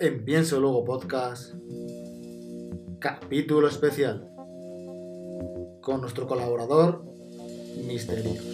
en 0.00 0.24
Pienso 0.24 0.60
Luego 0.60 0.84
Podcast, 0.84 1.54
capítulo 3.00 3.66
especial, 3.66 4.28
con 5.80 6.00
nuestro 6.00 6.26
colaborador, 6.26 7.04
Misterios. 7.84 8.44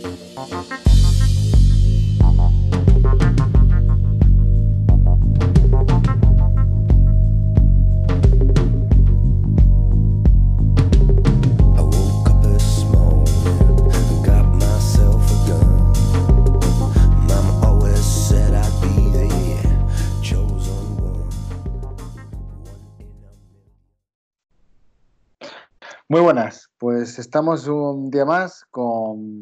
Pues 27.15 27.27
estamos 27.29 27.69
un 27.69 28.11
día 28.11 28.25
más 28.25 28.65
con, 28.73 29.41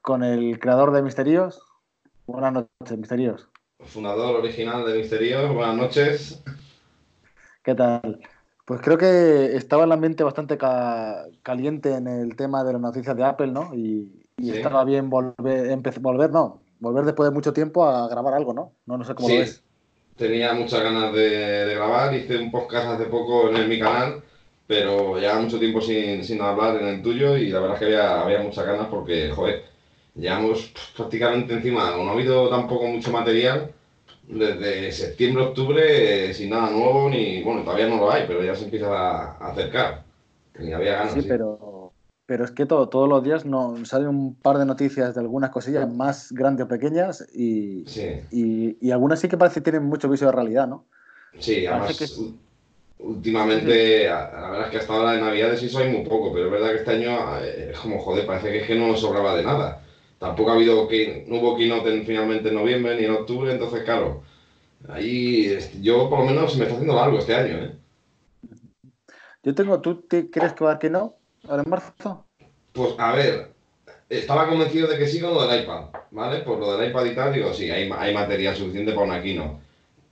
con 0.00 0.24
el 0.24 0.58
creador 0.58 0.92
de 0.92 1.02
Misterios. 1.02 1.60
Buenas 2.26 2.54
noches, 2.54 2.96
Misterios. 2.96 3.50
fundador 3.80 4.36
original 4.36 4.86
de 4.86 4.96
Misterios. 4.96 5.52
Buenas 5.52 5.76
noches. 5.76 6.42
¿Qué 7.62 7.74
tal? 7.74 8.18
Pues 8.64 8.80
creo 8.80 8.96
que 8.96 9.56
estaba 9.56 9.84
el 9.84 9.92
ambiente 9.92 10.24
bastante 10.24 10.56
ca- 10.56 11.26
caliente 11.42 11.92
en 11.96 12.06
el 12.06 12.34
tema 12.34 12.64
de 12.64 12.72
las 12.72 12.80
noticias 12.80 13.14
de 13.14 13.24
Apple, 13.24 13.48
¿no? 13.48 13.74
Y, 13.74 14.24
y 14.38 14.44
Sí. 14.50 14.56
estaba 14.56 14.82
bien 14.84 15.10
volver, 15.10 15.76
volver, 16.00 16.30
no, 16.30 16.62
volver 16.78 17.04
después 17.04 17.28
de 17.28 17.34
mucho 17.34 17.52
tiempo 17.52 17.84
a 17.84 18.08
grabar 18.08 18.32
algo, 18.32 18.54
¿no? 18.54 18.72
No, 18.86 18.96
no 18.96 19.04
sé 19.04 19.14
cómo 19.14 19.28
Sí, 19.28 19.34
lo 19.34 19.40
ves. 19.40 19.62
tenía 20.16 20.54
muchas 20.54 20.80
ganas 20.82 21.12
de, 21.12 21.28
de 21.66 21.74
grabar. 21.74 22.14
Hice 22.14 22.38
un 22.38 22.50
podcast 22.50 22.86
hace 22.88 23.04
poco 23.04 23.50
en, 23.50 23.68
mi 23.68 23.78
canal, 23.78 24.22
pero 24.70 25.18
llevaba 25.18 25.40
mucho 25.40 25.58
tiempo 25.58 25.80
sin, 25.80 26.22
sin 26.22 26.40
hablar 26.40 26.80
en 26.80 26.86
el 26.86 27.02
tuyo 27.02 27.36
y 27.36 27.48
la 27.48 27.58
verdad 27.58 27.74
es 27.74 27.80
que 27.80 27.86
había, 27.86 28.20
había 28.22 28.40
muchas 28.40 28.64
ganas 28.64 28.86
porque, 28.86 29.28
joder, 29.30 29.64
llevamos 30.14 30.72
prácticamente 30.96 31.54
encima, 31.54 31.90
no 31.96 32.08
ha 32.08 32.12
habido 32.12 32.48
tampoco 32.48 32.86
mucho 32.86 33.10
material 33.10 33.72
desde 34.28 34.92
septiembre, 34.92 35.42
octubre, 35.42 36.30
eh, 36.30 36.34
sin 36.34 36.50
nada 36.50 36.70
nuevo, 36.70 37.10
ni, 37.10 37.42
bueno, 37.42 37.64
todavía 37.64 37.88
no 37.88 37.96
lo 37.96 38.12
hay, 38.12 38.26
pero 38.28 38.44
ya 38.44 38.54
se 38.54 38.66
empieza 38.66 38.86
a, 38.96 39.38
a 39.38 39.50
acercar. 39.50 40.04
Y 40.60 40.70
había 40.70 40.98
ganas. 40.98 41.14
Sí, 41.14 41.22
sí. 41.22 41.28
pero, 41.28 41.92
pero 42.26 42.44
es 42.44 42.52
que 42.52 42.64
todo, 42.64 42.88
todos 42.88 43.08
los 43.08 43.24
días 43.24 43.44
no, 43.44 43.84
salen 43.84 44.06
un 44.06 44.36
par 44.36 44.56
de 44.56 44.66
noticias 44.66 45.16
de 45.16 45.20
algunas 45.20 45.50
cosillas 45.50 45.92
más 45.92 46.30
grandes 46.30 46.66
o 46.66 46.68
pequeñas 46.68 47.26
y, 47.34 47.86
Sí. 47.88 48.06
y, 48.30 48.86
y 48.86 48.92
algunas 48.92 49.18
sí 49.18 49.26
que 49.26 49.36
parece 49.36 49.58
que 49.58 49.72
tienen 49.72 49.82
mucho 49.82 50.08
viso 50.08 50.26
de 50.26 50.32
realidad, 50.32 50.68
¿no? 50.68 50.86
Sí, 51.40 51.66
además, 51.66 51.98
últimamente, 53.02 54.06
la 54.08 54.50
verdad 54.50 54.64
es 54.66 54.70
que 54.70 54.76
hasta 54.78 54.92
ahora 54.94 55.12
de 55.12 55.20
Navidades 55.20 55.60
sí 55.60 55.76
hay 55.76 55.88
muy 55.90 56.04
poco, 56.08 56.32
pero 56.32 56.46
es 56.46 56.52
verdad 56.52 56.70
que 56.70 56.76
este 56.78 56.90
año 56.92 57.38
eh, 57.42 57.70
es 57.72 57.78
como, 57.80 57.98
joder, 58.00 58.26
parece 58.26 58.50
que 58.52 58.58
es 58.60 58.66
que 58.66 58.74
no 58.76 58.88
nos 58.88 59.00
sobraba 59.00 59.36
de 59.36 59.42
nada. 59.44 59.82
Tampoco 60.18 60.50
ha 60.50 60.54
habido, 60.54 60.86
que 60.88 61.24
no 61.28 61.36
hubo 61.38 61.56
keynote 61.56 61.92
en- 61.94 62.06
finalmente 62.06 62.48
en 62.50 62.54
noviembre 62.56 62.96
ni 62.96 63.04
en 63.06 63.12
octubre, 63.12 63.52
entonces, 63.52 63.82
claro, 63.84 64.22
ahí 64.88 65.58
yo 65.82 66.10
por 66.10 66.20
lo 66.20 66.26
menos 66.26 66.52
se 66.52 66.58
me 66.58 66.64
está 66.64 66.74
haciendo 66.76 66.96
largo 66.96 67.18
este 67.18 67.34
año, 67.36 67.58
¿eh? 67.64 67.72
Yo 69.42 69.54
tengo, 69.54 69.80
¿tú 69.80 70.02
te- 70.02 70.30
crees 70.30 70.52
que 70.54 70.64
va 70.64 70.72
a 70.72 70.78
que 70.78 70.90
no? 70.90 71.16
Ahora 71.48 71.62
en 71.62 71.70
marzo. 71.70 72.26
Pues 72.72 72.94
a 72.98 73.12
ver, 73.12 73.52
estaba 74.08 74.48
convencido 74.48 74.88
de 74.88 74.98
que 74.98 75.06
sí 75.06 75.20
con 75.20 75.34
lo 75.34 75.46
del 75.46 75.62
iPad, 75.64 75.86
¿vale? 76.12 76.40
Por 76.40 76.58
lo 76.58 76.76
del 76.76 76.90
iPad 76.90 77.04
y 77.06 77.14
tal, 77.14 77.32
digo, 77.34 77.52
sí, 77.54 77.70
hay, 77.70 77.90
hay 77.98 78.14
material 78.14 78.56
suficiente 78.56 78.92
para 78.92 79.06
una 79.06 79.22
keynote. 79.22 79.58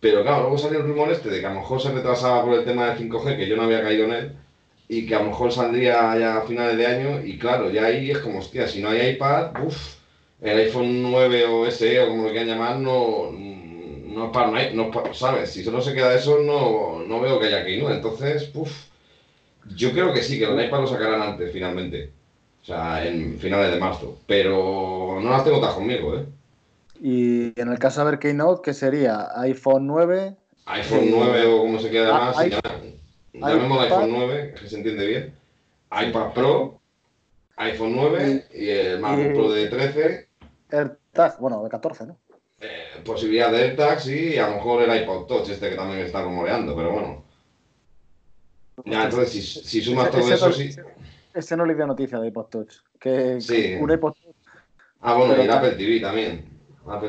Pero 0.00 0.22
claro, 0.22 0.40
luego 0.42 0.58
salió 0.58 0.78
el 0.78 0.84
rumor 0.86 1.10
este 1.10 1.28
de 1.28 1.40
que 1.40 1.46
a 1.46 1.50
lo 1.50 1.56
mejor 1.60 1.80
se 1.80 1.90
retrasaba 1.90 2.42
por 2.42 2.54
el 2.54 2.64
tema 2.64 2.86
del 2.86 2.96
5G, 2.96 3.36
que 3.36 3.46
yo 3.48 3.56
no 3.56 3.62
había 3.62 3.82
caído 3.82 4.04
en 4.04 4.12
él, 4.12 4.36
y 4.88 5.06
que 5.06 5.14
a 5.14 5.18
lo 5.18 5.26
mejor 5.26 5.52
saldría 5.52 6.16
ya 6.16 6.36
a 6.38 6.42
finales 6.42 6.76
de 6.76 6.86
año, 6.86 7.18
y 7.20 7.36
claro, 7.36 7.68
ya 7.68 7.84
ahí 7.84 8.10
es 8.10 8.18
como, 8.18 8.38
hostia, 8.38 8.66
si 8.66 8.80
no 8.80 8.88
hay 8.88 9.08
iPad, 9.08 9.50
uff, 9.60 9.94
el 10.40 10.56
iPhone 10.58 11.02
9 11.02 11.44
o 11.44 11.66
SE 11.66 11.98
o 12.00 12.06
como 12.08 12.22
lo 12.22 12.28
quieran 12.30 12.46
llamar, 12.46 12.76
no, 12.76 13.28
no 13.30 14.24
es 14.24 14.30
para, 14.30 14.70
no 14.72 14.90
para- 14.90 15.12
¿sabes? 15.12 15.50
Si 15.50 15.62
solo 15.62 15.80
se 15.80 15.92
queda 15.92 16.14
eso, 16.14 16.36
no, 16.38 17.02
no 17.02 17.20
veo 17.20 17.38
que 17.38 17.46
haya 17.46 17.62
keynote, 17.62 17.92
entonces, 17.94 18.48
uff, 18.54 18.84
yo 19.76 19.92
creo 19.92 20.12
que 20.12 20.22
sí, 20.22 20.38
que 20.38 20.44
el 20.44 20.60
iPad 20.60 20.80
lo 20.80 20.86
sacarán 20.86 21.20
antes, 21.20 21.50
finalmente. 21.50 22.08
O 22.62 22.64
sea, 22.64 23.04
en 23.04 23.38
finales 23.38 23.70
de 23.70 23.76
marzo. 23.76 24.16
Pero 24.26 25.18
no 25.20 25.30
las 25.30 25.42
tengo 25.44 25.58
todas 25.58 25.74
conmigo, 25.74 26.14
¿eh? 26.16 26.24
Y 27.00 27.58
en 27.60 27.68
el 27.70 27.78
caso 27.78 28.04
de 28.04 28.10
ver 28.10 28.18
Keynote, 28.18 28.62
¿qué 28.62 28.74
sería? 28.74 29.28
iPhone 29.40 29.86
9, 29.86 30.36
iPhone 30.66 31.00
Sí. 31.00 31.10
9 31.14 31.46
o 31.46 31.58
como 31.60 31.78
se 31.78 31.90
quede 31.90 32.06
Ah, 32.10 32.32
más, 32.34 32.46
iPad. 32.46 32.60
iPhone 33.82 34.10
9, 34.10 34.54
que 34.60 34.68
se 34.68 34.76
entiende 34.76 35.06
bien. 35.06 35.34
iPad 35.90 36.32
Pro, 36.32 36.80
iPhone 37.56 37.92
9 37.94 38.46
y 38.54 38.68
el 38.68 39.00
MacBook 39.00 39.32
Pro 39.34 39.52
de 39.52 39.68
13. 39.68 40.28
AirTag, 40.70 41.38
bueno, 41.40 41.62
de 41.64 41.70
14, 41.70 42.06
¿no? 42.06 42.18
eh, 42.60 43.00
posibilidad 43.04 43.52
de 43.52 43.58
AirTags 43.62 44.08
y 44.08 44.36
a 44.36 44.48
lo 44.48 44.56
mejor 44.56 44.82
el 44.82 45.02
iPod 45.02 45.26
Touch, 45.26 45.48
este 45.48 45.70
que 45.70 45.76
también 45.76 46.00
está 46.00 46.22
rumoreando, 46.22 46.74
pero 46.74 46.90
bueno. 46.92 47.24
Ya, 48.84 49.04
entonces 49.04 49.30
si, 49.30 49.42
si 49.42 49.80
sumas 49.80 50.08
Ese- 50.08 50.12
todo 50.18 50.26
ese 50.26 50.34
eso, 50.34 50.46
no- 50.48 50.52
sí. 50.52 50.70
Ese 51.34 51.56
no 51.56 51.64
le 51.64 51.74
dio 51.76 51.86
noticia 51.86 52.18
de 52.18 52.28
iPod 52.28 52.46
Touch. 52.46 52.74
Que, 52.98 53.40
Sí. 53.40 53.54
que 53.54 53.78
un 53.80 53.90
iPod 53.92 54.12
Touch, 54.12 54.34
Ah, 55.00 55.14
bueno, 55.14 55.36
y 55.36 55.40
el 55.42 55.50
Apple 55.50 55.70
TV 55.72 56.00
también. 56.00 56.47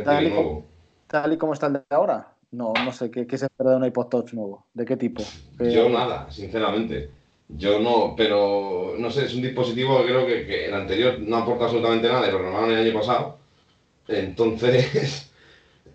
Tal 0.04 0.28
y 0.28 0.30
como- 0.30 0.66
tal 1.08 1.34
y 1.34 1.38
como 1.38 1.54
está 1.54 1.68
el 1.68 1.74
de 1.74 1.82
ahora, 1.90 2.34
no, 2.52 2.74
no 2.74 2.92
sé, 2.92 3.10
¿qué, 3.12 3.26
qué 3.28 3.38
se 3.38 3.46
espera 3.46 3.72
de 3.72 3.76
un 3.78 3.86
iPod 3.86 4.08
Touch 4.08 4.34
nuevo? 4.34 4.66
¿De 4.74 4.86
qué 4.86 4.98
tipo? 4.98 5.24
Yo 5.60 5.90
nada, 5.90 6.30
sinceramente. 6.32 7.10
Yo 7.48 7.80
no, 7.80 8.14
pero 8.16 8.94
no 8.98 9.10
sé, 9.10 9.26
es 9.26 9.34
un 9.34 9.42
dispositivo 9.42 10.00
que 10.02 10.06
creo 10.08 10.26
que, 10.28 10.46
que 10.46 10.66
el 10.68 10.74
anterior 10.74 11.20
no 11.20 11.38
aporta 11.38 11.64
absolutamente 11.66 12.08
nada 12.08 12.28
y 12.28 12.32
lo 12.32 12.38
renovaron 12.38 12.72
el 12.72 12.86
año 12.88 13.00
pasado. 13.00 13.38
Entonces, 14.08 15.32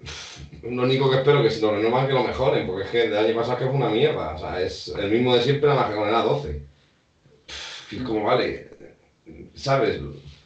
lo 0.62 0.82
único 0.82 1.10
que 1.10 1.18
espero 1.18 1.42
que 1.42 1.50
si 1.50 1.60
lo 1.60 1.70
renuevan 1.72 2.06
que 2.08 2.12
lo 2.12 2.24
mejoren, 2.24 2.66
porque 2.66 2.84
es 2.84 2.90
que 2.90 3.04
el 3.04 3.16
año 3.16 3.34
pasado 3.36 3.52
es 3.54 3.58
que 3.60 3.66
fue 3.68 3.76
una 3.76 3.88
mierda. 3.90 4.34
O 4.34 4.38
sea, 4.38 4.60
es 4.60 4.88
el 4.88 5.10
mismo 5.10 5.34
de 5.34 5.42
siempre, 5.42 5.68
nada 5.68 5.82
más 5.82 5.90
que 5.90 5.96
con 5.96 6.08
el 6.08 6.14
A12. 6.14 6.60
Y 7.92 7.96
es 7.98 8.02
como, 8.02 8.24
vale, 8.24 8.70
¿sabes? 9.54 10.00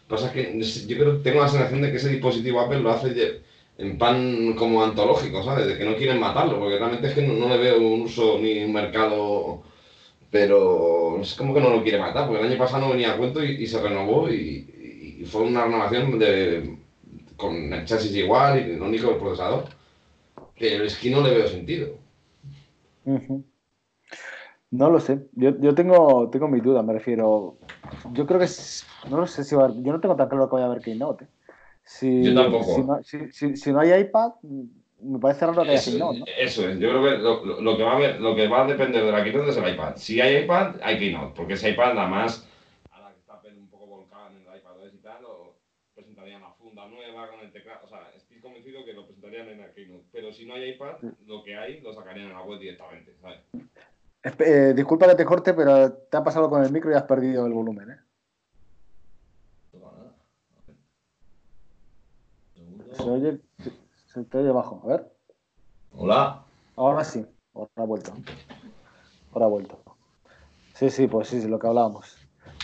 Pasa 0.09 0.33
que 0.33 0.55
no 0.55 0.65
sé, 0.65 0.87
yo 0.87 0.97
creo 0.97 1.19
tengo 1.21 1.41
la 1.41 1.49
sensación 1.49 1.83
de 1.83 1.91
que 1.91 1.99
ese 1.99 2.09
dispositivo 2.09 2.61
Apple 2.61 2.81
lo 2.81 2.91
hace 2.91 3.43
en 3.79 3.99
pan 3.99 4.55
como 4.55 4.83
antológico, 4.83 5.43
¿sabes? 5.43 5.67
De 5.67 5.77
que 5.77 5.85
no 5.85 5.97
quieren 5.97 6.19
matarlo, 6.19 6.59
porque 6.59 6.79
realmente 6.79 7.09
es 7.09 7.15
que 7.15 7.23
no, 7.23 7.35
no 7.35 7.49
le 7.49 7.59
veo 7.59 7.79
un 7.79 8.03
uso 8.03 8.39
ni 8.39 8.65
un 8.65 8.73
mercado, 8.73 9.63
pero 10.31 11.21
es 11.21 11.35
como 11.35 11.55
que 11.55 11.61
no 11.61 11.71
lo 11.71 11.83
quiere 11.83 11.99
matar, 11.99 12.27
porque 12.27 12.43
el 12.43 12.51
año 12.51 12.59
pasado 12.59 12.87
no 12.87 12.93
venía 12.93 13.13
a 13.13 13.17
cuento 13.17 13.43
y, 13.43 13.67
se 13.67 13.81
renovó 13.81 14.31
y, 14.31 15.25
fue 15.27 15.43
una 15.43 15.65
renovación 15.65 16.19
de, 16.19 16.79
con 17.37 17.73
el 17.73 17.85
chasis 17.85 18.15
igual 18.15 18.59
y 18.61 18.77
lo 18.77 18.87
único 18.87 19.11
el 19.11 19.19
procesador. 19.19 19.65
Pero 20.59 20.85
es 20.85 20.97
que 20.97 21.11
no 21.11 21.21
le 21.23 21.35
veo 21.35 21.47
sentido. 21.47 21.89
Ujú. 23.05 23.43
No 24.71 24.91
lo 24.91 25.01
sé. 25.01 25.27
Yo, 25.33 25.59
yo 25.61 25.75
tengo, 25.75 26.29
tengo 26.31 26.49
mis 26.49 26.63
dudas, 26.63 26.85
me 26.85 26.93
refiero. 26.93 27.57
Yo 28.13 28.27
creo 28.27 28.39
que 28.39 28.45
es- 28.45 28.87
no 29.11 29.19
lo 29.19 29.27
sé 29.27 29.45
si 29.45 29.55
va 29.55 29.67
a 29.67 29.71
yo 29.71 29.93
no 29.93 30.01
tengo 30.01 30.17
tan 30.17 30.29
claro 30.29 30.49
que 30.49 30.55
vaya 30.55 30.67
a 30.67 30.71
haber 30.71 30.83
Keynote. 30.83 31.27
Si, 31.83 32.23
Yo 32.23 32.35
tampoco. 32.35 32.75
Si 32.75 32.83
no, 32.83 33.03
si- 33.03 33.33
si- 33.33 33.57
si 33.57 33.73
no 33.73 33.81
hay 33.81 33.93
iPad, 34.01 34.33
me 35.01 35.19
parece 35.19 35.47
raro 35.47 35.65
que 35.65 35.71
haya 35.71 35.79
Eso, 35.79 35.91
Keynote, 35.91 36.19
¿no? 36.19 36.25
eso 36.27 36.69
es, 36.69 36.79
yo 36.79 36.91
creo 36.91 37.03
que 37.03 37.19
lo, 37.19 37.45
lo- 37.47 37.61
lo 37.63 37.77
que 37.79 37.83
va 37.83 37.97
a 37.97 37.99
ver- 37.99 38.21
lo 38.21 38.35
que 38.37 38.47
va 38.49 38.65
a 38.65 38.67
depender 38.67 39.05
de 39.05 39.11
la 39.13 39.25
Keynote 39.25 39.51
es 39.51 39.57
el 39.57 39.73
iPad. 39.75 39.97
Si 39.97 40.21
hay 40.21 40.45
iPad, 40.45 40.77
hay 40.83 40.99
Keynote, 40.99 41.33
porque 41.35 41.55
ese 41.55 41.71
iPad 41.71 41.99
además, 41.99 42.47
ahora 42.91 43.13
que 43.15 43.21
está 43.21 43.41
un 43.59 43.69
poco 43.69 43.87
volcada 43.87 44.29
en 44.31 44.37
el 44.37 44.43
iPad 44.43 44.73
y 44.93 44.99
tal, 44.99 45.25
o 45.25 45.55
presentarían 45.95 46.43
la 46.43 46.51
funda 46.53 46.87
nueva 46.89 47.31
con 47.31 47.41
el 47.41 47.51
teclado, 47.53 47.81
o 47.87 47.89
sea, 47.89 48.11
estoy 48.15 48.39
convencido 48.41 48.85
que 48.85 48.93
lo 48.93 49.07
presentarían 49.07 49.49
en 49.49 49.61
la 49.61 49.73
Keynote, 49.73 50.05
pero 50.13 50.31
si 50.31 50.45
no 50.45 50.55
hay 50.55 50.71
iPad, 50.73 50.97
lo 51.25 51.43
que 51.43 51.57
hay 51.57 51.81
lo 51.81 51.95
sacarían 51.95 52.27
en 52.29 52.35
la 52.35 52.43
web 52.43 52.59
directamente, 52.61 53.15
¿sabes? 53.23 53.39
Eh, 54.23 54.73
disculpa 54.75 55.07
que 55.09 55.15
te 55.15 55.25
corte, 55.25 55.55
pero 55.55 55.93
te 55.93 56.17
ha 56.17 56.25
pasado 56.25 56.51
con 56.51 56.63
el 56.65 56.73
micro 56.73 56.91
y 56.91 56.95
has 56.95 57.05
perdido 57.05 57.47
el 57.47 57.53
volumen, 57.53 57.91
¿eh? 57.91 57.97
Se 62.97 63.03
oye, 63.03 63.41
se, 64.07 64.25
te 64.25 64.39
oye 64.39 64.51
bajo. 64.51 64.81
A 64.85 64.89
ver. 64.89 65.13
Hola. 65.93 66.43
Ahora 66.77 67.05
sí. 67.05 67.25
Ahora 67.55 67.71
ha 67.77 67.83
vuelto. 67.85 68.13
Ahora 69.33 69.47
ha 69.47 69.49
vuelto. 69.49 69.79
Sí, 70.75 70.91
sí, 70.91 71.07
pues 71.07 71.29
sí, 71.29 71.41
sí, 71.41 71.49
lo 71.49 71.59
que 71.59 71.67
hablábamos. 71.67 72.17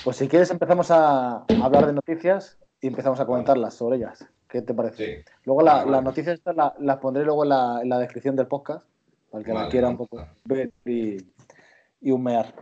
Pues 0.02 0.16
si 0.16 0.28
quieres 0.28 0.50
empezamos 0.50 0.90
a 0.90 1.44
hablar 1.62 1.86
de 1.86 1.92
noticias 1.92 2.58
y 2.80 2.88
empezamos 2.88 3.20
a 3.20 3.26
comentarlas 3.26 3.74
sobre 3.74 3.96
ellas. 3.96 4.26
¿Qué 4.48 4.62
te 4.62 4.74
parece? 4.74 5.16
Sí. 5.24 5.24
Luego 5.44 5.62
la- 5.62 5.76
Vale. 5.78 5.90
las 5.90 6.02
noticias 6.04 6.34
estas 6.34 6.54
la- 6.56 6.74
las 6.78 6.98
pondré 6.98 7.24
luego 7.24 7.42
en 7.44 7.48
la, 7.50 7.80
en 7.82 7.88
la 7.88 7.98
descripción 7.98 8.36
del 8.36 8.46
podcast, 8.46 8.84
para 9.30 9.40
el 9.40 9.44
que 9.46 9.52
la 9.52 9.60
Vale, 9.60 9.70
quiera 9.70 9.88
un 9.88 9.96
poco 9.96 10.24
ver 10.44 10.70
y, 10.84 11.16
y 12.04 12.12
humear. 12.12 12.54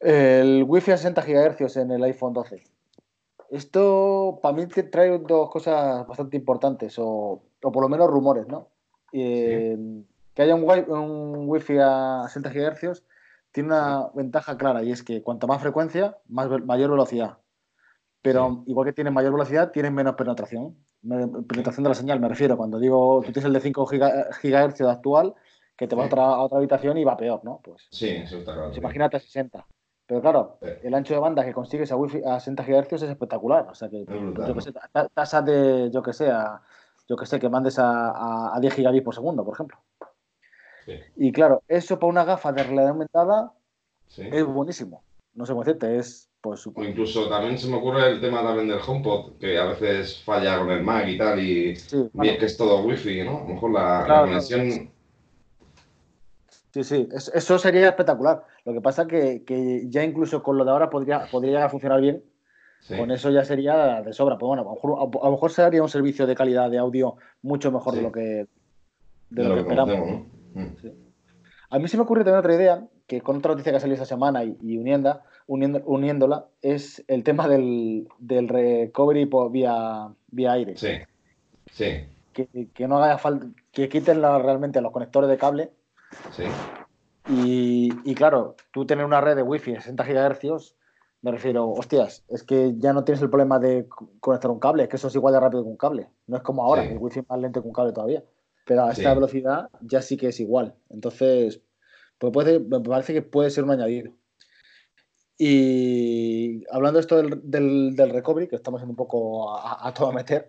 El 0.00 0.64
Wi-Fi 0.68 0.92
a 0.92 0.96
60 0.96 1.22
GHz 1.22 1.76
en 1.78 1.90
el 1.90 2.04
iPhone 2.04 2.32
12. 2.34 2.62
Esto 3.50 4.38
para 4.42 4.54
mí 4.54 4.66
trae 4.66 5.18
dos 5.18 5.50
cosas 5.50 6.06
bastante 6.06 6.36
importantes, 6.36 6.98
o, 6.98 7.42
o 7.62 7.72
por 7.72 7.82
lo 7.82 7.88
menos 7.88 8.08
rumores, 8.08 8.46
¿no? 8.46 8.68
Eh, 9.12 9.76
que 10.34 10.42
haya 10.42 10.54
un, 10.54 10.64
un 10.64 11.48
wifi 11.48 11.78
a 11.80 12.24
60 12.28 12.50
GHz 12.50 13.02
tiene 13.50 13.70
una 13.70 14.08
ventaja 14.14 14.58
clara 14.58 14.82
y 14.82 14.92
es 14.92 15.02
que 15.02 15.22
cuanto 15.22 15.46
más 15.46 15.62
frecuencia, 15.62 16.18
más, 16.28 16.48
mayor 16.64 16.90
velocidad. 16.90 17.38
Pero 18.20 18.62
igual 18.66 18.86
que 18.86 18.92
tienen 18.92 19.14
mayor 19.14 19.32
velocidad, 19.32 19.70
tienen 19.72 19.94
menos 19.94 20.14
penetración. 20.14 20.76
Penetración 21.02 21.84
de 21.84 21.88
la 21.88 21.94
señal, 21.94 22.20
me 22.20 22.28
refiero. 22.28 22.56
Cuando 22.56 22.78
digo, 22.78 23.22
tú 23.24 23.32
tienes 23.32 23.46
el 23.46 23.52
de 23.54 23.60
5 23.60 23.86
giga- 23.86 24.28
GHz 24.42 24.82
actual, 24.82 25.34
que 25.78 25.86
te 25.86 25.94
vas 25.94 26.06
a 26.06 26.08
Sí. 26.08 26.12
otra, 26.12 26.24
a 26.26 26.42
otra 26.42 26.58
habitación 26.58 26.98
y 26.98 27.04
va 27.04 27.16
peor, 27.16 27.42
¿no? 27.44 27.60
Pues, 27.62 27.86
Sí, 27.90 28.08
eso 28.10 28.38
está 28.38 28.52
claro. 28.52 28.68
pues 28.68 28.78
imagínate 28.78 29.16
a 29.16 29.20
60. 29.20 29.64
Pero 30.06 30.20
claro, 30.20 30.58
Sí. 30.60 30.68
el 30.82 30.94
ancho 30.94 31.14
de 31.14 31.20
banda 31.20 31.44
que 31.44 31.52
consigues 31.52 31.92
a, 31.92 31.96
wifi, 31.96 32.20
a 32.24 32.40
60 32.40 32.64
GHz 32.64 32.92
es 33.04 33.10
espectacular. 33.10 33.68
O 33.70 33.74
sea 33.74 33.88
que, 33.88 34.04
brutal, 34.04 34.44
yo 34.48 34.48
¿no? 34.48 34.54
que 34.56 34.60
sé, 34.62 34.72
ta- 34.72 35.08
tasas 35.08 35.44
de, 35.44 35.90
yo 35.92 36.02
que 36.02 36.12
sé, 36.12 36.30
a- 36.30 36.60
yo 37.08 37.16
que 37.16 37.26
sé, 37.26 37.38
que 37.38 37.48
mandes 37.48 37.78
a, 37.78 38.10
a, 38.10 38.56
a 38.56 38.60
10 38.60 38.74
gigabits 38.74 39.04
por 39.04 39.14
segundo, 39.14 39.44
por 39.44 39.54
ejemplo. 39.54 39.78
Sí. 40.84 40.94
Y 41.16 41.30
claro, 41.32 41.62
eso 41.68 41.98
para 41.98 42.10
una 42.10 42.24
gafa 42.24 42.52
de 42.52 42.64
realidad 42.64 42.88
aumentada 42.88 43.52
es 44.16 44.44
buenísimo. 44.44 45.04
No 45.34 45.46
sé 45.46 45.52
cómo 45.52 45.62
decirte, 45.62 45.96
es 45.96 46.28
pues 46.40 46.66
O 46.66 46.72
incluso 46.82 47.28
también 47.28 47.58
se 47.58 47.68
me 47.68 47.76
ocurre 47.76 48.08
el 48.08 48.20
tema 48.20 48.42
también 48.42 48.68
del 48.68 48.80
HomePod, 48.84 49.38
que 49.38 49.58
a 49.58 49.64
veces 49.66 50.22
falla 50.24 50.58
con 50.58 50.70
el 50.70 50.82
Mac 50.82 51.06
y 51.08 51.18
tal, 51.18 51.38
y 51.40 51.74
bueno, 52.12 52.32
que 52.38 52.46
es 52.46 52.56
todo 52.56 52.82
wifi, 52.84 53.22
¿no? 53.24 53.38
A 53.38 53.40
lo 53.42 53.48
mejor 53.48 53.72
la, 53.72 53.98
la 54.00 54.04
Claro, 54.04 54.26
conexión... 54.28 54.90
sí, 56.82 56.84
sí, 56.84 57.08
es- 57.12 57.30
eso 57.34 57.58
sería 57.58 57.88
espectacular. 57.88 58.44
Lo 58.64 58.72
que 58.72 58.80
pasa 58.80 59.06
que, 59.06 59.44
que 59.44 59.84
ya 59.88 60.04
incluso 60.04 60.42
con 60.42 60.56
lo 60.58 60.64
de 60.64 60.70
ahora 60.70 60.90
podría, 60.90 61.26
podría 61.30 61.52
llegar 61.52 61.66
a 61.66 61.70
funcionar 61.70 62.00
bien. 62.00 62.22
Sí, 62.80 62.96
Con 62.96 63.10
eso 63.10 63.30
ya 63.30 63.44
sería 63.44 64.02
de 64.02 64.12
sobra. 64.12 64.38
Pues 64.38 64.46
bueno, 64.46 64.62
a 64.62 64.64
lo 64.64 64.74
mejor, 64.74 64.98
a 65.20 65.24
lo 65.26 65.30
mejor 65.32 65.50
sería 65.50 65.82
un 65.82 65.88
servicio 65.88 66.26
de 66.26 66.34
calidad 66.36 66.70
de 66.70 66.78
audio 66.78 67.16
mucho 67.42 67.72
mejor 67.72 67.92
Sí. 67.94 67.98
de 67.98 68.02
lo 68.04 68.12
que, 68.12 68.20
de 68.20 68.46
de 69.30 69.42
lo 69.42 69.48
lo 69.48 69.54
que 69.56 69.62
que 69.64 69.68
esperamos. 69.74 70.22
Mm. 70.54 70.66
A 71.70 71.78
mí 71.78 71.88
se 71.88 71.96
me 71.96 72.04
ocurre 72.04 72.24
también 72.24 72.38
otra 72.38 72.54
idea, 72.54 72.86
que 73.06 73.20
con 73.20 73.36
otra 73.38 73.50
noticia 73.52 73.72
que 73.72 73.76
ha 73.76 73.80
salido 73.80 73.94
esta 73.94 74.06
semana 74.06 74.44
y, 74.44 74.56
y 74.62 74.78
unienda, 74.78 75.22
uniendo- 75.46 75.82
uniéndola, 75.84 76.46
es 76.62 77.04
el 77.08 77.24
tema 77.24 77.46
del, 77.48 78.08
del 78.18 78.48
recovery 78.48 79.26
por 79.26 79.50
vía, 79.50 80.08
vía 80.30 80.52
aire. 80.52 80.76
Sí, 80.76 80.92
sí, 81.72 82.06
Que, 82.32 82.46
que 82.72 82.88
no 82.88 83.02
haga 83.02 83.18
falta, 83.18 83.46
que 83.72 83.88
quiten 83.88 84.22
la- 84.22 84.38
realmente 84.38 84.80
los 84.80 84.92
conectores 84.92 85.28
de 85.28 85.36
cable 85.36 85.70
sí. 86.32 86.44
y, 87.28 87.88
y 88.10 88.14
claro, 88.14 88.56
tú 88.72 88.86
tener 88.86 89.04
una 89.04 89.20
red 89.20 89.36
de 89.36 89.42
wifi 89.42 89.72
de 89.72 89.80
60 89.80 90.04
GHz, 90.04 90.74
me 91.22 91.32
refiero, 91.32 91.68
hostias, 91.70 92.24
es 92.28 92.42
que 92.44 92.74
ya 92.78 92.92
no 92.92 93.02
tienes 93.04 93.20
el 93.22 93.28
problema 93.30 93.58
de 93.58 93.88
co- 93.88 94.10
conectar 94.20 94.50
un 94.50 94.60
cable, 94.60 94.84
es 94.84 94.88
que 94.88 94.96
eso 94.96 95.08
es 95.08 95.14
igual 95.16 95.34
de 95.34 95.40
rápido 95.40 95.62
que 95.64 95.68
un 95.68 95.76
cable. 95.76 96.08
No 96.28 96.36
es 96.36 96.42
como 96.42 96.62
ahora, 96.64 96.82
Sí. 96.82 96.88
que 96.88 96.94
el 96.94 97.00
wifi 97.00 97.18
es 97.20 97.28
más 97.28 97.40
lento 97.40 97.60
que 97.60 97.66
un 97.68 97.74
cable 97.74 97.92
todavía. 97.92 98.22
Pero 98.64 98.84
a 98.84 98.94
Sí. 98.94 99.00
esta 99.00 99.14
velocidad 99.14 99.68
ya 99.80 100.00
sí 100.00 100.16
que 100.16 100.28
es 100.28 100.38
igual. 100.40 100.76
Entonces, 100.90 101.60
pues 102.18 102.32
puede, 102.32 102.60
me 102.60 102.80
parece 102.80 103.12
que 103.14 103.22
puede 103.22 103.50
ser 103.50 103.64
un 103.64 103.70
añadido. 103.72 104.12
Y 105.36 106.64
hablando 106.72 106.98
de 106.98 107.00
esto 107.02 107.16
del, 107.16 107.40
del, 107.50 107.94
del 107.96 108.10
recovery, 108.10 108.48
que 108.48 108.56
estamos 108.56 108.82
en 108.82 108.88
un 108.90 108.96
poco 108.96 109.56
a, 109.56 109.86
a 109.88 109.94
todo 109.94 110.08
a 110.08 110.12
meter, 110.12 110.48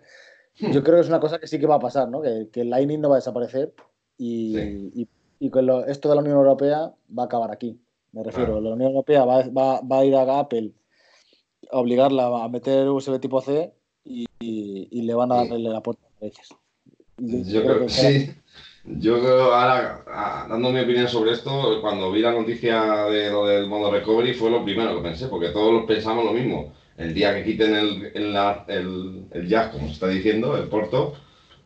yo 0.58 0.82
creo 0.84 0.96
que 0.96 1.00
es 1.02 1.08
una 1.08 1.20
cosa 1.20 1.38
que 1.38 1.46
sí 1.46 1.58
que 1.58 1.66
va 1.66 1.76
a 1.76 1.80
pasar, 1.80 2.08
¿no? 2.08 2.20
Que, 2.22 2.48
que 2.52 2.62
el 2.62 2.70
Lightning 2.70 3.00
no 3.00 3.08
va 3.08 3.16
a 3.16 3.18
desaparecer 3.18 3.72
y, 4.18 4.54
Sí. 4.54 4.90
y, 4.94 5.08
y 5.40 5.50
que 5.50 5.62
lo- 5.62 5.84
esto 5.86 6.08
de 6.08 6.14
la 6.14 6.20
Unión 6.20 6.36
Europea 6.36 6.92
va 7.18 7.22
a 7.24 7.26
acabar 7.26 7.50
aquí. 7.50 7.80
Me 8.12 8.22
refiero, 8.22 8.52
Claro. 8.52 8.60
la 8.60 8.70
Unión 8.74 8.90
Europea 8.90 9.24
va, 9.24 9.42
va- 9.48 9.80
va 9.80 9.98
a 10.00 10.04
ir 10.04 10.14
a 10.14 10.38
Apple 10.38 10.70
a 11.72 11.78
obligarla 11.78 12.44
a 12.44 12.48
meter 12.48 12.88
USB 12.88 13.18
tipo 13.18 13.40
C 13.40 13.72
y, 14.04 14.26
y- 14.40 14.88
y 14.90 15.02
le 15.02 15.14
van 15.14 15.32
a 15.32 15.42
Sí. 15.44 15.48
darle 15.50 15.70
la 15.70 15.80
puerta 15.82 16.02
a 16.20 16.24
veces. 16.24 16.48
Y 17.18 17.44
Yo 17.44 17.62
creo 17.62 17.78
que 17.80 17.86
que- 17.86 17.90
sí. 17.90 18.30
Yo 18.84 19.20
creo, 19.20 19.52
ahora, 19.54 20.04
ah, 20.08 20.46
dando 20.48 20.70
mi 20.72 20.80
opinión 20.80 21.06
sobre 21.06 21.32
esto, 21.32 21.80
cuando 21.82 22.10
vi 22.10 22.20
la 22.22 22.32
noticia 22.32 23.04
de 23.04 23.30
lo 23.30 23.46
del 23.46 23.66
modo 23.66 23.90
recovery 23.90 24.32
fue 24.32 24.50
lo 24.50 24.64
primero 24.64 24.96
que 24.96 25.02
pensé, 25.02 25.28
porque 25.28 25.50
todos 25.50 25.84
pensamos 25.84 26.24
lo 26.24 26.32
mismo. 26.32 26.72
El 26.96 27.12
día 27.14 27.34
que 27.34 27.44
quiten 27.44 27.74
el, 27.76 28.10
el, 28.14 28.36
el, 28.68 29.24
el 29.32 29.48
jack, 29.48 29.72
como 29.72 29.86
se 29.86 29.92
está 29.92 30.08
diciendo, 30.08 30.56
el 30.56 30.68
porto, 30.68 31.12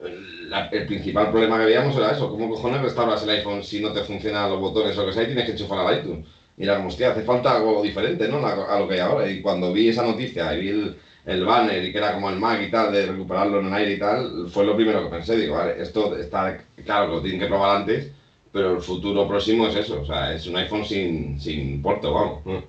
el, 0.05 0.51
la- 0.51 0.69
el 0.73 0.87
principal 0.87 1.31
problema 1.31 1.59
que 1.59 1.65
veíamos 1.67 1.97
era 1.97 2.11
eso, 2.13 2.29
¿cómo 2.31 2.49
cojones 2.49 2.81
restauras 2.83 3.23
el 3.23 3.31
iPhone 3.31 3.63
si 3.63 3.81
no 3.81 3.93
te 3.93 4.03
funcionan 4.03 4.49
los 4.51 4.61
botones 4.61 4.97
o 4.97 5.01
lo 5.03 5.07
que 5.09 5.13
sea 5.13 5.23
y 5.25 5.27
tienes 5.27 5.45
que 5.45 5.53
enchufar 5.53 5.79
al 5.87 5.97
iTunes? 5.99 6.27
Y 6.57 6.65
era 6.65 6.77
como, 6.77 6.89
hostia, 6.89 7.09
hace 7.11 7.23
falta 7.23 7.55
algo 7.57 7.83
diferente, 7.83 8.29
¿no? 8.29 8.45
A, 8.47 8.75
a 8.75 8.79
lo 8.79 8.87
que 8.87 8.95
hay 8.95 9.01
ahora. 9.01 9.29
Y 9.29 9.41
cuando 9.41 9.73
vi 9.73 9.89
esa 9.89 10.03
noticia 10.03 10.53
y 10.55 10.59
vi 10.59 10.69
el, 10.69 10.95
el 11.25 11.45
banner 11.45 11.83
y 11.83 11.91
que 11.91 11.99
era 11.99 12.13
como 12.13 12.29
el 12.29 12.37
Mac 12.37 12.61
y 12.61 12.69
tal, 12.69 12.93
de 12.93 13.07
recuperarlo 13.07 13.59
en 13.59 13.67
el 13.67 13.73
aire 13.75 13.93
y 13.93 13.99
tal, 13.99 14.49
fue 14.49 14.65
lo 14.65 14.75
primero 14.75 15.03
que 15.03 15.09
pensé. 15.09 15.37
Digo, 15.37 15.55
vale, 15.55 15.75
esto 15.81 16.15
está 16.17 16.57
claro 16.85 17.07
que 17.07 17.13
lo 17.15 17.21
tienen 17.21 17.41
que 17.41 17.47
probar 17.47 17.71
antes, 17.71 18.09
pero 18.53 18.75
el 18.75 18.81
futuro 18.81 19.27
próximo 19.27 19.67
es 19.67 19.75
eso. 19.75 20.01
O 20.01 20.05
sea, 20.05 20.33
es 20.33 20.47
un 20.47 20.57
iPhone 20.57 20.85
sin, 20.85 21.39
sin 21.41 21.81
puerto, 21.83 22.13
vamos. 22.13 22.41
¿no? 22.45 22.65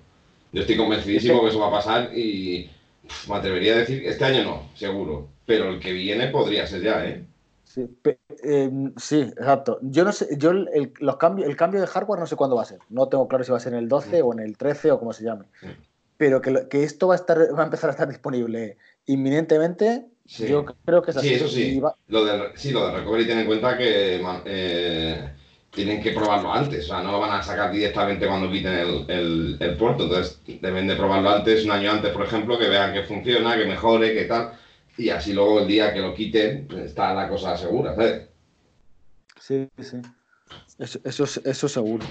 Yo 0.51 0.61
estoy 0.61 0.75
convencidísimo 0.75 1.41
que 1.41 1.49
eso 1.49 1.59
va 1.59 1.67
a 1.67 1.69
pasar 1.69 2.09
y 2.13 2.65
me 3.27 3.35
atrevería 3.35 3.73
a 3.73 3.77
decir, 3.77 4.05
este 4.05 4.25
año 4.25 4.43
no, 4.43 4.69
seguro. 4.75 5.29
Pero 5.45 5.69
el 5.69 5.79
que 5.79 5.91
viene 5.93 6.27
podría 6.27 6.65
ser 6.67 6.81
ya, 6.81 7.05
¿eh? 7.05 7.25
Sí, 7.63 7.87
eh, 8.43 8.71
sí, 8.97 9.21
exacto. 9.21 9.79
Yo 9.81 10.03
no 10.05 10.11
sé, 10.11 10.27
yo 10.37 10.51
el, 10.51 10.93
los 10.99 11.17
cambios, 11.17 11.49
el 11.49 11.55
cambio 11.55 11.81
de 11.81 11.87
hardware 11.87 12.19
no 12.19 12.27
sé 12.27 12.35
cuándo 12.35 12.55
va 12.55 12.61
a 12.61 12.65
ser. 12.65 12.79
No 12.89 13.09
tengo 13.09 13.27
claro 13.27 13.43
si 13.43 13.51
va 13.51 13.57
a 13.57 13.59
ser 13.61 13.73
en 13.73 13.79
el 13.79 13.89
12 13.89 14.21
o 14.21 14.33
en 14.33 14.39
el 14.39 14.57
13 14.57 14.91
o 14.91 14.99
como 14.99 15.13
se 15.13 15.23
llame. 15.25 15.45
Sí. 15.59 15.67
Pero 16.17 16.41
que, 16.41 16.67
que 16.69 16.83
esto 16.83 17.07
va 17.07 17.15
a 17.15 17.17
estar, 17.17 17.37
va 17.57 17.61
a 17.61 17.65
empezar 17.65 17.89
a 17.89 17.93
estar 17.93 18.07
disponible 18.07 18.77
inminentemente, 19.05 20.05
yo 20.25 20.65
creo 20.85 21.01
que 21.01 21.11
es 21.11 21.17
así. 21.17 21.27
Sí, 21.29 21.33
eso 21.35 21.47
sí. 21.47 21.79
Va- 21.79 21.95
Lo 22.07 22.25
sí, 22.55 22.71
lo 22.71 22.87
de 22.87 22.93
Recovery, 22.93 23.27
ten 23.27 23.39
en 23.39 23.45
cuenta 23.47 23.77
que 23.77 24.21
eh, 24.45 25.29
tienen 25.75 26.01
que 26.01 26.11
probarlo 26.11 26.53
antes. 26.53 26.85
O 26.85 26.87
sea, 26.89 27.03
no 27.03 27.11
lo 27.11 27.19
van 27.19 27.31
a 27.39 27.43
sacar 27.43 27.71
directamente 27.71 28.27
cuando 28.27 28.51
quiten 28.51 28.73
el, 28.73 29.05
el, 29.09 29.57
el 29.59 29.77
puerto. 29.77 30.03
Entonces, 30.05 30.41
deben 30.61 30.87
de 30.87 30.95
probarlo 30.95 31.29
antes, 31.29 31.65
un 31.65 31.71
año 31.71 31.91
antes, 31.91 32.11
por 32.11 32.25
ejemplo, 32.25 32.57
que 32.57 32.69
vean 32.69 32.93
que 32.93 33.03
funciona, 33.03 33.57
que 33.57 33.65
mejore, 33.65 34.13
que 34.13 34.25
tal. 34.25 34.53
Y 34.97 35.09
así 35.09 35.33
luego 35.33 35.59
el 35.61 35.67
día 35.67 35.93
que 35.93 35.99
lo 35.99 36.13
quiten, 36.13 36.67
pues, 36.67 36.85
está 36.85 37.13
la 37.13 37.27
cosa 37.29 37.57
segura, 37.57 37.93
¿sabes? 37.95 38.29
Sí, 39.39 39.67
sí. 39.79 39.97
Eso, 40.77 40.99
eso, 41.03 41.23
es- 41.23 41.41
eso 41.45 41.67
seguro. 41.69 42.05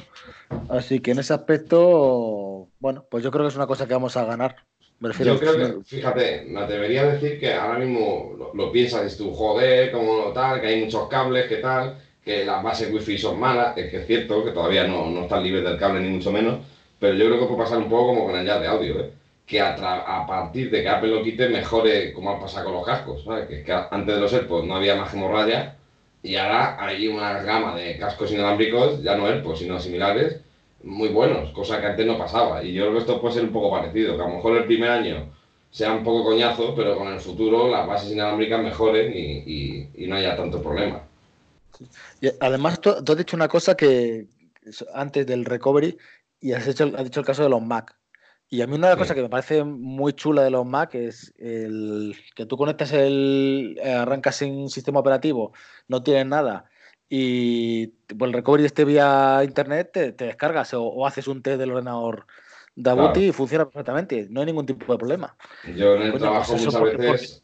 Así 0.69 1.00
que 1.00 1.10
en 1.12 1.19
ese 1.19 1.34
aspecto, 1.34 2.69
bueno, 2.78 3.06
pues 3.10 3.22
yo 3.25 3.31
creo 3.31 3.44
que 3.44 3.49
es 3.49 3.56
una 3.56 3.67
cosa 3.67 3.87
que 3.87 3.94
vamos 3.94 4.17
a 4.17 4.24
ganar. 4.24 4.56
Me 5.00 5.08
refiero 5.08 5.34
Yo 5.34 5.41
creo 5.41 5.56
que, 5.81 5.84
fíjate, 5.84 6.46
me 6.48 6.60
atrevería 6.60 7.03
a 7.03 7.06
decir 7.15 7.39
que 7.39 7.53
ahora 7.53 7.79
mismo 7.79 8.34
lo, 8.39 8.55
lo 8.55 8.72
piensas, 8.72 9.05
es 9.05 9.17
tú, 9.19 9.32
joder, 9.34 9.91
como 9.93 10.32
tal, 10.32 10.60
que 10.60 10.69
hay 10.69 10.84
muchos 10.84 11.08
cables, 11.08 11.46
que 11.46 11.56
tal, 11.56 11.98
que 12.24 12.44
las 12.44 12.62
bases 12.62 12.90
wifi 12.90 13.19
son 13.19 13.38
malas, 13.38 13.76
es 13.76 13.90
que 13.90 13.98
es 13.98 14.06
cierto 14.06 14.43
que 14.44 14.50
todavía 14.52 14.84
no, 14.84 15.08
no 15.10 15.22
están 15.22 15.43
libres 15.43 15.62
del 15.64 15.76
cable 15.76 16.00
ni 16.00 16.08
mucho 16.08 16.31
menos, 16.32 16.58
pero 16.98 17.14
yo 17.16 17.26
creo 17.26 17.38
que 17.38 17.46
puede 17.46 17.58
pasar 17.58 17.78
un 17.78 17.88
poco 17.88 18.06
como 18.06 18.24
con 18.24 18.36
el 18.36 18.44
jazz 18.44 18.60
de 18.60 18.66
audio, 18.66 18.98
¿eh? 19.00 19.10
que 19.46 19.60
a, 19.60 19.74
partir 20.26 20.70
de 20.70 20.82
que 20.82 20.88
Apple 20.88 21.10
lo 21.10 21.22
quite 21.22 21.48
mejore 21.48 22.12
como 22.12 22.31
ha 22.31 22.38
pasado 22.38 22.64
con 22.64 22.72
los 22.74 22.82
cascos, 22.84 23.22
¿sabes? 23.24 23.46
Que, 23.46 23.56
es 23.56 23.62
que 23.62 23.72
antes 23.90 24.14
de 24.14 24.20
los 24.20 24.32
AirPods 24.32 24.64
no 24.66 24.74
había 24.74 24.94
más 24.94 25.12
hemorragia 25.12 25.74
y 26.22 26.36
ahora 26.36 26.74
hay 26.78 27.06
una 27.06 27.40
gama 27.40 27.74
de 27.74 27.96
cascos 27.96 28.31
inalámbricos, 28.32 29.02
ya 29.02 29.14
no 29.14 29.26
AirPods, 29.26 29.58
sino 29.58 29.78
similares, 29.78 30.38
muy 30.82 31.08
buenos, 31.08 31.50
cosa 31.50 31.78
que 31.81 31.86
antes 31.86 32.06
no 32.06 32.16
pasaba. 32.16 32.62
Y 32.62 32.72
yo 32.72 32.82
creo 32.84 32.93
que 32.94 32.98
esto 33.00 33.20
puede 33.20 33.34
ser 33.34 33.44
un 33.44 33.52
poco 33.52 33.70
parecido, 33.70 34.16
que 34.16 34.22
a 34.22 34.26
lo 34.26 34.32
mejor 34.34 34.56
el 34.56 34.64
primer 34.64 34.90
año 34.90 35.26
sea 35.70 35.93
un 35.93 36.02
poco 36.02 36.24
coñazo, 36.24 36.74
pero 36.74 36.94
con 36.96 37.08
el 37.08 37.19
futuro 37.20 37.69
las 37.69 37.86
bases 37.86 38.10
inalámbricas 38.10 38.60
mejoren 38.60 39.12
y, 39.12 39.43
y- 39.44 39.90
y 39.94 40.06
no 40.06 40.16
haya 40.16 40.34
tanto 40.34 40.60
problema. 40.62 41.04
Y 42.20 42.28
además, 42.40 42.81
tú, 42.81 42.94
tú 43.04 43.12
has 43.12 43.19
dicho 43.19 43.36
una 43.36 43.48
cosa 43.48 43.76
que 43.76 44.26
antes 44.94 45.26
del 45.26 45.44
recovery 45.44 45.96
y 46.40 46.52
has, 46.52 46.66
hecho, 46.66 46.90
has 46.96 47.04
dicho 47.04 47.20
el 47.20 47.26
caso 47.26 47.43
de 47.43 47.48
los 47.48 47.62
Mac. 47.62 47.96
Y 48.50 48.60
a 48.62 48.66
mí 48.66 48.74
una 48.76 48.88
de 48.88 48.93
las 48.93 48.98
Sí. 48.98 49.02
cosas 49.02 49.14
que 49.16 49.22
me 49.22 49.28
parece 49.28 49.64
muy 49.64 50.12
chula 50.12 50.43
de 50.43 50.50
los 50.50 50.64
Mac 50.66 50.94
es 50.94 51.34
el 51.38 52.14
que 52.36 52.46
tú 52.46 52.56
conectas 52.56 52.93
el, 52.93 53.78
eh, 53.82 53.93
arrancas 53.93 54.36
sin 54.36 54.69
sistema 54.69 55.00
operativo, 55.00 55.52
no 55.88 56.02
tienes 56.02 56.26
nada 56.26 56.66
y 57.08 57.88
pues, 57.88 58.28
el 58.28 58.32
recovery 58.32 58.64
este 58.64 58.84
vía 58.84 59.40
internet 59.44 59.90
te, 59.93 60.12
te 60.12 60.24
descargas 60.26 60.72
o, 60.74 60.82
o 60.84 61.06
haces 61.06 61.26
un 61.28 61.43
test 61.43 61.58
del 61.58 61.70
ordenador 61.72 62.26
de 62.76 62.93
Claro. 62.93 63.12
Y 63.20 63.31
funciona 63.32 63.64
perfectamente, 63.66 64.26
no 64.31 64.40
hay 64.40 64.46
ningún 64.46 64.66
tipo 64.66 64.93
de 64.93 64.98
problema. 64.98 65.36
Yo 65.76 65.94
en 65.94 66.02
el 66.02 66.12
Coño, 66.12 66.22
trabajo 66.24 66.52
pues 66.52 66.64
muchas 66.64 66.81
porque- 66.81 66.96
veces... 66.96 67.44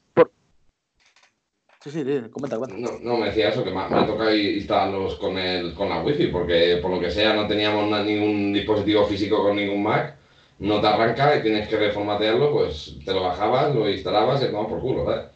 Sí, 1.82 1.90
sí, 1.90 2.04
sí, 2.04 2.28
comenta, 2.30 2.56
comenta. 2.56 2.76
No, 2.76 2.98
no, 3.02 3.16
me 3.16 3.26
decía 3.26 3.48
eso, 3.48 3.64
que 3.64 3.70
me, 3.70 3.88
me 3.88 4.04
toca 4.06 4.34
instalarlos 4.34 5.16
con, 5.16 5.38
el, 5.38 5.74
con 5.74 5.88
la 5.88 6.02
wifi, 6.02 6.26
porque 6.26 6.78
por 6.82 6.90
lo 6.90 7.00
que 7.00 7.10
sea 7.10 7.32
no 7.34 7.46
teníamos 7.46 7.88
na- 7.90 8.02
ningún 8.04 8.52
dispositivo 8.52 9.06
físico 9.06 9.42
con 9.42 9.56
ningún 9.56 9.82
Mac, 9.82 10.16
no 10.58 10.80
te 10.80 10.86
arranca 10.86 11.36
y 11.36 11.42
tienes 11.42 11.68
que 11.68 11.78
reformatearlo, 11.78 12.52
pues 12.52 12.98
te 13.04 13.14
lo 13.14 13.22
bajabas, 13.22 13.74
lo 13.74 13.88
instalabas 13.88 14.42
y 14.42 14.46
te 14.46 14.52
por 14.52 14.80
culo, 14.80 15.04
¿sabes? 15.06 15.30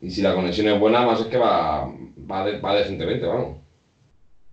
Y 0.00 0.10
si 0.10 0.22
la 0.22 0.34
conexión 0.34 0.68
es 0.68 0.78
buena, 0.78 1.04
más 1.04 1.20
es 1.20 1.26
que 1.26 1.36
va, 1.38 1.84
va, 2.30 2.44
de- 2.46 2.60
va 2.60 2.74
decentemente, 2.76 3.26
vamos. 3.26 3.58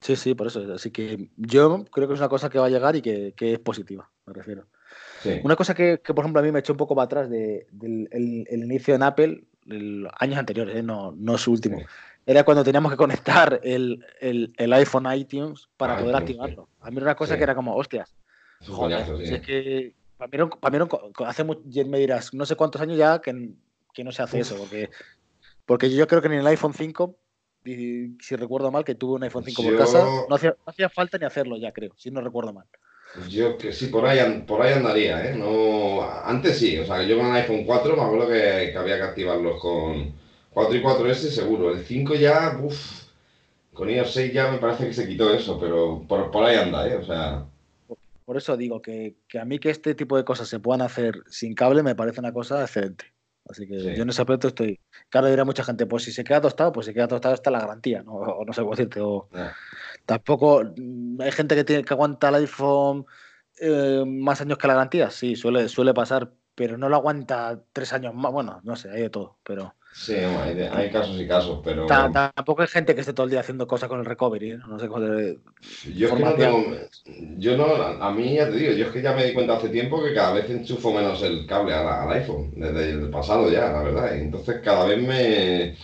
Sí, 0.02 0.16
sí, 0.16 0.34
por 0.36 0.48
eso. 0.48 0.62
Así 0.74 0.92
que 0.92 1.30
yo 1.38 1.86
creo 1.92 2.08
que 2.08 2.14
es 2.16 2.20
una 2.20 2.30
cosa 2.30 2.50
que 2.50 2.60
va 2.60 2.66
a 2.66 2.70
llegar 2.70 2.96
y 2.96 3.02
que, 3.02 3.34
que 3.36 3.54
es 3.54 3.60
positiva, 3.60 4.10
me 4.26 4.34
refiero. 4.34 4.68
Sí, 5.24 5.40
Una 5.44 5.56
cosa 5.56 5.74
que, 5.74 6.02
que, 6.04 6.14
por 6.14 6.24
ejemplo, 6.24 6.40
a 6.40 6.44
mí 6.44 6.52
me 6.52 6.60
echó 6.60 6.74
un 6.74 6.78
poco 6.78 6.96
para 6.96 7.06
atrás 7.06 7.30
de- 7.30 7.68
del 7.72 8.08
el, 8.12 8.46
el 8.50 8.64
inicio 8.64 8.96
en 8.96 9.04
Apple, 9.04 9.44
el- 9.70 10.08
años 10.20 10.38
anteriores, 10.38 10.76
¿eh? 10.76 10.84
no, 10.84 11.14
no 11.18 11.38
su 11.38 11.52
último, 11.52 11.80
Sí. 11.80 11.86
era 12.26 12.44
cuando 12.44 12.64
teníamos 12.64 12.92
que 12.92 12.98
conectar 12.98 13.60
el, 13.64 14.06
el- 14.20 14.54
el 14.58 14.74
iPhone 14.74 15.08
a 15.08 15.16
iTunes 15.16 15.68
para 15.78 15.94
Ah, 15.96 16.00
poder 16.00 16.16
iTunes, 16.16 16.30
activarlo. 16.40 16.70
A 16.82 16.90
mí 16.92 16.98
era 16.98 17.06
una 17.08 17.16
cosa 17.16 17.34
Sí. 17.34 17.38
que 17.38 17.44
era 17.44 17.56
como, 17.56 17.76
hostias, 17.76 18.16
joder, 18.62 19.06
sí. 19.18 19.26
si 19.28 19.34
es 19.36 19.42
que 19.42 19.96
para 20.18 20.46
mí, 20.46 20.50
para 20.60 20.80
mí 20.80 20.90
hace 21.26 21.44
mu- 21.44 21.62
ya 21.66 21.84
me 21.86 22.00
dirás, 22.00 22.34
no 22.34 22.46
sé 22.46 22.56
cuántos 22.56 22.82
años 22.82 22.98
ya 22.98 23.20
que, 23.20 23.54
que 23.94 24.04
no 24.04 24.12
se 24.12 24.22
hace 24.24 24.38
Uf. 24.38 24.42
eso, 24.42 24.58
porque, 24.58 24.90
porque 25.66 25.90
yo 25.94 26.08
creo 26.08 26.22
que 26.22 26.30
ni 26.30 26.38
el 26.38 26.48
iPhone 26.48 26.74
5, 26.74 27.18
y 27.64 28.16
si 28.22 28.36
recuerdo 28.36 28.72
mal, 28.72 28.84
que 28.86 28.96
tuve 28.96 29.16
un 29.16 29.24
iPhone 29.24 29.44
5 29.44 29.64
por 29.64 29.72
Yo- 29.74 29.78
casa, 29.80 30.06
no 30.30 30.36
hacía, 30.36 30.52
no 30.52 30.64
hacía 30.72 30.90
falta 30.90 31.18
ni 31.18 31.26
hacerlo 31.26 31.58
ya, 31.58 31.72
creo, 31.72 31.94
si 31.98 32.12
no 32.12 32.22
recuerdo 32.22 32.54
mal. 32.54 32.66
Yo 33.30 33.58
que 33.58 33.72
sí, 33.72 33.88
por 33.88 34.06
ahí, 34.06 34.44
por 34.46 34.62
ahí 34.62 34.74
andaría, 34.74 35.30
¿eh? 35.32 35.36
No, 35.36 36.02
antes 36.24 36.58
sí, 36.60 36.78
o 36.78 36.86
sea, 36.86 37.04
yo 37.04 37.18
con 37.18 37.28
el 37.28 37.36
iPhone 37.36 37.64
4 37.66 37.96
me 37.96 38.02
acuerdo 38.04 38.28
que, 38.28 38.70
que 38.72 38.78
había 38.78 38.98
que 38.98 39.04
activarlos 39.04 39.60
con 39.62 40.14
4 40.52 40.76
y 40.76 40.82
4S 40.82 41.30
seguro. 41.32 41.72
El 41.72 41.84
5 41.84 42.16
ya, 42.16 42.58
uff, 42.62 43.04
con 43.74 43.90
iOS 43.90 44.14
6 44.14 44.34
ya 44.34 44.52
me 44.52 44.58
parece 44.58 44.88
que 44.88 44.94
se 44.94 45.08
quitó 45.08 45.34
eso, 45.34 45.60
pero 45.60 46.04
por, 46.08 46.32
por 46.32 46.44
ahí 46.46 46.58
anda, 46.58 46.88
¿eh? 46.88 46.96
O 46.96 47.04
sea, 47.04 47.46
Por 48.26 48.38
eso 48.38 48.58
digo 48.58 48.82
que, 48.82 49.16
que 49.28 49.40
a 49.40 49.46
mí 49.46 49.60
que 49.60 49.70
este 49.70 49.96
tipo 49.96 50.18
de 50.18 50.26
cosas 50.26 50.48
se 50.48 50.60
puedan 50.60 50.82
hacer 50.82 51.14
sin 51.30 51.54
cable 51.54 51.84
me 51.84 51.96
parece 51.96 52.20
una 52.20 52.34
cosa 52.34 52.62
excelente. 52.62 53.06
Así 53.48 53.68
que 53.68 53.80
Sí. 53.80 53.94
yo 53.96 54.02
en 54.04 54.10
ese 54.10 54.22
aspecto 54.24 54.48
estoy. 54.48 54.80
Claro, 55.10 55.28
dirá 55.28 55.46
mucha 55.46 55.64
gente, 55.64 55.86
pues 55.86 56.04
si 56.04 56.12
se 56.12 56.24
queda 56.24 56.42
tostado, 56.42 56.72
pues 56.72 56.88
si 56.88 56.94
queda 56.96 57.08
tostado 57.08 57.36
está 57.36 57.52
la 57.52 57.60
garantía, 57.60 58.02
¿no? 58.02 58.14
O 58.40 58.44
no 58.44 58.52
sé 58.54 58.62
cómo 58.62 58.72
decirte. 58.72 59.00
O. 59.02 59.30
tampoco. 60.06 60.64
mm, 60.76 61.22
Hay 61.22 61.32
gente 61.32 61.56
que 61.56 61.64
tiene 61.64 61.84
que 61.84 61.94
aguanta 61.94 62.30
el 62.30 62.36
iPhone 62.36 63.06
eh, 63.60 64.04
más 64.06 64.42
años 64.42 64.58
que 64.58 64.68
la 64.68 64.74
garantía. 64.76 65.10
Sí, 65.12 65.36
suele, 65.36 65.68
suele 65.70 65.94
pasar, 65.94 66.32
pero 66.56 66.78
no 66.78 66.90
lo 66.90 66.96
aguanta 66.98 67.62
tres 67.74 67.94
años 67.94 68.14
más. 68.14 68.32
Bueno, 68.32 68.62
no 68.64 68.76
sé, 68.76 68.90
hay 68.92 69.02
de 69.04 69.10
todo. 69.10 69.40
Pero 69.44 69.76
sí, 69.92 70.14
hay, 70.16 70.56
de- 70.56 70.70
hay 70.70 70.90
casos 70.92 71.20
y 71.22 71.28
casos, 71.28 71.62
pero 71.64 71.86
ta- 71.88 72.32
tampoco 72.34 72.62
hay 72.62 72.68
gente 72.68 72.94
que 72.96 73.02
esté 73.02 73.14
todo 73.14 73.26
el 73.26 73.32
día 73.32 73.40
haciendo 73.42 73.68
cosas 73.68 73.90
con 73.90 74.00
el 74.00 74.06
recovery. 74.06 74.52
¿eh? 74.52 74.58
No 74.68 74.80
sé 74.80 74.88
cómo. 74.88 75.02
de- 75.02 75.40
yo 75.84 76.08
es 76.10 76.14
que 76.16 76.24
no 76.24 76.36
tengo, 76.36 76.76
yo 77.38 77.58
no, 77.58 77.66
a, 77.76 78.12
mí 78.12 78.36
ya 78.36 78.46
te 78.50 78.56
digo, 78.58 78.74
yo 78.74 78.86
es 78.88 78.92
que 78.92 79.02
ya 79.02 79.14
me 79.14 79.26
di 79.26 79.34
cuenta 79.34 79.58
hace 79.58 79.70
tiempo 79.70 80.04
que 80.04 80.14
cada 80.14 80.34
vez 80.34 80.50
enchufo 80.50 80.92
menos 80.94 81.22
el 81.24 81.46
cable 81.46 81.74
al 81.74 82.12
iPhone, 82.12 82.52
desde 82.56 82.90
el 82.92 83.10
pasado 83.10 83.50
ya, 83.52 83.72
la 83.72 83.84
verdad, 83.84 84.16
y 84.16 84.22
entonces 84.22 84.62
cada 84.64 84.86
vez 84.86 85.02
me, 85.02 85.78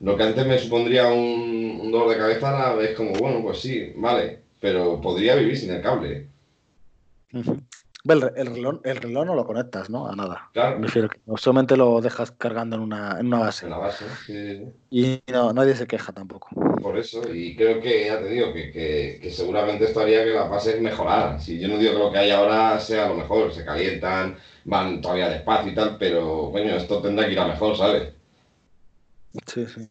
lo 0.00 0.16
que 0.16 0.22
antes 0.24 0.46
me 0.46 0.58
supondría 0.58 1.08
un, 1.12 1.80
un 1.82 1.92
dolor 1.92 2.10
de 2.10 2.18
cabeza 2.18 2.66
ahora 2.68 2.84
es 2.84 2.96
como, 2.96 3.12
bueno, 3.12 3.42
pues 3.42 3.60
sí, 3.60 3.92
vale, 3.96 4.40
pero 4.60 5.00
podría 5.00 5.34
vivir 5.36 5.56
sin 5.58 5.70
el 5.72 5.82
cable, 5.82 6.28
El, 8.08 8.32
el 8.34 8.46
reloj, 8.54 8.80
el 8.84 8.96
reloj 8.96 9.26
no 9.26 9.34
lo 9.34 9.44
conectas, 9.44 9.90
¿no? 9.90 10.06
A 10.08 10.16
nada. 10.16 10.48
claro, 10.54 10.78
Me 10.78 10.86
refiero 10.86 11.08
que 11.10 11.20
solamente 11.36 11.76
lo 11.76 12.00
dejas 12.00 12.30
cargando 12.32 12.76
en 12.76 12.82
una, 12.82 13.20
en 13.20 13.26
una 13.26 13.40
base. 13.40 13.66
en 13.66 13.70
la 13.72 13.78
base, 13.78 14.06
sí. 14.26 14.72
Y 14.90 15.22
no, 15.30 15.52
nadie 15.52 15.76
se 15.76 15.86
queja 15.86 16.12
tampoco. 16.12 16.48
Por 16.82 16.98
eso, 16.98 17.22
y 17.32 17.54
creo 17.56 17.78
que, 17.80 18.06
ya 18.06 18.18
te 18.18 18.28
digo, 18.30 18.52
que, 18.54 18.72
que, 18.72 19.18
que 19.22 19.30
seguramente 19.30 19.84
esto 19.84 20.00
haría 20.00 20.24
que 20.24 20.30
las 20.30 20.48
bases 20.48 20.80
mejoraran. 20.80 21.40
Si 21.40 21.58
yo 21.60 21.68
no 21.68 21.76
digo 21.78 21.92
que 21.92 21.98
lo 21.98 22.10
que 22.12 22.18
hay 22.18 22.30
ahora 22.30 22.80
sea 22.80 23.08
lo 23.08 23.14
mejor, 23.16 23.52
se 23.52 23.64
calientan, 23.66 24.36
van 24.64 25.00
todavía 25.02 25.28
despacio 25.28 25.70
y 25.72 25.74
tal, 25.74 25.98
pero, 25.98 26.50
coño, 26.50 26.74
esto 26.76 27.02
tendrá 27.02 27.26
que 27.26 27.32
ir 27.32 27.38
a 27.40 27.48
mejor, 27.48 27.76
¿sabes? 27.76 28.14
Sí, 29.46 29.66
sí. 29.66 29.88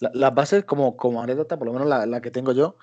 La- 0.00 0.10
las 0.14 0.34
bases, 0.34 0.64
como, 0.64 0.96
como 0.96 1.22
anécdota, 1.22 1.58
por 1.58 1.66
lo 1.66 1.72
menos 1.72 1.88
la, 1.88 2.06
la 2.06 2.20
que 2.20 2.30
tengo 2.30 2.52
yo, 2.52 2.76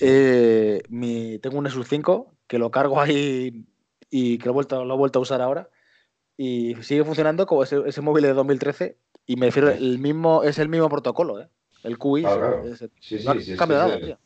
eh, 0.00 0.82
mi, 0.88 1.38
tengo 1.38 1.58
un 1.58 1.64
Nexus 1.64 1.88
5 1.88 2.34
que 2.46 2.58
lo 2.58 2.70
cargo 2.70 3.00
ahí 3.00 3.66
y 4.10 4.38
que 4.38 4.44
lo 4.46 4.52
he 4.52 4.54
vuelto, 4.54 4.84
lo 4.84 4.94
he 4.94 4.98
vuelto 4.98 5.18
a 5.18 5.22
usar 5.22 5.40
ahora 5.40 5.68
y 6.36 6.74
sigue 6.82 7.04
funcionando 7.04 7.46
como 7.46 7.62
ese, 7.62 7.82
ese 7.86 8.00
móvil 8.00 8.24
de 8.24 8.32
2013 8.34 8.98
y 9.26 9.36
me 9.36 9.46
refiero, 9.46 9.70
el 9.70 9.98
mismo, 9.98 10.42
es 10.42 10.58
el 10.58 10.68
mismo 10.68 10.88
protocolo, 10.88 11.40
¿eh? 11.40 11.48
El 11.82 11.98
QI. 11.98 12.22
Claro, 12.22 12.40
claro. 12.40 12.64
Sí, 13.00 13.18
sí, 13.18 13.24
no 13.24 13.30
ha 13.32 13.40
sí, 13.40 13.54
que 13.56 13.66
nada, 13.66 14.00
tío. 14.00 14.18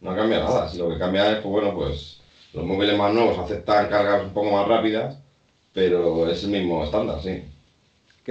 No 0.00 0.14
cambia 0.14 0.40
nada. 0.40 0.68
Si 0.68 0.78
lo 0.78 0.88
que 0.90 0.98
cambia 0.98 1.32
es, 1.32 1.38
pues 1.38 1.50
bueno, 1.50 1.74
pues 1.74 2.20
los 2.52 2.64
móviles 2.64 2.98
más 2.98 3.14
nuevos 3.14 3.38
aceptan 3.38 3.88
cargas 3.88 4.24
un 4.24 4.32
poco 4.34 4.50
más 4.50 4.68
rápidas, 4.68 5.18
pero 5.72 6.28
es 6.28 6.44
el 6.44 6.50
mismo 6.50 6.84
estándar, 6.84 7.22
sí. 7.22 7.42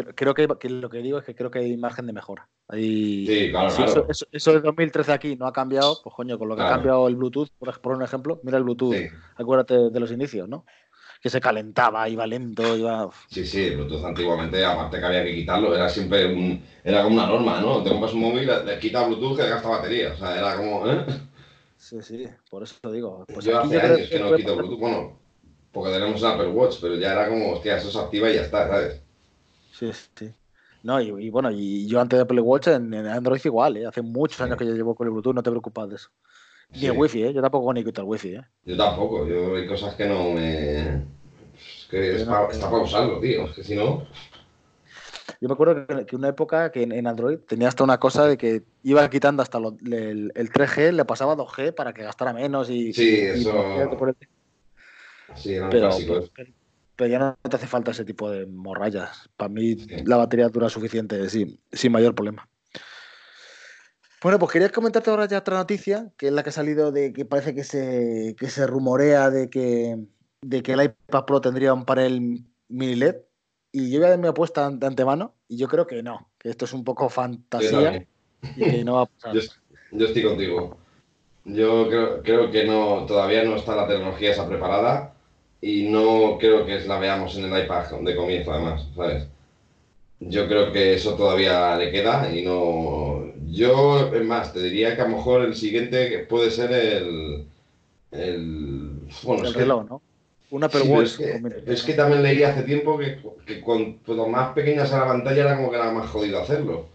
Creo, 0.03 0.33
que, 0.33 0.47
que 0.59 0.69
lo 0.69 0.89
que 0.89 0.97
digo 0.99 1.19
es 1.19 1.23
que 1.25 1.35
creo 1.35 1.49
que 1.49 1.59
hay 1.59 1.77
margen 1.77 2.05
de 2.05 2.13
mejora. 2.13 2.49
Hay, 2.67 3.25
Sí, 3.27 3.49
claro, 3.51 3.69
si 3.69 3.75
claro. 3.83 3.91
eso, 3.91 4.05
eso- 4.09 4.25
eso 4.31 4.53
de 4.53 4.59
2013 4.61 5.13
aquí 5.13 5.35
no 5.35 5.47
ha 5.47 5.53
cambiado, 5.53 6.01
pues 6.03 6.13
coño, 6.15 6.37
con 6.37 6.49
lo 6.49 6.55
que 6.55 6.63
ha 6.63 6.65
cambiado 6.65 7.07
el 7.07 7.15
Bluetooth, 7.15 7.49
por, 7.57 7.79
por 7.79 7.93
un 7.95 8.03
ejemplo, 8.03 8.39
mira 8.43 8.57
el 8.57 8.63
Bluetooth, 8.63 8.93
Sí, 8.95 9.07
acuérdate 9.37 9.89
de 9.89 9.99
los 9.99 10.11
inicios, 10.11 10.49
¿no? 10.49 10.65
Que 11.21 11.29
se 11.29 11.41
calentaba, 11.41 12.07
iba 12.09 12.27
lento, 12.27 12.75
iba. 12.75 13.09
sí, 13.29 13.45
sí, 13.45 13.63
el 13.65 13.77
Bluetooth 13.77 14.03
antiguamente, 14.05 14.63
aparte 14.65 14.99
que 14.99 15.05
había 15.05 15.23
que 15.23 15.35
quitarlo, 15.35 15.75
era 15.75 15.89
siempre 15.89 16.25
un, 16.33 16.63
era 16.83 17.03
como 17.03 17.15
una 17.15 17.27
norma, 17.27 17.61
¿no? 17.61 17.83
Te 17.83 17.89
compras 17.89 18.13
un 18.13 18.21
móvil, 18.21 18.49
le 18.65 18.79
quitas 18.79 19.07
Bluetooth 19.07 19.37
que 19.37 19.47
gasta 19.49 19.69
batería, 19.69 20.13
o 20.13 20.17
sea, 20.17 20.37
era 20.37 20.57
como, 20.57 20.87
¿eh? 20.87 21.05
Sí, 21.77 22.01
sí, 22.01 22.25
por 22.49 22.63
eso 22.63 22.75
te 22.81 22.91
digo. 22.91 23.25
Pues 23.31 23.45
Yo 23.45 23.59
hace 23.59 23.79
años 23.79 24.09
que 24.09 24.19
no 24.19 24.27
puede 24.27 24.39
quito 24.41 24.55
Bluetooth, 24.55 24.79
bueno, 24.79 25.19
porque 25.71 25.91
tenemos 25.91 26.21
el 26.21 26.27
Apple 26.27 26.47
Watch, 26.47 26.77
pero 26.81 26.95
ya 26.95 27.11
era 27.13 27.27
como, 27.29 27.53
hostia, 27.53 27.77
eso 27.77 27.91
se 27.91 27.99
activa 27.99 28.29
y 28.29 28.35
ya 28.35 28.41
está, 28.41 28.67
¿sabes? 28.67 29.01
Sí, 29.77 29.91
sí. 30.17 30.33
No, 30.83 31.01
y, 31.01 31.07
y 31.25 31.29
bueno, 31.29 31.51
y 31.51 31.87
yo 31.87 31.99
antes 31.99 32.17
de 32.17 32.23
Apple 32.23 32.41
Watch 32.41 32.67
en, 32.67 32.93
en 32.93 33.07
Android 33.07 33.41
igual, 33.43 33.77
¿eh? 33.77 33.85
Hace 33.85 34.01
muchos 34.01 34.37
Sí. 34.37 34.43
años 34.43 34.57
que 34.57 34.65
yo 34.65 34.73
llevo 34.73 34.95
con 34.95 35.07
el 35.07 35.11
Bluetooth, 35.11 35.33
no 35.35 35.43
te 35.43 35.49
preocupes 35.49 35.89
de 35.89 35.95
eso. 35.95 36.09
Ni 36.75 36.81
Sí. 36.81 36.85
el 36.87 36.91
Wi-Fi, 36.93 37.23
¿eh? 37.23 37.33
Yo 37.33 37.41
tampoco 37.41 37.73
ni 37.73 37.83
quito 37.83 38.01
el 38.01 38.07
Wi-Fi, 38.07 38.35
¿eh? 38.35 38.41
Yo 38.65 38.77
tampoco, 38.77 39.27
yo 39.27 39.55
hay 39.55 39.67
cosas 39.67 39.95
que 39.95 40.05
no 40.07 40.31
me... 40.31 40.95
Es 40.97 41.87
que 41.89 42.15
es 42.15 42.27
no- 42.27 42.49
está 42.51 42.69
para 42.69 42.83
usarlo, 42.83 43.19
tío, 43.19 43.45
es 43.45 43.51
que 43.55 43.63
si 43.63 43.75
no... 43.75 44.07
Yo 45.41 45.49
me 45.49 45.53
acuerdo 45.53 45.85
que, 45.85 46.05
que 46.05 46.15
una 46.15 46.29
época 46.29 46.71
que 46.71 46.83
en, 46.83 46.91
en 46.91 47.07
Android 47.07 47.39
tenía 47.39 47.67
hasta 47.67 47.83
una 47.83 47.99
cosa 47.99 48.25
de 48.25 48.37
que 48.37 48.63
iba 48.83 49.09
quitando 49.09 49.43
hasta 49.43 49.59
lo- 49.59 49.75
el, 49.85 50.31
el 50.33 50.49
3G, 50.51 50.91
le 50.93 51.03
pasaba 51.05 51.33
a 51.33 51.35
2G 51.35 51.73
para 51.73 51.93
que 51.93 52.03
gastara 52.03 52.31
menos 52.31 52.69
y. 52.69 52.93
Sí, 52.93 53.03
y 53.03 53.41
eso- 53.41 53.97
por 53.97 54.09
el- 54.09 54.15
Sí, 55.35 55.53
era 55.53 55.65
un 55.65 55.71
pero, 55.71 55.87
clásico. 55.89 56.17
¿eh? 56.17 56.31
pero, 56.33 56.51
pero 56.95 57.09
ya 57.09 57.19
no 57.19 57.37
te 57.49 57.55
hace 57.55 57.67
falta 57.67 57.91
ese 57.91 58.05
tipo 58.05 58.29
de 58.29 58.45
morrayas. 58.45 59.29
Para 59.37 59.49
mí 59.49 59.75
Sí. 59.75 60.03
la 60.05 60.17
batería 60.17 60.49
dura 60.49 60.69
suficiente 60.69 61.29
sin, 61.29 61.59
sin 61.71 61.91
mayor 61.91 62.15
problema. 62.15 62.47
Bueno, 64.23 64.39
pues 64.39 64.51
quería 64.51 64.69
comentarte 64.69 65.09
ahora 65.09 65.27
ya 65.27 65.39
otra 65.39 65.57
noticia, 65.57 66.11
que 66.17 66.27
es 66.27 66.33
la 66.33 66.41
que 66.41 66.49
ha 66.49 66.53
salido 66.53 66.91
de 66.91 67.13
que 67.13 67.25
parece 67.25 67.53
que 67.53 67.63
se, 67.63 68.35
que 68.39 68.49
se 68.49 68.65
rumorea 68.65 69.29
de 69.29 69.49
que, 69.49 69.97
de 70.41 70.63
que 70.63 70.73
el 70.73 70.83
iPad 70.83 71.25
Pro 71.25 71.41
tendría 71.41 71.73
un 71.73 71.85
panel 71.85 72.43
mini 72.67 72.95
LED. 72.95 73.17
Y 73.71 73.91
yo 73.91 73.99
voy 73.99 74.07
a 74.07 74.11
dar 74.11 74.19
mi 74.19 74.27
apuesta 74.27 74.71
de 74.71 74.87
antemano, 74.87 75.35
y 75.49 75.57
yo 75.57 75.67
creo 75.67 75.85
que 75.85 76.01
no, 76.01 76.31
que 76.39 76.49
esto 76.49 76.63
es 76.65 76.71
un 76.73 76.85
poco 76.85 77.09
fantasía 77.09 78.07
y 78.55 78.63
que 78.63 78.85
no 78.85 78.95
va 78.95 79.01
a 79.01 79.05
pasar. 79.05 79.35
Yo, 79.35 79.41
yo 79.91 80.05
estoy 80.07 80.23
contigo. 80.23 80.77
Yo 81.43 81.87
creo, 81.89 82.23
creo 82.23 82.51
que 82.51 82.65
no, 82.65 83.05
todavía 83.05 83.43
no 83.43 83.57
está 83.57 83.75
la 83.75 83.85
tecnología 83.85 84.31
esa 84.31 84.47
preparada 84.47 85.14
y 85.61 85.83
no 85.89 86.37
creo 86.39 86.65
que 86.65 86.79
la 86.81 86.99
veamos 86.99 87.35
en 87.37 87.45
el 87.51 87.63
iPad 87.63 87.85
de 88.01 88.15
comienzo, 88.15 88.51
además, 88.51 88.85
¿sabes? 88.95 89.25
Yo 90.19 90.47
creo 90.47 90.71
que 90.71 90.93
eso 90.95 91.15
todavía 91.15 91.75
le 91.75 91.91
queda 91.91 92.31
y 92.33 92.41
no. 92.43 93.25
Yo, 93.47 94.11
es 94.13 94.23
más, 94.23 94.53
te 94.53 94.61
diría 94.61 94.95
que 94.95 95.01
a 95.01 95.07
lo 95.07 95.17
mejor 95.17 95.41
el 95.43 95.55
siguiente 95.55 96.09
que 96.09 96.19
puede 96.19 96.51
ser 96.51 96.71
el. 96.71 97.45
el 98.11 98.91
bueno, 99.23 99.41
el 99.43 99.47
es 99.49 99.53
que- 99.53 99.59
reloj, 99.59 99.89
¿no? 99.89 100.01
Un 100.51 100.63
Apple 100.63 100.81
Sí, 100.81 100.93
es, 100.93 101.17
que, 101.17 101.31
es 101.65 101.81
¿no? 101.81 101.85
que 101.87 101.93
también 101.95 102.23
leí 102.23 102.43
hace 102.43 102.61
tiempo 102.63 102.97
que, 102.97 103.17
que 103.45 103.59
cuanto 103.61 104.27
más 104.27 104.53
pequeña 104.53 104.85
sea 104.85 104.99
la 104.99 105.07
pantalla 105.07 105.41
era 105.41 105.55
como 105.57 105.69
que 105.71 105.75
era 105.77 105.91
más 105.91 106.07
jodido 106.09 106.39
hacerlo. 106.39 106.85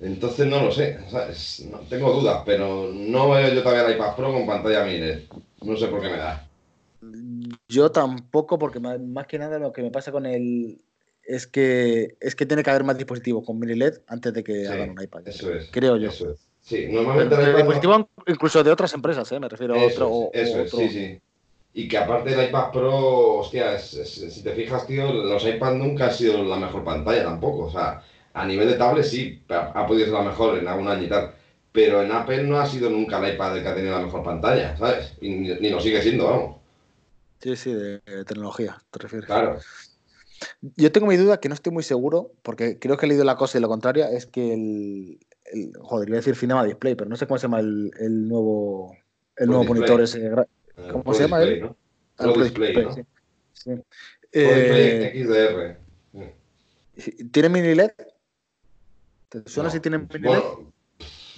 Entonces 0.00 0.46
no 0.46 0.62
lo 0.64 0.70
sé, 0.72 0.98
¿sabes? 1.10 1.66
No, 1.70 1.78
tengo 1.80 2.12
dudas, 2.12 2.42
pero 2.46 2.90
no 2.92 3.30
veo 3.30 3.52
yo 3.52 3.62
todavía 3.62 3.86
el 3.86 3.96
iPad 3.96 4.16
Pro 4.16 4.32
con 4.32 4.46
pantalla 4.46 4.84
mini 4.84 4.98
LED. 4.98 5.20
No 5.62 5.76
sé 5.76 5.88
por 5.88 6.00
qué 6.00 6.08
me 6.08 6.16
da. 6.16 6.48
Yo 7.68 7.90
tampoco, 7.90 8.58
porque 8.58 8.78
más 8.80 9.26
que 9.26 9.38
nada 9.38 9.58
lo 9.58 9.72
que 9.72 9.82
me 9.82 9.90
pasa 9.90 10.12
con 10.12 10.26
el 10.26 10.80
es 11.24 11.46
que 11.46 12.16
es 12.20 12.34
que 12.34 12.46
tiene 12.46 12.62
que 12.62 12.70
haber 12.70 12.84
más 12.84 12.96
dispositivos 12.98 13.44
con 13.44 13.58
mini 13.58 13.74
LED 13.74 13.94
antes 14.08 14.32
de 14.32 14.42
que 14.44 14.60
Sí, 14.66 14.66
hagan 14.66 14.90
un 14.90 15.02
iPad. 15.02 15.22
Eso 15.26 15.52
es. 15.52 15.68
Creo 15.70 15.96
yo. 15.96 16.08
Eso 16.08 16.32
es. 16.32 16.40
Sí, 16.60 16.86
normalmente 16.90 17.34
el 17.34 17.40
no- 17.52 17.56
dispositivos 17.56 18.06
incluso 18.26 18.62
de 18.62 18.70
otras 18.70 18.92
empresas, 18.94 19.30
¿eh? 19.32 19.40
me 19.40 19.48
refiero 19.48 19.74
a 19.74 19.78
Eso 19.84 19.86
otro. 19.86 20.30
es, 20.32 20.48
eso 20.48 20.58
o 20.58 20.60
es, 20.62 20.74
otro- 20.74 20.88
sí, 20.88 20.88
sí. 20.90 21.20
Y 21.74 21.88
que 21.88 21.98
aparte 21.98 22.32
el 22.34 22.48
iPad 22.48 22.70
Pro, 22.70 23.38
hostia, 23.38 23.74
es- 23.74 23.94
es- 23.94 24.34
si 24.34 24.42
te 24.42 24.52
fijas, 24.52 24.86
tío, 24.86 25.12
los 25.12 25.44
iPad 25.46 25.74
nunca 25.74 26.06
han 26.06 26.12
sido 26.12 26.42
la 26.44 26.56
mejor 26.56 26.84
pantalla 26.84 27.24
tampoco. 27.24 27.64
O 27.64 27.70
sea, 27.70 28.02
a 28.34 28.46
nivel 28.46 28.68
de 28.68 28.74
tablet 28.74 29.04
sí, 29.04 29.42
ha, 29.48 29.72
ha 29.80 29.86
podido 29.86 30.04
ser 30.06 30.14
la 30.14 30.22
mejor 30.22 30.58
en 30.58 30.68
algún 30.68 30.86
año 30.88 31.04
y 31.04 31.08
tal. 31.08 31.32
Pero 31.72 32.02
en 32.02 32.12
Apple 32.12 32.42
no 32.44 32.58
ha 32.60 32.66
sido 32.66 32.90
nunca 32.90 33.18
el 33.26 33.34
iPad 33.34 33.56
el 33.56 33.62
que 33.62 33.68
ha 33.70 33.74
tenido 33.74 33.98
la 33.98 34.04
mejor 34.04 34.22
pantalla, 34.22 34.76
¿sabes? 34.76 35.14
Y 35.20 35.30
ni, 35.30 35.48
ni 35.54 35.70
lo 35.70 35.80
sigue 35.80 36.02
siendo, 36.02 36.26
vamos. 36.26 36.56
Sí, 37.42 37.56
sí, 37.56 37.72
de, 37.74 38.00
de 38.06 38.24
tecnología, 38.24 38.78
te 38.90 38.98
refieres. 39.00 39.26
Claro. 39.26 39.58
Yo 40.76 40.92
tengo 40.92 41.06
mi 41.06 41.16
duda, 41.16 41.40
que 41.40 41.48
no 41.48 41.54
estoy 41.54 41.72
muy 41.72 41.82
seguro, 41.82 42.32
porque 42.42 42.78
creo 42.78 42.96
que 42.96 43.06
he 43.06 43.08
leído 43.08 43.24
la 43.24 43.36
cosa 43.36 43.58
y 43.58 43.60
lo 43.60 43.68
contraria, 43.68 44.10
es 44.10 44.26
que 44.26 44.54
el, 44.54 45.18
el- 45.46 45.72
joder, 45.80 46.08
iba 46.08 46.16
a 46.16 46.20
decir 46.20 46.36
Cinema 46.36 46.64
Display, 46.64 46.94
pero 46.94 47.10
no 47.10 47.16
sé 47.16 47.26
cómo 47.26 47.38
se 47.38 47.42
llama 47.46 47.60
el, 47.60 47.90
el 47.98 48.28
nuevo 48.28 48.92
el 49.36 49.46
Pro 49.46 49.56
nuevo 49.56 49.62
Display. 49.74 49.80
monitor 49.80 50.00
ese. 50.02 50.26
Eh, 50.26 50.88
¿Cómo 50.90 51.02
Pro 51.04 51.14
se 51.14 51.22
llama 51.22 51.40
Display, 51.40 51.58
él? 51.58 51.64
¿no? 51.64 51.76
Ah, 52.18 52.22
Pro 52.32 52.42
Display, 52.44 52.68
Display, 52.68 52.86
¿no? 52.86 52.94
sí. 52.94 53.02
Sí. 53.54 53.70
Eh, 54.32 55.10
Display 55.12 55.24
XDR. 55.24 55.78
¿Tiene 57.32 57.48
mini 57.48 57.74
LED? 57.74 57.90
¿Te 59.28 59.42
suena 59.48 59.68
No. 59.68 59.72
si 59.72 59.80
tiene 59.80 59.98
mini 59.98 60.10
LED? 60.12 60.28
Bueno, 60.28 60.72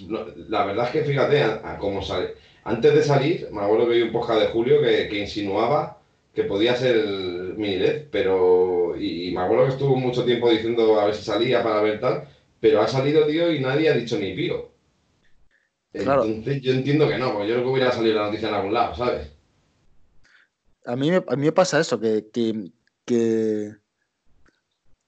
no, 0.00 0.26
la 0.48 0.64
verdad 0.66 0.86
es 0.86 0.92
que 0.92 1.04
fíjate, 1.04 1.42
a, 1.42 1.74
a 1.74 1.78
cómo 1.78 2.02
sale. 2.02 2.34
Antes 2.64 2.94
de 2.94 3.02
salir, 3.02 3.48
me 3.52 3.60
acuerdo 3.62 3.86
que 3.88 3.94
vi 3.96 4.02
un 4.02 4.12
podcast 4.12 4.40
de 4.40 4.48
Julio 4.48 4.80
que, 4.80 5.08
que 5.08 5.20
insinuaba 5.20 5.98
que 6.34 6.44
podía 6.44 6.74
ser 6.76 6.96
el 6.96 8.08
pero. 8.10 8.96
Y, 8.98 9.28
y 9.28 9.32
me 9.34 9.40
acuerdo 9.42 9.64
que 9.66 9.72
estuvo 9.72 9.96
mucho 9.96 10.24
tiempo 10.24 10.50
diciendo 10.50 10.98
a 11.00 11.04
ver 11.06 11.14
si 11.14 11.22
salía 11.24 11.62
para 11.62 11.82
ver 11.82 12.00
tal, 12.00 12.26
pero 12.60 12.80
ha 12.80 12.88
salido, 12.88 13.26
tío, 13.26 13.52
y 13.52 13.60
nadie 13.60 13.90
ha 13.90 13.94
dicho 13.96 14.18
ni 14.18 14.34
pío. 14.34 14.70
Claro. 15.92 16.24
Entonces 16.24 16.60
yo 16.62 16.72
entiendo 16.72 17.08
que 17.08 17.18
no, 17.18 17.32
porque 17.32 17.48
yo 17.48 17.54
creo 17.54 17.66
que 17.66 17.70
hubiera 17.72 17.92
salido 17.92 18.16
la 18.16 18.26
noticia 18.26 18.48
en 18.48 18.54
algún 18.54 18.74
lado, 18.74 18.94
¿sabes? 18.96 19.30
A 20.86 20.96
mí, 20.96 21.10
me- 21.10 21.24
a 21.28 21.36
mí 21.36 21.44
me 21.46 21.52
pasa 21.52 21.80
eso, 21.80 22.00
que, 22.00 22.28
que, 22.32 22.70
que, 23.04 23.76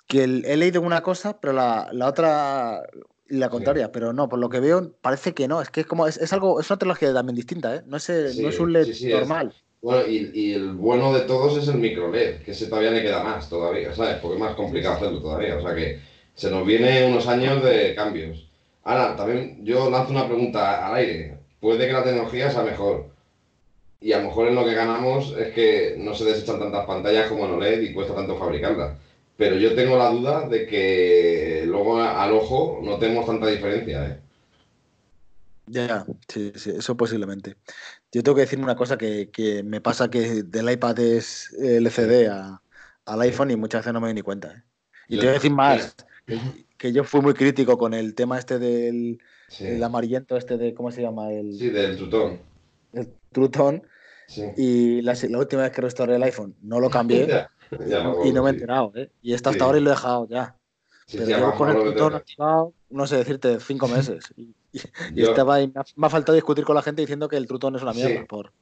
que 0.07 0.25
el- 0.25 0.45
he 0.47 0.57
leído 0.57 0.81
una 0.81 1.03
cosa, 1.03 1.41
pero 1.41 1.53
la, 1.53 1.89
la 1.93 2.07
otra 2.09 2.83
la 3.29 3.49
contraria, 3.49 3.91
pero 3.93 4.13
no, 4.13 4.29
por 4.29 4.39
lo 4.39 4.49
que 4.49 4.61
veo 4.61 4.93
parece 5.01 5.35
que 5.35 5.49
no, 5.49 5.61
es 5.61 5.71
que 5.71 5.81
es 5.81 5.87
como, 5.87 6.07
es, 6.07 6.17
es 6.19 6.33
algo, 6.33 6.61
es 6.61 6.71
una 6.71 6.79
tecnología 6.79 7.13
también 7.13 7.37
distinta, 7.37 7.75
¿eh? 7.77 7.83
No 7.87 7.97
es, 7.97 8.09
eh, 8.11 8.33
Sí, 8.33 8.43
no 8.43 8.49
es 8.49 8.61
un 8.61 8.73
LED 8.73 8.85
sí, 8.87 8.95
sí, 8.95 9.07
es- 9.07 9.13
normal. 9.13 9.53
Bueno, 9.83 10.07
y, 10.09 10.31
y 10.35 10.53
el 10.55 10.73
bueno 10.73 11.13
de 11.13 11.21
todos 11.23 11.57
es 11.59 11.69
el 11.69 11.77
micro 11.79 12.11
LED, 12.11 12.43
que 12.43 12.53
ese 12.53 12.67
todavía 12.67 12.91
le 12.91 13.03
queda 13.03 13.23
más 13.23 13.49
todavía, 13.49 13.95
¿sabes? 13.95 14.17
Porque 14.21 14.37
es 14.37 14.41
más 14.43 14.55
complicado 14.57 14.97
hacerlo 14.97 15.21
todavía, 15.21 15.57
o 15.59 15.63
sea 15.63 15.75
que 15.75 16.01
se 16.35 16.51
nos 16.51 16.67
viene 16.67 17.07
unos 17.07 17.27
años 17.29 17.63
de 17.63 17.95
cambios. 17.95 18.49
Ahora, 18.85 19.17
también 19.17 19.65
yo 19.65 19.91
lanzo 19.91 20.13
una 20.13 20.27
pregunta 20.27 20.87
al 20.87 20.95
aire. 20.97 21.39
Puede 21.61 21.87
que 21.87 21.93
la 21.93 22.03
tecnología 22.05 22.51
sea 22.51 22.63
mejor. 22.63 23.07
Y 24.01 24.13
a 24.13 24.19
lo 24.19 24.25
mejor 24.29 24.49
en 24.49 24.55
lo 24.55 24.65
que 24.65 24.75
ganamos 24.75 25.35
es 25.39 25.53
que 25.55 25.97
no 25.99 26.15
se 26.15 26.25
desechan 26.25 26.59
tantas 26.59 26.87
pantallas 26.87 27.29
como 27.29 27.47
en 27.47 27.53
OLED 27.53 27.81
y 27.83 27.93
cuesta 27.95 28.15
tanto 28.15 28.37
fabricarlas. 28.37 28.99
Pero 29.37 29.57
yo 29.57 29.75
tengo 29.75 29.99
la 29.99 30.11
duda 30.11 30.49
de 30.49 30.67
que 30.67 31.65
luego 31.67 32.01
al 32.01 32.33
ojo 32.33 32.81
no 32.83 32.99
tenemos 32.99 33.27
tanta 33.27 33.47
diferencia, 33.49 34.07
¿eh? 34.07 34.21
Ya, 35.69 36.07
sí, 36.29 36.53
sí, 36.55 36.71
eso 36.71 36.97
posiblemente. 36.97 37.57
Yo 38.13 38.23
tengo 38.23 38.37
que 38.37 38.43
decir 38.43 38.61
una 38.61 38.77
cosa 38.77 38.97
que, 38.97 39.31
que 39.31 39.63
me 39.65 39.81
pasa 39.81 40.09
que 40.09 40.45
del 40.45 40.71
iPad 40.71 40.99
es 41.01 41.53
LCD 41.59 42.29
a, 42.31 42.63
al 43.05 43.21
iPhone 43.23 43.51
y 43.51 43.57
muchas 43.57 43.81
veces 43.81 43.93
no 43.93 44.01
me 44.01 44.07
doy 44.07 44.15
ni 44.15 44.23
cuenta. 44.23 44.53
¿eh? 44.53 44.63
Y 45.09 45.15
Yo- 45.17 45.21
te 45.21 45.27
voy 45.27 45.31
a 45.31 45.35
decir 45.35 45.51
más, 45.51 45.97
que, 46.25 46.39
que 46.79 46.93
yo 46.93 47.03
fui 47.03 47.21
muy 47.21 47.35
crítico 47.35 47.77
con 47.77 47.95
el 47.95 48.15
tema 48.15 48.39
este 48.39 48.59
del 48.59 49.19
Sí, 49.49 49.65
el 49.65 49.83
amarillento, 49.83 50.37
este 50.37 50.57
de, 50.57 50.75
¿cómo 50.75 50.91
se 50.91 51.03
llama? 51.03 51.33
El, 51.33 51.53
sí 51.53 51.71
del 51.71 51.97
tutón. 51.97 52.41
el 52.93 53.09
Trutón. 53.33 53.83
Sí. 54.29 54.43
Y 54.57 55.03
la, 55.03 55.15
la 55.29 55.39
última 55.39 55.63
vez 55.63 55.71
que 55.73 55.81
restauré 55.83 56.17
el 56.17 56.23
iPhone 56.25 56.55
no 56.63 56.79
lo 56.81 56.91
cambié 56.91 57.27
Ya, 57.89 58.15
y 58.25 58.33
no 58.33 58.43
me 58.43 58.51
he 58.51 58.53
enterado. 58.53 58.93
¿eh? 58.95 59.11
Y 59.23 59.35
está 59.35 59.51
hasta 59.51 59.65
Sí. 59.65 59.67
ahora 59.67 59.79
y 59.79 59.83
lo 59.83 59.91
he 59.91 59.95
dejado 59.95 60.29
ya. 60.29 60.57
Sí, 61.07 61.19
Pero 61.19 61.27
sí, 61.27 61.35
llevo 61.35 61.55
con 61.55 61.69
el 61.71 61.95
te- 61.95 62.17
activado, 62.17 62.75
no 62.91 63.07
sé 63.07 63.17
decirte, 63.19 63.59
cinco 63.61 63.89
meses. 63.89 64.25
Y, 64.37 64.79
y- 64.79 64.81
y 65.15 65.23
Yo- 65.23 65.31
estaba 65.31 65.55
ahí, 65.55 65.69
me 65.75 65.81
ha, 65.81 65.85
me 65.97 66.07
ha 66.07 66.11
faltado 66.11 66.35
discutir 66.35 66.65
con 66.65 66.75
la 66.75 66.83
gente 66.83 67.01
diciendo 67.01 67.29
que 67.29 67.37
el 67.37 67.47
Trutón 67.47 67.77
es 67.77 67.83
una 67.83 67.95
mierda. 67.95 68.25
Por, 68.27 68.53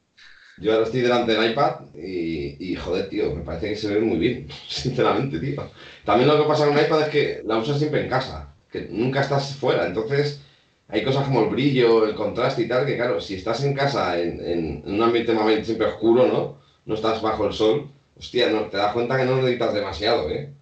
Yo 0.56 0.73
ahora 0.73 0.84
estoy 0.84 1.00
delante 1.00 1.32
del 1.32 1.50
iPad 1.50 1.80
y, 1.96 2.56
y, 2.73 2.76
joder, 2.76 3.08
tío, 3.08 3.34
me 3.34 3.42
parece 3.42 3.70
que 3.70 3.76
se 3.76 3.92
ve 3.92 4.00
muy 4.00 4.18
bien, 4.18 4.46
sinceramente, 4.68 5.40
tío. 5.40 5.70
También 6.04 6.28
lo 6.28 6.37
que 6.40 6.49
pasa 6.49 6.66
con 6.66 6.78
el 6.78 6.84
iPad 6.87 7.02
es 7.02 7.08
que 7.08 7.42
la 7.44 7.58
usas 7.58 7.78
siempre 7.78 8.02
en 8.02 8.08
casa, 8.08 8.54
que 8.70 8.82
nunca 8.90 9.20
estás 9.23 9.56
fuera, 9.56 9.87
entonces 9.87 10.40
hay 10.88 11.02
cosas 11.04 11.25
como 11.25 11.40
el 11.42 11.50
brillo, 11.50 12.06
el 12.06 12.14
contraste 12.14 12.62
y 12.62 12.68
tal, 12.68 12.87
que 12.87 12.96
claro, 12.96 13.20
si 13.20 13.34
estás 13.34 13.64
en 13.64 13.75
casa 13.75 14.20
en, 14.20 14.40
en- 14.40 14.82
en 14.87 14.94
un 14.94 15.02
ambiente 15.02 15.32
más 15.32 15.66
siempre 15.66 15.88
oscuro, 15.88 16.26
¿no? 16.28 16.58
No 16.87 16.94
estás 16.94 17.20
bajo 17.23 17.46
el 17.46 17.52
sol, 17.52 17.88
hostia, 18.18 18.50
no, 18.50 18.68
te 18.68 18.76
das 18.76 18.92
cuenta 18.92 19.16
que 19.16 19.25
no 19.25 19.37
necesitas 19.37 19.75
demasiado, 19.75 20.28
¿eh? 20.30 20.52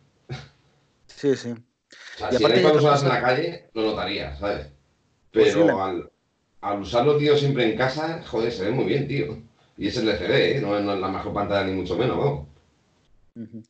Sí, 1.06 1.36
sí. 1.36 1.50
O 1.50 2.18
sea, 2.18 2.28
Y 2.32 2.36
si 2.36 2.44
aparte 2.44 2.62
lo 2.62 2.68
otra 2.68 2.80
usaras 2.80 3.02
en 3.02 3.08
la 3.08 3.20
calle, 3.22 3.70
lo 3.74 3.82
notarías, 3.82 4.38
¿sabes? 4.38 4.66
Pero 5.30 5.44
Posible. 5.44 5.72
al, 5.72 6.10
al 6.60 6.80
usarlo, 6.80 7.16
tío, 7.16 7.36
siempre 7.36 7.64
en 7.70 7.76
casa, 7.76 8.22
joder, 8.26 8.52
se 8.52 8.64
ve 8.64 8.70
muy 8.70 8.84
bien, 8.86 9.06
tío. 9.08 9.38
Y 9.76 9.88
es 9.88 9.96
el 9.96 10.08
LCD, 10.08 10.56
¿eh? 10.56 10.60
No, 10.60 10.76
es- 10.76 10.84
no 10.84 10.94
es 10.94 11.00
la 11.00 11.08
mejor 11.08 11.32
pantalla 11.32 11.64
ni 11.66 11.72
mucho 11.74 11.96
menos, 11.96 12.18
vamos. 12.18 12.48
Ujú. 13.34 13.62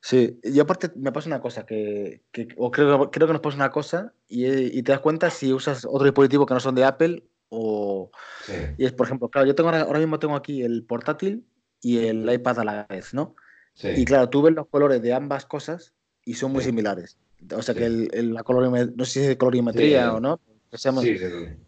Sí, 0.00 0.40
y 0.42 0.58
aparte 0.60 0.90
me 0.96 1.12
pasa 1.12 1.28
una 1.28 1.40
cosa, 1.42 1.66
que, 1.66 2.22
que- 2.32 2.48
o 2.56 2.70
creo, 2.70 3.10
creo 3.10 3.26
que 3.26 3.32
nos 3.34 3.42
pasa 3.42 3.56
una 3.56 3.70
cosa 3.70 4.14
y, 4.26 4.46
y 4.46 4.82
te 4.82 4.92
das 4.92 5.00
cuenta 5.00 5.28
si 5.28 5.52
usas 5.52 5.84
otro 5.84 6.04
dispositivo 6.04 6.46
que 6.46 6.54
no 6.54 6.60
son 6.60 6.74
de 6.74 6.84
Apple 6.84 7.24
o... 7.50 8.10
Sí, 8.46 8.52
Y 8.78 8.86
es, 8.86 8.92
por 8.92 9.06
ejemplo, 9.06 9.28
claro, 9.28 9.46
yo 9.46 9.54
tengo 9.54 9.68
ahora, 9.68 9.82
ahora 9.82 9.98
mismo 9.98 10.18
tengo 10.18 10.36
aquí 10.36 10.62
el 10.62 10.84
portátil 10.84 11.44
y 11.80 11.98
el 12.06 12.30
iPad 12.32 12.60
a 12.60 12.64
la 12.64 12.86
vez, 12.88 13.14
¿no? 13.14 13.36
sí. 13.74 13.88
Y 13.92 14.04
claro, 14.06 14.30
tú 14.30 14.42
ves 14.42 14.54
los 14.54 14.68
colores 14.68 15.02
de 15.02 15.14
ambas 15.14 15.46
cosas 15.46 15.94
y 16.24 16.34
son 16.34 16.52
muy 16.52 16.62
Sí. 16.62 16.70
similares. 16.70 17.18
O 17.56 17.62
sea 17.62 17.74
que 17.76 17.86
el, 17.86 18.08
el- 18.12 18.34
la 18.34 18.44
colorimetría, 18.44 18.94
no 18.96 19.04
sé 19.04 19.24
si 19.24 19.26
es 19.32 19.36
colorimetría 19.36 20.14
o 20.14 20.20
no. 20.20 20.40
seamos- 20.72 21.12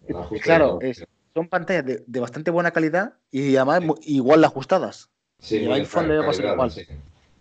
el, 0.07 0.17
el 0.33 0.41
claro, 0.41 0.79
es- 0.81 1.05
son 1.35 1.49
pantallas 1.49 1.87
de, 1.87 2.05
de 2.07 2.21
bastante 2.21 2.51
buena 2.51 2.73
calidad 2.73 3.19
y 3.31 3.57
además 3.57 3.83
igual 4.03 4.45
ajustadas. 4.45 5.11
Sí, 5.39 5.61
el 5.65 5.69
muy 5.69 5.73
iPhone 5.73 6.09
le 6.09 6.25
pasa 6.25 6.43
igual. 6.47 6.71
sí. 6.71 6.87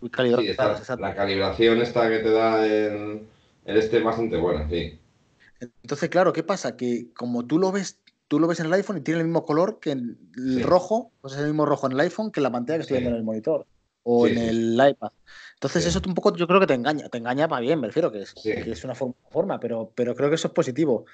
Muy 0.00 0.10
Sí, 0.10 0.46
calibradas, 0.46 0.48
está- 0.48 0.78
exacto. 0.80 1.02
la 1.02 1.14
calibración 1.14 1.80
esta 1.82 2.08
que 2.10 2.18
te 2.20 2.30
da 2.30 2.66
el, 2.66 3.28
el 3.64 3.76
este 3.76 3.98
es 3.98 4.04
bastante 4.04 4.36
buena, 4.38 4.68
sí. 4.68 4.98
Entonces, 5.60 6.08
claro, 6.10 6.32
¿qué 6.32 6.42
pasa? 6.42 6.76
Que 6.76 7.12
como 7.14 7.46
tú 7.46 7.58
lo 7.58 7.70
ves, 7.72 8.00
tú 8.32 8.40
lo 8.40 8.46
ves 8.46 8.60
en 8.60 8.66
el 8.66 8.72
iPhone 8.72 8.96
y 8.96 9.02
tiene 9.02 9.20
el 9.20 9.26
mismo 9.26 9.44
color 9.44 9.78
que 9.78 9.92
el 9.92 10.16
Sí. 10.34 10.62
rojo, 10.62 11.12
pues 11.20 11.34
es 11.34 11.40
el 11.40 11.48
mismo 11.48 11.66
rojo 11.66 11.84
en 11.86 11.92
el 11.92 12.00
iPhone 12.00 12.32
que 12.32 12.40
en 12.40 12.44
la 12.44 12.50
pantalla 12.50 12.78
que 12.78 12.82
estoy 12.84 12.96
Sí. 12.96 13.00
viendo 13.02 13.10
en 13.10 13.16
el 13.20 13.24
monitor 13.24 13.66
o 14.04 14.26
Sí, 14.26 14.32
en 14.32 14.38
el 14.38 14.72
iPad. 14.88 15.10
Entonces, 15.56 15.84
eso 15.84 16.00
un 16.06 16.14
poco 16.14 16.34
yo 16.34 16.46
creo 16.46 16.58
que 16.58 16.66
te 16.66 16.72
engaña, 16.72 17.10
te 17.10 17.18
engaña 17.18 17.46
para 17.46 17.60
bien, 17.60 17.78
me 17.78 17.88
refiero 17.88 18.10
que 18.10 18.22
es, 18.22 18.32
Sí. 18.34 18.54
que 18.54 18.70
es 18.70 18.84
una 18.84 18.94
forma, 18.94 19.14
forma, 19.30 19.60
pero, 19.60 19.92
pero 19.94 20.14
creo 20.14 20.30
que 20.30 20.36
eso 20.36 20.48
es 20.48 20.54
positivo. 20.54 21.04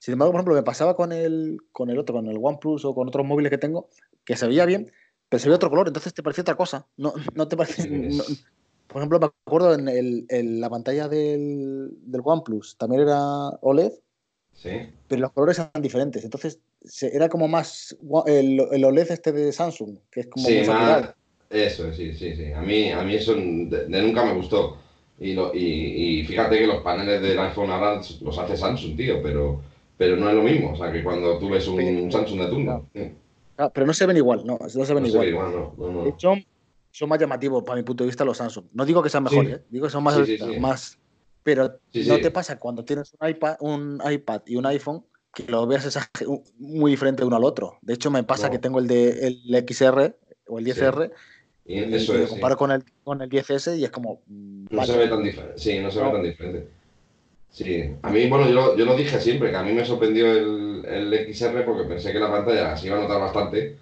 Sin 0.00 0.12
embargo, 0.12 0.32
por 0.32 0.40
ejemplo, 0.40 0.54
me 0.54 0.62
pasaba 0.62 0.94
con 0.94 1.12
el, 1.12 1.56
con 1.72 1.88
el 1.88 1.98
otro, 1.98 2.14
con 2.16 2.26
el 2.26 2.36
OnePlus 2.38 2.84
o 2.84 2.94
con 2.94 3.08
otros 3.08 3.24
móviles 3.24 3.48
que 3.48 3.56
tengo, 3.56 3.88
que 4.22 4.36
se 4.36 4.46
veía 4.46 4.66
bien, 4.66 4.92
pero 5.30 5.40
se 5.40 5.48
veía 5.48 5.56
otro 5.56 5.70
color, 5.70 5.86
entonces 5.88 6.12
te 6.12 6.22
parecía 6.22 6.42
otra 6.42 6.56
cosa. 6.56 6.86
No, 6.98 7.14
no 7.34 7.48
te 7.48 7.56
no- 7.56 7.62
es- 7.62 8.44
por 8.86 8.98
ejemplo, 8.98 9.18
me 9.18 9.26
acuerdo 9.46 9.72
en, 9.72 9.88
el, 9.88 10.26
en 10.28 10.60
la 10.60 10.68
pantalla 10.68 11.08
del, 11.08 11.88
del 12.02 12.20
OnePlus, 12.22 12.76
también 12.76 13.00
era 13.00 13.48
OLED, 13.62 13.92
Sí, 14.56 14.70
pero 15.06 15.20
los 15.20 15.32
colores 15.32 15.58
eran 15.58 15.82
diferentes. 15.82 16.24
Entonces 16.24 16.60
se- 16.82 17.14
era 17.14 17.28
como 17.28 17.46
más 17.48 17.96
el, 18.26 18.60
el 18.72 18.84
OLED 18.84 19.12
este 19.12 19.32
de 19.32 19.52
Samsung, 19.52 19.98
que 20.10 20.20
es 20.20 20.26
como 20.28 20.46
sí, 20.48 20.62
más- 20.66 21.14
eso, 21.50 21.92
sí, 21.92 22.12
sí, 22.14 22.34
sí. 22.34 22.52
A 22.52 22.60
mí, 22.62 22.90
a 22.90 23.02
mí 23.02 23.14
eso 23.14 23.34
de, 23.34 23.86
de 23.88 24.02
nunca 24.02 24.24
me 24.24 24.34
gustó. 24.34 24.78
Y, 25.18 25.32
lo, 25.34 25.54
y, 25.54 26.20
y 26.20 26.24
fíjate 26.24 26.58
que 26.58 26.66
los 26.66 26.82
paneles 26.82 27.22
del 27.22 27.38
iPhone 27.38 27.70
ahora 27.70 28.00
los 28.20 28.38
hace 28.38 28.56
Samsung, 28.56 28.96
tío, 28.96 29.22
pero, 29.22 29.60
pero 29.96 30.16
no 30.16 30.28
es 30.28 30.34
lo 30.34 30.42
mismo. 30.42 30.72
O 30.72 30.76
sea, 30.76 30.92
que 30.92 31.02
cuando 31.02 31.38
tú 31.38 31.48
ves 31.50 31.66
un 31.68 32.10
Samsung 32.10 32.40
de 32.40 32.48
turno, 32.48 32.88
sí, 32.94 33.12
Ah, 33.58 33.70
pero 33.72 33.86
no 33.86 33.94
se 33.94 34.04
ven 34.04 34.18
igual, 34.18 34.44
no, 34.44 34.58
no 34.60 34.68
se 34.68 34.76
ven 34.94 35.02
no 35.04 35.08
se 35.08 35.28
igual. 35.28 35.32
no, 35.32 35.74
no, 35.78 36.16
son 36.90 37.08
más 37.10 37.18
llamativos 37.18 37.62
para 37.62 37.76
mi 37.76 37.82
punto 37.84 38.04
de 38.04 38.08
vista 38.08 38.24
los 38.24 38.36
Samsung. 38.38 38.66
No 38.72 38.84
digo 38.84 39.02
que 39.02 39.08
sean 39.10 39.22
mejores, 39.24 39.52
Sí. 39.52 39.58
¿eh? 39.60 39.64
digo 39.70 39.86
que 39.86 39.92
son 39.92 40.02
más, 40.02 40.18
más 40.58 40.98
pero 41.46 41.78
Sí, 41.92 42.04
no 42.08 42.16
sí. 42.16 42.22
te 42.22 42.32
pasa 42.32 42.58
cuando 42.58 42.84
tienes 42.84 43.14
un 43.18 43.28
iPad, 43.28 43.56
un 43.60 44.02
iPad 44.04 44.42
y 44.46 44.56
un 44.56 44.66
iPhone 44.66 45.06
que 45.32 45.44
lo 45.44 45.64
veas 45.68 45.84
esa- 45.84 46.10
muy 46.58 46.90
diferente 46.90 47.24
uno 47.24 47.36
al 47.36 47.44
otro. 47.44 47.78
De 47.82 47.94
hecho, 47.94 48.10
me 48.10 48.24
pasa 48.24 48.46
No. 48.48 48.50
que 48.52 48.58
tengo 48.58 48.80
el 48.80 48.88
de 48.88 49.28
el 49.28 49.54
XR 49.54 50.16
o 50.48 50.58
el 50.58 50.64
10R 50.64 51.12
Y 51.64 51.78
y, 51.78 51.94
eso 51.94 52.14
y 52.14 52.18
lo 52.18 52.24
es, 52.24 52.30
comparo 52.30 52.56
con 52.56 52.72
el 52.72 52.82
con 53.04 53.22
el 53.22 53.28
10S 53.28 53.76
y 53.76 53.84
es 53.84 53.90
como 53.92 54.22
mm, 54.26 54.66
No 54.70 54.76
vaya. 54.78 54.92
se 54.92 54.98
ve 54.98 55.06
tan 55.06 55.22
diferente. 55.22 55.58
Sí, 55.58 55.78
no 55.78 55.90
se 55.90 56.00
No. 56.00 56.06
ve 56.06 56.12
tan 56.12 56.22
diferente. 56.24 56.66
Sí, 57.50 57.90
a 58.02 58.10
mí, 58.10 58.28
bueno, 58.28 58.48
yo, 58.48 58.52
lo- 58.54 58.76
yo 58.76 58.84
lo 58.84 58.96
dije 58.96 59.20
siempre, 59.20 59.50
que 59.50 59.56
a 59.56 59.62
mí 59.62 59.72
me 59.72 59.84
sorprendió 59.84 60.30
el, 60.32 60.84
el 60.84 61.14
XR 61.14 61.62
porque 61.64 61.84
pensé 61.88 62.12
que 62.12 62.18
la 62.18 62.30
pantalla 62.30 62.76
se 62.76 62.88
iba 62.88 62.96
a 62.98 63.00
notar 63.02 63.20
bastante, 63.20 63.76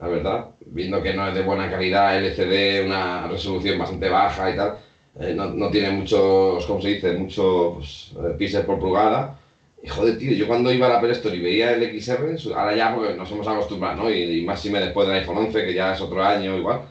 la 0.00 0.08
verdad, 0.08 0.46
viendo 0.66 1.00
que 1.02 1.14
no 1.14 1.28
es 1.28 1.34
de 1.34 1.42
buena 1.42 1.70
calidad, 1.70 2.18
LCD, 2.18 2.84
una 2.86 3.28
resolución 3.28 3.78
bastante 3.78 4.08
baja 4.10 4.50
y 4.50 4.56
tal, 4.56 4.78
eh, 5.20 5.34
no, 5.34 5.48
no 5.50 5.70
tiene 5.70 5.90
muchos, 5.92 6.66
¿cómo 6.66 6.80
se 6.80 6.88
dice? 6.88 7.12
Muchos 7.12 7.74
pues, 7.74 8.12
eh, 8.16 8.34
píxeles 8.38 8.66
por 8.66 8.78
pulgada. 8.78 9.38
Y 9.82 9.88
joder, 9.88 10.18
tío, 10.18 10.32
yo 10.32 10.46
cuando 10.46 10.72
iba 10.72 10.86
a 10.86 10.90
la 10.90 10.98
Apple 10.98 11.12
Store 11.12 11.36
y 11.36 11.40
veía 11.40 11.72
el 11.72 11.82
XR, 12.00 12.36
ahora 12.54 12.74
ya 12.74 12.94
porque 12.94 13.14
nos 13.14 13.30
hemos 13.30 13.46
acostumbrado, 13.46 13.96
¿no? 14.04 14.10
Y, 14.10 14.40
y 14.40 14.44
más 14.44 14.60
si 14.60 14.70
me 14.70 14.80
después 14.80 15.06
del 15.06 15.18
iPhone 15.18 15.38
11, 15.38 15.64
que 15.66 15.74
ya 15.74 15.92
es 15.92 16.00
otro 16.00 16.22
año 16.22 16.56
igual. 16.56 16.82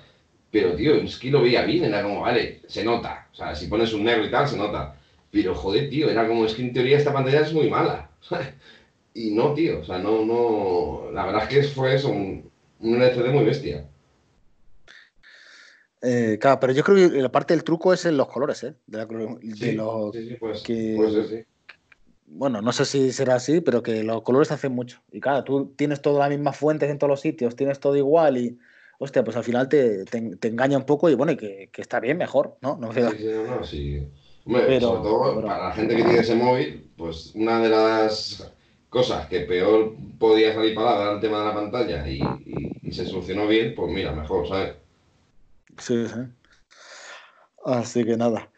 Pero, 0.52 0.76
tío, 0.76 0.96
es 0.96 1.18
que 1.18 1.32
lo 1.32 1.42
veía 1.42 1.64
bien, 1.66 1.86
era 1.86 2.04
como, 2.04 2.22
vale, 2.22 2.62
se 2.68 2.84
nota. 2.84 3.28
O 3.32 3.36
sea, 3.36 3.56
si 3.56 3.68
pones 3.68 3.94
un 3.94 4.04
negro 4.04 4.26
y 4.26 4.32
tal, 4.32 4.48
se 4.48 4.58
nota. 4.58 4.96
Pero, 5.32 5.56
joder, 5.56 5.90
tío, 5.90 6.10
era 6.10 6.28
como, 6.28 6.46
es 6.46 6.54
que 6.54 6.62
en 6.62 6.74
teoría 6.74 6.98
esta 6.98 7.14
pantalla 7.14 7.42
es 7.42 7.54
muy 7.54 7.70
mala. 7.70 8.12
y 9.14 9.32
no, 9.32 9.54
tío, 9.54 9.80
o 9.82 9.84
sea, 9.84 9.98
no, 10.00 10.26
no. 10.26 11.12
La 11.12 11.26
verdad 11.26 11.44
es 11.44 11.50
que 11.50 11.64
fue 11.74 11.96
eso, 11.96 12.10
un, 12.10 12.50
un 12.80 13.02
LCD 13.02 13.32
muy 13.32 13.46
bestia. 13.46 13.88
Eh, 16.06 16.38
claro, 16.40 16.60
pero 16.60 16.74
yo 16.74 16.84
creo 16.84 17.10
que 17.10 17.22
la 17.22 17.32
parte 17.32 17.54
del 17.54 17.64
truco 17.64 17.94
es 17.94 18.06
en 18.06 18.18
los 18.18 18.28
colores, 18.28 18.62
¿eh? 18.66 18.76
De, 18.88 18.98
la 18.98 19.06
de 19.06 19.40
Sí, 19.56 19.72
los, 19.72 20.14
sí, 20.14 20.36
pues, 20.38 20.62
que- 20.62 21.26
sí. 21.30 21.46
bueno, 22.26 22.62
no 22.62 22.74
sé 22.74 22.84
si 22.84 23.14
será 23.14 23.36
así, 23.36 23.62
pero 23.62 23.82
que 23.82 24.04
los 24.04 24.22
colores 24.22 24.52
hacen 24.52 24.74
mucho. 24.74 25.02
Y 25.14 25.22
claro, 25.22 25.46
tú 25.46 25.74
tienes 25.78 26.02
todas 26.02 26.20
las 26.20 26.30
mismas 26.38 26.58
fuentes 26.58 26.90
en 26.90 26.98
todos 26.98 27.10
los 27.10 27.22
sitios, 27.22 27.56
tienes 27.56 27.80
todo 27.80 27.96
igual 27.96 28.38
y, 28.38 28.60
hostia, 29.00 29.24
pues 29.24 29.38
al 29.38 29.46
final 29.46 29.70
te, 29.70 30.04
te, 30.04 30.36
te 30.36 30.48
engaña 30.50 30.78
un 30.78 30.86
poco 30.86 31.10
y 31.10 31.16
bueno, 31.16 31.32
y 31.32 31.38
que, 31.38 31.70
que 31.72 31.82
está 31.82 32.02
bien, 32.02 32.18
mejor, 32.18 32.58
¿no? 32.62 32.76
No 32.76 32.92
sí, 32.92 33.00
no. 33.00 33.10
Hombre, 34.46 34.64
Pero- 34.68 34.88
sobre 34.88 35.02
todo 35.04 35.36
pero- 35.36 35.48
para 35.48 35.70
la 35.70 35.72
gente 35.74 35.96
que 35.96 36.04
tiene 36.04 36.20
ese 36.20 36.36
móvil, 36.36 36.92
pues 36.98 37.32
una 37.34 37.62
de 37.62 37.70
las 37.70 38.52
cosas 38.90 39.28
que 39.28 39.40
peor 39.42 39.96
podía 40.20 40.54
salir 40.54 40.76
para 40.76 40.98
dar 40.98 41.14
el 41.16 41.22
tema 41.22 41.40
de 41.40 41.46
la 41.46 41.54
pantalla 41.54 42.06
y, 42.10 42.20
y- 42.46 42.78
y 42.84 42.92
se 42.92 43.06
solucionó 43.06 43.48
bien, 43.48 43.74
pues 43.74 43.90
mira, 43.90 44.12
mejor, 44.12 44.46
¿sabes? 44.50 44.74
Sí, 45.78 46.08
sí. 46.08 46.20
Así 47.66 48.04
que 48.04 48.18
nada. 48.18 48.50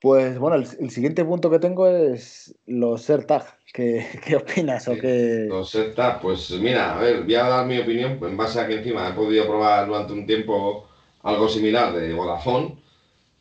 Pues 0.00 0.38
bueno, 0.38 0.56
el, 0.56 0.66
el 0.80 0.90
siguiente 0.90 1.24
punto 1.24 1.50
que 1.50 1.58
tengo 1.58 1.88
es 1.88 2.54
los 2.66 3.08
AirTag. 3.08 3.44
¿Qué, 3.72 4.06
qué 4.24 4.36
opinas? 4.36 4.86
O 4.88 4.94
Sí. 4.94 5.00
qué... 5.00 5.46
Los 5.48 5.74
AirTag, 5.74 6.20
pues 6.20 6.50
mira, 6.50 6.96
a 6.96 7.00
ver, 7.00 7.22
voy 7.24 7.34
a 7.34 7.44
dar 7.44 7.66
mi 7.66 7.78
opinión 7.78 8.18
en 8.22 8.36
base 8.36 8.60
a 8.60 8.66
que 8.66 8.74
encima 8.76 9.08
he 9.08 9.12
podido 9.12 9.46
probar 9.46 9.86
durante 9.86 10.12
un 10.12 10.26
tiempo 10.26 10.88
algo 11.22 11.48
similar 11.48 11.92
de 11.94 12.12
Vodafone 12.12 12.76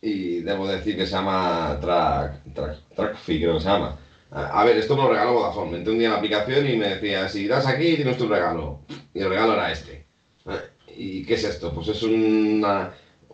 y 0.02 0.40
debo 0.42 0.68
decir 0.68 0.96
que 0.96 1.06
se 1.06 1.12
llama 1.14 1.78
Track, 1.82 2.54
Track, 2.54 2.78
TrackFi, 2.96 3.40
creo 3.42 3.54
que 3.56 3.62
se 3.62 3.68
llama. 3.70 3.98
A 4.32 4.62
a 4.62 4.66
ver, 4.66 4.78
esto 4.78 4.96
me 4.96 5.04
lo 5.04 5.10
regaló 5.10 5.34
Vodafone. 5.34 5.72
Me 5.72 5.78
entré 5.78 5.94
un 5.94 6.00
día 6.00 6.08
en 6.08 6.14
la 6.14 6.18
aplicación 6.20 6.68
y 6.68 6.78
me 6.78 6.90
decía, 6.96 7.28
si 7.30 7.48
das 7.48 7.68
aquí 7.68 7.96
tienes 7.96 8.18
tu 8.18 8.28
regalo. 8.28 8.80
Y 9.14 9.20
el 9.20 9.30
regalo 9.30 9.54
era 9.54 9.72
este. 9.72 10.06
Eh, 10.48 10.60
¿Y 10.96 11.26
qué 11.26 11.36
es 11.36 11.44
esto? 11.44 11.74
Pues 11.74 11.90
es 11.90 12.02
una- 12.04 12.94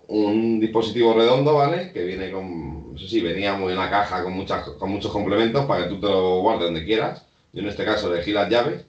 un 0.10 0.60
dispositivo 0.60 1.14
redondo, 1.14 1.56
¿vale? 1.56 1.92
Que 1.94 2.04
viene 2.04 2.32
con, 2.32 2.94
eso 2.96 3.08
sí, 3.08 3.22
venía 3.22 3.54
muy 3.54 3.74
en 3.74 3.80
la 3.80 3.90
caja 3.90 4.24
con, 4.24 4.34
muchas, 4.34 4.68
con 4.72 4.90
muchos 4.90 5.12
complementos 5.12 5.66
para 5.66 5.84
que 5.84 5.90
tú 5.90 6.00
te 6.00 6.08
lo 6.08 6.42
guardes 6.42 6.66
donde 6.66 6.86
quieras. 6.86 7.26
Yo 7.54 7.62
en 7.62 7.68
este 7.68 7.86
caso 7.86 8.14
elegí 8.14 8.32
las 8.32 8.50
llaves 8.50 8.86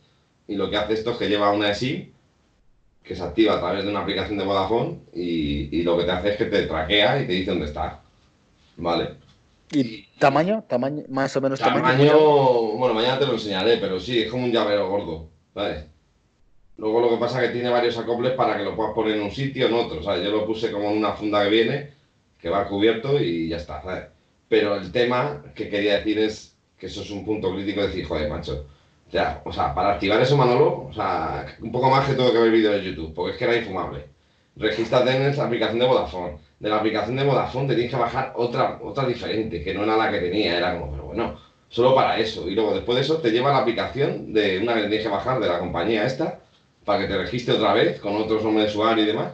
y 0.49 0.55
lo 0.57 0.71
que 0.71 0.79
hace 0.79 0.95
esto 0.95 1.13
es 1.13 1.17
que 1.19 1.29
lleva 1.29 1.53
una 1.53 1.75
SIM 1.75 2.11
que 3.03 3.15
se 3.15 3.23
activa 3.23 3.55
a 3.55 3.61
través 3.61 3.85
de 3.85 3.91
una 3.91 4.01
aplicación 4.01 4.39
de 4.39 4.45
Vodafone 4.45 4.99
y, 5.15 5.69
y 5.77 5.83
lo 5.83 5.99
que 5.99 6.05
te 6.05 6.11
hace 6.11 6.31
es 6.31 6.37
que 6.37 6.47
te 6.47 6.63
traquea 6.63 7.23
y 7.23 7.27
te 7.27 7.33
dice 7.33 7.51
dónde 7.51 7.67
está. 7.67 8.01
¿Vale? 8.77 9.17
¿Y 9.73 10.07
tamaño? 10.19 10.65
¿Tamaño? 10.67 11.05
Más 11.09 11.37
o 11.37 11.41
menos 11.41 11.61
tamaño. 11.61 11.83
Tamaño, 11.83 12.19
bueno, 12.79 12.95
mañana 12.95 13.19
te 13.19 13.27
lo 13.27 13.35
enseñaré, 13.35 13.77
pero 13.77 14.01
sí, 14.01 14.23
es 14.23 14.31
como 14.31 14.45
un 14.45 14.53
llavero 14.53 14.89
gordo, 14.89 15.29
¿sabes? 15.55 15.85
Luego 16.81 17.03
lo 17.03 17.11
que 17.11 17.17
pasa 17.19 17.43
es 17.43 17.49
que 17.49 17.53
tiene 17.53 17.69
varios 17.69 17.99
acoples 17.99 18.33
para 18.33 18.57
que 18.57 18.65
lo 18.65 18.75
puedas 18.75 18.95
poner 18.95 19.17
en 19.17 19.23
un 19.23 19.31
sitio 19.31 19.67
o 19.67 19.69
en 19.69 19.75
otro, 19.75 20.03
¿sabes? 20.03 20.25
Yo 20.25 20.31
lo 20.31 20.47
puse 20.47 20.73
como 20.73 20.91
en 20.91 20.97
una 20.97 21.13
funda 21.13 21.45
que 21.45 21.51
viene, 21.51 21.91
que 22.41 22.49
va 22.49 22.67
cubierto 22.67 23.21
y 23.21 23.49
ya 23.49 23.59
está, 23.59 23.83
¿sabes? 23.83 24.05
Pero 24.49 24.77
el 24.77 24.91
tema 24.91 25.43
que 25.55 25.69
quería 25.69 25.99
decir 25.99 26.19
es 26.19 26.57
que 26.79 26.87
eso 26.87 27.03
es 27.03 27.11
un 27.11 27.23
punto 27.23 27.53
crítico 27.53 27.83
de 27.83 27.89
decir, 27.89 28.07
joder, 28.07 28.31
macho. 28.31 28.67
Ya, 29.13 29.43
o 29.45 29.53
sea, 29.53 29.75
para 29.75 29.93
activar 29.93 30.23
eso, 30.23 30.39
Manolo, 30.39 30.87
o 30.89 30.93
sea, 30.95 31.55
un 31.61 31.71
poco 31.71 31.91
más 31.91 32.09
que 32.09 32.15
todo 32.15 32.33
que 32.33 32.39
ver 32.39 32.51
vídeos 32.51 32.75
de 32.75 32.85
YouTube, 32.85 33.13
porque 33.13 33.33
es 33.33 33.39
que 33.39 33.45
era 33.45 33.57
infumable. 33.57 34.07
Regístrate 34.57 35.11
en 35.15 35.37
la 35.37 35.45
aplicación 35.45 35.81
de 35.81 35.87
Vodafone. 35.87 36.39
De 36.61 36.71
la 36.71 36.79
aplicación 36.79 37.17
de 37.17 37.25
Vodafone 37.25 37.69
te 37.69 37.75
tienes 37.75 37.93
que 37.93 38.01
bajar 38.01 38.33
otra, 38.37 38.79
otra 38.83 39.07
diferente, 39.07 39.63
que 39.63 39.75
no 39.75 39.85
era 39.85 39.99
la 39.99 40.11
que 40.11 40.21
tenía, 40.21 40.57
era 40.57 40.79
como, 40.79 40.93
pero 40.93 41.05
bueno, 41.05 41.39
solo 41.69 41.95
para 41.95 42.19
eso. 42.19 42.49
Y 42.49 42.55
luego 42.55 42.73
después 42.73 42.97
de 42.97 43.03
eso 43.03 43.19
te 43.19 43.33
lleva 43.33 43.51
a 43.51 43.53
la 43.55 43.59
aplicación 43.61 44.33
de 44.33 44.61
una 44.61 44.75
que 44.75 44.83
tienes 44.83 45.03
que 45.03 45.09
bajar 45.09 45.41
de 45.41 45.49
la 45.49 45.59
compañía 45.59 46.07
esta, 46.07 46.41
para 46.91 47.03
que 47.07 47.07
te 47.13 47.19
registre 47.19 47.55
otra 47.55 47.73
vez 47.73 48.01
con 48.01 48.17
otros 48.17 48.43
nombres 48.43 48.67
de 48.67 48.71
usuario 48.73 49.05
y 49.05 49.07
demás, 49.07 49.33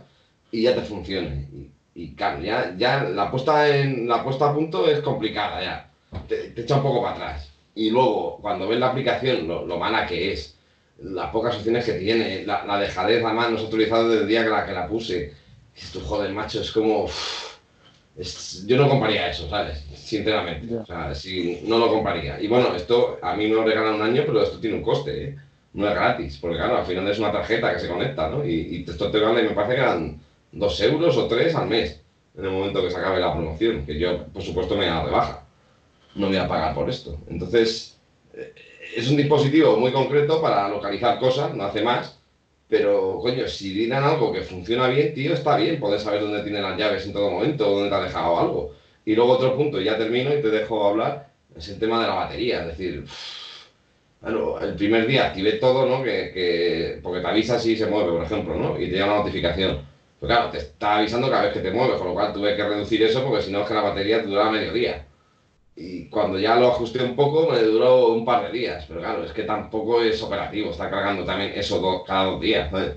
y 0.53 0.61
ya 0.63 0.75
te 0.75 0.83
funcione. 0.83 1.49
Y, 1.55 1.71
y 2.03 2.15
claro, 2.15 2.43
ya, 2.43 2.75
ya 2.77 3.05
la 3.05 3.31
puesta 3.31 3.75
en 3.75 4.07
la 4.07 4.23
puesta 4.23 4.51
a 4.51 4.55
punto 4.55 4.87
es 4.87 5.01
complicada 5.01 5.63
ya. 5.63 5.91
Te, 6.29 6.51
te 6.51 6.61
echa 6.61 6.77
un 6.77 6.83
poco 6.83 7.01
para 7.03 7.15
atrás. 7.15 7.51
Y 7.75 7.89
luego, 7.89 8.37
cuando 8.43 8.69
ves 8.69 8.79
la 8.79 8.89
aplicación, 8.89 9.49
lo, 9.49 9.65
lo 9.65 9.79
mala 9.79 10.07
que 10.07 10.33
es, 10.33 10.59
las 11.03 11.31
pocas 11.31 11.57
opciones 11.57 11.87
que 11.87 11.93
tiene, 11.95 12.45
la, 12.45 12.67
la 12.67 12.79
dejadez 12.79 13.25
además 13.25 13.51
no 13.51 13.57
se 13.57 13.65
ha 13.65 13.69
utilizado 13.69 14.09
desde 14.11 14.23
el 14.25 14.29
día 14.29 14.45
que 14.45 14.51
la, 14.51 14.67
que 14.67 14.73
la 14.73 14.87
puse. 14.87 15.33
Tú, 15.95 16.01
joder, 16.01 16.31
macho, 16.33 16.61
es 16.61 16.71
como. 16.73 17.05
uff, 17.05 17.57
es- 18.19 18.67
yo 18.67 18.77
no 18.77 18.87
compraría 18.89 19.31
eso, 19.31 19.49
¿sabes? 19.49 19.83
Sinceramente. 19.95 20.67
Ya. 20.75 20.81
O 20.83 20.87
sea, 20.87 21.15
si 21.15 21.63
no 21.65 21.79
lo 21.79 21.89
compraría. 21.89 22.39
Y 22.39 22.49
bueno, 22.49 22.75
esto 22.77 23.19
a 23.23 23.35
mí 23.35 23.47
me 23.49 23.55
lo 23.55 23.65
regalan 23.65 23.95
un 23.95 24.03
año, 24.03 24.23
pero 24.27 24.43
esto 24.43 24.59
tiene 24.61 24.77
un 24.77 24.83
coste, 24.83 25.25
¿eh? 25.25 25.37
No 25.77 25.87
es 25.87 25.95
gratis, 25.95 26.39
porque 26.41 26.57
claro, 26.57 26.79
al 26.79 26.87
final 26.87 27.07
es 27.07 27.19
una 27.19 27.31
tarjeta 27.31 27.73
que 27.73 27.79
se 27.79 27.89
conecta, 27.89 28.31
¿no? 28.31 28.43
Y, 28.45 28.85
y 28.87 28.91
esto 28.91 29.11
te 29.11 29.21
vale, 29.21 29.43
me 29.43 29.51
parece 29.51 29.75
que 29.75 29.81
eran 29.83 30.19
dos 30.51 30.81
euros 30.81 31.17
o 31.19 31.29
tres 31.29 31.55
al 31.55 31.69
mes, 31.69 32.01
en 32.35 32.45
el 32.47 32.51
momento 32.51 32.83
que 32.83 32.91
se 32.91 32.97
acabe 32.97 33.21
la 33.21 33.35
promoción, 33.35 33.85
que 33.85 33.99
yo, 33.99 34.25
por 34.33 34.43
supuesto, 34.43 34.75
me 34.75 34.81
voy 34.81 34.89
a 34.89 34.95
dar 34.95 35.05
de 35.07 35.13
baja. 35.13 35.47
No 36.15 36.29
voy 36.29 36.37
a 36.37 36.49
pagar 36.49 36.75
por 36.75 36.89
esto. 36.89 37.19
Entonces, 37.29 37.99
eh, 38.33 38.55
es 38.97 39.11
un 39.11 39.19
dispositivo 39.19 39.77
muy 39.77 39.93
concreto 39.93 40.41
para 40.41 40.67
localizar 40.71 41.19
cosas, 41.19 41.55
no 41.55 41.65
hace 41.65 41.83
más. 41.83 42.19
Pero, 42.69 43.19
coño, 43.21 43.47
si 43.47 43.75
dirán 43.75 44.03
algo 44.03 44.33
que 44.33 44.41
funciona 44.41 44.89
bien, 44.89 45.13
tío, 45.13 45.35
está 45.35 45.57
bien 45.57 45.79
poder 45.79 46.01
saber 46.01 46.23
dónde 46.23 46.43
tienen 46.43 46.63
las 46.63 46.79
llaves 46.79 47.07
en 47.07 47.13
todo 47.13 47.31
momento, 47.31 47.69
dónde 47.69 47.91
te 47.91 47.95
ha 47.95 48.01
dejado 48.01 48.41
algo. 48.41 48.73
Y 49.05 49.15
luego 49.15 49.33
otro 49.33 49.55
punto, 49.57 49.79
y 49.81 49.85
ya 49.85 49.99
termino 49.99 50.35
y 50.35 50.41
te 50.41 50.49
dejo 50.49 50.89
hablar, 50.89 51.29
es 51.55 51.69
el 51.69 51.79
tema 51.79 52.01
de 52.01 52.09
la 52.09 52.15
batería. 52.15 52.63
Es 52.63 52.67
decir, 52.69 53.05
bueno, 54.33 54.59
el 54.61 54.75
primer 54.75 55.07
día 55.07 55.27
activé 55.27 55.53
todo, 55.53 55.87
¿no? 55.87 56.03
Que, 56.03 56.31
que- 56.33 57.01
porque 57.03 57.21
te 57.21 57.27
avisa 57.29 57.59
si 57.59 57.77
se 57.77 57.87
mueve, 57.87 58.13
por 58.13 58.23
ejemplo, 58.25 58.55
¿no? 58.57 58.77
Y 58.81 58.87
te 58.87 58.93
llega 58.93 59.07
una 59.07 59.17
notificación. 59.19 59.81
Pero 60.21 60.33
claro, 60.33 60.51
te 60.51 60.59
está 60.59 60.97
avisando 60.99 61.31
cada 61.31 61.43
vez 61.45 61.53
que 61.53 61.61
te 61.61 61.71
mueves, 61.71 61.97
con 61.99 62.09
lo 62.09 62.15
cual 62.15 62.33
tuve 62.33 62.57
que 62.57 62.65
reducir 62.67 63.03
eso 63.03 63.23
porque 63.25 63.43
si 63.43 63.53
no 63.53 63.61
es 63.63 63.69
que 63.69 63.75
la 63.75 63.83
batería 63.83 64.21
te 64.23 64.27
duraba 64.29 64.51
medio 64.51 64.73
día. 64.73 65.05
Y 65.77 66.09
cuando 66.09 66.39
ya 66.39 66.57
lo 66.57 66.69
ajusté 66.69 67.03
un 67.03 67.15
poco, 67.15 67.51
me 67.51 67.59
duró 67.63 68.09
un 68.09 68.25
par 68.25 68.47
de 68.51 68.59
días. 68.59 68.87
Pero 68.89 69.01
claro, 69.01 69.25
es 69.25 69.33
que 69.33 69.43
tampoco 69.43 70.01
es 70.03 70.23
operativo, 70.23 70.71
está 70.71 70.89
cargando 70.89 71.25
también 71.25 71.53
eso 71.55 71.79
do- 71.81 72.03
cada 72.03 72.25
dos 72.25 72.41
días. 72.41 72.71
¿sabes? 72.71 72.95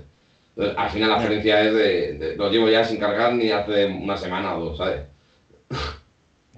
Entonces, 0.56 0.78
al 0.78 0.90
final 0.90 1.10
la 1.10 1.16
diferencia 1.18 1.60
es 1.62 1.74
de, 1.74 2.12
de- 2.14 2.36
Lo 2.36 2.50
llevo 2.50 2.68
ya 2.70 2.82
sin 2.84 2.98
cargar 2.98 3.34
ni 3.34 3.50
hace 3.50 3.84
una 3.86 4.16
semana 4.16 4.56
o 4.56 4.64
dos, 4.64 4.78
¿sabes? 4.78 5.02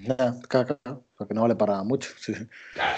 Claro, 0.05 0.35
claro, 0.49 0.79
porque 1.17 1.33
no 1.33 1.41
vale 1.43 1.55
para 1.55 1.83
mucho. 1.83 2.09
sí. 2.17 2.33
Claro. 2.73 2.97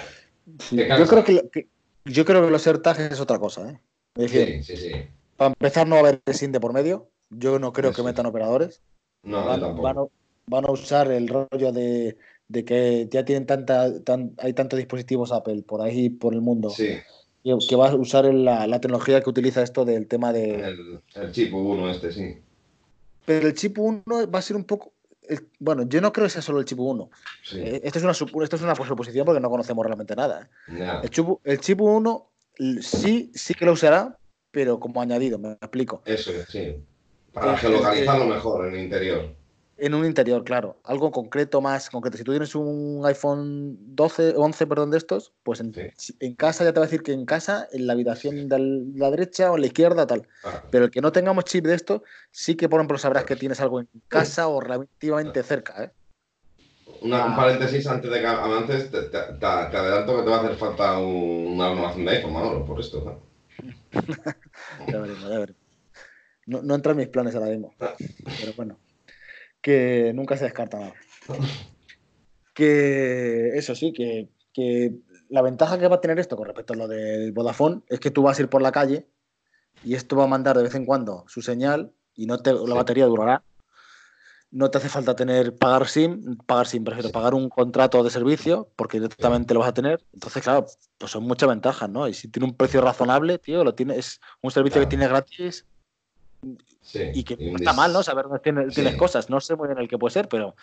Yo 0.72 1.06
creo 1.08 1.24
que, 1.24 1.32
lo- 1.34 1.50
que- 1.50 1.68
yo 2.06 2.26
creo 2.26 2.46
que 2.46 2.52
los 2.52 2.66
AirTags 2.68 3.00
es 3.00 3.20
otra 3.20 3.40
cosa, 3.40 3.70
¿eh? 3.70 3.82
Es 4.16 4.32
decir, 4.32 4.64
Sí, 4.64 4.76
sí, 4.78 4.90
sí. 4.90 4.96
para 5.38 5.50
empezar 5.50 5.88
no 5.88 5.96
va 5.96 6.02
a 6.02 6.10
haber 6.10 6.22
SIM 6.34 6.52
de 6.52 6.60
por 6.60 6.74
medio. 6.74 7.10
Yo 7.30 7.60
no 7.60 7.74
creo 7.74 7.92
que 7.92 8.04
metan 8.04 8.26
operadores. 8.26 8.82
No, 9.24 9.46
van, 9.46 9.60
tampoco. 9.60 9.82
van 9.82 9.98
a, 9.98 10.02
van 10.48 10.66
a 10.66 10.72
usar 10.72 11.12
el 11.12 11.28
rollo 11.28 11.72
de, 11.72 12.18
de 12.48 12.64
que 12.66 13.08
ya 13.10 13.26
tienen 13.26 13.46
tanta, 13.48 14.02
tan- 14.04 14.36
hay 14.38 14.54
tantos 14.54 14.78
dispositivos 14.78 15.32
Apple 15.32 15.64
por 15.64 15.82
ahí 15.82 16.10
por 16.10 16.34
el 16.36 16.42
mundo 16.42 16.70
Sí, 16.70 17.00
que, 17.44 17.58
que 17.68 17.76
va 17.76 17.90
a 17.90 17.96
usar 17.96 18.26
la 18.34 18.80
tecnología 18.80 19.22
que 19.22 19.30
utiliza 19.30 19.64
esto 19.64 19.84
del 19.84 20.08
tema 20.08 20.32
de... 20.32 20.56
el, 20.60 21.02
el 21.16 21.32
chip 21.32 21.54
1 21.54 21.90
este, 21.90 22.12
sí. 22.12 22.38
Pero 23.26 23.48
el 23.48 23.54
chip 23.56 23.80
1 23.80 24.04
va 24.32 24.40
a 24.40 24.42
ser 24.44 24.56
un 24.56 24.64
poco... 24.66 24.94
el- 25.30 25.50
bueno, 25.60 25.84
yo 25.84 26.02
no 26.02 26.12
creo 26.14 26.26
que 26.26 26.32
sea 26.32 26.42
solo 26.42 26.60
el 26.60 26.66
chip 26.66 26.80
1. 26.80 27.10
Sí, 27.44 27.60
Eh, 27.60 27.82
Esto 27.84 28.00
es 28.00 28.04
una, 28.04 28.12
esto 28.44 28.56
es 28.56 28.62
una 28.62 28.76
suposición 28.76 29.26
porque 29.26 29.40
no 29.40 29.50
conocemos 29.50 29.86
realmente 29.86 30.16
nada. 30.16 30.42
¿eh? 30.44 30.48
El 31.04 31.10
chip, 31.10 31.28
el 31.44 31.60
chip 31.60 31.82
1 31.82 32.32
l- 32.58 32.82
sí, 32.82 33.32
sí 33.34 33.54
que 33.54 33.66
lo 33.66 33.74
usará, 33.74 34.18
pero 34.52 34.80
como 34.80 35.02
añadido, 35.02 35.38
me 35.38 35.52
explico. 35.54 36.02
Eso 36.06 36.32
es, 36.32 36.48
sí. 36.50 36.76
Para 37.34 37.54
Eh, 37.54 37.58
geolocalizarlo 37.58 38.26
mejor 38.26 38.68
en 38.68 38.76
el 38.76 38.80
interior. 38.82 39.36
En 39.78 39.94
un 39.94 40.06
interior, 40.06 40.44
claro. 40.46 40.80
Algo 40.86 41.12
concreto, 41.12 41.60
más 41.60 41.90
concreto. 41.90 42.18
Si 42.18 42.24
tú 42.24 42.32
tienes 42.32 42.56
un 42.56 43.02
iPhone 43.06 43.76
12, 43.94 44.34
11, 44.38 44.66
perdón, 44.68 44.90
de 44.90 44.98
estos, 44.98 45.34
pues 45.44 45.60
en, 45.60 45.74
Sí. 45.74 45.82
si- 45.98 46.16
en 46.22 46.34
casa 46.36 46.64
ya 46.64 46.72
te 46.72 46.80
va 46.80 46.86
a 46.86 46.88
decir 46.88 47.04
que 47.04 47.12
en 47.12 47.26
casa, 47.26 47.68
en 47.74 47.86
la 47.86 47.92
habitación 47.94 48.48
de 48.48 48.58
la 48.96 49.12
derecha 49.12 49.52
o 49.52 49.56
en 49.56 49.62
la 49.62 49.68
izquierda, 49.68 50.08
tal. 50.08 50.28
Pero 50.72 50.86
el 50.86 50.92
que 50.92 51.02
no 51.02 51.12
tengamos 51.12 51.44
chip 51.44 51.66
de 51.66 51.74
esto, 51.76 52.04
sí 52.32 52.56
que, 52.56 52.70
por 52.70 52.80
ejemplo, 52.80 52.98
sabrás 52.98 53.26
que 53.26 53.36
tienes 53.36 53.60
algo 53.60 53.82
en 53.82 53.90
casa 54.08 54.48
o 54.48 54.62
relativamente 54.62 55.44
cerca, 55.44 55.84
¿eh? 55.84 55.92
Una, 57.02 57.26
un 57.26 57.34
Ah. 57.34 57.36
paréntesis 57.36 57.86
antes 57.88 58.10
de 58.10 58.20
que 58.22 58.26
avances, 58.28 58.90
te, 58.90 59.02
te, 59.04 59.10
te- 59.20 59.34
te 59.40 59.46
adelanto 59.46 60.16
que 60.16 60.24
te 60.24 60.30
va 60.30 60.38
a 60.38 60.40
hacer 60.40 60.56
falta 60.56 60.98
un- 61.00 61.54
una 61.56 61.70
renovación 61.70 62.06
de 62.06 62.12
iPhone, 62.12 62.34
Manolo, 62.34 62.66
por 62.66 62.80
esto. 62.80 63.04
¿no? 63.04 63.22
Ya 64.94 65.00
veremos, 65.00 65.30
ya 65.30 65.40
veremos. 65.40 65.62
No, 66.48 66.62
no 66.62 66.76
entra 66.76 66.92
en 66.94 67.00
mis 67.00 67.08
planes 67.10 67.36
ahora 67.36 67.48
mismo. 67.50 67.74
Pero 68.40 68.54
bueno, 68.54 68.80
que 69.66 70.12
nunca 70.14 70.38
se 70.38 70.44
descarta 70.44 70.78
nada. 70.80 70.94
Que 72.54 73.50
eso 73.56 73.74
sí, 73.74 73.92
que, 73.94 74.30
que 74.54 74.94
la 75.30 75.42
ventaja 75.42 75.80
que 75.80 75.88
va 75.88 75.96
a 75.96 76.02
tener 76.02 76.20
esto 76.20 76.38
con 76.38 76.46
respecto 76.46 76.74
a 76.74 76.76
lo 76.76 76.88
del 76.88 77.32
Vodafone 77.32 77.82
es 77.90 78.00
que 78.00 78.12
tú 78.12 78.22
vas 78.22 78.38
a 78.38 78.44
ir 78.44 78.48
por 78.48 78.62
la 78.62 78.72
calle 78.72 79.08
y 79.84 79.96
esto 79.96 80.16
va 80.16 80.26
a 80.26 80.28
mandar 80.28 80.56
de 80.56 80.62
vez 80.64 80.76
en 80.76 80.86
cuando 80.86 81.26
su 81.28 81.42
señal 81.42 81.92
y 82.14 82.28
no 82.28 82.38
te, 82.38 82.54
la 82.54 82.60
Sí. 82.60 82.74
batería 82.74 83.06
durará. 83.08 83.44
No 84.52 84.70
te 84.70 84.78
hace 84.78 84.88
falta 84.88 85.16
tener 85.16 85.56
pagar 85.56 85.88
SIM, 85.88 86.38
pagar 86.46 86.68
SIM, 86.68 86.84
prefiero 86.84 87.10
Sí. 87.10 87.14
pagar 87.14 87.34
un 87.34 87.50
contrato 87.50 88.04
de 88.04 88.12
servicio 88.12 88.72
porque 88.76 89.00
directamente 89.00 89.56
lo 89.56 89.62
vas 89.62 89.70
a 89.70 89.74
tener. 89.74 90.06
Entonces, 90.14 90.44
claro, 90.44 90.68
pues 91.00 91.12
son 91.12 91.24
muchas 91.24 91.50
ventajas, 91.50 91.90
¿no? 91.90 92.08
Y 92.08 92.14
si 92.14 92.28
tiene 92.28 92.46
un 92.46 92.56
precio 92.56 92.82
razonable, 92.82 93.40
tío, 93.40 93.64
lo 93.64 93.74
tiene, 93.74 93.98
es 93.98 94.20
un 94.44 94.52
servicio 94.52 94.76
Claro. 94.76 94.86
que 94.86 94.90
tienes 94.92 95.10
gratis 95.10 95.66
Sí. 96.82 97.10
y 97.14 97.24
que 97.24 97.36
está 97.56 97.74
mal, 97.74 97.92
¿no? 97.92 98.04
Saber 98.04 98.26
dónde 98.26 98.40
tienes, 98.40 98.68
Sí. 98.68 98.76
tienes 98.76 98.96
cosas. 98.96 99.30
No 99.30 99.40
sé 99.42 99.56
muy 99.56 99.68
bien 99.68 99.80
el 99.80 99.88
que 99.88 99.98
puede 99.98 100.14
ser, 100.14 100.28
pero 100.30 100.56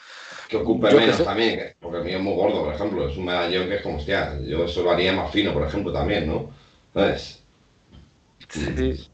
Que 0.49 0.57
ocupe 0.57 0.89
que 0.89 0.95
menos 0.95 1.25
también, 1.25 1.59
que- 1.59 1.77
porque 1.81 1.99
el 1.99 2.05
mío 2.05 2.19
es 2.19 2.23
muy 2.23 2.35
gordo, 2.35 2.65
por 2.65 2.75
ejemplo. 2.75 3.09
Es 3.09 3.17
un 3.17 3.25
medallón 3.25 3.69
que 3.69 3.77
es 3.77 3.83
como, 3.83 3.97
hostia, 3.97 4.39
yo 4.41 4.65
eso 4.65 4.83
lo 4.83 4.93
haría 4.93 5.13
más 5.13 5.31
fino, 5.33 5.53
por 5.53 5.65
ejemplo, 5.67 5.93
también, 5.93 6.27
¿no? 6.29 6.51
¿Sabes? 6.95 7.43
sí, 8.49 9.09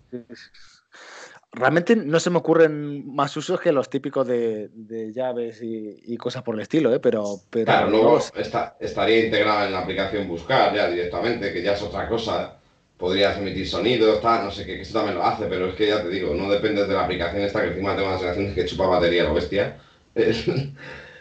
realmente 1.52 1.96
no 1.96 2.20
se 2.20 2.30
me 2.30 2.38
ocurren 2.38 3.14
más 3.14 3.36
usos 3.36 3.60
que 3.60 3.72
los 3.72 3.88
típicos 3.88 4.26
de, 4.26 4.68
de 4.72 5.12
llaves 5.12 5.62
y, 5.62 5.98
y 6.06 6.16
cosas 6.16 6.42
por 6.42 6.54
el 6.54 6.60
estilo, 6.62 6.92
¿eh? 6.92 7.00
Pero, 7.00 7.24
pero 7.50 7.64
Claro, 7.66 7.90
luego 7.90 8.18
está- 8.36 8.76
estaría 8.80 9.24
integrada 9.24 9.66
en 9.66 9.72
la 9.72 9.80
aplicación 9.80 10.28
Buscar 10.28 10.74
ya 10.74 10.88
directamente, 10.90 11.52
que 11.52 11.62
ya 11.62 11.72
es 11.72 11.82
otra 11.82 12.08
cosa. 12.08 12.57
Podrías 12.98 13.38
emitir 13.38 13.68
sonidos, 13.68 14.20
tal, 14.20 14.44
no 14.44 14.50
sé 14.50 14.66
qué, 14.66 14.74
que 14.74 14.82
eso 14.82 14.94
también 14.94 15.16
lo 15.16 15.24
hace, 15.24 15.46
pero 15.46 15.68
es 15.68 15.74
que 15.76 15.86
ya 15.88 16.02
te 16.02 16.08
digo, 16.10 16.34
no 16.34 16.50
depende 16.50 16.86
de 16.86 16.94
la 16.94 17.04
aplicación 17.04 17.42
esta, 17.42 17.62
que 17.62 17.68
encima 17.68 17.96
tengo 17.96 18.10
la 18.10 18.18
sensación 18.18 18.48
de 18.48 18.54
que 18.54 18.66
chupa 18.66 18.86
batería 18.86 19.24
lo 19.24 19.34
bestia. 19.34 19.78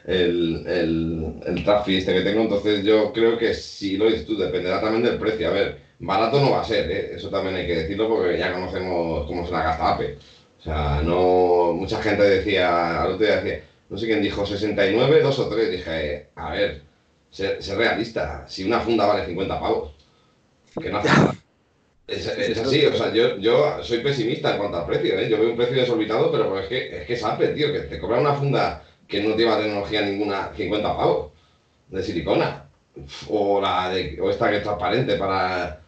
El, 0.07 0.65
el, 0.65 0.65
el, 0.67 1.33
el 1.45 1.57
este 1.97 2.13
que 2.13 2.21
tengo, 2.21 2.41
entonces 2.41 2.83
yo 2.85 3.11
creo 3.11 3.37
que 3.37 3.53
si 3.53 3.97
lo 3.97 4.05
dices 4.05 4.25
tú, 4.25 4.37
dependerá 4.37 4.79
también 4.81 5.03
del 5.03 5.19
precio. 5.19 5.49
A 5.49 5.51
ver, 5.51 5.79
barato 5.99 6.39
no 6.39 6.51
va 6.51 6.61
a 6.61 6.63
ser, 6.63 6.89
¿eh? 6.89 7.11
eso 7.15 7.29
también 7.29 7.55
hay 7.55 7.67
que 7.67 7.75
decirlo 7.75 8.07
porque 8.07 8.37
ya 8.37 8.53
conocemos 8.53 9.27
cómo 9.27 9.45
se 9.45 9.51
la 9.51 9.63
gasta 9.63 9.93
Apple. 9.93 10.17
O 10.59 10.61
sea, 10.63 11.01
no. 11.03 11.73
Mucha 11.73 12.01
gente 12.01 12.23
decía, 12.23 13.01
al 13.03 13.13
otro 13.13 13.25
día 13.25 13.41
decía, 13.41 13.63
no 13.89 13.97
sé 13.97 14.05
quién 14.07 14.21
dijo 14.21 14.45
69, 14.45 15.21
2 15.21 15.39
o 15.39 15.49
3. 15.49 15.71
Dije, 15.71 16.29
a 16.35 16.51
ver, 16.51 16.83
ser, 17.29 17.61
ser 17.63 17.77
realista. 17.77 18.47
Si 18.47 18.63
una 18.63 18.79
funda 18.79 19.05
vale 19.07 19.25
50 19.25 19.59
pavos, 19.59 19.93
que 20.81 20.89
no 20.91 20.97
hace 20.99 21.09
nada. 21.09 21.37
Es, 22.07 22.25
es 22.25 22.57
así, 22.57 22.85
o 22.85 22.95
sea, 22.95 23.13
yo, 23.13 23.37
yo 23.37 23.83
soy 23.83 23.99
pesimista 23.99 24.51
en 24.51 24.59
cuanto 24.59 24.77
al 24.77 24.85
precio, 24.85 25.19
¿eh? 25.19 25.29
Yo 25.29 25.39
veo 25.39 25.49
un 25.51 25.57
precio 25.57 25.75
desorbitado, 25.75 26.31
pero 26.31 26.57
es 26.57 26.67
que 26.67 26.99
es, 27.01 27.05
que 27.05 27.13
es 27.13 27.23
Apple, 27.23 27.49
tío, 27.49 27.73
que 27.73 27.81
te 27.81 27.99
cobra 27.99 28.21
una 28.21 28.33
funda 28.33 28.83
que 29.07 29.21
no 29.21 29.35
lleva 29.35 29.59
tecnología 29.59 30.01
ninguna 30.01 30.53
50 30.55 30.95
pavos 30.95 31.31
de 31.89 32.03
silicona. 32.03 32.63
O, 33.29 33.61
la 33.61 33.89
de, 33.89 34.19
o 34.21 34.29
esta 34.29 34.49
que 34.49 34.57
es 34.57 34.63
transparente 34.63 35.15
para. 35.17 35.81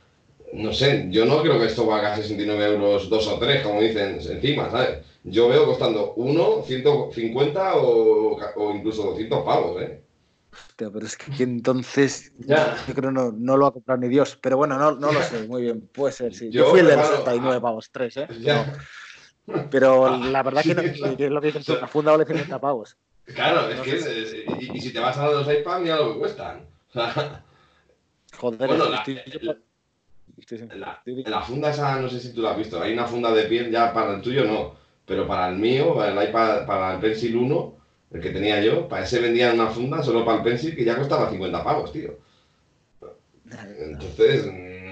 No 0.54 0.74
sé, 0.74 1.08
yo 1.10 1.26
no 1.26 1.42
creo 1.42 1.60
que 1.60 1.68
esto 1.68 1.86
valga 1.86 2.16
69 2.16 2.66
euros, 2.66 3.10
2 3.10 3.28
o 3.28 3.40
3, 3.40 3.64
como 3.64 3.82
dicen 3.82 4.20
encima, 4.20 4.70
¿sabes? 4.72 5.00
Yo 5.24 5.48
veo 5.48 5.66
costando 5.66 6.14
1, 6.16 6.64
150 6.64 7.76
o, 7.78 8.38
o 8.56 8.76
incluso 8.76 9.04
200 9.04 9.46
pavos, 9.46 9.82
¿eh? 9.82 10.02
Hostia, 10.52 10.90
pero 10.92 11.06
es 11.06 11.18
que 11.18 11.44
entonces 11.44 12.32
Ya. 12.38 12.76
yo 12.88 12.94
creo 12.94 13.12
no, 13.12 13.32
no 13.32 13.58
lo 13.58 13.64
va 13.64 13.70
a 13.70 13.74
comprar 13.74 14.00
ni 14.00 14.08
Dios. 14.08 14.38
Pero 14.42 14.58
bueno, 14.58 14.78
no, 14.78 14.92
no 14.92 15.12
lo 15.12 15.22
sé, 15.22 15.48
muy 15.48 15.64
bien, 15.64 15.82
puede 15.94 16.14
ser, 16.14 16.34
sí. 16.34 16.50
Yo, 16.52 16.64
Yo, 16.64 16.70
fui 16.72 16.80
el 16.80 16.88
de 16.88 16.96
los 16.96 17.06
hermano, 17.06 17.24
69 17.24 17.62
pavos, 17.62 17.90
3, 17.92 18.18
¿eh? 18.18 18.28
Ya. 18.42 18.74
Pero 19.72 20.08
la 20.18 20.44
verdad 20.44 20.64
que, 20.64 20.76
no, 20.76 20.82
que 21.18 21.26
es 21.26 21.32
lo 21.32 21.42
que 21.42 21.54
la 21.80 21.88
funda 21.88 22.12
vale 22.12 22.26
50 22.26 22.60
pavos. 22.60 22.98
Claro, 23.26 23.70
es 23.70 23.78
No 23.78 23.84
que. 23.84 24.56
Y, 24.62 24.78
y 24.78 24.82
si 24.82 24.92
te 24.92 25.00
vas 25.00 25.18
a 25.18 25.30
los 25.30 25.48
iPads, 25.48 25.82
mira 25.82 25.98
lo 25.98 26.14
que 26.14 26.20
cuestan. 26.20 26.68
O 26.90 26.94
sea, 26.94 27.44
Joder, 28.40 28.68
Bueno, 28.68 28.90
la- 28.90 28.98
estoy- 28.98 29.22
la- 29.42 29.58
la 31.26 31.42
funda 31.42 31.72
esa, 31.72 32.00
no 32.00 32.10
sé 32.10 32.20
si 32.20 32.34
tú 32.34 32.42
la 32.42 32.52
has 32.52 32.58
visto, 32.58 32.82
hay 32.82 32.94
una 32.94 33.06
funda 33.06 33.32
de 33.34 33.44
piel 33.46 33.72
ya 33.72 33.92
para 33.94 34.14
el 34.16 34.22
tuyo 34.22 34.46
no, 34.46 34.76
pero 35.06 35.28
para 35.28 35.50
el 35.50 35.58
mío, 35.58 35.96
para 35.96 36.12
el 36.24 36.30
iPad, 36.30 36.66
para 36.66 36.94
el 36.94 37.00
Pencil 37.00 37.36
1, 37.36 37.79
el 38.12 38.22
que 38.22 38.32
tenía 38.32 38.62
yo, 38.62 38.88
para 38.88 39.04
ese 39.04 39.20
vendían 39.20 39.60
una 39.60 39.70
funda 39.70 40.02
solo 40.04 40.26
para 40.26 40.38
el 40.40 40.44
Pencil 40.44 40.76
que 40.76 40.84
ya 40.84 40.96
costaba 40.98 41.30
50 41.30 41.64
pavos, 41.64 41.92
tío. 41.92 42.18
Entonces, 43.80 44.46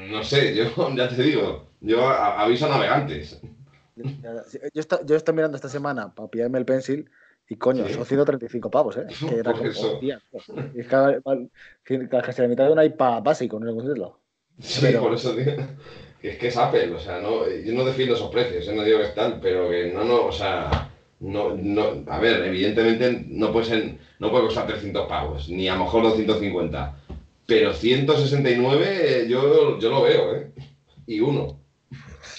no 0.09 0.23
sé, 0.23 0.55
yo 0.55 0.65
ya 0.95 1.09
te 1.09 1.21
digo, 1.21 1.67
yo 1.81 2.07
aviso 2.07 2.65
a 2.65 2.69
navegantes. 2.69 3.39
Yo 3.95 4.81
estoy, 4.81 4.99
yo 5.05 5.15
estoy 5.15 5.33
mirando 5.35 5.55
esta 5.55 5.69
semana 5.69 6.13
para 6.13 6.29
pillarme 6.29 6.59
el 6.59 6.65
pencil 6.65 7.09
y 7.49 7.55
coño, 7.55 7.87
Sí. 7.87 7.93
son 7.93 8.05
135 8.05 8.69
pavos, 8.69 8.97
¿eh? 8.97 9.05
Que 9.29 9.35
era 9.39 9.51
Por 9.51 9.59
como, 9.59 9.71
eso. 9.71 9.93
hostia, 9.93 10.21
es 10.75 10.87
que 11.83 12.09
casi 12.09 12.41
la 12.41 12.47
mitad 12.47 12.65
de 12.65 12.71
un 12.73 12.83
iPad 12.83 13.23
básico, 13.23 13.59
no 13.59 13.65
sé 13.65 13.71
cómo 13.71 13.81
decirlo. 13.83 14.19
Sí, 14.59 14.79
Pero- 14.81 15.01
por 15.01 15.13
eso 15.13 15.33
digo, 15.35 15.51
que 16.21 16.29
es 16.31 16.37
que 16.37 16.47
es 16.47 16.57
Apple, 16.57 16.91
o 16.93 16.99
sea, 16.99 17.19
no, 17.21 17.47
yo 17.49 17.73
no 17.73 17.85
defiendo 17.85 18.15
esos 18.15 18.29
precios, 18.31 18.67
¿eh? 18.67 18.75
no 18.75 18.83
digo 18.83 18.97
que 18.99 19.05
es 19.05 19.15
tal, 19.15 19.39
pero 19.39 19.69
que 19.69 19.91
no, 19.93 20.03
no, 20.03 20.25
o 20.25 20.31
sea, 20.31 20.89
no, 21.19 21.55
no, 21.55 22.03
a 22.07 22.19
ver, 22.19 22.43
evidentemente 22.45 23.25
no 23.27 23.51
puede 23.51 23.65
ser, 23.65 23.97
no 24.19 24.29
puede 24.29 24.45
costar 24.45 24.67
300 24.67 25.07
pavos, 25.07 25.49
ni 25.49 25.67
a 25.67 25.75
lo 25.75 25.85
mejor 25.85 26.03
250, 26.03 26.95
pero 27.45 27.73
169 27.73 29.21
eh, 29.23 29.27
yo, 29.27 29.79
yo 29.79 29.89
lo 29.89 30.03
veo, 30.03 30.35
¿eh? 30.35 30.51
Y 31.05 31.19
uno. 31.19 31.59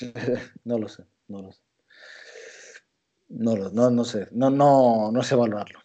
No 0.64 0.78
lo 0.78 0.88
sé, 0.88 1.04
no 1.28 1.42
lo 1.42 1.52
sé. 1.52 1.60
No, 3.30 3.56
no, 3.56 3.90
no 3.90 4.04
sé, 4.04 4.28
no, 4.32 4.50
no, 4.50 5.10
no 5.12 5.22
sé 5.22 5.34
valorarlo. 5.34 5.80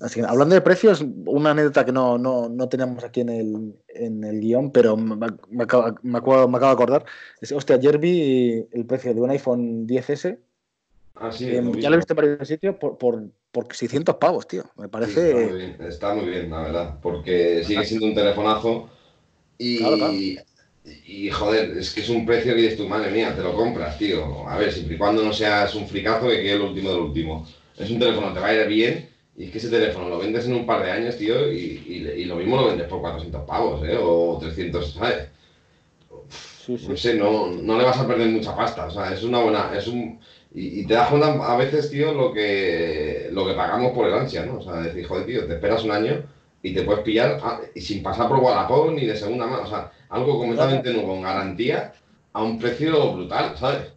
Así 0.00 0.20
que, 0.20 0.26
hablando 0.26 0.54
de 0.54 0.60
precios, 0.60 1.04
una 1.26 1.50
anécdota 1.50 1.84
que 1.84 1.92
no, 1.92 2.18
no, 2.18 2.48
no 2.48 2.68
teníamos 2.68 3.04
aquí 3.04 3.20
en 3.20 3.28
el, 3.28 3.80
en 3.88 4.24
el 4.24 4.40
guion, 4.40 4.72
pero 4.72 4.96
me, 4.96 5.16
me 5.48 5.62
acabo, 5.62 5.94
me, 6.02 6.18
acabo, 6.18 6.48
me 6.48 6.56
acabo 6.56 6.70
de 6.70 6.82
acordar. 6.82 7.04
Es, 7.40 7.52
hostia, 7.52 7.76
ayer 7.76 7.98
vi 7.98 8.66
el 8.72 8.84
precio 8.86 9.14
de 9.14 9.20
un 9.20 9.30
iPhone 9.30 9.86
10S, 9.86 10.38
Así 11.22 11.46
que 11.46 11.62
ya 11.80 11.88
lo 11.88 11.94
he 11.94 11.98
visto 11.98 12.12
en 12.12 12.16
varios 12.16 12.48
sitios, 12.48 12.76
por, 12.76 12.98
por, 12.98 13.22
por 13.50 13.74
600 13.74 14.16
pavos, 14.16 14.46
tío. 14.48 14.64
Me 14.76 14.84
Está 14.86 14.88
parece... 14.88 15.34
muy 15.34 15.58
bien, 15.58 15.76
está 15.88 16.14
muy 16.14 16.26
bien, 16.26 16.50
la 16.50 16.62
verdad, 16.62 16.98
porque 17.00 17.62
sigue 17.64 17.84
siendo 17.84 18.06
un 18.06 18.14
telefonazo 18.14 18.88
y, 19.58 19.78
Claro, 19.78 19.96
claro. 19.96 20.12
y, 20.14 21.30
joder, 21.30 21.78
es 21.78 21.94
que 21.94 22.00
es 22.00 22.08
un 22.08 22.26
precio 22.26 22.54
que 22.54 22.62
dices 22.62 22.76
tú, 22.76 22.88
madre 22.88 23.10
mía, 23.12 23.34
te 23.36 23.42
lo 23.42 23.54
compras, 23.54 23.96
tío. 23.98 24.48
A 24.48 24.58
ver, 24.58 24.72
siempre 24.72 24.96
y 24.96 24.98
cuando 24.98 25.22
no 25.24 25.32
seas 25.32 25.74
un 25.74 25.86
fricazo 25.86 26.28
que 26.28 26.42
quede 26.42 26.54
el 26.54 26.62
último 26.62 26.90
del 26.90 27.00
último. 27.00 27.46
Es 27.78 27.88
un 27.90 27.98
teléfono, 28.00 28.32
te 28.34 28.40
va 28.40 28.48
a 28.48 28.54
ir 28.54 28.66
bien 28.68 29.08
y 29.36 29.44
es 29.44 29.50
que 29.50 29.58
ese 29.58 29.70
teléfono 29.70 30.08
lo 30.08 30.18
vendes 30.18 30.44
en 30.46 30.54
un 30.54 30.66
par 30.66 30.82
de 30.84 30.90
años, 30.90 31.16
tío, 31.16 31.50
y, 31.52 31.82
y, 31.86 31.94
y 32.22 32.24
lo 32.26 32.36
mismo 32.36 32.56
lo 32.56 32.66
vendes 32.68 32.86
por 32.88 33.00
400 33.00 33.42
pavos, 33.46 33.82
¿eh? 33.88 33.96
O 33.98 34.38
300, 34.40 34.92
¿sabes? 34.94 35.28
Sí, 36.28 36.78
sí. 36.78 36.86
No 36.88 36.96
sé, 36.96 37.14
no, 37.14 37.48
no 37.48 37.78
le 37.78 37.84
vas 37.84 37.98
a 37.98 38.06
perder 38.06 38.28
mucha 38.28 38.54
pasta, 38.54 38.86
o 38.86 38.90
sea, 38.90 39.12
es 39.12 39.22
una 39.22 39.40
buena, 39.40 39.72
es 39.76 39.86
un... 39.86 40.20
Y, 40.54 40.80
y 40.80 40.86
te 40.86 40.94
das 40.94 41.08
cuenta 41.08 41.28
a 41.52 41.56
veces, 41.56 41.90
tío, 41.90 42.12
lo 42.12 42.32
que, 42.32 43.28
lo 43.32 43.46
que 43.46 43.54
pagamos 43.54 43.92
por 43.92 44.06
el 44.06 44.14
ansia, 44.14 44.44
¿no? 44.44 44.58
O 44.58 44.62
sea, 44.62 44.74
decir, 44.82 45.06
joder, 45.06 45.24
tío, 45.26 45.46
te 45.46 45.54
esperas 45.54 45.82
un 45.84 45.92
año 45.92 46.22
y 46.62 46.74
te 46.74 46.82
puedes 46.82 47.02
pillar 47.02 47.40
ah, 47.42 47.60
y 47.74 47.80
sin 47.80 48.02
pasar 48.02 48.28
por 48.28 48.38
Wallapop 48.38 48.90
ni 48.92 49.06
de 49.06 49.16
segunda 49.16 49.46
mano, 49.46 49.62
o 49.62 49.66
sea, 49.66 49.90
algo 50.10 50.38
completamente 50.38 50.92
nuevo, 50.92 51.08
con 51.08 51.22
garantía, 51.22 51.92
a 52.34 52.42
un 52.42 52.58
precio 52.58 53.14
brutal, 53.14 53.56
¿sabes? 53.56 53.92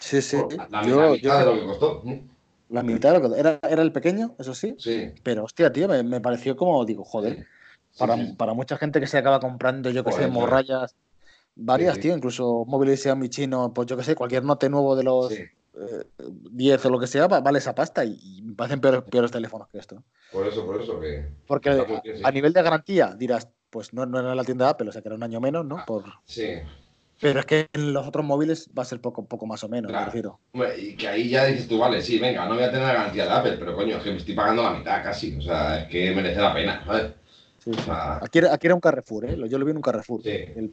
Sí, 0.00 0.20
sí. 0.20 0.36
Por 0.36 0.54
la, 0.70 0.82
Yo- 0.82 1.12
mitad 1.12 1.18
yo- 1.18 1.38
de 1.38 1.44
lo 1.54 1.60
que 1.60 1.66
costó. 1.66 2.02
La 2.68 2.82
mitad 2.82 3.12
de 3.12 3.20
lo 3.20 3.30
que- 3.32 3.38
era, 3.38 3.60
era 3.68 3.82
el 3.82 3.92
pequeño, 3.92 4.34
eso 4.38 4.54
sí. 4.54 4.74
Sí. 4.78 5.12
Pero 5.22 5.44
hostia, 5.44 5.72
tío, 5.72 5.86
me, 5.88 6.02
me 6.02 6.20
pareció 6.20 6.56
como, 6.56 6.84
digo, 6.84 7.04
joder, 7.04 7.36
sí, 7.36 7.98
para, 7.98 8.16
sí. 8.16 8.34
para 8.36 8.54
mucha 8.54 8.76
gente 8.78 8.98
que 8.98 9.06
se 9.06 9.18
acaba 9.18 9.38
comprando, 9.38 9.90
yo 9.90 10.02
que 10.02 10.10
sé, 10.12 10.28
claro. 10.28 10.86
Varias, 11.54 11.94
sí. 11.96 12.00
tío, 12.02 12.16
incluso 12.16 12.64
móviles 12.66 13.02
Xiaomi 13.02 13.28
chino, 13.28 13.72
pues 13.74 13.86
yo 13.86 13.96
que 13.96 14.04
sé, 14.04 14.14
cualquier 14.14 14.44
note 14.44 14.68
nuevo 14.68 14.96
de 14.96 15.04
los 15.04 15.28
Sí, 15.32 15.42
eh, 15.42 16.04
10 16.50 16.84
o 16.84 16.90
lo 16.90 16.98
que 16.98 17.06
sea, 17.06 17.26
va- 17.28 17.40
vale 17.40 17.58
esa 17.58 17.74
pasta 17.74 18.04
y, 18.04 18.18
y 18.38 18.42
me 18.42 18.54
parecen 18.54 18.80
peores, 18.80 19.02
peores 19.02 19.30
teléfonos 19.30 19.68
que 19.68 19.78
esto. 19.78 20.02
por 20.30 20.46
eso, 20.46 20.64
por 20.66 20.80
eso 20.80 21.00
que... 21.00 21.28
Porque 21.46 21.70
bien, 22.04 22.24
a 22.24 22.30
nivel 22.30 22.52
de 22.52 22.62
garantía 22.62 23.14
dirás, 23.16 23.48
pues 23.70 23.92
no, 23.94 24.04
no 24.06 24.18
era 24.20 24.34
la 24.34 24.44
tienda 24.44 24.66
de 24.66 24.70
Apple, 24.72 24.88
o 24.88 24.92
sea 24.92 25.02
que 25.02 25.08
era 25.08 25.16
un 25.16 25.22
año 25.22 25.40
menos, 25.40 25.64
¿no? 25.64 25.82
Por... 25.86 26.04
Sí. 26.24 26.46
Pero 27.20 27.38
es 27.38 27.46
que 27.46 27.68
en 27.72 27.92
los 27.92 28.06
otros 28.06 28.24
móviles 28.24 28.68
va 28.76 28.82
a 28.82 28.84
ser 28.84 29.00
poco, 29.00 29.24
poco 29.26 29.46
más 29.46 29.62
o 29.62 29.68
menos, 29.68 29.90
me 29.90 29.96
Claro. 29.96 30.06
refiero. 30.06 30.40
Hombre, 30.52 30.76
Y 30.80 30.96
que 30.96 31.06
ahí 31.08 31.28
ya 31.28 31.44
dices 31.44 31.68
tú, 31.68 31.78
vale, 31.78 32.02
sí, 32.02 32.18
venga, 32.18 32.46
no 32.46 32.54
voy 32.54 32.64
a 32.64 32.70
tener 32.70 32.84
la 32.86 32.94
garantía 32.94 33.24
de 33.26 33.30
Apple, 33.30 33.56
pero 33.58 33.76
coño, 33.76 33.96
es 33.98 34.02
que 34.02 34.10
me 34.10 34.16
estoy 34.16 34.34
pagando 34.34 34.62
la 34.64 34.72
mitad 34.72 35.02
casi, 35.04 35.36
o 35.36 35.40
sea, 35.40 35.82
es 35.82 35.88
que 35.88 36.12
merece 36.14 36.40
la 36.40 36.52
pena, 36.52 36.82
¿sabes? 36.84 37.12
Sí, 37.62 37.70
sí. 37.72 37.80
Ah. 37.88 38.18
Aquí, 38.22 38.38
era, 38.38 38.52
aquí 38.52 38.66
era 38.66 38.74
un 38.74 38.80
Carrefour, 38.80 39.24
¿eh? 39.26 39.36
Yo 39.48 39.58
lo 39.58 39.64
vi 39.64 39.70
en 39.70 39.76
un 39.76 39.82
Carrefour. 39.82 40.22
Sí. 40.22 40.30
el 40.30 40.70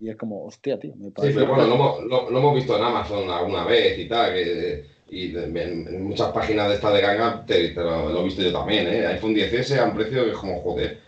y 0.00 0.10
es 0.10 0.16
como, 0.16 0.44
hostia, 0.44 0.78
tío, 0.78 0.94
me 0.96 1.06
Sí, 1.06 1.10
parece. 1.16 1.34
pero 1.40 1.48
bueno, 1.48 1.66
lo 1.66 1.74
hemos, 1.74 2.04
lo, 2.04 2.30
lo 2.30 2.38
hemos 2.38 2.54
visto 2.54 2.76
en 2.76 2.84
Amazon 2.84 3.28
alguna 3.30 3.64
vez 3.64 3.98
y 3.98 4.08
tal, 4.08 4.32
que, 4.32 4.86
y 5.10 5.34
en, 5.36 5.56
en 5.56 6.04
muchas 6.04 6.30
páginas 6.32 6.68
de 6.68 6.74
esta 6.76 6.92
de 6.92 7.00
ganga 7.00 7.44
te, 7.46 7.70
te 7.70 7.80
lo, 7.80 8.10
lo 8.10 8.20
he 8.20 8.24
visto 8.24 8.42
yo 8.42 8.52
también, 8.52 8.86
¿eh? 8.86 9.06
iPhone 9.06 9.34
10S 9.34 9.78
a 9.78 9.84
un 9.86 9.94
precio 9.96 10.24
que 10.24 10.30
es 10.32 10.36
como, 10.36 10.60
joder, 10.62 11.00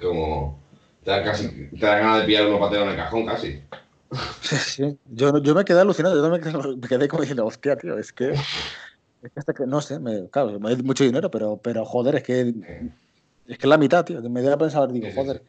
como, 0.00 0.58
te 1.04 1.10
dan, 1.10 1.24
casi, 1.24 1.48
te 1.48 1.84
dan 1.86 2.00
ganas 2.02 2.20
de 2.20 2.26
pillar 2.26 2.46
uno 2.46 2.58
patero 2.60 2.84
en 2.84 2.90
el 2.90 2.96
cajón 2.96 3.26
casi. 3.26 3.60
Sí, 4.40 4.96
yo, 5.12 5.42
yo 5.42 5.54
me 5.54 5.64
quedé 5.64 5.80
alucinado, 5.80 6.14
yo 6.14 6.22
también 6.22 6.42
me 6.44 6.62
quedé, 6.62 6.76
me 6.76 6.88
quedé 6.88 7.08
como 7.08 7.22
diciendo, 7.22 7.44
hostia, 7.44 7.76
tío, 7.76 7.98
es 7.98 8.12
que, 8.12 8.30
es 8.30 8.40
que 9.32 9.40
hasta 9.40 9.52
que, 9.52 9.66
no 9.66 9.80
sé, 9.80 9.98
me, 9.98 10.28
claro, 10.30 10.58
me 10.60 10.74
da 10.74 10.82
mucho 10.82 11.04
dinero, 11.04 11.30
pero, 11.30 11.58
pero 11.62 11.84
joder, 11.84 12.14
es 12.16 12.22
que 12.22 12.54
es 13.48 13.58
que 13.58 13.66
la 13.66 13.78
mitad, 13.78 14.04
tío, 14.04 14.22
que 14.22 14.28
me 14.28 14.42
da 14.42 14.54
a 14.54 14.58
pensar, 14.58 14.90
digo, 14.92 15.10
joder, 15.10 15.42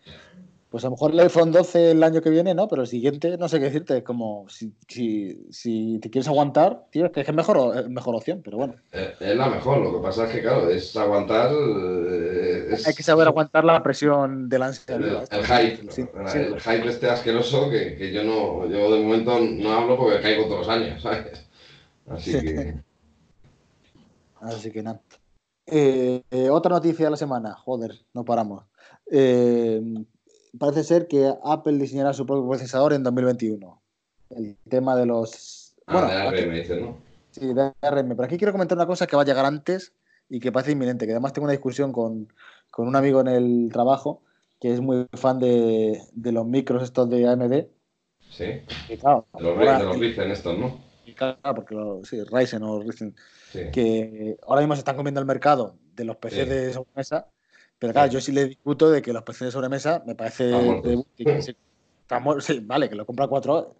pues 0.69 0.83
a 0.83 0.87
lo 0.87 0.91
mejor 0.91 1.11
el 1.11 1.19
iPhone 1.21 1.51
12 1.51 1.91
el 1.91 2.03
año 2.03 2.21
que 2.21 2.29
viene, 2.29 2.53
¿no? 2.53 2.67
Pero 2.67 2.81
el 2.83 2.87
siguiente, 2.87 3.37
no 3.37 3.47
sé 3.49 3.59
qué 3.59 3.65
decirte, 3.65 3.97
es 3.97 4.03
como, 4.03 4.47
si, 4.49 4.73
si, 4.87 5.47
si 5.51 5.99
te 5.99 6.09
quieres 6.09 6.27
aguantar, 6.27 6.85
tío, 6.91 7.05
es 7.07 7.11
que 7.11 7.21
es 7.21 7.33
mejor, 7.33 7.77
es 7.77 7.89
mejor 7.89 8.15
opción, 8.15 8.41
pero 8.43 8.57
bueno, 8.57 8.75
Es, 8.91 9.09
es 9.21 9.35
la 9.35 9.47
mejor, 9.49 9.79
lo 9.79 9.93
que 9.93 10.03
pasa 10.03 10.25
es 10.25 10.31
que, 10.31 10.41
claro, 10.41 10.69
es 10.69 10.95
aguantar. 10.97 11.51
eh, 11.53 12.67
es- 12.71 12.87
hay 12.87 12.93
que 12.93 13.03
saber 13.03 13.27
aguantar 13.27 13.63
la 13.63 13.81
presión 13.81 14.49
del 14.49 14.63
ansia. 14.63 14.95
El, 14.97 15.03
hype, 15.45 15.91
Sí, 15.91 16.01
el, 16.01 16.27
sí. 16.29 16.37
el 16.37 16.59
hype 16.59 16.89
este 16.89 17.09
asqueroso 17.09 17.69
que, 17.69 17.95
que 17.95 18.11
yo 18.11 18.23
no, 18.23 18.67
yo 18.67 18.91
de 18.93 19.01
momento 19.03 19.39
no 19.39 19.71
hablo 19.71 19.97
porque 19.97 20.21
caigo 20.21 20.43
todos 20.45 20.67
los 20.67 20.69
años, 20.69 21.01
¿sabes? 21.01 21.47
Así 22.09 22.31
que, 22.41 22.73
Así 24.41 24.71
que 24.71 24.83
nada. 24.83 25.01
Eh, 25.67 26.23
eh, 26.31 26.49
otra 26.49 26.71
noticia 26.75 27.05
de 27.05 27.11
la 27.11 27.17
semana, 27.17 27.53
joder, 27.55 27.91
no 28.13 28.23
paramos. 28.23 28.63
Eh, 29.11 29.81
parece 30.57 30.83
ser 30.83 31.07
que 31.07 31.31
Apple 31.43 31.77
diseñará 31.77 32.13
su 32.13 32.25
propio 32.25 32.47
procesador 32.47 32.93
en 32.93 33.03
2021. 33.03 33.81
El 34.29 34.57
tema 34.69 34.95
de 34.95 35.05
los 35.05 35.75
Ah, 35.89 35.93
Bueno, 35.93 36.07
de 36.09 36.15
aquí- 36.15 36.41
ARM, 36.43 36.53
dices, 36.53 36.81
¿no? 36.81 36.97
Sí, 37.31 37.53
de 37.53 37.71
ARM. 37.81 38.09
Pero 38.09 38.23
aquí 38.23 38.37
quiero 38.37 38.51
comentar 38.51 38.77
una 38.77 38.87
cosa 38.87 39.07
que 39.07 39.15
va 39.15 39.21
a 39.21 39.25
llegar 39.25 39.45
antes 39.45 39.93
y 40.29 40.39
que 40.41 40.51
parece 40.51 40.73
inminente, 40.73 41.05
que 41.05 41.13
además 41.13 41.31
tengo 41.31 41.45
una 41.45 41.53
discusión 41.53 41.93
con, 41.93 42.27
con 42.71 42.87
un 42.89 42.95
amigo 42.97 43.21
en 43.21 43.27
el 43.27 43.69
trabajo 43.71 44.21
que 44.59 44.73
es 44.73 44.81
muy 44.81 45.05
fan 45.13 45.39
de, 45.39 46.01
de 46.13 46.31
los 46.33 46.45
micros 46.45 46.83
estos 46.83 47.09
de 47.09 47.25
AMD. 47.27 47.67
Sí. 48.29 48.45
Y 48.89 48.97
claro, 48.97 49.25
los, 49.39 49.57
ahora- 49.57 49.77
de 49.79 49.85
los 49.85 49.97
Ryzen 49.97 50.31
estos, 50.31 50.57
¿no? 50.57 50.77
Claro, 51.17 51.39
porque 51.55 51.75
sí, 52.03 52.23
Ryzen 52.23 52.63
o 52.63 52.79
Ryzen, 52.79 53.15
Sí. 53.51 53.59
que 53.71 54.37
ahora 54.47 54.61
mismo 54.61 54.75
se 54.75 54.79
están 54.79 54.95
comiendo 54.95 55.19
el 55.19 55.25
mercado 55.27 55.75
de 55.95 56.05
los 56.05 56.15
PCs 56.17 56.43
Sí. 56.43 56.49
de 56.49 56.73
sobremesa, 56.73 57.27
pero 57.79 57.93
claro, 57.93 58.11
yo 58.11 58.21
sí 58.21 58.31
le 58.31 58.45
discuto 58.45 58.89
de 58.89 59.01
que 59.01 59.11
los 59.13 59.23
PCs 59.23 59.45
de 59.47 59.51
sobremesa 59.51 60.03
me 60.05 60.15
parece 60.15 60.45
de- 60.45 61.03
que 61.17 61.41
sí, 61.41 62.59
vale, 62.61 62.89
que 62.89 62.95
lo 62.95 63.05
compra 63.05 63.27
cuatro 63.27 63.75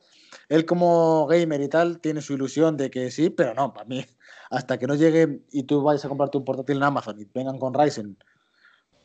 Él 0.50 0.66
como 0.66 1.26
gamer 1.28 1.62
y 1.62 1.68
tal 1.70 2.00
tiene 2.00 2.22
su 2.22 2.34
ilusión 2.34 2.76
de 2.78 2.90
que 2.90 3.12
sí, 3.12 3.30
pero 3.30 3.54
no, 3.54 3.74
para 3.74 3.86
mí, 3.86 4.06
hasta 4.50 4.78
que 4.78 4.86
no 4.88 4.96
llegue 4.96 5.42
y 5.52 5.64
tú 5.64 5.82
vayas 5.82 6.04
a 6.06 6.10
comprarte 6.10 6.38
un 6.38 6.44
portátil 6.46 6.78
en 6.78 6.84
Amazon 6.84 7.20
y 7.20 7.26
vengan 7.34 7.58
con 7.60 7.74
Ryzen 7.74 8.18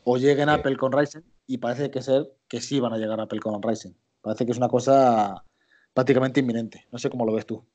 o 0.03 0.17
lleguen 0.17 0.49
Sí. 0.49 0.55
Apple 0.55 0.75
con 0.77 0.91
Ryzen 0.91 1.23
y 1.47 1.57
parece 1.57 1.89
que 1.91 2.01
ser 2.01 2.29
que 2.47 2.59
sí 2.61 2.79
van 2.79 2.93
a 2.93 2.97
llegar 2.97 3.19
Apple 3.21 3.39
con 3.39 3.61
Ryzen. 3.61 3.95
Parece 4.21 4.45
que 4.45 4.51
es 4.51 4.57
una 4.57 4.67
cosa 4.69 5.43
prácticamente 5.93 6.39
inminente. 6.41 6.85
No 6.91 6.97
sé 6.99 7.09
cómo 7.09 7.25
lo 7.25 7.33
ves 7.33 7.45
tú. 7.45 7.65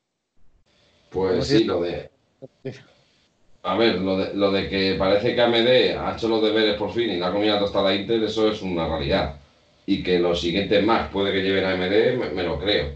Pues 1.09 1.31
¿Cómo 1.33 1.43
sí, 1.43 1.63
lo 1.65 1.81
de. 1.81 2.09
A 3.63 3.75
ver, 3.77 3.95
lo 3.99 4.17
de, 4.17 4.33
lo 4.35 4.51
de 4.51 4.69
que 4.69 4.95
parece 4.97 5.35
que 5.35 5.41
AMD 5.41 5.97
ha 5.97 6.13
hecho 6.13 6.29
los 6.29 6.41
deberes 6.41 6.75
por 6.77 6.91
fin 6.93 7.09
y 7.09 7.17
la 7.17 7.27
ha 7.27 7.31
comido 7.31 7.53
la 7.55 7.59
tostada 7.59 7.93
Intel, 7.93 8.23
eso 8.23 8.49
es 8.49 8.61
una 8.61 8.87
realidad. 8.87 9.35
Y 9.85 10.01
que 10.03 10.19
los 10.19 10.39
siguientes 10.41 10.83
más 10.85 11.09
puede 11.09 11.33
que 11.33 11.41
lleven 11.43 11.65
a 11.65 11.71
AMD, 11.71 12.15
me, 12.17 12.29
me 12.29 12.43
lo 12.43 12.57
creo. 12.59 12.95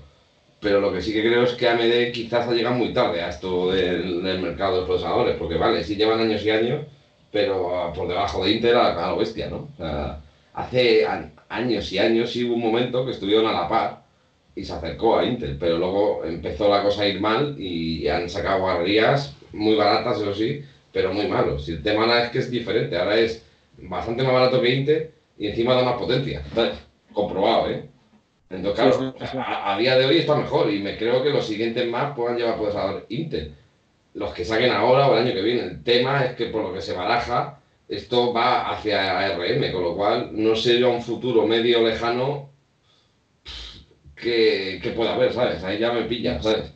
Pero 0.62 0.82
lo 0.82 0.94
que 0.94 1.02
sí 1.02 1.14
que 1.14 1.22
creo 1.24 1.44
es 1.44 1.54
que 1.54 1.68
AMD 1.70 2.12
quizás 2.14 2.48
ha 2.48 2.54
llegado 2.54 2.76
muy 2.76 2.94
tarde 2.94 3.22
a 3.22 3.30
esto 3.30 3.72
del, 3.72 4.24
del 4.24 4.42
mercado 4.42 4.82
de 4.82 4.88
procesadores, 4.88 5.38
porque 5.38 5.58
vale, 5.58 5.84
sí 5.84 5.96
llevan 5.98 6.22
años 6.22 6.44
y 6.46 6.52
años, 6.52 6.86
pero 7.32 7.94
por 7.96 8.08
debajo 8.10 8.46
de 8.46 8.52
Intel 8.54 8.78
a, 8.78 9.06
a 9.08 9.12
lo 9.12 9.18
bestia, 9.20 9.50
¿no? 9.50 9.70
O 9.74 9.78
sea, 9.78 10.22
hace 10.54 11.06
a- 11.08 11.32
años 11.50 11.92
y 11.94 12.00
años 12.00 12.32
sí 12.32 12.46
hubo 12.46 12.56
un 12.56 12.62
momento 12.64 13.06
que 13.06 13.12
estuvieron 13.12 13.48
a 13.48 13.54
la 13.54 13.68
par 13.70 14.03
y 14.56 14.64
se 14.64 14.74
acercó 14.74 15.18
a 15.18 15.26
Intel, 15.26 15.58
pero 15.60 15.78
luego 15.78 16.24
empezó 16.26 16.70
la 16.70 16.84
cosa 16.84 17.04
a 17.04 17.08
ir 17.08 17.20
mal 17.20 17.56
y 17.60 18.08
han 18.08 18.30
sacado 18.30 18.62
guarderías 18.62 19.36
muy 19.52 19.76
baratas, 19.76 20.22
eso 20.22 20.34
sí, 20.34 20.64
pero 20.92 21.14
muy 21.14 21.28
malos. 21.28 21.68
Y 21.70 21.74
el 21.74 21.84
tema 21.84 22.04
ahora 22.04 22.26
es 22.26 22.32
que 22.32 22.40
es 22.40 22.52
diferente, 22.52 22.98
ahora 22.98 23.18
es 23.18 23.44
bastante 23.78 24.24
más 24.24 24.34
barato 24.34 24.62
que 24.62 24.76
Intel 24.76 25.12
y 25.38 25.48
encima 25.48 25.74
da 25.74 25.84
más 25.84 25.98
potencia. 25.98 26.44
Comprobado, 27.12 27.70
¿eh? 27.70 27.86
Entonces, 28.50 28.96
claro. 28.96 29.16
A, 29.42 29.74
a 29.74 29.78
día 29.80 29.98
de 29.98 30.06
hoy 30.06 30.18
está 30.18 30.36
mejor 30.36 30.72
y 30.72 30.80
me 30.80 30.98
creo 30.98 31.24
que 31.24 31.32
los 31.32 31.46
siguientes 31.48 31.88
más 31.88 32.16
puedan 32.16 32.38
llevar 32.38 32.58
procesador 32.58 33.06
Intel. 33.10 33.54
Los 34.14 34.34
que 34.34 34.46
saquen 34.46 34.72
ahora 34.72 35.08
o 35.08 35.18
el 35.18 35.26
año 35.26 35.34
que 35.34 35.42
viene. 35.42 35.64
El 35.64 35.84
tema 35.84 36.24
es 36.24 36.36
que 36.36 36.46
por 36.46 36.62
lo 36.62 36.74
que 36.74 36.82
se 36.82 36.94
baraja, 36.94 37.60
esto 37.90 38.32
va 38.32 38.70
hacia 38.70 39.20
ARM, 39.20 39.72
con 39.72 39.84
lo 39.84 39.96
cual 39.96 40.30
no 40.34 40.56
sé 40.56 40.80
yo 40.80 40.92
a 40.92 40.96
un 40.96 41.02
futuro 41.02 41.48
medio 41.48 41.82
lejano 41.82 42.50
que, 44.24 44.80
que 44.82 44.92
pueda 44.92 45.14
haber, 45.16 45.34
¿sabes? 45.34 45.64
Ahí 45.64 45.80
ya 45.80 45.92
me 45.92 46.04
pilla, 46.06 46.42
¿sabes? 46.42 46.74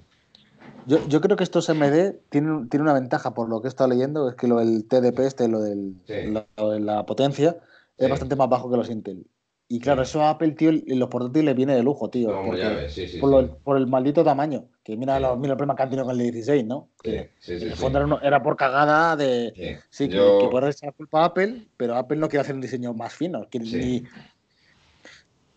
Yo, 0.86 1.06
yo 1.08 1.20
creo 1.20 1.36
que 1.36 1.44
estos 1.44 1.68
MD 1.70 2.14
tienen, 2.30 2.70
tienen 2.70 2.84
una 2.84 2.94
ventaja, 2.94 3.34
por 3.34 3.50
lo 3.50 3.62
que 3.62 3.68
he 3.68 3.70
estado 3.70 3.90
leyendo, 3.90 4.30
es 4.30 4.36
que 4.36 4.48
lo 4.48 4.58
del 4.60 4.86
TDP, 4.88 5.20
este, 5.26 5.48
lo, 5.48 5.60
del, 5.62 5.96
Sí. 6.08 6.14
lo- 6.28 6.46
lo 6.58 6.72
de 6.72 6.80
la 6.80 7.06
potencia, 7.06 7.58
es 7.98 8.06
Sí. 8.06 8.10
bastante 8.12 8.36
más 8.36 8.48
bajo 8.50 8.70
que 8.72 8.78
los 8.78 8.90
Intel. 8.90 9.26
Y 9.70 9.82
claro, 9.82 10.06
Sí. 10.06 10.12
eso 10.12 10.22
a 10.22 10.30
Apple, 10.30 10.52
tío, 10.52 10.70
en 10.70 10.98
los 10.98 11.10
portátiles 11.10 11.54
viene 11.54 11.76
de 11.76 11.84
lujo, 11.84 12.10
tío. 12.10 12.30
Porque- 12.46 12.62
ya 12.62 12.70
ves, 12.70 12.94
sí, 12.94 13.06
sí. 13.06 13.18
por, 13.18 13.30
lo- 13.32 13.58
por 13.58 13.76
el 13.76 13.86
maldito 13.88 14.24
tamaño. 14.24 14.64
Que 14.82 14.96
mira, 14.96 15.20
los- 15.20 15.38
mira 15.38 15.52
el 15.54 15.58
problema 15.58 15.76
que 15.76 15.84
han 15.84 15.90
tenido 15.90 16.06
con 16.06 16.16
el 16.16 16.24
16, 16.24 16.64
¿no? 16.66 16.88
Sí, 17.04 17.12
Que 17.12 17.30
el 17.54 17.74
fondo 17.76 18.20
era, 18.24 18.42
por 18.42 18.56
cagada 18.56 19.18
de. 19.18 19.82
Sí. 19.90 20.08
Que, 20.08 20.16
que 20.40 20.48
puede 20.50 20.70
echar 20.70 20.94
culpa 20.94 21.24
a 21.24 21.26
Apple, 21.26 21.68
pero 21.76 21.96
Apple 21.98 22.16
no 22.18 22.30
quiere 22.30 22.42
hacer 22.44 22.56
un 22.56 22.62
diseño 22.62 22.94
más 22.94 23.14
fino. 23.14 23.46
Quiere, 23.50 23.66
ni- 23.66 24.04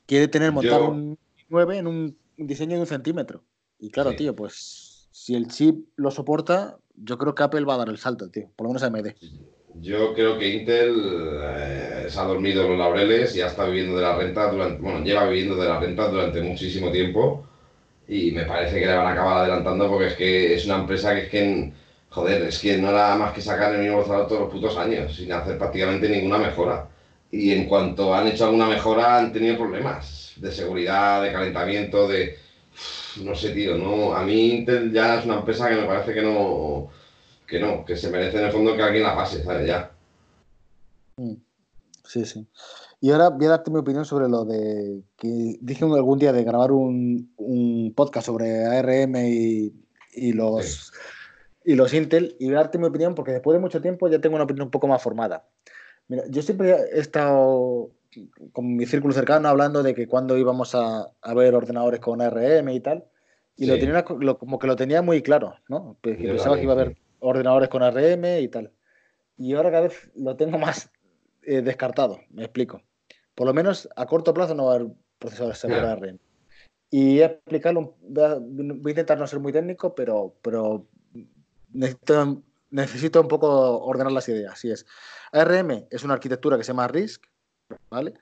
quiere 0.06 0.26
tener, 0.26 0.50
montar 0.50 0.80
Yo- 0.80 0.88
un 0.90 1.16
9 1.50 1.78
en 1.78 1.86
un 1.86 2.16
diseño 2.36 2.76
de 2.76 2.80
un 2.80 2.86
centímetro. 2.86 3.44
Y 3.78 3.90
claro, 3.90 4.10
Sí. 4.10 4.16
tío, 4.16 4.34
pues 4.34 5.08
si 5.12 5.34
el 5.34 5.48
chip 5.48 5.88
lo 5.96 6.10
soporta, 6.10 6.78
yo 6.94 7.18
creo 7.18 7.34
que 7.34 7.42
Apple 7.42 7.64
va 7.64 7.74
a 7.74 7.78
dar 7.78 7.88
el 7.88 7.98
salto, 7.98 8.30
tío. 8.30 8.50
Por 8.56 8.66
lo 8.66 8.70
menos 8.70 8.82
AMD. 8.82 9.14
Yo 9.82 10.14
creo 10.14 10.38
que 10.38 10.48
Intel 10.48 10.94
eh, 11.42 12.06
se 12.08 12.18
ha 12.18 12.24
dormido 12.24 12.64
en 12.64 12.70
los 12.70 12.78
laureles 12.78 13.34
y 13.36 13.40
ha 13.40 13.46
estado 13.46 13.70
viviendo 13.70 13.96
de 13.96 14.02
la 14.02 14.16
renta 14.16 14.50
durante, 14.50 14.82
bueno, 14.82 15.04
lleva 15.04 15.26
viviendo 15.28 15.56
de 15.56 15.68
la 15.68 15.78
renta 15.78 16.08
durante 16.08 16.42
muchísimo 16.42 16.90
tiempo 16.90 17.44
y 18.08 18.32
me 18.32 18.44
parece 18.44 18.80
que 18.80 18.86
le 18.86 18.96
van 18.96 19.06
a 19.06 19.12
acabar 19.12 19.38
adelantando 19.38 19.88
porque 19.88 20.08
es 20.08 20.14
que 20.16 20.54
es 20.54 20.66
una 20.66 20.78
empresa 20.80 21.14
que 21.14 21.22
es 21.22 21.28
que, 21.30 21.72
joder, 22.10 22.42
es 22.42 22.58
que 22.58 22.76
no 22.78 22.90
era 22.90 23.14
más 23.16 23.32
que 23.32 23.40
sacar 23.40 23.74
el 23.74 23.80
mismo 23.80 23.98
procesador 23.98 24.26
todos 24.28 24.40
los 24.42 24.50
putos 24.52 24.76
años 24.76 25.14
sin 25.14 25.32
hacer 25.32 25.56
prácticamente 25.56 26.08
ninguna 26.08 26.38
mejora. 26.38 26.89
Y 27.30 27.52
en 27.52 27.68
cuanto 27.68 28.14
han 28.14 28.26
hecho 28.26 28.44
alguna 28.44 28.66
mejora 28.66 29.18
han 29.18 29.32
tenido 29.32 29.56
problemas 29.56 30.34
de 30.36 30.50
seguridad, 30.50 31.22
de 31.22 31.32
calentamiento, 31.32 32.08
de... 32.08 32.36
No 33.22 33.34
sé, 33.34 33.50
tío, 33.50 33.76
no, 33.76 34.14
a 34.14 34.22
mí 34.24 34.52
Intel 34.52 34.92
ya 34.92 35.18
es 35.18 35.24
una 35.24 35.38
empresa 35.38 35.68
que 35.68 35.76
me 35.76 35.86
parece 35.86 36.14
que 36.14 36.22
no, 36.22 36.88
que 37.46 37.58
no, 37.58 37.84
que 37.84 37.96
se 37.96 38.10
merece 38.10 38.38
en 38.38 38.44
el 38.44 38.52
fondo 38.52 38.76
que 38.76 38.82
alguien 38.82 39.02
la 39.02 39.16
pase, 39.16 39.42
¿sabes? 39.42 39.66
Ya. 39.66 39.90
Mm. 41.16 41.34
Sí, 42.04 42.24
sí. 42.24 42.46
Y 43.00 43.10
ahora 43.10 43.30
voy 43.30 43.46
a 43.46 43.50
darte 43.50 43.70
mi 43.70 43.78
opinión 43.78 44.04
sobre 44.04 44.28
lo 44.28 44.44
de 44.44 45.02
que 45.16 45.56
dije 45.60 45.84
algún 45.84 46.18
día 46.18 46.32
de 46.32 46.44
grabar 46.44 46.72
un, 46.72 47.32
un 47.36 47.94
podcast 47.94 48.26
sobre 48.26 48.66
ARM 48.66 49.16
y, 49.16 49.72
y 50.12 50.32
los 50.32 50.92
y 51.64 51.74
los 51.74 51.94
Intel 51.94 52.36
y 52.38 52.46
voy 52.46 52.54
a 52.54 52.58
darte 52.58 52.78
mi 52.78 52.86
opinión 52.86 53.14
porque 53.14 53.32
después 53.32 53.54
de 53.54 53.60
mucho 53.60 53.80
tiempo 53.80 54.08
ya 54.08 54.20
tengo 54.20 54.34
una 54.34 54.44
opinión 54.44 54.66
un 54.66 54.70
poco 54.70 54.86
más 54.86 55.02
formada. 55.02 55.46
Mira, 56.10 56.24
yo 56.28 56.42
siempre 56.42 56.72
he 56.92 56.98
estado 56.98 57.92
con 58.52 58.74
mi 58.74 58.84
círculo 58.84 59.14
cercano 59.14 59.48
hablando 59.48 59.84
de 59.84 59.94
que 59.94 60.08
cuando 60.08 60.36
íbamos 60.36 60.74
a, 60.74 61.06
a 61.22 61.34
ver 61.34 61.54
ordenadores 61.54 62.00
con 62.00 62.20
ARM 62.20 62.68
y 62.74 62.80
tal, 62.80 63.04
y 63.56 63.66
lo 63.66 63.74
Sí. 63.74 63.80
tenía 63.80 64.04
lo- 64.18 64.36
como 64.36 64.58
que 64.58 64.66
lo 64.66 64.74
tenía 64.74 65.02
muy 65.02 65.22
claro, 65.22 65.54
¿no? 65.68 65.96
Que 66.02 66.16
Yo 66.20 66.30
pensaba 66.30 66.56
que 66.56 66.64
iba 66.64 66.72
a 66.72 66.80
haber 66.80 66.96
ordenadores 67.20 67.68
con 67.68 67.84
ARM 67.84 68.40
y 68.40 68.48
tal. 68.48 68.72
Y 69.36 69.54
ahora 69.54 69.70
cada 69.70 69.82
vez 69.86 70.10
lo 70.16 70.34
tengo 70.34 70.58
más 70.58 70.90
eh, 71.42 71.62
descartado, 71.62 72.18
me 72.30 72.42
explico. 72.42 72.82
Por 73.36 73.46
lo 73.46 73.54
menos 73.54 73.88
a 73.94 74.04
corto 74.06 74.34
plazo 74.34 74.56
no 74.56 74.64
va 74.66 74.72
a 74.72 74.74
haber 74.74 74.88
procesadores 75.20 75.62
con 75.62 75.70
Ya. 75.70 75.92
ARM. 75.92 76.18
Y 76.90 77.10
voy 77.14 77.22
a 77.22 77.26
explicarlo, 77.26 77.80
un- 77.80 77.94
voy 78.12 78.24
a, 78.24 78.34
voy 78.34 78.90
a 78.90 78.90
intentar 78.90 79.16
no 79.16 79.28
ser 79.28 79.38
muy 79.38 79.52
técnico, 79.52 79.94
pero, 79.94 80.34
pero 80.42 80.88
necesito, 81.72 82.42
necesito 82.70 83.20
un 83.20 83.28
poco 83.28 83.80
ordenar 83.80 84.12
las 84.12 84.28
ideas. 84.28 84.54
Así 84.54 84.70
es. 84.70 84.86
ARM 85.32 85.86
es 85.90 86.04
una 86.04 86.14
arquitectura 86.14 86.56
que 86.56 86.64
se 86.64 86.68
llama 86.68 86.88
RISC, 86.88 87.22
¿vale? 87.90 88.14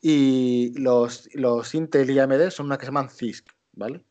Y 0.00 0.78
los, 0.78 1.28
los 1.34 1.74
Intel 1.74 2.10
y 2.10 2.18
AMD 2.18 2.50
son 2.50 2.66
una 2.66 2.78
que 2.78 2.84
se 2.84 2.90
llaman 2.90 3.10
CISC, 3.10 3.46
¿vale? 3.72 4.04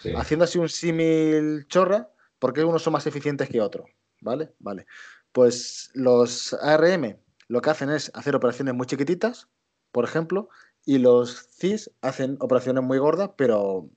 Sí. 0.00 0.12
Haciendo 0.16 0.44
así 0.44 0.58
un 0.58 0.68
símil 0.68 1.66
chorra, 1.68 2.10
porque 2.38 2.64
unos 2.64 2.82
son 2.82 2.92
más 2.92 3.06
eficientes 3.06 3.48
que 3.48 3.60
otros, 3.60 3.90
¿vale? 4.20 4.52
Vale. 4.58 4.86
Pues 5.32 5.90
los 5.94 6.54
ARM 6.54 7.16
lo 7.48 7.60
que 7.60 7.70
hacen 7.70 7.90
es 7.90 8.10
hacer 8.14 8.34
operaciones 8.34 8.74
muy 8.74 8.86
chiquititas, 8.86 9.48
por 9.90 10.04
ejemplo, 10.04 10.48
y 10.84 10.98
los 10.98 11.48
CIS 11.50 11.90
hacen 12.00 12.36
operaciones 12.40 12.82
muy 12.82 12.98
gordas, 12.98 13.30
pero, 13.36 13.88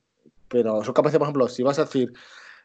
pero 0.50 0.84
son 0.84 0.94
capaces, 0.94 1.18
por 1.18 1.26
ejemplo, 1.26 1.48
si 1.48 1.64
vas 1.64 1.80
a 1.80 1.86
decir, 1.86 2.14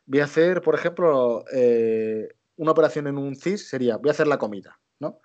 voy 0.07 0.21
a 0.21 0.25
hacer, 0.25 0.63
por 0.63 0.75
ejemplo, 0.75 1.45
eh, 1.53 2.29
una 2.61 2.73
operación 2.73 3.07
en 3.07 3.17
un 3.17 3.37
CIS 3.37 3.69
sería, 3.69 3.97
voy 3.97 4.09
a 4.09 4.13
hacer 4.13 4.27
la 4.27 4.39
comida, 4.39 4.79
¿no? 4.99 5.19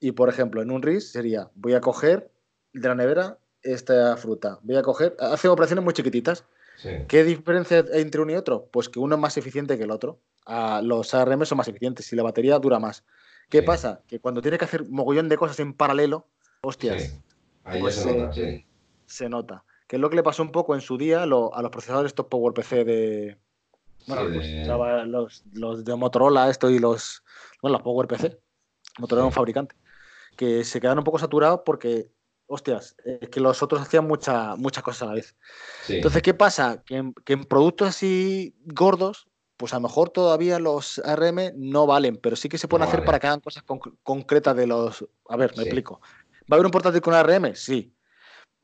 Y, 0.00 0.12
por 0.12 0.28
ejemplo, 0.28 0.60
en 0.60 0.70
un 0.70 0.82
RIS 0.82 1.12
sería, 1.12 1.50
voy 1.54 1.74
a 1.74 1.80
coger 1.80 2.32
de 2.72 2.88
la 2.88 2.94
nevera 2.94 3.38
esta 3.62 4.16
fruta, 4.16 4.58
voy 4.62 4.76
a 4.76 4.82
coger, 4.82 5.14
hace 5.20 5.46
operaciones 5.48 5.84
muy 5.84 5.94
chiquititas. 5.94 6.44
Sí. 6.78 6.88
¿Qué 7.06 7.22
diferencia 7.24 7.84
hay 7.92 8.00
entre 8.02 8.22
uno 8.22 8.32
y 8.32 8.36
otro? 8.36 8.66
Pues 8.72 8.88
que 8.88 8.98
uno 8.98 9.14
es 9.14 9.20
más 9.20 9.36
eficiente 9.36 9.76
que 9.78 9.84
el 9.84 9.90
otro. 9.90 10.18
Ah, 10.46 10.80
los 10.82 11.14
ARM 11.14 11.44
son 11.44 11.58
más 11.58 11.68
eficientes 11.68 12.12
y 12.12 12.16
la 12.16 12.22
batería 12.22 12.58
dura 12.58 12.78
más. 12.80 13.04
¿Qué 13.50 13.58
Sí. 13.60 13.64
pasa? 13.66 14.02
Que 14.08 14.18
cuando 14.18 14.40
tienes 14.42 14.58
que 14.58 14.64
hacer 14.64 14.88
mogollón 14.88 15.28
de 15.28 15.36
cosas 15.36 15.60
en 15.60 15.74
paralelo, 15.74 16.26
hostias, 16.62 17.02
Sí. 17.02 17.20
Ahí 17.64 17.80
Pues, 17.82 17.94
se 17.96 18.16
nota, 18.16 18.32
sí. 18.32 18.66
se 19.06 19.28
nota. 19.28 19.64
Que 19.86 19.96
es 19.96 20.00
lo 20.00 20.08
que 20.08 20.16
le 20.16 20.22
pasó 20.22 20.42
un 20.42 20.50
poco 20.50 20.74
en 20.74 20.80
su 20.80 20.96
día 20.96 21.26
lo- 21.26 21.54
a 21.54 21.60
los 21.62 21.70
procesadores 21.70 22.10
estos 22.10 22.26
PowerPC 22.26 22.84
de. 22.84 23.38
Bueno, 24.06 24.22
Sí, 24.28 24.34
pues, 24.34 24.46
de- 24.46 25.06
los, 25.06 25.44
los 25.52 25.84
de 25.84 25.94
Motorola, 25.96 26.48
esto 26.50 26.70
y 26.70 26.78
los. 26.78 27.22
Bueno, 27.62 27.76
los 27.78 27.82
PowerPC. 27.82 28.38
Motorola 28.98 29.22
era 29.22 29.26
un 29.26 29.32
Sí. 29.32 29.36
fabricante. 29.36 29.76
Que 30.36 30.64
se 30.64 30.80
quedaron 30.80 30.98
un 30.98 31.04
poco 31.04 31.18
saturados 31.18 31.60
porque, 31.64 32.10
hostias, 32.46 32.96
es 33.04 33.28
que 33.28 33.40
los 33.40 33.62
otros 33.62 33.80
hacían 33.82 34.06
mucha- 34.06 34.56
muchas 34.56 34.82
cosas 34.82 35.02
a 35.02 35.06
la 35.06 35.14
vez. 35.14 35.36
Sí. 35.84 35.96
Entonces, 35.96 36.22
¿qué 36.22 36.34
pasa? 36.34 36.82
Que 36.84 36.96
en, 36.96 37.12
que 37.24 37.34
en 37.34 37.44
productos 37.44 37.88
así 37.88 38.54
gordos, 38.64 39.28
pues 39.56 39.74
a 39.74 39.76
lo 39.76 39.82
mejor 39.82 40.08
todavía 40.10 40.58
los 40.58 40.98
ARM 41.04 41.52
no 41.56 41.86
valen, 41.86 42.16
pero 42.16 42.34
sí 42.36 42.48
que 42.48 42.56
se 42.58 42.66
pueden 42.66 42.84
No 42.86 42.88
hacer 42.88 43.04
para 43.04 43.18
que 43.20 43.26
hagan 43.26 43.40
cosas 43.40 43.64
conc- 43.66 43.94
concretas 44.02 44.56
de 44.56 44.66
los... 44.66 45.06
A 45.28 45.36
ver, 45.36 45.50
me 45.50 45.56
Sí. 45.58 45.62
explico. 45.64 46.00
¿Va 46.50 46.52
a 46.52 46.54
haber 46.54 46.64
un 46.66 46.72
portátil 46.72 47.02
con 47.02 47.12
ARM? 47.14 47.54
Sí. 47.54 47.94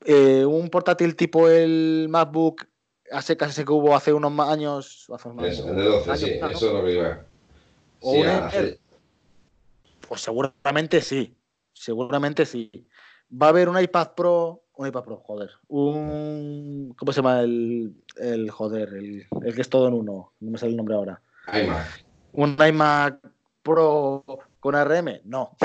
Eh, 0.05 0.43
un 0.45 0.69
portátil 0.69 1.15
tipo 1.15 1.47
el 1.49 2.07
MacBook 2.09 2.65
a 3.11 3.21
secas 3.21 3.51
ese 3.51 3.65
que 3.65 3.71
hubo 3.71 3.95
hace 3.95 4.13
unos 4.13 4.37
años. 4.47 5.07
Hace 5.13 5.29
unos 5.29 5.45
Eso, 5.45 5.63
años, 5.63 5.77
el 5.77 5.83
de 5.83 5.89
12, 5.89 6.09
años, 6.11 6.19
sí, 6.21 6.37
claro, 6.39 6.53
eso 6.53 6.67
es 6.67 6.73
lo 6.73 6.83
que 6.85 6.93
iba. 6.93 7.25
O 8.01 8.11
Sí, 8.13 8.21
un 8.21 8.27
hace-. 8.27 8.79
Pues 10.07 10.21
seguramente 10.21 11.01
sí. 11.01 11.35
Seguramente 11.73 12.45
sí. 12.45 12.71
Va 13.31 13.47
a 13.47 13.49
haber 13.49 13.69
un 13.69 13.79
iPad 13.79 14.11
Pro. 14.15 14.63
Un 14.75 14.87
iPad 14.87 15.03
Pro, 15.03 15.17
joder. 15.17 15.51
Un. 15.67 16.93
¿Cómo 16.97 17.11
se 17.11 17.17
llama 17.17 17.41
el. 17.41 17.95
el 18.17 18.49
joder, 18.51 18.89
el, 18.89 19.27
el 19.43 19.55
que 19.55 19.61
es 19.61 19.69
todo 19.69 19.87
en 19.87 19.93
uno? 19.93 20.33
No 20.39 20.51
me 20.51 20.57
sale 20.57 20.71
el 20.71 20.77
nombre 20.77 20.95
ahora. 20.95 21.21
iMac. 21.51 22.05
¿Un 22.33 22.57
iMac 22.67 23.19
Pro 23.63 24.23
con 24.59 24.75
ARM? 24.75 25.21
No. 25.25 25.55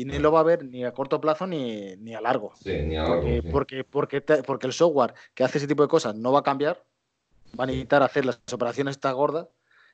Y 0.00 0.04
ni 0.06 0.18
lo 0.18 0.32
va 0.32 0.38
a 0.38 0.42
haber 0.42 0.64
ni 0.64 0.82
a 0.84 0.92
corto 0.92 1.20
plazo 1.20 1.46
ni, 1.46 1.94
ni 1.96 2.14
a 2.14 2.20
largo. 2.22 2.54
Sí, 2.58 2.82
ni 2.82 2.96
a 2.96 3.02
largo, 3.02 3.14
Porque, 3.20 3.42
sí. 3.42 3.48
porque, 3.50 3.84
porque, 3.84 4.20
te- 4.22 4.42
porque 4.42 4.66
el 4.66 4.72
software 4.72 5.12
que 5.34 5.44
hace 5.44 5.58
ese 5.58 5.66
tipo 5.66 5.82
de 5.82 5.88
cosas 5.90 6.14
no 6.14 6.32
va 6.32 6.38
a 6.38 6.42
cambiar. 6.42 6.82
Va 7.58 7.64
a 7.64 7.66
necesitar 7.66 8.02
hacer 8.02 8.24
las 8.24 8.40
operaciones 8.50 8.92
estas 8.96 9.12
gordas 9.14 9.48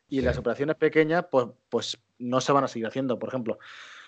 y 0.08 0.18
Sí. 0.20 0.22
las 0.24 0.38
operaciones 0.38 0.76
pequeñas, 0.76 1.26
pues, 1.28 1.46
pues 1.68 1.98
no 2.18 2.40
se 2.40 2.52
van 2.52 2.62
a 2.62 2.68
seguir 2.68 2.86
haciendo. 2.86 3.18
Por 3.18 3.30
ejemplo, 3.30 3.58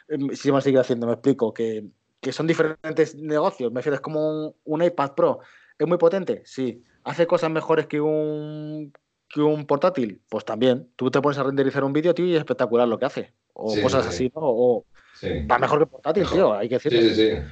em, 0.08 0.28
si 0.36 0.50
van 0.50 0.58
a 0.58 0.62
seguir 0.62 0.78
haciendo, 0.78 1.06
me 1.08 1.14
explico, 1.14 1.52
que, 1.52 1.84
que 2.20 2.30
son 2.32 2.46
diferentes 2.46 3.16
negocios. 3.16 3.72
Me 3.72 3.80
refiero, 3.80 3.96
es 3.96 4.00
como 4.00 4.44
un, 4.46 4.54
un 4.64 4.82
iPad 4.84 5.14
Pro. 5.16 5.40
¿Es 5.78 5.86
muy 5.88 5.98
potente? 5.98 6.42
Sí. 6.44 6.84
¿Hace 7.02 7.26
cosas 7.26 7.50
mejores 7.50 7.86
que 7.88 8.00
un, 8.00 8.92
que 9.28 9.40
un 9.40 9.66
portátil? 9.66 10.20
Pues 10.28 10.44
también. 10.44 10.92
Tú 10.94 11.10
te 11.10 11.20
pones 11.20 11.38
a 11.38 11.42
renderizar 11.42 11.82
un 11.82 11.92
vídeo, 11.92 12.14
tío, 12.14 12.26
y 12.26 12.34
es 12.34 12.38
espectacular 12.38 12.86
lo 12.86 12.98
que 13.00 13.06
hace. 13.06 13.34
O 13.54 13.70
Sí, 13.74 13.82
cosas 13.82 14.04
sí. 14.04 14.08
así, 14.10 14.24
¿no? 14.34 14.42
O 14.42 14.84
Sí. 15.20 15.46
va 15.46 15.58
mejor 15.58 15.78
que 15.80 15.86
portátil, 15.86 16.22
Mejor. 16.22 16.36
tío, 16.36 16.54
hay 16.54 16.68
que 16.68 16.74
decirlo 16.76 17.00
Sí, 17.00 17.14
sí, 17.14 17.30
sí. 17.36 17.42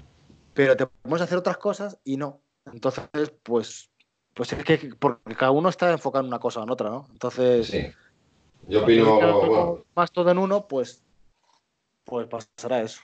pero 0.55 0.77
te 0.77 0.87
podemos 0.87 1.21
hacer 1.21 1.39
otras 1.39 1.57
cosas 1.59 1.99
y 2.05 2.17
no. 2.17 2.41
Entonces, 2.73 3.05
pues, 3.43 3.91
pues 4.35 4.53
es 4.53 4.65
que 4.65 4.91
porque 4.99 5.35
cada 5.35 5.51
uno 5.51 5.69
está 5.69 5.91
enfocado 5.93 6.23
en 6.23 6.29
una 6.29 6.39
cosa 6.39 6.61
o 6.61 6.63
en 6.65 6.71
otra, 6.71 6.91
¿no? 6.91 7.07
Entonces, 7.11 7.67
Sí. 7.69 7.87
Yo 8.69 8.83
opino, 8.83 9.15
bueno, 9.47 9.85
más 9.95 10.11
todo 10.11 10.29
en 10.31 10.39
uno, 10.39 10.67
pues, 10.67 11.05
pues 12.05 12.27
pasará 12.27 12.83
eso. 12.83 13.01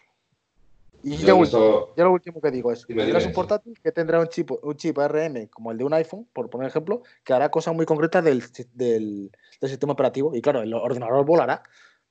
Y 1.04 1.16
yo 1.16 1.26
ya, 1.26 1.32
he 1.32 1.36
último, 1.36 1.60
visto- 1.62 1.94
ya 1.96 2.04
lo 2.04 2.12
último 2.12 2.40
que 2.40 2.50
digo 2.50 2.70
es, 2.72 2.86
Dime, 2.86 3.02
tendrás 3.02 3.22
dime, 3.22 3.28
un 3.28 3.32
sí. 3.32 3.36
portátil 3.36 3.80
que 3.80 3.92
tendrá 3.92 4.20
un 4.20 4.28
chip, 4.28 4.50
un 4.62 4.76
chip 4.76 4.98
ARM 4.98 5.48
como 5.48 5.70
el 5.72 5.78
de 5.78 5.84
un 5.84 5.94
iPhone, 5.94 6.28
por 6.32 6.48
poner 6.50 6.68
ejemplo, 6.68 7.02
que 7.24 7.32
hará 7.32 7.48
cosas 7.50 7.74
muy 7.74 7.86
concretas 7.86 8.22
del, 8.24 8.42
del, 8.74 9.30
del 9.60 9.70
sistema 9.70 9.92
operativo. 9.92 10.34
Y 10.34 10.40
claro, 10.42 10.62
el 10.62 10.72
ordenador 10.74 11.24
volará, 11.24 11.62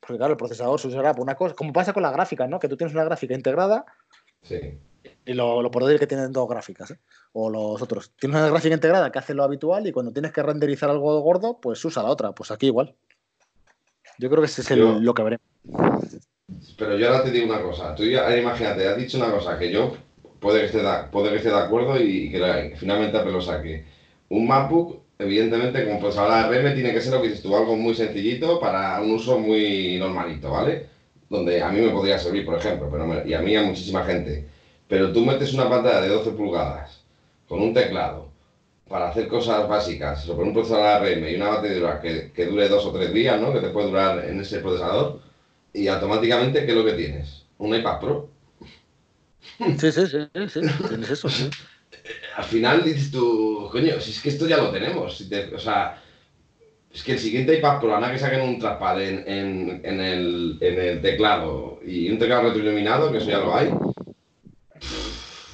porque 0.02 0.18
claro, 0.18 0.34
el 0.34 0.38
procesador 0.38 0.80
se 0.80 0.88
usará 0.90 1.14
por 1.14 1.22
una 1.24 1.36
cosa, 1.36 1.56
como 1.56 1.72
pasa 1.72 1.94
con 1.94 2.04
las 2.04 2.12
gráficas, 2.12 2.50
¿no? 2.50 2.60
Que 2.60 2.68
tú 2.68 2.76
tienes 2.76 2.94
una 2.94 3.04
gráfica 3.06 3.34
integrada 3.36 3.86
Sí. 4.42 4.60
y 5.26 5.34
lo, 5.34 5.62
lo 5.62 5.70
portátiles 5.72 6.00
que 6.00 6.08
tienen 6.08 6.32
dos 6.34 6.50
gráficas, 6.50 6.92
¿eh? 6.92 7.00
O 7.34 7.50
los 7.50 7.82
otros. 7.82 8.12
Tienes 8.20 8.38
una 8.40 8.50
gráfica 8.50 8.74
integrada 8.74 9.12
que 9.12 9.20
hace 9.20 9.34
lo 9.34 9.44
habitual 9.44 9.86
y 9.88 9.92
cuando 9.92 10.12
tienes 10.12 10.32
que 10.34 10.42
renderizar 10.44 10.90
algo 10.90 11.20
gordo, 11.22 11.60
pues 11.62 11.84
usa 11.86 12.04
la 12.04 12.10
otra. 12.10 12.32
Pues 12.34 12.52
aquí 12.52 12.66
igual. 12.68 12.96
Yo 14.18 14.30
creo 14.30 14.42
que 14.42 14.48
ese 14.48 14.62
es 14.62 14.72
el- 14.72 14.80
Yo- 14.80 15.00
lo 15.00 15.14
que 15.14 15.24
veremos. 15.24 15.46
Pero 16.78 16.98
yo 16.98 17.08
ahora 17.08 17.24
te 17.24 17.32
digo 17.32 17.46
una 17.46 17.62
cosa. 17.62 17.96
Tú 17.96 18.04
ya, 18.04 18.36
imagínate, 18.36 18.88
has 18.88 18.98
dicho 18.98 19.18
una 19.18 19.32
cosa 19.32 19.58
que 19.58 19.72
yo 19.72 19.96
puede 20.40 20.60
que 20.62 20.66
esté 20.66 20.80
de, 20.80 21.04
puede 21.12 21.30
que 21.30 21.36
esté 21.38 21.50
de 21.50 21.58
acuerdo 21.60 22.00
y, 22.00 22.30
que 22.32 22.40
la- 22.40 22.70
que 22.70 22.76
finalmente 22.76 23.18
Apple 23.18 23.32
lo 23.32 23.42
saque. 23.42 23.86
Un 24.30 24.48
MacBook, 24.48 25.01
evidentemente, 25.22 25.86
como 25.86 26.00
pues 26.00 26.18
ahora 26.18 26.48
RM, 26.50 26.72
tiene 26.74 26.94
que 26.94 27.02
ser 27.02 27.14
lo 27.14 27.22
que 27.22 27.28
dices 27.30 27.44
tú, 27.44 27.56
algo 27.56 27.76
muy 27.76 27.94
sencillito 27.96 28.60
para 28.60 29.02
un 29.02 29.12
uso 29.12 29.40
muy 29.40 29.98
normalito, 29.98 30.52
¿vale? 30.52 30.88
Donde 31.30 31.62
a 31.62 31.70
mí 31.72 31.80
me 31.82 31.90
podría 31.92 32.18
servir, 32.18 32.46
por 32.46 32.58
ejemplo, 32.58 32.90
pero 32.92 33.06
me- 33.06 33.28
y 33.28 33.34
a 33.34 33.40
mí 33.42 33.56
a 33.56 33.62
muchísima 33.64 34.04
gente. 34.04 34.48
Pero 34.88 35.12
tú 35.14 35.26
metes 35.26 35.54
una 35.54 35.70
pantalla 35.70 36.02
de 36.02 36.10
12 36.10 36.32
pulgadas 36.32 37.04
con 37.48 37.62
un 37.62 37.74
teclado 37.74 38.30
para 38.90 39.10
hacer 39.10 39.28
cosas 39.30 39.68
básicas, 39.70 40.24
sobre 40.24 40.46
un 40.46 40.54
procesador 40.54 40.86
ARM 40.86 41.32
y 41.32 41.36
una 41.36 41.48
batería 41.50 42.00
que, 42.02 42.32
que 42.34 42.46
dure 42.46 42.68
dos 42.68 42.86
o 42.86 42.92
tres 42.92 43.14
días, 43.14 43.40
¿no? 43.40 43.54
Que 43.54 43.62
te 43.62 43.70
puede 43.70 43.88
durar 43.88 44.26
en 44.26 44.42
ese 44.42 44.60
procesador 44.60 45.22
y 45.74 45.88
automáticamente, 45.88 46.66
¿qué 46.66 46.72
es 46.72 46.78
lo 46.78 46.84
que 46.84 46.94
tienes? 46.94 47.46
Un 47.58 47.74
iPad 47.74 48.00
Pro. 48.02 48.30
Sí, 49.80 49.92
sí, 49.92 49.92
sí, 49.92 50.08
sí, 50.34 50.50
sí. 50.50 50.60
Tienes 50.90 51.10
eso, 51.10 51.30
sí. 51.30 51.50
Al 52.36 52.44
final 52.44 52.84
dices 52.84 53.12
tú, 53.12 53.68
coño, 53.72 54.00
si 54.00 54.12
es 54.12 54.22
que 54.22 54.30
esto 54.30 54.48
ya 54.48 54.58
lo 54.58 54.72
tenemos. 54.72 55.22
o 55.54 55.60
sea, 55.60 56.02
es 56.94 57.04
que 57.04 57.14
el 57.14 57.20
siguiente 57.20 57.58
iPad 57.58 57.80
Pro, 57.80 58.00
nada 58.00 58.12
que 58.12 58.20
saquen 58.20 58.42
un 58.42 58.60
trackpad 58.60 59.02
en, 59.02 59.24
en, 59.84 60.00
el, 60.00 60.58
en 60.62 60.80
el 60.80 61.02
teclado 61.02 61.80
y 61.86 62.10
un 62.10 62.20
teclado 62.20 62.44
retroiluminado, 62.44 63.12
que 63.12 63.18
eso 63.18 63.30
ya 63.30 63.40
lo 63.40 63.56
hay. 63.56 63.70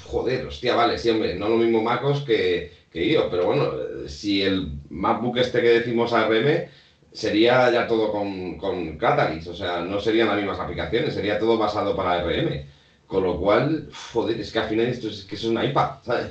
Joder, 0.05 0.45
hostia, 0.45 0.75
vale, 0.75 0.97
sí, 0.97 1.09
hombre, 1.09 1.35
no 1.35 1.49
lo 1.49 1.57
mismo 1.57 1.83
MacOS 1.83 2.21
que, 2.21 2.71
que 2.91 3.05
iOS, 3.05 3.27
pero 3.29 3.45
bueno, 3.45 3.71
si 4.07 4.41
el 4.41 4.71
MacBook 4.89 5.37
este 5.37 5.61
que 5.61 5.79
decimos 5.79 6.13
ARM 6.13 6.69
sería 7.11 7.69
ya 7.71 7.87
todo 7.87 8.11
con, 8.11 8.57
con 8.57 8.97
Catalyst, 8.97 9.49
o 9.49 9.55
sea, 9.55 9.81
no 9.81 9.99
serían 9.99 10.27
las 10.29 10.37
mismas 10.37 10.59
aplicaciones, 10.59 11.13
sería 11.13 11.39
todo 11.39 11.57
basado 11.57 11.95
para 11.95 12.13
ARM. 12.13 12.65
Con 13.05 13.23
lo 13.23 13.39
cual, 13.39 13.89
joder, 14.13 14.39
es 14.39 14.51
que 14.51 14.59
al 14.59 14.69
final 14.69 14.87
esto 14.87 15.07
es, 15.07 15.23
que 15.23 15.35
es 15.35 15.43
un 15.45 15.63
iPad, 15.63 15.99
¿sabes? 16.03 16.27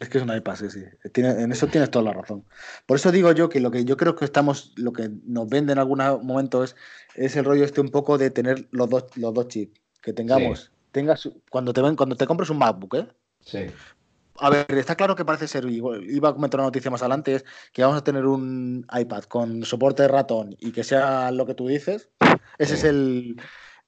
Es 0.00 0.08
que 0.08 0.18
es 0.18 0.24
una 0.24 0.36
iPad, 0.36 0.56
sí, 0.56 0.70
sí. 0.70 0.84
Tiene- 1.12 1.42
en 1.42 1.52
eso 1.52 1.66
tienes 1.66 1.90
toda 1.90 2.06
la 2.06 2.12
razón. 2.14 2.44
Por 2.86 2.96
eso 2.96 3.12
digo 3.12 3.30
yo 3.32 3.48
que 3.48 3.60
lo 3.60 3.70
que 3.70 3.84
yo 3.84 3.96
creo 3.96 4.16
que 4.16 4.24
estamos, 4.24 4.72
lo 4.76 4.92
que 4.92 5.10
nos 5.26 5.48
vende 5.48 5.72
en 5.74 5.78
algún 5.78 5.98
momento 6.22 6.64
es, 6.64 6.76
es 7.14 7.36
el 7.36 7.44
rollo 7.44 7.64
este 7.64 7.80
un 7.82 7.90
poco 7.90 8.16
de 8.16 8.30
tener 8.30 8.68
los 8.70 8.88
dos, 8.88 9.04
los 9.16 9.34
dos 9.34 9.48
chips. 9.48 9.80
Que 10.00 10.12
tengamos, 10.12 10.70
tengas, 10.92 11.28
cuando 11.50 11.72
te 11.72 11.82
ven, 11.82 11.96
cuando 11.96 12.16
te 12.16 12.26
compres 12.26 12.48
un 12.48 12.58
MacBook, 12.58 12.94
¿eh? 12.94 13.08
Sí. 13.40 13.66
A 14.38 14.50
ver, 14.50 14.66
está 14.70 14.94
claro 14.94 15.16
que 15.16 15.24
parece 15.24 15.48
ser, 15.48 15.64
iba 15.68 16.28
a 16.28 16.34
comentar 16.34 16.60
una 16.60 16.68
noticia 16.68 16.90
más 16.90 17.02
adelante, 17.02 17.34
es 17.36 17.44
que 17.72 17.82
vamos 17.82 17.98
a 17.98 18.04
tener 18.04 18.24
un 18.26 18.86
iPad 18.96 19.24
con 19.24 19.64
soporte 19.64 20.02
de 20.02 20.08
ratón 20.08 20.56
y 20.60 20.72
que 20.72 20.84
sea 20.84 21.30
lo 21.32 21.44
que 21.44 21.54
tú 21.54 21.66
dices. 21.66 22.08
Ese 22.58 22.74
Sí. 22.76 22.78
es 22.80 22.84
el, 22.84 23.36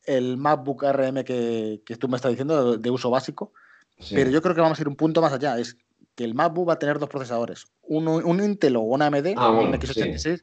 el 0.07 0.37
MacBook 0.39 0.85
ARM 0.85 1.23
que, 1.25 1.83
que 1.87 1.97
tú 1.97 2.09
me 2.09 2.17
estás 2.17 2.31
diciendo 2.33 2.73
de, 2.73 2.79
de 2.79 2.91
uso 2.91 3.11
básico. 3.11 3.53
Sí. 3.99 4.15
Pero 4.15 4.31
yo 4.31 4.41
creo 4.43 4.55
que 4.55 4.61
vamos 4.61 4.79
a 4.79 4.83
ir 4.83 4.89
un 4.89 4.97
punto 4.97 5.21
más 5.21 5.33
allá. 5.33 5.59
Es 5.59 5.77
que 6.15 6.25
el 6.25 6.35
MacBook 6.35 6.69
va 6.69 6.73
a 6.75 6.79
tener 6.79 6.99
dos 6.99 7.09
procesadores. 7.09 7.67
Uno, 7.83 8.17
un 8.17 8.43
Intel 8.43 8.77
o 8.77 8.81
una 8.81 9.07
AMD, 9.07 9.35
Ah, 9.37 9.51
bueno, 9.51 9.71
un 9.71 9.75
x86, 9.75 10.43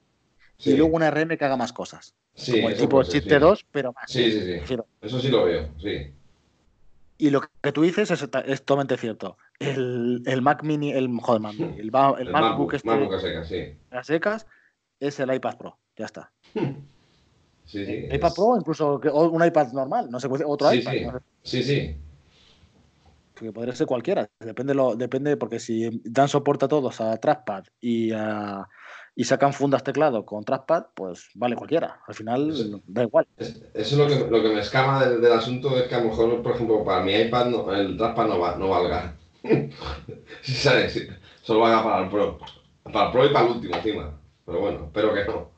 Sí. 0.58 0.70
y 0.72 0.78
luego 0.78 0.96
un 0.96 1.04
ARM 1.04 1.38
que 1.38 1.44
haga 1.44 1.58
más 1.58 1.74
cosas. 1.74 2.16
Sí, 2.34 2.54
como 2.54 2.70
el 2.70 2.78
tipo 2.78 3.04
ser, 3.04 3.14
chip 3.22 3.24
sí. 3.24 3.30
T2, 3.30 3.66
pero 3.72 3.92
más. 3.94 4.10
Sí, 4.10 4.32
sí, 4.32 4.42
sí. 4.66 4.76
Eso 5.02 5.20
sí 5.20 5.28
lo 5.30 5.44
veo, 5.46 5.68
sí. 5.82 6.12
Y 7.18 7.30
lo 7.30 7.42
que 7.62 7.72
tú 7.74 7.82
dices 7.82 8.10
es, 8.12 8.22
es 8.46 8.62
totalmente 8.64 8.96
cierto. 8.98 9.38
El, 9.60 10.22
el 10.26 10.42
Mac 10.42 10.64
Mini, 10.64 10.92
el, 10.94 11.10
joder, 11.20 11.42
Mini, 11.42 11.78
el, 11.80 11.92
ma- 11.92 12.16
el 12.20 12.28
El 12.28 12.34
MacBook, 12.34 12.74
este 12.74 12.88
MacBook 12.90 13.14
a 13.16 13.20
secas, 13.20 13.48
sí. 13.48 13.74
a 13.92 14.04
secas 14.04 14.48
es 15.00 15.20
el 15.20 15.34
iPad 15.34 15.58
Pro. 15.58 15.78
Ya 15.98 16.06
está. 16.06 16.32
Sí, 17.66 17.86
sí. 17.86 18.08
iPad 18.12 18.28
es- 18.30 18.34
Pro, 18.34 18.56
incluso 18.58 19.00
que- 19.00 19.10
o 19.10 19.30
un 19.30 19.44
iPad 19.46 19.72
normal, 19.74 20.10
no 20.10 20.20
sé, 20.20 20.30
puede 20.30 20.44
otro 20.46 20.70
Sí, 20.72 20.78
iPad. 20.80 20.92
sí. 20.92 21.02
no 21.06 21.12
sé, 21.12 21.20
Sí, 21.44 21.64
sí. 21.64 21.96
Porque 23.36 23.52
podría 23.54 23.76
ser 23.76 23.86
cualquiera. 23.88 24.28
Depende, 24.40 24.74
lo, 24.74 24.96
depende 24.96 25.38
porque 25.38 25.60
si 25.60 26.02
dan 26.04 26.28
soporte 26.28 26.66
a 26.66 26.68
todos 26.68 27.00
a 27.02 27.18
trackpad 27.18 27.64
y, 27.80 28.12
a- 28.12 28.66
y 29.16 29.24
sacan 29.26 29.54
fundas 29.54 29.84
teclado 29.84 30.26
con 30.26 30.44
trackpad, 30.44 30.86
pues 30.96 31.30
vale 31.36 31.56
cualquiera. 31.56 32.00
Al 32.08 32.16
final 32.16 32.82
da 32.88 33.04
igual. 33.04 33.28
Es- 33.38 33.62
Eso 33.74 33.96
es 33.96 33.98
lo 33.98 34.08
que, 34.08 34.32
lo 34.32 34.42
que 34.42 34.50
me 34.56 34.60
escama 34.62 35.06
del, 35.06 35.22
del 35.22 35.34
asunto, 35.34 35.78
es 35.78 35.84
que 35.84 35.96
a 35.96 36.00
lo 36.00 36.10
mejor, 36.10 36.42
por 36.42 36.54
ejemplo, 36.56 36.84
para 36.84 37.04
mi 37.04 37.14
iPad 37.14 37.46
no- 37.48 37.74
el 37.74 37.98
trackpad 37.98 38.28
no, 38.28 38.40
va, 38.40 38.56
no 38.56 38.70
valga. 38.70 39.16
¿Sabes? 40.42 40.94
Sí. 40.94 41.08
Solo 41.44 41.60
valga 41.62 41.84
para 41.84 42.04
el 42.04 42.10
Pro. 42.10 42.40
Para 42.92 43.06
el 43.08 43.12
Pro 43.12 43.26
y 43.26 43.34
para 43.34 43.46
el 43.48 43.52
último 43.54 43.76
encima. 43.76 44.20
Pero 44.46 44.60
bueno, 44.60 44.86
espero 44.86 45.14
que 45.14 45.26
no. 45.26 45.55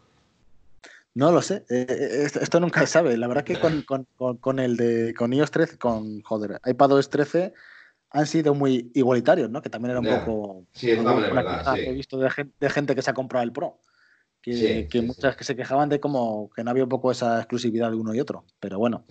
No 1.17 1.31
lo 1.31 1.41
sé. 1.41 1.65
eh, 1.69 1.85
eh, 1.89 2.09
esto, 2.25 2.39
esto 2.39 2.59
nunca 2.59 2.81
se 2.81 2.87
sabe. 2.87 3.17
La 3.17 3.27
verdad 3.27 3.43
que 3.43 3.55
con, 3.55 3.81
con- 3.81 4.07
con- 4.15 4.37
con 4.37 4.59
el 4.59 4.77
de 4.77 5.15
con 5.15 5.33
iOS 5.33 5.49
13, 5.49 5.77
con 5.79 6.21
joder, 6.21 6.61
iPadOS 6.63 7.09
13 7.09 7.53
han 8.11 8.27
sido 8.27 8.53
muy 8.53 8.91
igualitarios, 8.93 9.49
¿no? 9.49 9.61
Que 9.61 9.69
también 9.69 9.91
era 9.91 9.99
un 9.99 10.05
poco 10.05 10.65
Sí, 10.73 10.91
es 10.91 10.99
una 10.99 11.13
verdad, 11.15 11.75
sí. 11.75 11.83
que 11.83 11.89
he 11.89 11.93
visto 11.93 12.17
de, 12.19 12.29
gen- 12.29 12.53
de 12.59 12.69
gente 12.69 12.93
que 12.95 13.01
se 13.01 13.09
ha 13.09 13.13
comprado 13.15 13.43
el 13.43 13.51
Pro. 13.51 13.79
Que, 14.41 14.53
Sí, 14.53 14.87
que 14.87 15.01
muchas 15.01 15.35
que 15.35 15.43
se 15.43 15.55
quejaban 15.55 15.89
de 15.89 15.99
como 15.99 16.51
que 16.55 16.63
no 16.63 16.69
había 16.69 16.83
un 16.83 16.89
poco 16.89 17.09
esa 17.11 17.39
exclusividad 17.39 17.89
de 17.89 17.97
uno 17.97 18.13
y 18.13 18.19
otro. 18.19 18.45
Pero 18.59 18.77
bueno, 18.77 19.03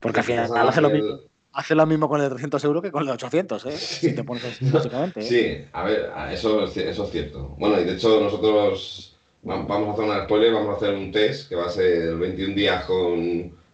porque 0.00 0.18
al 0.20 0.26
final 0.26 0.50
hace 0.68 0.80
lo, 0.80 0.90
mismo, 0.90 1.20
hace 1.52 1.74
lo 1.76 1.86
mismo 1.86 2.08
con 2.08 2.20
el 2.20 2.24
de 2.24 2.30
300 2.30 2.64
euros 2.64 2.82
que 2.82 2.90
con 2.90 3.02
el 3.02 3.06
de 3.06 3.12
800, 3.12 3.64
¿eh? 3.66 3.70
Si 3.78 4.14
te 4.14 4.24
pones 4.24 4.44
así, 4.44 4.64
básicamente. 4.68 5.20
¿eh? 5.20 5.24
Sí, 5.24 5.68
a 5.72 5.84
ver, 5.84 6.10
eso, 6.32 6.64
eso 6.64 7.04
es 7.04 7.10
cierto. 7.10 7.54
Bueno, 7.56 7.80
y 7.80 7.84
de 7.84 7.92
hecho 7.94 8.20
nosotros 8.20 9.17
vamos 9.42 9.88
a 9.88 9.92
hacer 9.92 10.04
una 10.04 10.24
spoiler, 10.24 10.52
vamos 10.52 10.70
a 10.70 10.76
hacer 10.76 10.94
un 10.94 11.12
test 11.12 11.48
que 11.48 11.56
va 11.56 11.66
a 11.66 11.70
ser 11.70 12.16
21 12.16 12.54
días 12.54 12.84
con 12.84 13.18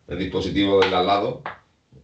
el 0.08 0.18
dispositivo 0.18 0.80
del 0.80 0.94
al 0.94 1.06
lado. 1.06 1.42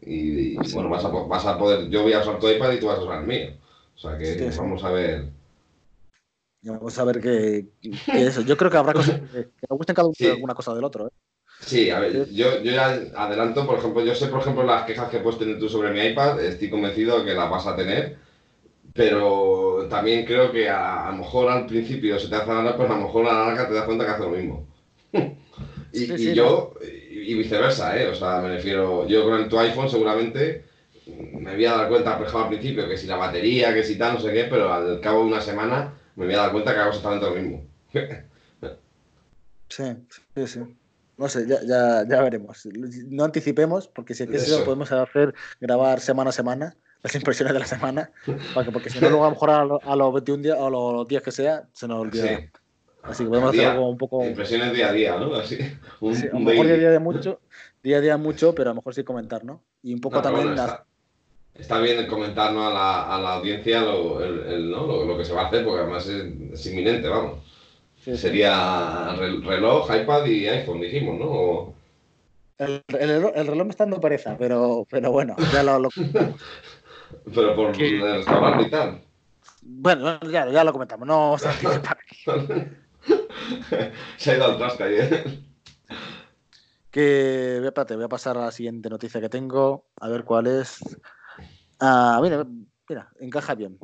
Y, 0.03 0.55
y, 0.55 0.73
bueno, 0.73 0.89
vas 0.89 1.05
a, 1.05 1.09
vas 1.09 1.45
a 1.47 1.59
poder, 1.59 1.89
yo 1.91 2.03
voy 2.03 2.13
a 2.15 2.21
usar 2.21 2.39
tu 2.39 2.49
iPad 2.49 2.73
y 2.73 2.81
tú 2.81 2.87
vas 2.87 2.99
a 2.99 3.03
usar 3.03 3.21
el 3.21 3.27
mío. 3.27 3.51
O 3.95 3.99
sea 3.99 4.17
que 4.17 4.25
Sí, 4.25 4.51
sí. 4.53 4.59
vamos 4.59 4.83
a 4.85 4.91
ver. 4.91 5.25
Vamos 6.63 6.99
a 6.99 7.05
ver 7.05 7.21
qué, 7.21 7.67
qué 7.81 8.27
eso. 8.27 8.43
Yo 8.43 8.57
creo 8.57 8.71
que 8.71 8.77
habrá 8.77 8.93
cosas 8.93 9.21
que, 9.21 9.45
que 9.45 9.67
gusten 9.69 9.95
cada 9.95 10.07
uno 10.09 10.15
Sí. 10.17 10.27
alguna 10.29 10.55
cosa 10.55 10.75
del 10.75 10.85
otro, 10.85 11.07
¿eh? 11.09 11.11
Sí, 11.61 11.91
a 11.91 12.01
ver, 12.01 12.31
yo, 12.31 12.63
yo 12.63 12.73
ya 12.73 12.87
adelanto, 13.15 13.67
por 13.67 13.79
ejemplo, 13.79 14.03
yo 14.03 14.15
sé, 14.15 14.29
por 14.29 14.41
ejemplo, 14.41 14.65
las 14.65 14.85
quejas 14.85 15.11
que 15.11 15.19
puedes 15.19 15.39
tener 15.39 15.59
tú 15.59 15.69
sobre 15.69 15.91
mi 15.91 16.01
iPad, 16.01 16.43
estoy 16.43 16.71
convencido 16.71 17.19
de 17.19 17.27
que 17.27 17.35
las 17.35 17.51
vas 17.51 17.67
a 17.67 17.77
tener, 17.77 18.17
pero 18.95 19.87
también 19.89 20.25
creo 20.27 20.53
que 20.53 20.69
a, 20.69 21.07
a 21.09 21.11
lo 21.13 21.19
mejor 21.19 21.51
al 21.51 21.67
principio 21.67 22.19
se 22.19 22.29
te 22.29 22.37
hace 22.37 22.53
la 22.53 22.77
pues 22.77 22.91
a 22.91 22.95
lo 22.95 23.03
mejor 23.03 23.27
a 23.27 23.33
la 23.33 23.47
larga 23.47 23.69
te 23.69 23.75
das 23.75 23.85
cuenta 23.85 24.05
que 24.05 24.11
hace 24.11 24.23
lo 24.23 24.31
mismo. 24.31 24.67
y, 25.93 25.99
Sí, 25.99 26.15
y 26.17 26.35
yo, 26.35 26.75
y, 26.83 27.33
y 27.33 27.35
viceversa, 27.35 28.01
¿eh? 28.01 28.09
O 28.09 28.15
sea, 28.15 28.41
me 28.41 28.49
refiero, 28.49 29.07
yo 29.07 29.25
con 29.25 29.41
el, 29.41 29.49
tu 29.49 29.59
iPhone 29.59 29.89
seguramente 29.91 30.65
me 31.07 31.55
voy 31.55 31.65
a 31.65 31.73
dar 31.73 31.89
cuenta, 31.89 32.17
por 32.17 32.27
ejemplo, 32.27 32.45
al 32.45 32.49
principio, 32.49 32.89
que 32.89 32.97
si 32.97 33.07
la 33.07 33.17
batería, 33.17 33.75
que 33.75 33.83
si 33.83 33.99
tal, 33.99 34.15
no 34.15 34.21
sé 34.21 34.33
qué, 34.33 34.45
pero 34.45 34.73
al 34.73 35.01
cabo 35.01 35.21
de 35.21 35.27
una 35.27 35.41
semana 35.41 35.95
me 36.17 36.27
voy 36.27 36.35
a 36.35 36.39
dar 36.39 36.53
cuenta 36.53 36.73
que 36.73 36.81
hago 36.81 36.91
exactamente 36.91 37.27
lo 37.27 37.35
mismo. 37.37 37.67
Sí, 39.69 39.85
sí, 40.35 40.47
sí. 40.49 40.61
No 41.17 41.29
sé, 41.29 41.47
ya, 41.47 41.61
ya, 41.63 42.05
ya 42.09 42.23
veremos. 42.23 42.67
No 43.09 43.25
anticipemos, 43.25 43.87
porque 43.87 44.15
si 44.15 44.25
es 44.25 44.31
que 44.31 44.37
eso 44.37 44.57
Eso. 44.57 44.65
podemos 44.65 44.91
hacer 44.91 45.33
grabar 45.61 46.01
semana 46.01 46.31
a 46.31 46.33
semana, 46.33 46.77
las 47.03 47.15
impresiones 47.15 47.55
de 47.55 47.61
la 47.61 47.67
semana, 47.67 48.11
para 48.55 48.67
que- 48.67 48.73
porque 48.73 48.91
si 48.91 49.01
no, 49.01 49.09
luego 49.11 49.25
a 49.25 49.29
lo 49.29 49.33
mejor 49.35 49.51
a, 49.51 49.65
lo- 49.65 49.81
a 49.83 49.97
los 49.97 50.13
21 50.13 50.43
días 50.43 50.57
o 50.59 50.67
a 50.67 50.71
los 50.71 51.09
días 51.09 51.23
que 51.23 51.33
sea, 51.33 51.65
se 51.73 51.89
nos 51.89 52.01
olvida. 52.01 52.27
Sí. 52.39 52.45
Así 53.03 53.23
que 53.25 53.31
podemos 53.31 53.53
Día. 53.53 53.63
hacer 53.63 53.73
algo 53.77 53.89
un 53.89 53.97
poco. 53.97 54.23
Impresiones 54.25 54.75
día 54.75 54.91
a 54.91 54.93
día, 54.93 55.17
¿no? 55.19 55.35
Así, 55.35 55.57
un, 56.01 56.15
Sí, 56.15 56.27
a 56.29 56.35
lo 56.35 56.41
mejor 56.41 56.67
día 56.67 56.75
a 56.75 56.79
día 56.79 56.91
de 56.91 56.99
mucho, 56.99 57.41
día 57.83 57.97
a 57.97 58.01
día 58.03 58.17
mucho, 58.19 58.55
pero 58.55 58.71
a 58.71 58.73
lo 58.73 58.77
mejor 58.77 58.95
sí 58.95 59.05
comentar, 59.05 59.43
¿no? 59.43 59.63
Y 59.83 59.95
un 59.95 60.01
poco 60.03 60.17
No, 60.17 60.23
también. 60.23 60.49
bueno, 60.49 60.61
está, 60.63 60.85
está 61.55 61.79
bien 61.81 62.07
comentar 62.07 62.53
¿no? 62.53 62.67
a, 62.69 62.75
la, 62.75 63.17
a 63.17 63.21
la 63.23 63.35
audiencia 63.37 63.81
lo, 63.81 64.23
el- 64.23 64.41
el, 64.53 64.71
¿no? 64.71 64.87
lo, 64.87 65.05
lo 65.07 65.17
que 65.17 65.25
se 65.25 65.33
va 65.33 65.43
a 65.43 65.47
hacer, 65.47 65.65
porque 65.65 65.81
además 65.81 66.07
es, 66.07 66.27
es 66.53 66.67
inminente, 66.67 67.09
vamos. 67.09 67.39
sí. 68.05 68.15
Sería 68.19 68.53
rel- 69.17 69.43
reloj, 69.47 69.89
iPad 69.97 70.27
y 70.27 70.47
iPhone, 70.49 70.81
dijimos, 70.83 71.19
¿no? 71.19 71.25
O- 71.27 71.75
El, 72.59 72.83
el 72.89 73.09
reloj, 73.09 73.33
el 73.35 73.47
reloj 73.47 73.65
me 73.65 73.71
está 73.71 73.85
dando 73.85 73.99
pereza, 74.03 74.37
pero, 74.39 74.87
pero 74.91 75.11
bueno, 75.11 75.35
ya 75.55 75.63
lo, 75.63 75.79
lo- 75.79 75.89
pero 77.35 77.55
por 77.57 77.73
¿Qué? 77.73 77.89
el 77.97 78.01
restaurante 78.17 78.67
y 78.67 78.71
tal. 78.71 79.03
bueno, 79.63 80.21
ya, 80.31 80.49
ya 80.51 80.65
lo 80.65 80.73
comentamos. 80.73 81.07
No 81.07 81.37
se 84.19 84.31
ha 84.31 84.37
ido 84.37 84.45
al 84.45 84.59
traste 84.59 84.83
ayer. 84.85 85.25
Que, 86.91 87.57
espérate, 87.65 87.95
voy 87.95 88.05
a 88.05 88.09
pasar 88.09 88.37
a 88.37 88.47
la 88.47 88.51
siguiente 88.53 88.89
noticia 88.91 89.21
que 89.21 89.29
tengo, 89.29 89.87
a 90.01 90.09
ver 90.09 90.25
cuál 90.25 90.49
es. 90.49 90.79
Ah, 91.79 92.19
mira, 92.23 92.45
mira, 92.89 93.09
encaja 93.21 93.55
bien. 93.55 93.79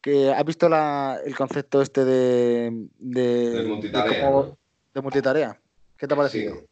Que 0.00 0.32
has 0.32 0.44
visto 0.44 0.68
la, 0.68 1.18
el 1.24 1.36
concepto 1.36 1.82
este 1.82 2.04
de, 2.04 2.86
de, 2.98 3.50
De 3.50 3.62
multitarea, 3.68 4.30
de 4.94 5.00
multitarea. 5.02 5.60
¿Qué 5.96 6.06
te 6.06 6.14
ha 6.14 6.16
Sí. 6.28 6.44
parecido? 6.46 6.62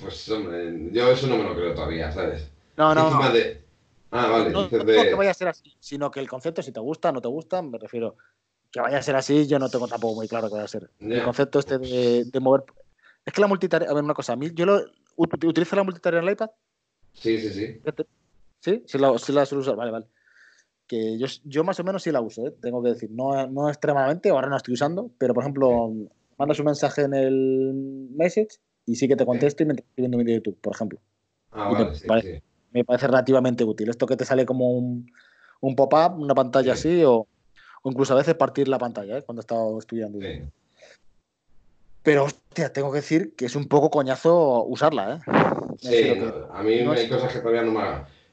Pues, 0.00 0.28
hombre, 0.30 0.90
yo 0.92 1.10
eso 1.10 1.26
no 1.26 1.38
me 1.38 1.44
lo 1.44 1.54
creo 1.54 1.74
todavía, 1.74 2.12
¿sabes? 2.12 2.48
No, 2.76 2.94
no, 2.94 3.10
no. 3.10 3.30
de... 3.32 3.65
Ah, 4.10 4.30
vale, 4.30 4.50
No, 4.50 4.62
no 4.62 4.68
que 5.08 5.14
vaya 5.14 5.30
a 5.30 5.34
ser 5.34 5.48
así, 5.48 5.74
sino 5.80 6.10
que 6.10 6.20
el 6.20 6.28
concepto, 6.28 6.62
si 6.62 6.72
te 6.72 6.80
gusta, 6.80 7.12
no 7.12 7.20
te 7.20 7.28
gusta, 7.28 7.60
me 7.62 7.78
refiero 7.78 8.16
que 8.70 8.80
vaya 8.80 8.98
a 8.98 9.02
ser 9.02 9.16
así, 9.16 9.46
yo 9.46 9.58
no 9.58 9.68
tengo 9.68 9.88
tampoco 9.88 10.14
muy 10.14 10.28
claro 10.28 10.48
que 10.48 10.54
vaya 10.54 10.64
a 10.64 10.68
ser. 10.68 10.90
El 11.00 11.22
concepto 11.22 11.58
este 11.58 11.78
de, 11.78 12.24
de 12.24 12.40
mover. 12.40 12.64
Es 13.24 13.32
que 13.32 13.40
la 13.40 13.46
multitarea, 13.46 13.90
a 13.90 13.94
ver, 13.94 14.04
una 14.04 14.14
cosa, 14.14 14.34
a 14.34 14.36
mí, 14.36 14.50
yo 14.54 14.66
lo 14.66 14.78
ut- 15.16 15.48
utilizo 15.48 15.76
la 15.76 15.82
multitarea 15.82 16.20
en 16.20 16.26
el 16.26 16.32
iPad, 16.32 16.50
Sí, 17.12 17.38
sí, 17.38 17.50
sí. 17.50 17.80
¿sí? 18.60 18.82
Sí 18.86 18.98
la, 18.98 19.16
sí 19.18 19.32
la 19.32 19.46
suelo 19.46 19.62
usar, 19.62 19.76
vale, 19.76 19.90
vale. 19.90 20.06
Que 20.86 21.18
yo, 21.18 21.26
yo 21.44 21.64
más 21.64 21.80
o 21.80 21.84
menos 21.84 22.02
sí 22.02 22.12
la 22.12 22.20
uso, 22.20 22.46
¿eh? 22.46 22.54
tengo 22.60 22.82
que 22.82 22.90
decir, 22.90 23.10
no, 23.10 23.46
no 23.48 23.68
extremadamente, 23.68 24.28
ahora 24.30 24.48
no 24.48 24.56
estoy 24.56 24.74
usando, 24.74 25.10
pero 25.18 25.34
por 25.34 25.42
ejemplo, 25.42 25.92
mandas 26.38 26.58
un 26.60 26.66
mensaje 26.66 27.02
en 27.02 27.14
el 27.14 28.08
message 28.14 28.58
y 28.84 28.94
sí 28.94 29.08
que 29.08 29.16
te 29.16 29.26
contesto 29.26 29.62
y 29.62 29.66
me 29.66 29.72
estoy 29.72 29.86
viendo 29.96 30.16
un 30.18 30.24
vídeo 30.24 30.34
de 30.38 30.44
YouTube, 30.44 30.60
por 30.60 30.74
ejemplo. 30.74 31.00
Ah, 31.50 31.70
Y 31.70 31.74
vale, 31.74 31.94
sí, 31.94 32.08
sí. 32.22 32.42
Me 32.76 32.84
parece 32.84 33.06
relativamente 33.06 33.64
útil. 33.64 33.88
Esto 33.88 34.06
que 34.06 34.16
te 34.16 34.24
sale 34.24 34.44
como 34.46 34.70
un, 34.70 35.10
un 35.60 35.74
pop-up, 35.76 36.20
una 36.20 36.34
pantalla 36.34 36.74
Sí. 36.76 36.88
así, 36.88 37.04
o, 37.04 37.26
o 37.82 37.90
incluso 37.90 38.12
a 38.12 38.16
veces 38.16 38.34
partir 38.34 38.68
la 38.68 38.78
pantalla, 38.78 39.18
¿eh? 39.18 39.22
cuando 39.22 39.40
he 39.40 39.44
estado 39.44 39.78
estudiando. 39.78 40.20
sí. 40.20 40.42
Pero, 42.02 42.24
hostia, 42.24 42.72
tengo 42.72 42.92
que 42.92 42.98
decir 42.98 43.34
que 43.34 43.46
es 43.46 43.56
un 43.56 43.66
poco 43.66 43.90
coñazo 43.90 44.62
usarla, 44.64 45.14
¿eh? 45.16 45.18
Sí, 45.80 45.90
que- 46.02 46.32
a 46.52 46.62
mí 46.62 46.80
no 46.82 46.92
hay 46.92 47.04
es- 47.04 47.10
cosas 47.10 47.32
que 47.32 47.40
todavía 47.40 47.62
no 47.62 47.72
me... 47.72 47.84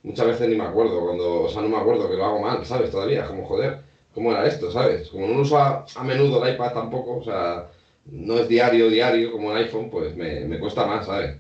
Muchas 0.04 0.28
veces 0.28 0.48
ni 0.50 0.56
me 0.56 0.66
acuerdo, 0.66 1.02
cuando... 1.04 1.44
O 1.44 1.50
sea, 1.50 1.62
no 1.64 1.70
me 1.70 1.78
acuerdo 1.78 2.08
que 2.10 2.16
lo 2.18 2.26
hago 2.26 2.40
mal, 2.40 2.64
¿sabes? 2.66 2.92
Todavía, 2.92 3.26
como 3.26 3.46
joder, 3.48 3.80
¿cómo 4.14 4.32
era 4.32 4.46
esto, 4.46 4.70
sabes? 4.70 5.10
Como 5.10 5.26
no 5.28 5.42
uso 5.42 5.58
a, 5.58 5.86
a 5.96 6.04
menudo 6.04 6.46
el 6.46 6.54
iPad 6.54 6.74
tampoco, 6.74 7.18
o 7.18 7.24
sea, 7.24 7.68
no 8.06 8.38
es 8.38 8.48
diario, 8.48 8.90
diario 8.90 9.32
como 9.32 9.52
el 9.52 9.64
iPhone, 9.64 9.90
pues 9.90 10.16
me, 10.16 10.42
me 10.42 10.60
cuesta 10.60 10.86
más, 10.86 11.06
¿sabes? 11.08 11.38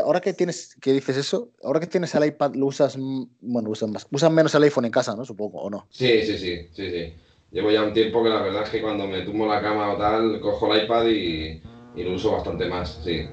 Ahora 0.00 0.20
que 0.20 0.32
tienes, 0.32 0.76
que 0.80 0.92
dices 0.92 1.16
eso, 1.16 1.50
ahora 1.62 1.80
que 1.80 1.86
tienes 1.86 2.14
el 2.14 2.24
iPad, 2.24 2.54
lo 2.54 2.66
usas, 2.66 2.96
bueno, 3.40 3.70
usas 3.70 3.90
más, 3.90 4.06
usas 4.10 4.30
menos 4.30 4.54
el 4.54 4.62
iPhone 4.64 4.84
en 4.86 4.90
casa, 4.92 5.14
¿no? 5.16 5.24
Supongo, 5.24 5.60
o 5.62 5.70
no. 5.70 5.86
Sí, 5.90 6.22
sí, 6.22 6.38
sí, 6.38 6.68
sí, 6.72 6.90
sí. 6.90 7.14
Llevo 7.50 7.70
ya 7.70 7.82
un 7.82 7.92
tiempo 7.92 8.22
que 8.22 8.30
la 8.30 8.40
verdad 8.42 8.62
es 8.62 8.70
que 8.70 8.80
cuando 8.80 9.06
me 9.06 9.22
tumbo 9.22 9.46
la 9.46 9.60
cama 9.60 9.92
o 9.92 9.96
tal, 9.98 10.40
cojo 10.40 10.72
el 10.72 10.84
iPad 10.84 11.06
y, 11.06 11.62
y 11.96 12.02
lo 12.04 12.14
uso 12.14 12.32
bastante 12.32 12.66
más, 12.66 13.00
sí. 13.04 13.26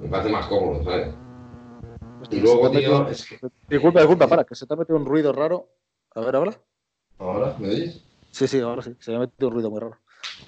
Me 0.00 0.08
parece 0.08 0.30
más 0.30 0.46
cómodo, 0.46 0.84
¿sabes? 0.84 1.08
Y 2.30 2.36
luego, 2.40 2.70
tío, 2.70 2.80
metido- 2.80 3.08
es 3.08 3.26
que... 3.26 3.38
Disculpa, 3.68 4.00
disculpa, 4.00 4.28
para, 4.28 4.44
que 4.44 4.54
se 4.54 4.66
te 4.66 4.74
ha 4.74 4.76
metido 4.76 4.96
un 4.96 5.04
ruido 5.04 5.32
raro. 5.32 5.68
A 6.14 6.20
ver, 6.20 6.36
¿ahora? 6.36 6.60
¿Ahora? 7.18 7.56
¿Me 7.58 7.68
oyes? 7.68 8.04
Sí, 8.30 8.46
sí, 8.46 8.60
ahora 8.60 8.82
sí. 8.82 8.94
Se 9.00 9.10
me 9.10 9.16
ha 9.16 9.20
metido 9.20 9.48
un 9.48 9.54
ruido 9.54 9.70
muy 9.70 9.80
raro. 9.80 9.98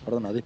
Perdona, 0.05 0.33
di. 0.33 0.45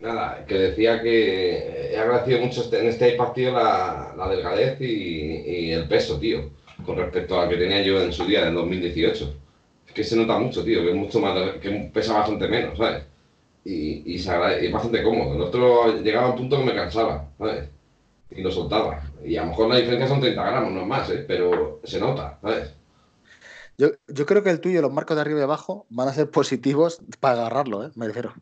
Nada, 0.00 0.46
que 0.46 0.54
decía 0.54 1.02
que 1.02 1.92
he 1.92 1.98
agradecido 1.98 2.40
mucho 2.40 2.62
este- 2.62 2.80
en 2.80 2.86
este 2.88 3.18
tío, 3.34 3.52
la, 3.52 4.14
la 4.16 4.28
delgadez 4.28 4.80
y, 4.80 4.86
y 5.66 5.72
el 5.72 5.86
peso, 5.88 6.18
tío, 6.18 6.50
con 6.86 6.96
respecto 6.96 7.38
a 7.38 7.44
la 7.44 7.50
que 7.50 7.56
tenía 7.58 7.82
yo 7.82 8.00
en 8.00 8.12
su 8.12 8.24
día, 8.24 8.48
en 8.48 8.54
2018. 8.54 9.34
Es 9.86 9.92
que 9.92 10.02
se 10.04 10.16
nota 10.16 10.38
mucho, 10.38 10.64
tío, 10.64 10.80
que 10.82 10.90
es 10.90 10.96
mucho 10.96 11.20
más, 11.20 11.38
que 11.60 11.70
pesa 11.92 12.14
bastante 12.14 12.48
menos, 12.48 12.78
¿sabes? 12.78 13.04
Y, 13.64 14.14
y, 14.14 14.18
se 14.18 14.30
es 14.66 14.72
bastante 14.72 15.02
cómodo. 15.02 15.34
El 15.36 15.42
otro 15.42 16.02
llegaba 16.02 16.28
a 16.28 16.30
un 16.32 16.36
punto 16.38 16.58
que 16.58 16.64
me 16.64 16.74
cansaba, 16.74 17.28
¿sabes? 17.38 17.68
Y 18.30 18.42
lo 18.42 18.50
soltaba. 18.52 19.02
Y 19.24 19.36
a 19.36 19.42
lo 19.44 19.48
mejor 19.50 19.68
la 19.70 19.76
diferencia 19.78 20.08
son 20.08 20.20
30 20.20 20.44
gramos, 20.50 20.72
no 20.72 20.82
es 20.82 20.88
más, 20.88 21.10
¿eh? 21.10 21.24
Pero 21.28 21.80
se 21.84 22.00
nota, 22.00 22.38
¿sabes? 22.42 22.74
Yo, 23.78 23.88
yo 24.08 24.26
creo 24.26 24.42
que 24.42 24.50
el 24.50 24.60
tuyo, 24.60 24.82
los 24.82 24.92
marcos 24.92 25.16
de 25.16 25.22
arriba 25.22 25.40
y 25.40 25.42
abajo, 25.42 25.86
van 25.90 26.08
a 26.08 26.12
ser 26.14 26.30
positivos 26.30 27.02
para 27.20 27.34
agarrarlo, 27.40 27.84
¿eh? 27.86 27.90
Me 27.94 28.06
refiero. 28.06 28.34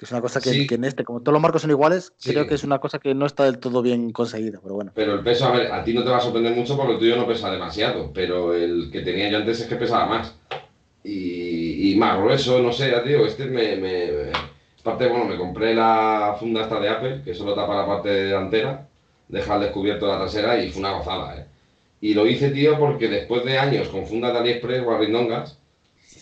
Que 0.00 0.06
es 0.06 0.12
una 0.12 0.22
cosa 0.22 0.40
que, 0.40 0.48
Sí. 0.48 0.66
que 0.66 0.76
en 0.76 0.84
este, 0.84 1.04
como 1.04 1.20
todos 1.20 1.34
los 1.34 1.42
marcos 1.42 1.60
son 1.60 1.70
iguales, 1.72 2.14
Sí. 2.16 2.30
creo 2.32 2.46
que 2.46 2.54
es 2.54 2.64
una 2.64 2.78
cosa 2.78 2.98
que 3.00 3.14
no 3.14 3.26
está 3.26 3.44
del 3.44 3.58
todo 3.58 3.82
bien 3.82 4.12
conseguida, 4.12 4.58
pero 4.62 4.74
bueno. 4.74 4.92
Pero 4.94 5.12
el 5.12 5.20
peso, 5.20 5.44
a 5.44 5.50
ver, 5.52 5.70
a 5.70 5.84
ti 5.84 5.92
no 5.92 6.02
te 6.02 6.08
va 6.08 6.16
a 6.16 6.20
sorprender 6.22 6.56
mucho 6.56 6.74
porque 6.74 6.94
el 6.94 6.98
tuyo 6.98 7.16
no 7.18 7.26
pesa 7.26 7.50
demasiado, 7.50 8.10
pero 8.14 8.54
el 8.54 8.88
que 8.90 9.02
tenía 9.02 9.28
yo 9.28 9.36
antes 9.36 9.60
es 9.60 9.66
que 9.66 9.76
pesaba 9.76 10.06
más. 10.06 10.34
Y, 11.04 11.92
y 11.92 11.96
más 11.96 12.18
grueso, 12.18 12.62
no 12.62 12.72
sé, 12.72 12.90
digo, 13.04 13.26
este 13.26 13.44
me, 13.44 13.76
me, 13.76 14.10
me- 14.10 14.32
Aparte, 14.80 15.06
bueno, 15.08 15.26
me 15.26 15.36
compré 15.36 15.74
la 15.74 16.34
funda 16.40 16.62
esta 16.62 16.80
de 16.80 16.88
Apple, 16.88 17.20
que 17.22 17.34
solo 17.34 17.52
tapa 17.54 17.76
la 17.76 17.86
parte 17.86 18.08
delantera, 18.08 18.88
deja 19.28 19.54
al 19.56 19.60
descubierto 19.60 20.06
la 20.06 20.16
trasera 20.18 20.58
y 20.64 20.70
fue 20.70 20.80
una 20.80 20.92
gozada, 20.92 21.36
¿eh? 21.36 21.44
Y 22.00 22.14
lo 22.14 22.26
hice, 22.26 22.48
tío, 22.52 22.78
porque 22.78 23.06
después 23.08 23.44
de 23.44 23.58
años 23.58 23.88
con 23.88 24.06
fundas 24.06 24.32
de 24.32 24.38
AliExpress 24.38 24.82
o 24.86 24.90
arindongas, 24.94 25.58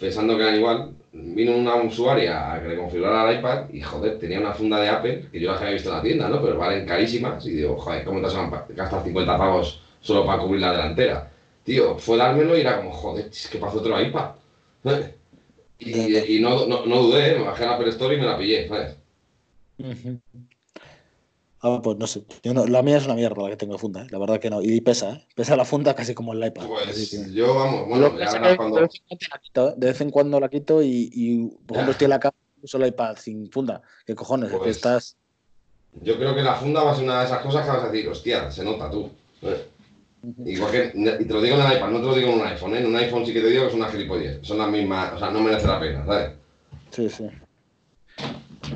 pensando 0.00 0.36
que 0.36 0.42
eran 0.42 0.56
igual, 0.56 0.90
vino 1.22 1.56
una 1.56 1.76
usuaria 1.76 2.52
a 2.52 2.62
que 2.62 2.68
le 2.68 2.76
configurara 2.76 3.30
el 3.30 3.38
iPad 3.38 3.68
y, 3.72 3.80
joder, 3.80 4.18
tenía 4.18 4.40
una 4.40 4.52
funda 4.54 4.80
de 4.80 4.88
Apple, 4.88 5.28
que 5.30 5.40
yo 5.40 5.50
las 5.52 5.60
había 5.60 5.74
visto 5.74 5.90
en 5.90 5.96
la 5.96 6.02
tienda, 6.02 6.28
¿no? 6.28 6.42
Pero 6.42 6.58
valen 6.58 6.86
carísimas 6.86 7.44
y 7.46 7.50
digo, 7.52 7.76
joder, 7.78 8.04
¿cómo 8.04 8.18
te 8.18 8.26
vas 8.26 8.34
a 8.36 8.66
gastar 8.70 9.04
50 9.04 9.38
pavos 9.38 9.82
solo 10.00 10.24
para 10.26 10.42
cubrir 10.42 10.60
la 10.62 10.72
delantera? 10.72 11.30
Tío, 11.64 11.98
fue 11.98 12.16
dármelo 12.16 12.56
y 12.56 12.60
era 12.62 12.76
como, 12.78 12.92
joder, 12.92 13.26
es 13.30 13.48
que 13.48 13.58
pasó 13.58 13.78
otro 13.78 14.00
iPad. 14.00 14.30
Y, 15.78 16.16
y 16.36 16.40
no, 16.40 16.66
no, 16.66 16.86
no 16.86 17.02
dudé, 17.02 17.38
me 17.38 17.44
bajé 17.44 17.64
la 17.64 17.74
Apple 17.74 17.88
Store 17.90 18.14
y 18.14 18.18
me 18.20 18.26
la 18.26 18.36
pillé, 18.38 18.68
¿sabes? 18.68 18.96
Ah, 21.60 21.80
pues 21.82 21.96
no 21.98 22.06
sé. 22.06 22.24
Yo 22.42 22.54
no- 22.54 22.66
la 22.66 22.82
mía 22.82 22.98
es 22.98 23.06
una 23.06 23.14
mierda 23.14 23.42
la 23.42 23.50
que 23.50 23.56
tengo 23.56 23.72
de 23.72 23.78
funda, 23.80 24.02
¿eh? 24.02 24.06
la 24.10 24.18
verdad 24.18 24.38
que 24.38 24.48
no. 24.50 24.62
Y 24.62 24.80
pesa, 24.80 25.10
¿eh? 25.14 25.26
Pesa 25.34 25.56
la 25.56 25.64
funda 25.64 25.94
casi 25.94 26.14
como 26.14 26.32
el 26.32 26.44
iPad. 26.44 26.62
que- 26.62 26.68
Pues 26.84 27.32
yo, 27.32 27.54
vamos, 27.54 27.88
bueno, 27.88 28.16
ya 28.18 28.32
verás 28.32 28.56
cuando... 28.56 28.76
De 28.76 28.82
vez 28.82 28.90
en 28.94 29.00
cuando 29.08 29.26
la 29.32 29.38
quito, 29.40 29.68
¿eh? 29.68 29.74
De 29.76 29.86
vez 29.86 30.00
en 30.00 30.10
cuando 30.10 30.40
la 30.40 30.48
quito 30.48 30.82
y, 30.82 31.10
y, 31.12 31.46
por 31.66 31.76
ejemplo, 31.76 31.92
estoy 31.92 32.04
en 32.04 32.10
la 32.10 32.20
cama 32.20 32.34
uso 32.62 32.76
el 32.78 32.86
iPad 32.88 33.16
sin 33.16 33.50
funda. 33.50 33.82
¿Qué 34.06 34.14
cojones? 34.14 34.50
Que 34.50 34.56
Pues- 34.58 34.76
estás. 34.76 35.16
Yo 36.02 36.16
creo 36.16 36.34
que 36.34 36.42
la 36.42 36.54
funda 36.54 36.82
va 36.84 36.92
a 36.92 36.94
ser 36.94 37.04
una 37.04 37.20
de 37.20 37.26
esas 37.26 37.40
cosas 37.40 37.64
que 37.64 37.70
vas 37.72 37.82
a 37.84 37.88
decir, 37.88 38.08
hostia, 38.08 38.50
se 38.52 38.62
nota 38.62 38.90
tú. 38.90 39.10
Igual 40.44 40.70
que, 40.70 40.92
y 40.94 41.24
te 41.24 41.32
lo 41.32 41.40
digo 41.40 41.56
en 41.56 41.62
el 41.62 41.76
iPad, 41.76 41.90
no 41.90 42.00
te 42.00 42.06
lo 42.06 42.14
digo 42.14 42.28
en 42.30 42.40
un 42.40 42.46
iPhone, 42.46 42.74
¿eh? 42.74 42.80
En 42.80 42.86
un 42.86 42.96
iPhone 42.96 43.24
sí 43.24 43.32
que 43.32 43.40
te 43.40 43.48
digo 43.48 43.62
que 43.62 43.68
es 43.68 43.74
una 43.74 43.88
gilipollez. 43.88 44.38
Son 44.42 44.58
las 44.58 44.68
mismas, 44.70 45.14
o 45.14 45.18
sea, 45.18 45.30
no 45.30 45.40
merece 45.40 45.66
la 45.66 45.80
pena, 45.80 46.04
¿sabes? 46.04 46.32
Sí, 46.90 47.08
sí. 47.08 47.26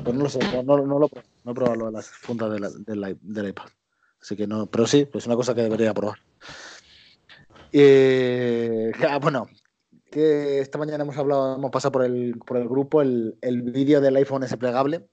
Pues 0.03 0.15
no 0.15 0.23
lo 0.23 0.29
sé, 0.29 0.39
no, 0.53 0.63
no, 0.63 0.77
no 0.85 0.99
lo 0.99 1.07
probado, 1.07 1.29
no 1.43 1.51
he 1.51 1.55
probado 1.55 1.75
lo 1.77 1.85
de 1.87 1.91
las 1.91 2.07
fundas 2.09 2.51
de 2.51 2.59
la- 2.59 2.69
del, 2.69 3.11
i- 3.11 3.19
del 3.21 3.49
iPad. 3.49 3.65
Así 4.21 4.35
que 4.35 4.47
no, 4.47 4.67
pero 4.67 4.87
sí, 4.87 5.05
pues 5.05 5.23
es 5.23 5.27
una 5.27 5.35
cosa 5.35 5.53
que 5.53 5.61
debería 5.63 5.93
probar. 5.93 6.17
Eh, 7.71 8.91
ah, 9.09 9.19
bueno, 9.19 9.47
que 10.11 10.59
esta 10.59 10.77
mañana 10.77 11.03
hemos 11.03 11.17
hablado, 11.17 11.55
hemos 11.55 11.71
pasado 11.71 11.91
por 11.91 12.03
el, 12.05 12.35
por 12.45 12.57
el 12.57 12.67
grupo 12.67 13.01
el, 13.01 13.35
el 13.41 13.61
vídeo 13.63 13.99
del 13.99 14.15
iPhone 14.15 14.43
ese 14.43 14.57
plegable. 14.57 15.05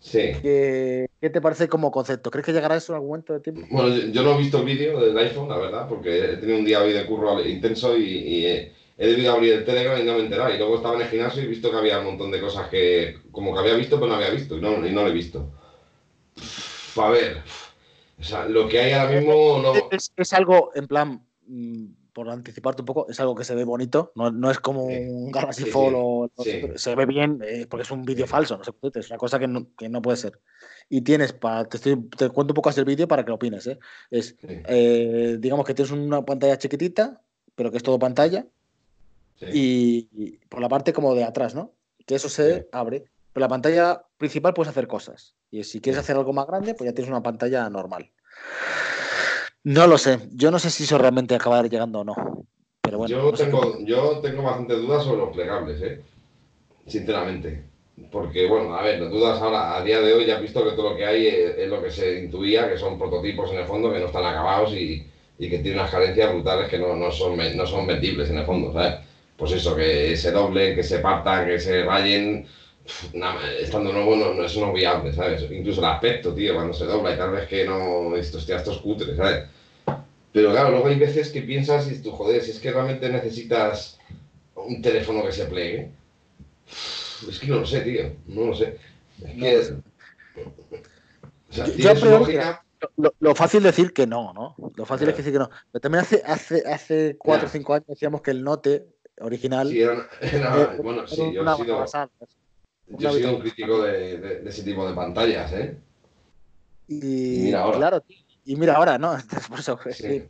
Sí. 0.00 0.32
¿Qué, 0.42 1.08
qué 1.20 1.30
te 1.30 1.40
parece 1.40 1.68
como 1.68 1.90
concepto? 1.90 2.30
¿Crees 2.30 2.46
que 2.46 2.52
llegará 2.52 2.76
eso 2.76 2.92
en 2.92 2.96
algún 2.96 3.08
momento 3.10 3.32
de 3.32 3.40
tiempo? 3.40 3.66
Bueno, 3.70 3.88
yo, 3.96 4.06
yo 4.08 4.22
no 4.22 4.34
he 4.34 4.38
visto 4.38 4.58
el 4.58 4.64
vídeo 4.64 5.00
del 5.00 5.16
iPhone, 5.18 5.48
la 5.48 5.58
verdad, 5.58 5.88
porque 5.88 6.32
he 6.34 6.36
tenido 6.36 6.58
un 6.58 6.64
día 6.64 6.80
hoy 6.82 6.92
de 6.92 7.06
curro 7.06 7.44
intenso 7.44 7.96
y, 7.96 8.04
y 8.04 8.46
he, 8.46 8.72
he 8.98 9.06
debido 9.06 9.32
abrir 9.32 9.52
el 9.54 9.64
Telegram 9.64 9.98
y 10.00 10.04
no 10.04 10.14
me 10.14 10.18
he 10.18 10.22
enterado. 10.24 10.52
Y 10.52 10.58
luego 10.58 10.76
estaba 10.76 10.96
en 10.96 11.02
el 11.02 11.08
gimnasio 11.08 11.40
y 11.40 11.46
he 11.46 11.48
visto 11.48 11.70
que 11.70 11.76
había 11.76 12.00
un 12.00 12.06
montón 12.06 12.30
de 12.30 12.40
cosas 12.40 12.68
que, 12.68 13.16
como 13.30 13.54
que 13.54 13.60
había 13.60 13.74
visto, 13.74 13.96
pero 13.96 14.08
no 14.08 14.16
había 14.16 14.30
visto. 14.30 14.56
Y 14.56 14.60
no, 14.60 14.84
y 14.86 14.90
no 14.90 15.02
lo 15.02 15.08
he 15.08 15.12
visto. 15.12 15.48
Uf, 16.36 16.98
A 16.98 17.10
ver, 17.10 17.38
o 18.18 18.22
sea, 18.22 18.46
lo 18.46 18.68
que 18.68 18.80
hay 18.80 18.92
ahora 18.92 19.12
mismo 19.20 19.60
no. 19.62 19.72
Es, 19.90 20.12
es 20.16 20.32
algo, 20.32 20.70
en 20.74 20.86
plan, 20.88 21.24
mm, 21.46 21.84
por 22.12 22.28
anticiparte 22.28 22.82
un 22.82 22.86
poco, 22.86 23.06
es 23.08 23.20
algo 23.20 23.36
que 23.36 23.44
se 23.44 23.54
ve 23.54 23.62
bonito, 23.62 24.10
no, 24.16 24.32
no 24.32 24.50
es 24.50 24.58
como 24.58 24.88
Sí. 24.88 24.96
un 24.98 25.30
Galaxy 25.30 25.64
Sí, 25.64 25.70
o 25.72 26.28
Sí. 26.36 26.60
se 26.74 26.94
ve 26.96 27.06
bien 27.06 27.38
eh, 27.44 27.66
porque 27.70 27.82
es 27.84 27.90
un 27.92 28.02
vídeo 28.04 28.26
falso, 28.26 28.58
no 28.58 28.64
sé, 28.64 28.72
es 28.94 29.08
una 29.10 29.18
cosa 29.18 29.38
que 29.38 29.46
no, 29.46 29.68
que 29.76 29.88
no 29.88 30.02
puede 30.02 30.16
ser. 30.16 30.40
Y 30.88 31.02
tienes, 31.02 31.32
para, 31.32 31.64
te, 31.66 31.76
estoy- 31.76 32.08
te 32.16 32.28
cuento 32.30 32.52
un 32.52 32.56
poco 32.56 32.70
así 32.70 32.80
el 32.80 32.86
vídeo 32.86 33.06
para 33.06 33.24
que 33.24 33.28
lo 33.28 33.36
opines, 33.36 33.64
¿eh? 33.68 33.78
Es, 34.10 34.34
eh, 34.66 35.36
digamos 35.38 35.64
que 35.64 35.74
tienes 35.74 35.92
una 35.92 36.24
pantalla 36.24 36.58
chiquitita, 36.58 37.22
pero 37.54 37.70
que 37.70 37.76
es 37.76 37.82
todo 37.84 37.98
pantalla, 38.00 38.46
sí. 39.38 39.46
y, 39.52 40.08
y 40.12 40.30
por 40.48 40.60
la 40.60 40.68
parte 40.68 40.92
como 40.92 41.14
de 41.14 41.24
atrás, 41.24 41.54
¿no? 41.54 41.72
Que 42.06 42.14
eso 42.14 42.28
se 42.28 42.54
Sí. 42.60 42.66
abre. 42.72 43.04
Pero 43.32 43.44
la 43.44 43.48
pantalla 43.48 44.02
principal 44.16 44.54
puedes 44.54 44.70
hacer 44.70 44.86
cosas. 44.86 45.34
Y 45.50 45.62
si 45.64 45.80
quieres 45.80 46.00
hacer 46.00 46.16
algo 46.16 46.32
más 46.32 46.46
grande, 46.46 46.74
pues 46.74 46.88
ya 46.90 46.94
tienes 46.94 47.10
una 47.10 47.22
pantalla 47.22 47.68
normal. 47.70 48.10
No 49.64 49.86
lo 49.86 49.98
sé. 49.98 50.18
Yo 50.32 50.50
no 50.50 50.58
sé 50.58 50.70
si 50.70 50.84
eso 50.84 50.98
realmente 50.98 51.34
acabará 51.34 51.68
llegando 51.68 52.00
o 52.00 52.04
no. 52.04 52.14
Pero 52.80 52.98
bueno. 52.98 53.14
yo, 53.16 53.22
no 53.30 53.32
tengo, 53.36 53.78
yo 53.84 54.18
tengo 54.20 54.42
bastantes 54.42 54.78
dudas 54.78 55.04
sobre 55.04 55.18
los 55.18 55.34
plegables, 55.34 55.80
¿eh? 55.82 56.00
Sinceramente. 56.86 57.64
Porque, 58.12 58.46
bueno, 58.48 58.74
a 58.74 58.82
ver, 58.82 59.00
las 59.00 59.10
dudas 59.10 59.40
ahora, 59.42 59.76
a 59.76 59.82
día 59.82 60.00
de 60.00 60.12
hoy 60.12 60.24
ya 60.24 60.36
has 60.36 60.42
visto 60.42 60.64
que 60.64 60.70
todo 60.76 60.90
lo 60.90 60.96
que 60.96 61.04
hay 61.04 61.26
es, 61.26 61.58
es 61.58 61.68
lo 61.68 61.82
que 61.82 61.90
se 61.90 62.20
intuía, 62.24 62.68
que 62.68 62.78
son 62.78 62.98
prototipos 62.98 63.50
en 63.50 63.58
el 63.58 63.66
fondo, 63.66 63.92
que 63.92 63.98
no 63.98 64.06
están 64.06 64.24
acabados 64.24 64.72
y, 64.72 65.04
y 65.38 65.50
que 65.50 65.58
tienen 65.58 65.80
unas 65.80 65.90
carencias 65.90 66.32
brutales 66.32 66.68
que 66.68 66.78
no, 66.78 66.94
no, 66.94 67.10
son, 67.10 67.36
no 67.56 67.66
son 67.66 67.86
vendibles 67.86 68.30
en 68.30 68.38
el 68.38 68.46
fondo, 68.46 68.72
¿sabes? 68.72 69.00
Pues 69.38 69.52
eso, 69.52 69.74
que 69.76 70.16
se 70.16 70.32
doblen, 70.32 70.74
que 70.74 70.82
se 70.82 70.98
partan, 70.98 71.46
que 71.46 71.60
se 71.60 71.84
rayen, 71.84 72.44
estando 73.60 73.92
nuevo 73.92 74.16
no, 74.16 74.34
no, 74.34 74.44
eso 74.44 74.60
no 74.60 74.68
es 74.68 74.74
viable, 74.74 75.12
¿sabes? 75.12 75.48
Incluso 75.48 75.80
el 75.80 75.86
aspecto, 75.86 76.34
tío, 76.34 76.54
cuando 76.54 76.74
se 76.74 76.86
dobla 76.86 77.14
y 77.14 77.16
tal 77.16 77.30
vez 77.30 77.46
que 77.48 77.64
no, 77.64 78.16
esto, 78.16 78.38
hostia, 78.38 78.56
esto 78.56 78.72
es 78.72 78.78
cutre, 78.78 79.14
¿sabes? 79.14 79.44
Pero 80.32 80.50
claro, 80.50 80.70
luego 80.70 80.88
hay 80.88 80.98
veces 80.98 81.28
que 81.30 81.42
piensas 81.42 81.88
y 81.90 82.02
tú, 82.02 82.10
joder, 82.10 82.42
si 82.42 82.50
es 82.50 82.58
que 82.58 82.72
realmente 82.72 83.08
necesitas 83.08 83.98
un 84.56 84.82
teléfono 84.82 85.24
que 85.24 85.30
se 85.32 85.44
plegue. 85.44 85.90
Es 87.28 87.38
que 87.38 87.46
no 87.46 87.60
lo 87.60 87.66
sé, 87.66 87.80
tío, 87.82 88.12
no 88.26 88.46
lo 88.46 88.54
sé. 88.56 88.76
Es 89.24 89.34
que... 89.34 89.78
O 91.48 91.52
sea, 91.52 91.64
Yo- 91.66 91.94
lógica, 91.94 92.64
Lo, 92.96 93.12
lo 93.20 93.34
fácil 93.34 93.58
es 93.60 93.76
decir 93.76 93.92
que 93.92 94.06
no, 94.06 94.32
¿no? 94.32 94.54
Lo 94.76 94.84
fácil 94.84 95.08
es 95.08 95.14
Claro. 95.14 95.16
decir 95.16 95.32
que 95.32 95.38
no. 95.38 95.50
Pero 95.72 95.80
también 95.80 96.02
hace, 96.02 96.22
hace, 96.24 96.62
hace 96.66 97.16
4 97.18 97.46
o. 97.46 97.50
5 97.50 97.74
años 97.74 97.86
decíamos 97.88 98.20
que 98.22 98.30
el 98.30 98.44
Note 98.44 98.86
original. 99.20 99.68
Sí, 99.70 99.80
era, 99.82 100.08
era- 100.20 100.74
eh, 100.74 100.78
bueno, 100.82 101.06
sí, 101.06 101.16
yo 101.34 101.42
he 101.42 101.56
sido, 101.56 101.86
yo 102.98 103.08
he 103.08 103.12
sido 103.12 103.30
un 103.36 103.40
crítico 103.40 103.82
de, 103.82 104.18
de- 104.18 104.40
de 104.42 104.50
ese 104.50 104.62
tipo 104.62 104.86
de 104.88 104.94
pantallas, 104.94 105.52
¿eh? 105.52 105.76
Y, 106.86 106.96
Y 106.96 107.42
mira 107.44 107.60
ahora. 107.62 107.76
Claro, 107.78 108.04
y 108.44 108.56
mira 108.56 108.74
ahora, 108.74 108.98
¿no? 108.98 109.12
Entonces, 109.18 109.48
por 109.48 109.58
eso, 109.60 109.78
es 109.86 109.96
Sí. 109.98 110.04
que 110.04 110.28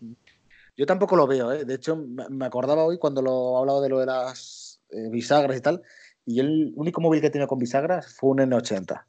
yo 0.76 0.86
tampoco 0.86 1.16
lo 1.16 1.26
veo, 1.26 1.53
¿eh? 1.53 1.64
De 1.64 1.74
hecho, 1.74 1.97
me 1.97 2.47
acordaba 2.47 2.84
hoy 2.84 2.99
cuando 2.99 3.20
lo 3.22 3.59
hablaba 3.59 3.80
de 3.80 3.89
lo 3.89 3.99
de 3.99 4.07
las 4.07 4.80
eh, 4.91 5.09
bisagras 5.11 5.57
y 5.57 5.61
tal, 5.61 5.82
y 6.24 6.36
yo 6.36 6.43
el 6.43 6.72
único 6.76 7.01
móvil 7.01 7.20
que 7.20 7.30
tenido 7.30 7.49
con 7.49 7.59
bisagras 7.59 8.14
fue 8.16 8.30
un 8.30 8.39
N80, 8.41 9.07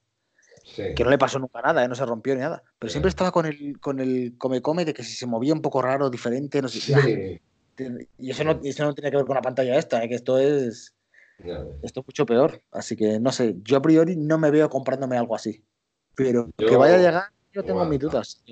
Sí. 0.64 0.94
que 0.96 1.04
no 1.04 1.10
le 1.10 1.18
pasó 1.18 1.40
nunca 1.40 1.62
nada, 1.62 1.84
¿eh? 1.84 1.88
No 1.88 1.96
se 1.96 2.06
rompió 2.06 2.34
ni 2.36 2.42
nada, 2.42 2.64
pero 2.78 2.90
Sí. 2.90 2.94
siempre 2.94 3.10
estaba 3.10 3.32
con 3.32 3.46
el, 3.46 3.80
con 3.80 4.00
el 4.00 4.36
come-come 4.38 4.86
de 4.86 4.94
que 4.94 5.04
si 5.04 5.14
se 5.16 5.26
movía 5.28 5.54
un 5.54 5.62
poco 5.62 5.82
raro, 5.82 6.10
diferente, 6.10 6.62
no 6.62 6.68
sé. 6.68 6.80
Sí, 6.80 7.42
Y 8.18 8.32
eso 8.32 8.44
no, 8.44 8.60
eso 8.64 8.86
no 8.86 8.94
tiene 8.94 9.12
que 9.12 9.18
ver 9.18 9.26
con 9.26 9.36
la 9.36 9.42
pantalla 9.42 9.78
esta, 9.78 10.04
¿eh? 10.04 10.10
que 10.10 10.16
esto 10.16 10.38
es, 10.38 10.96
esto 11.82 12.00
es 12.00 12.08
mucho 12.08 12.26
peor. 12.26 12.62
Así 12.72 12.96
que 12.96 13.20
no 13.20 13.32
sé, 13.32 13.56
yo 13.64 13.78
a 13.78 13.82
priori 13.82 14.16
no 14.16 14.38
me 14.38 14.52
veo 14.52 14.70
comprándome 14.70 15.18
algo 15.18 15.36
así. 15.36 15.64
Pero 16.16 16.50
que 16.58 16.76
vaya 16.76 16.96
a 16.96 16.98
llegar, 16.98 17.24
yo 17.54 17.64
tengo 17.64 17.80
Bueno, 17.80 17.92
mis 17.92 18.00
dudas. 18.00 18.44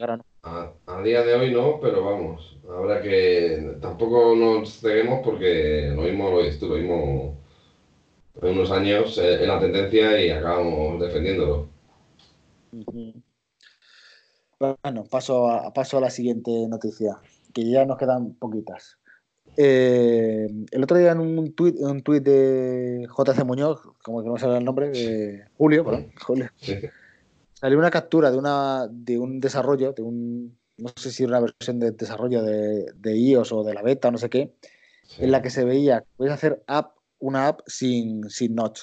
A, 0.44 0.72
a 0.86 1.02
día 1.02 1.24
de 1.24 1.36
hoy 1.36 1.52
no, 1.52 1.80
pero 1.82 2.04
vamos, 2.06 2.58
habrá 2.70 3.02
que. 3.02 3.78
Tampoco 3.82 4.36
nos 4.36 4.80
ceguemos 4.80 5.22
porque 5.24 5.92
lo 5.94 6.04
mismo 6.04 6.30
lo 6.30 6.58
tú, 6.58 6.68
lo 6.68 6.76
mismo 6.76 7.38
en 8.42 8.50
unos 8.50 8.72
años 8.72 9.18
eh, 9.18 9.44
en 9.44 9.48
la 9.48 9.60
tendencia 9.60 10.20
y 10.22 10.30
acabamos 10.30 11.00
defendiéndolo. 11.00 11.70
Bueno, 14.60 15.04
paso 15.10 15.50
a, 15.50 15.74
paso 15.74 15.98
a 15.98 16.02
la 16.02 16.10
siguiente 16.10 16.52
noticia, 16.68 17.20
que 17.54 17.70
ya 17.70 17.86
nos 17.86 17.98
quedan 17.98 18.34
poquitas. 18.36 18.98
Eh, 19.60 20.48
el 20.70 20.84
otro 20.84 20.98
día 20.98 21.12
en 21.12 21.20
un 21.20 21.54
tuit, 21.54 21.76
un 21.80 22.04
tuit 22.04 22.24
de 22.24 23.08
JC 23.08 23.44
Muñoz, 23.44 23.82
como 24.04 24.22
que 24.22 24.30
no 24.30 24.38
sabe 24.38 24.60
el 24.60 24.64
nombre, 24.64 24.90
de 24.90 25.46
Julio, 25.58 25.84
perdón, 25.84 26.12
Julio, 26.22 26.50
salió 27.54 27.80
una 27.80 27.90
captura 27.90 28.30
de, 28.30 28.38
una, 28.38 28.88
de 28.88 29.18
un 29.18 29.40
desarrollo, 29.40 29.94
de 29.94 30.04
un, 30.04 30.56
no 30.78 30.90
sé 30.96 31.12
si 31.12 31.24
una 31.24 31.40
versión 31.40 31.80
de 31.80 31.90
desarrollo 31.90 32.44
de, 32.44 32.94
de 32.94 33.18
iOS 33.18 33.52
o 33.52 33.64
de 33.64 33.74
la 33.74 33.82
beta 33.82 34.10
o 34.10 34.12
no 34.12 34.20
sé 34.20 34.30
qué, 34.30 34.54
sí. 35.08 35.24
en 35.24 35.32
la 35.32 35.42
que 35.42 35.50
se 35.50 35.66
veía 35.66 36.02
que 36.02 36.08
puedes 36.18 36.34
hacer 36.36 36.64
app, 36.68 36.96
una 37.18 37.48
app 37.48 37.62
sin, 37.66 38.30
sin 38.30 38.54
notch. 38.54 38.82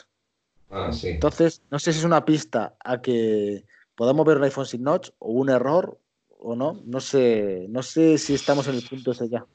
Ah, 0.70 0.90
sí. 0.92 1.10
Entonces, 1.10 1.62
no 1.70 1.78
sé 1.78 1.92
si 1.92 2.00
es 2.00 2.04
una 2.04 2.24
pista 2.24 2.74
a 2.84 3.00
que 3.00 3.64
podamos 3.94 4.26
ver 4.26 4.38
un 4.38 4.44
iPhone 4.44 4.66
sin 4.66 4.82
notch 4.82 5.10
o 5.20 5.30
un 5.30 5.50
error 5.50 6.00
o 6.44 6.56
no. 6.56 6.82
No 6.84 7.00
sé, 7.00 7.66
no 7.68 7.82
sé 7.84 8.18
si 8.18 8.34
estamos 8.34 8.66
en 8.66 8.74
el 8.74 8.82
punto 8.82 9.12
ese 9.12 9.28
ya. 9.28 9.46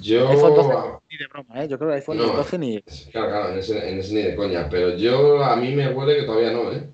Yo. 0.00 0.28
iPhone 0.30 0.54
12 0.54 0.68
ni 1.10 1.18
de 1.18 1.26
broma, 1.26 1.62
¿eh? 1.64 1.68
Yo 1.68 1.78
creo 1.78 1.90
que 1.90 1.96
iPhone 1.96 2.18
No. 2.18 2.36
12 2.36 2.58
ni. 2.58 2.82
Claro, 3.10 3.28
claro, 3.28 3.52
en 3.52 3.58
ese, 3.58 3.88
en 3.90 3.98
ese 3.98 4.14
ni 4.14 4.22
de 4.22 4.36
coña, 4.36 4.68
pero 4.68 4.96
yo 4.96 5.42
a 5.44 5.56
mí 5.56 5.74
me 5.74 5.88
huele 5.92 6.16
que 6.20 6.22
todavía 6.26 6.52
no, 6.52 6.70
¿eh? 6.72 6.88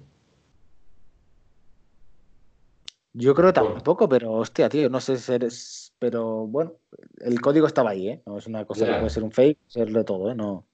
Yo 3.15 3.35
creo 3.35 3.49
que 3.49 3.55
tampoco, 3.55 4.09
pero 4.09 4.33
hostia, 4.33 4.69
tío, 4.69 4.89
no 4.89 5.01
sé 5.01 5.17
si 5.17 5.33
eres. 5.33 5.93
Pero 5.99 6.47
bueno, 6.47 6.75
el 7.19 7.41
código 7.41 7.67
estaba 7.67 7.91
ahí, 7.91 8.09
¿eh? 8.09 8.23
No 8.27 8.39
es 8.39 8.47
una 8.47 8.65
cosa 8.65 8.87
Ya. 8.87 8.93
que 8.93 8.99
puede 9.01 9.11
ser 9.11 9.25
un 9.25 9.33
fake, 9.33 9.59
ser 9.67 9.91
de 9.91 10.05
todo, 10.05 10.31
¿eh? 10.31 10.35
No, 10.35 10.67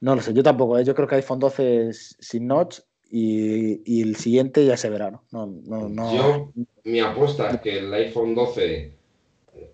no 0.00 0.14
lo 0.14 0.22
sé, 0.22 0.32
yo 0.32 0.42
tampoco, 0.42 0.78
¿eh? 0.78 0.84
Yo 0.84 0.94
creo 0.94 1.08
que 1.08 1.16
iPhone 1.16 1.40
12 1.40 1.88
es 1.88 2.16
sin 2.20 2.46
notch 2.46 2.80
y, 3.10 3.82
y 3.84 4.02
el 4.02 4.14
siguiente 4.16 4.64
ya 4.64 4.76
se 4.76 4.90
verá, 4.90 5.10
¿no? 5.10 5.24
No, 5.32 5.46
no, 5.46 5.88
no. 5.88 6.14
Yo, 6.14 6.52
mi 6.84 7.00
apuesta 7.00 7.48
es 7.50 7.60
que 7.60 7.78
el 7.78 7.92
iPhone 7.92 8.34
12 8.36 8.96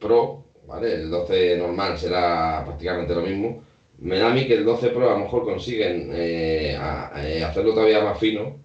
Pro, 0.01 0.47
¿vale? 0.67 0.95
El 0.95 1.11
12 1.11 1.57
normal 1.59 1.99
será 1.99 2.63
prácticamente 2.65 3.15
lo 3.15 3.23
mismo. 3.23 3.63
Me 3.99 4.19
da 4.19 4.31
a 4.31 4.35
mí 4.35 4.47
que 4.47 4.55
el 4.55 4.65
12 4.65 4.91
Pro 4.91 5.11
a 5.11 5.19
lo 5.19 5.25
mejor 5.25 5.45
consiguen 5.45 6.11
eh, 6.13 6.79
eh, 7.17 7.45
hacerlo 7.45 7.75
todavía 7.75 8.03
más 8.03 8.19
fino, 8.19 8.59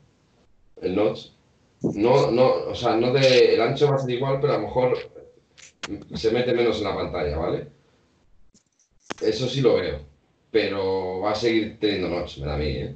el 0.81 0.95
notch. 0.95 1.27
No, 1.81 2.31
no, 2.31 2.47
o 2.67 2.75
sea, 2.75 2.95
no 2.95 3.13
de, 3.13 3.53
el 3.53 3.61
ancho 3.61 3.89
va 3.89 3.95
a 3.95 3.99
ser 3.99 4.09
igual, 4.09 4.39
pero 4.41 4.53
a 4.53 4.57
lo 4.57 4.63
mejor 4.63 4.97
se 6.13 6.31
mete 6.31 6.53
menos 6.53 6.77
en 6.79 6.83
la 6.83 6.95
pantalla, 6.95 7.37
¿vale? 7.37 7.67
Eso 9.21 9.47
sí 9.47 9.61
lo 9.61 9.75
veo, 9.75 9.99
pero 10.51 11.21
va 11.21 11.31
a 11.31 11.35
seguir 11.35 11.79
teniendo 11.79 12.09
notch, 12.09 12.39
me 12.39 12.47
da 12.47 12.55
a 12.55 12.57
mí, 12.57 12.67
¿eh? 12.67 12.95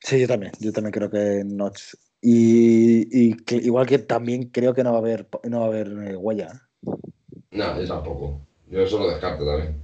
Sí, 0.00 0.20
yo 0.20 0.28
también, 0.28 0.52
yo 0.60 0.72
también 0.72 0.92
creo 0.92 1.10
que 1.10 1.42
notch. 1.44 1.94
Y, 2.26 3.06
y 3.10 3.36
que- 3.36 3.56
igual 3.56 3.86
que 3.86 3.98
también 3.98 4.44
creo 4.44 4.72
que 4.72 4.82
no 4.82 4.92
va 4.92 4.96
a 4.96 5.00
haber, 5.00 5.28
no 5.44 5.58
va 5.60 5.66
a 5.66 5.68
haber 5.68 5.88
eh, 6.08 6.16
huella. 6.16 6.48
¿eh? 6.54 6.90
No, 7.50 7.78
yo 7.80 7.86
tampoco. 7.86 8.40
Yo 8.70 8.80
eso 8.80 8.98
lo 8.98 9.10
descarto 9.10 9.44
también. 9.44 9.76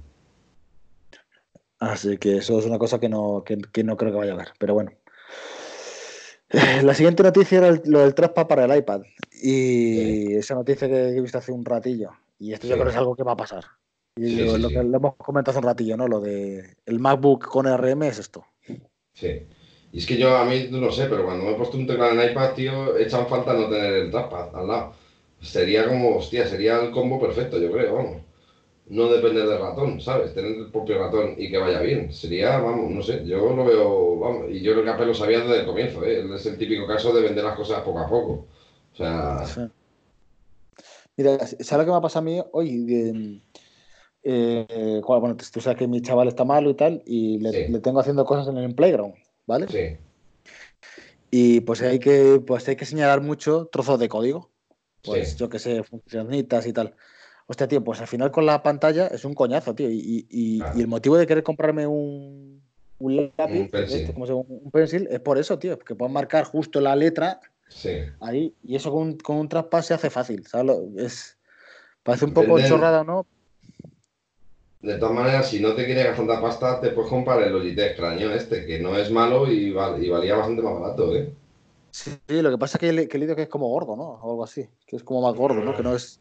Así 1.79 2.17
que 2.17 2.37
eso 2.37 2.57
es 2.57 2.65
una 2.65 2.79
cosa 2.79 2.99
que 2.99 3.09
no, 3.09 3.43
que, 3.45 3.57
que 3.71 3.83
no 3.83 3.95
creo 3.95 4.11
que 4.11 4.17
vaya 4.17 4.31
a 4.31 4.35
haber. 4.35 4.49
Pero 4.57 4.73
bueno. 4.73 4.91
Eh, 6.49 6.81
La 6.83 6.93
siguiente 6.95 7.21
noticia 7.23 7.59
era 7.59 7.67
el- 7.69 7.81
lo 7.85 7.99
del 7.99 8.15
trackpad 8.15 8.47
para 8.47 8.65
el 8.65 8.75
iPad. 8.75 9.03
Y 9.41 10.33
esa 10.35 10.55
noticia 10.55 10.87
que 10.87 11.09
he 11.09 11.21
visto 11.21 11.37
hace 11.37 11.51
un 11.51 11.63
ratillo. 11.63 12.09
Y 12.39 12.53
esto 12.53 12.65
yo 12.67 12.73
creo 12.73 12.85
que 12.85 12.91
es 12.91 12.97
algo 12.97 13.15
que 13.15 13.23
va 13.23 13.33
a 13.33 13.37
pasar. 13.37 13.65
Y 14.15 14.29
Sí, 14.29 14.57
lo, 14.57 14.67
que 14.69 14.83
lo 14.83 14.97
hemos 14.97 15.15
comentado 15.15 15.51
hace 15.51 15.59
un 15.59 15.69
ratillo, 15.71 15.95
¿no? 15.95 16.07
Lo 16.07 16.19
de 16.19 16.75
el 16.85 16.99
MacBook 16.99 17.47
con 17.47 17.67
RM 17.67 18.07
es 18.07 18.17
esto. 18.19 18.45
Sí. 19.13 19.45
Y 19.93 19.99
es 19.99 20.05
que 20.05 20.17
yo 20.17 20.35
a 20.37 20.45
mí 20.45 20.67
no 20.71 20.91
sé, 20.91 21.05
pero 21.07 21.25
cuando 21.25 21.45
me 21.45 21.51
he 21.51 21.55
puesto 21.55 21.77
un 21.77 21.85
teclado 21.87 22.13
en 22.13 22.31
iPad, 22.31 22.53
tío, 22.53 22.97
echan 22.97 23.27
falta 23.27 23.53
no 23.53 23.67
tener 23.67 23.93
el 23.93 24.11
trackpad 24.11 24.55
al 24.55 24.67
lado. 24.67 24.93
Sería 25.41 25.87
como, 25.87 26.17
hostia, 26.17 26.47
sería 26.47 26.79
el 26.81 26.91
combo 26.91 27.19
perfecto, 27.19 27.57
yo 27.59 27.71
creo, 27.71 27.95
vamos. 27.95 28.21
No 28.87 29.07
depender 29.07 29.47
del 29.47 29.59
ratón, 29.59 30.01
¿sabes? 30.01 30.33
Tener 30.33 30.51
el 30.51 30.71
propio 30.71 30.97
ratón 30.99 31.35
y 31.37 31.49
que 31.49 31.57
vaya 31.57 31.81
bien. 31.81 32.11
Sería, 32.13 32.57
vamos, 32.59 32.91
no 32.91 33.01
sé, 33.01 33.25
yo 33.25 33.53
lo 33.55 33.65
veo, 33.65 34.19
vamos, 34.19 34.45
y 34.49 34.61
yo 34.61 34.73
creo 34.73 34.83
que 34.83 34.89
Apple 34.91 35.05
lo 35.07 35.13
sabía 35.13 35.39
desde 35.39 35.61
el 35.61 35.65
comienzo, 35.65 36.03
¿eh? 36.03 36.25
Es 36.35 36.45
el 36.45 36.57
típico 36.57 36.85
caso 36.87 37.13
de 37.13 37.21
vender 37.21 37.43
las 37.43 37.55
cosas 37.55 37.81
poco 37.81 37.99
a 37.99 38.09
poco. 38.09 38.47
O 38.93 38.95
sea, 38.95 39.45
Sí. 39.45 39.61
Mira, 41.17 41.37
¿sabes 41.39 41.71
lo 41.71 41.85
que 41.85 41.91
me 41.91 41.97
ha 41.97 42.01
pasado 42.01 42.21
a 42.21 42.31
mí 42.31 42.41
hoy? 42.53 43.41
Eh, 44.23 45.01
bueno, 45.05 45.35
tú 45.35 45.59
sabes 45.59 45.77
que 45.77 45.87
mi 45.87 46.01
chaval 46.01 46.27
está 46.27 46.45
malo 46.45 46.69
y 46.69 46.75
tal, 46.75 47.01
y 47.05 47.39
le, 47.39 47.51
Sí. 47.51 47.71
le 47.71 47.79
tengo 47.79 47.99
haciendo 47.99 48.25
cosas 48.25 48.47
en 48.47 48.57
el 48.57 48.75
playground, 48.75 49.15
¿vale? 49.45 49.67
sí, 49.67 49.97
Y 51.33 51.61
pues 51.61 51.81
hay 51.81 51.99
que, 51.99 52.41
pues 52.45 52.67
hay 52.67 52.75
que 52.75 52.85
señalar 52.85 53.21
mucho 53.21 53.67
trozos 53.71 53.99
de 53.99 54.09
código. 54.09 54.49
Pues 55.03 55.31
Sí. 55.31 55.37
yo 55.37 55.49
que 55.49 55.59
sé, 55.59 55.81
funcioncitas 55.83 56.67
y 56.67 56.73
tal. 56.73 56.95
Hostia, 57.47 57.67
tío, 57.67 57.83
pues 57.83 57.99
al 58.01 58.07
final 58.07 58.31
con 58.31 58.45
la 58.45 58.61
pantalla 58.61 59.07
es 59.07 59.23
un 59.25 59.33
coñazo, 59.33 59.73
tío. 59.73 59.89
Y, 59.89 60.27
y- 60.29 60.59
Claro. 60.59 60.77
y 60.77 60.81
el 60.81 60.87
motivo 60.87 61.17
de 61.17 61.25
querer 61.27 61.43
comprarme 61.43 61.87
un, 61.87 62.61
un 62.99 63.31
lápiz, 63.37 63.59
Un 63.61 63.69
pencil. 63.69 64.01
este, 64.01 64.13
como 64.13 64.25
se 64.27 64.33
llama, 64.33 64.45
un 64.47 64.71
pencil, 64.71 65.07
es 65.09 65.19
por 65.21 65.37
eso, 65.37 65.57
tío. 65.57 65.79
Que 65.79 65.95
puedes 65.95 66.13
marcar 66.13 66.43
justo 66.45 66.79
la 66.81 66.95
letra 66.95 67.39
Sí. 67.69 67.97
ahí. 68.19 68.53
Y 68.63 68.75
eso 68.75 68.91
con, 68.91 69.01
un- 69.03 69.17
con 69.17 69.37
un 69.37 69.49
traspase 69.49 69.89
se 69.89 69.93
hace 69.95 70.09
fácil, 70.09 70.45
Es, 70.97 71.37
parece 72.03 72.25
un 72.25 72.33
poco 72.33 72.59
chorrada, 72.59 73.03
¿no? 73.03 73.25
De 74.81 74.95
todas 74.97 75.13
maneras, 75.13 75.47
si 75.49 75.59
no 75.59 75.73
te 75.75 75.85
quieres 75.85 76.05
gastar 76.05 76.25
tanta 76.25 76.41
pasta, 76.41 76.81
te 76.81 76.89
puedes 76.89 77.09
comprar 77.09 77.41
el 77.43 77.53
Logitech 77.53 77.95
Cranion 77.95 78.31
este, 78.31 78.65
que 78.65 78.79
no 78.79 78.97
es 78.97 79.11
malo 79.11 79.45
y, 79.51 79.71
val- 79.71 80.03
y 80.03 80.09
valía 80.09 80.35
bastante 80.35 80.63
más 80.63 80.79
barato, 80.79 81.15
¿eh? 81.15 81.31
Sí, 81.91 82.17
lo 82.27 82.49
que 82.49 82.57
pasa 82.57 82.77
es 82.77 82.79
que, 82.79 82.89
el- 82.89 83.07
que 83.07 83.17
el 83.17 83.35
que 83.35 83.43
es 83.43 83.49
como 83.49 83.67
gordo, 83.67 83.95
¿no? 83.95 84.03
O 84.03 84.31
algo 84.31 84.43
así. 84.43 84.67
Que 84.87 84.95
es 84.95 85.03
como 85.03 85.21
más 85.21 85.35
gordo, 85.35 85.61
¿no? 85.63 85.75
Que 85.75 85.83
no 85.83 85.93
es. 85.95 86.19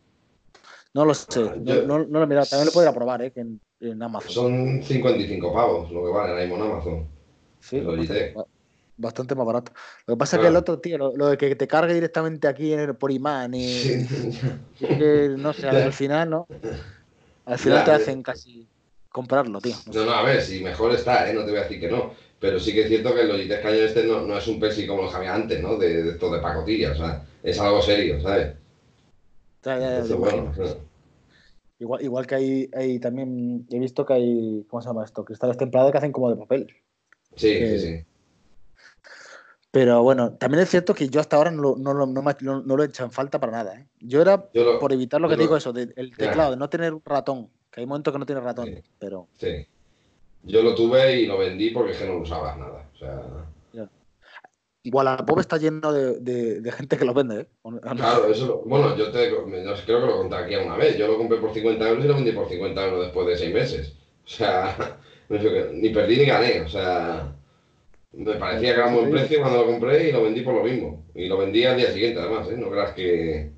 No 0.93 1.05
lo 1.05 1.15
sé. 1.15 1.41
No, 1.41 1.57
Yo- 1.65 1.87
no- 1.87 1.99
no 2.01 2.19
lo 2.19 2.23
he 2.25 2.27
mirado. 2.27 2.47
También 2.47 2.67
lo 2.67 2.73
podría 2.73 2.93
probar, 2.93 3.23
¿eh? 3.23 3.33
Que 3.33 3.41
en, 3.41 3.61
en 3.81 4.03
Amazon. 4.03 4.31
Son 4.33 4.83
55 4.83 5.53
pavos 5.53 5.91
lo 5.91 6.05
que 6.05 6.11
vale 6.11 6.31
ahora 6.33 6.43
mismo 6.45 6.57
en 6.57 6.71
Amazon. 6.71 7.09
Sí, 7.61 7.77
el 7.79 7.85
Logitech. 7.85 8.35
bastante, 8.35 8.51
bastante 8.97 9.35
más 9.37 9.47
barato. 9.47 9.73
Lo 10.07 10.15
que 10.15 10.19
pasa 10.19 10.37
es 10.37 10.43
que 10.43 10.49
el 10.49 10.57
otro, 10.57 10.81
tío, 10.81 10.99
lo, 10.99 11.17
lo 11.17 11.29
de 11.29 11.39
que 11.39 11.55
te 11.55 11.69
cargue 11.69 11.95
directamente 11.95 12.47
aquí 12.49 12.73
en 12.75 12.81
el- 12.81 12.97
por 12.97 13.11
imán 13.13 13.55
y. 13.55 13.63
Sí. 13.63 14.07
que, 14.79 15.31
no 15.39 15.53
sé, 15.53 15.69
al 15.69 15.93
final, 15.93 16.29
¿no? 16.31 16.47
Al 17.47 17.59
final 17.59 17.85
te 17.85 17.91
eh. 17.91 17.95
hacen 17.95 18.23
casi 18.23 18.67
comprarlo, 19.09 19.61
tío. 19.61 19.75
No. 19.87 19.93
No, 19.93 20.07
no, 20.07 20.13
a 20.13 20.23
ver, 20.23 20.43
si 20.43 20.63
mejor 20.63 20.93
está, 20.93 21.29
¿eh? 21.29 21.35
No 21.35 21.45
te 21.45 21.51
voy 21.51 21.61
a 21.61 21.63
decir 21.63 21.81
que 21.81 21.89
no. 21.89 22.13
Pero 22.39 22.59
sí 22.59 22.73
que 22.73 22.83
es 22.83 22.89
cierto 22.89 23.15
que 23.15 23.21
el 23.21 23.29
Logitech 23.29 23.61
Cranion 23.61 23.85
este 23.85 24.05
no, 24.05 24.23
no 24.23 24.39
es 24.39 24.47
un 24.49 24.59
Persi 24.59 24.87
como 24.87 25.03
los 25.03 25.11
que 25.11 25.19
había 25.19 25.35
antes, 25.35 25.61
¿no? 25.61 25.77
De, 25.77 26.03
de 26.03 26.11
esto 26.13 26.31
de 26.31 26.41
pacotilla, 26.41 26.93
o 26.93 26.97
sea, 26.97 27.23
es 27.43 27.59
algo 27.61 27.83
serio, 27.83 28.21
¿sabes? 28.23 28.55
Ya, 29.63 29.79
ya, 29.79 29.99
Entonces, 29.99 30.17
bueno, 30.17 30.53
Igual, 31.79 32.03
igual 32.03 32.27
que 32.27 32.35
hay, 32.35 32.71
hay 32.75 32.99
también, 32.99 33.67
he 33.71 33.79
visto 33.79 34.05
que 34.05 34.13
hay, 34.13 34.67
¿cómo 34.69 34.83
se 34.83 34.89
llama 34.89 35.05
esto? 35.05 35.25
Cristales 35.25 35.57
templados 35.57 35.91
que 35.91 35.99
hacen 35.99 36.13
como 36.13 36.31
de 36.31 36.37
papel. 36.37 36.67
sí, 37.37 37.59
sí, 37.59 37.79
sí. 37.79 38.05
Pero 39.73 40.03
bueno, 40.03 40.33
también 40.33 40.63
es 40.63 40.69
cierto 40.71 40.95
que 40.95 41.09
yo 41.09 41.21
hasta 41.21 41.37
ahora 41.37 41.51
no 41.53 41.63
lo, 41.63 41.77
no 41.77 41.95
no 41.95 42.07
no- 42.07 42.77
lo 42.77 42.83
he 42.83 42.87
hecho 42.87 43.05
en 43.05 43.13
falta 43.13 43.39
para 43.39 43.53
nada. 43.53 43.79
¿eh? 43.79 43.87
Yo 44.01 44.21
era 44.21 44.49
Yo 44.53 44.65
lo- 44.65 44.79
por 44.81 44.93
evitar 44.93 45.21
lo 45.21 45.29
que 45.29 45.37
lo- 45.37 45.43
digo, 45.43 45.57
eso, 45.57 45.73
de- 45.73 45.93
el 45.97 46.11
Ya. 46.11 46.17
teclado, 46.17 46.51
de 46.53 46.57
no 46.57 46.69
tener 46.69 46.93
un 46.93 47.03
ratón. 47.05 47.49
Que 47.71 47.81
hay 47.81 47.87
momentos 47.87 48.13
que 48.13 48.19
no 48.19 48.27
tiene 48.27 48.41
ratón, 48.41 48.67
Sí. 48.67 48.83
pero 48.99 49.29
Sí. 49.39 49.67
Yo 50.43 50.63
lo 50.63 50.75
tuve 50.75 51.21
y 51.21 51.27
lo 51.27 51.39
vendí 51.39 51.71
porque 51.71 51.93
es 51.93 51.99
que 51.99 52.07
no 52.07 52.15
lo 52.15 52.21
usaba 52.23 52.57
nada. 52.57 52.89
O 52.95 52.97
sea, 52.99 53.23
Wallapop 54.83 55.39
está 55.41 55.59
lleno 55.59 55.93
de, 55.93 56.21
de- 56.21 56.61
de 56.63 56.73
gente 56.73 56.97
que 56.97 57.05
lo 57.05 57.13
vende. 57.13 57.41
¿eh? 57.43 57.49
Claro, 57.97 58.27
eso 58.29 58.47
lo- 58.47 58.59
bueno, 58.63 58.97
yo 58.97 59.11
te, 59.13 59.29
creo 59.29 60.01
que 60.01 60.07
lo 60.07 60.17
conté 60.17 60.37
aquí 60.37 60.57
una 60.57 60.77
vez. 60.77 60.97
Yo 60.97 61.07
lo 61.07 61.19
compré 61.19 61.37
por 61.39 61.53
50 61.53 61.87
euros 61.87 62.03
y 62.05 62.09
lo 62.09 62.15
vendí 62.15 62.33
por 62.33 62.49
50 62.49 62.87
euros 62.87 63.03
después 63.05 63.27
de 63.27 63.37
6 63.37 63.53
meses. 63.55 63.93
O 64.25 64.29
sea, 64.29 64.75
no 65.29 65.37
sé 65.39 65.49
qué- 65.51 65.71
ni 65.75 65.91
perdí 65.91 66.17
ni 66.17 66.25
gané. 66.25 66.63
O 66.63 66.69
sea, 66.69 67.31
me 68.13 68.35
parecía 68.37 68.75
que 68.75 68.81
era 68.81 68.89
un 68.89 68.95
buen 68.95 69.11
precio 69.11 69.41
cuando 69.41 69.59
lo 69.65 69.67
compré 69.67 70.09
y 70.09 70.13
lo 70.13 70.23
vendí 70.23 70.41
por 70.43 70.55
lo 70.55 70.65
mismo. 70.65 71.05
Y 71.15 71.27
lo 71.27 71.39
vendí 71.39 71.65
al 71.65 71.77
día 71.77 71.91
siguiente, 71.93 72.21
además, 72.21 72.49
¿eh? 72.51 72.57
No 72.57 72.71
creas 72.71 72.93
que. 72.93 73.53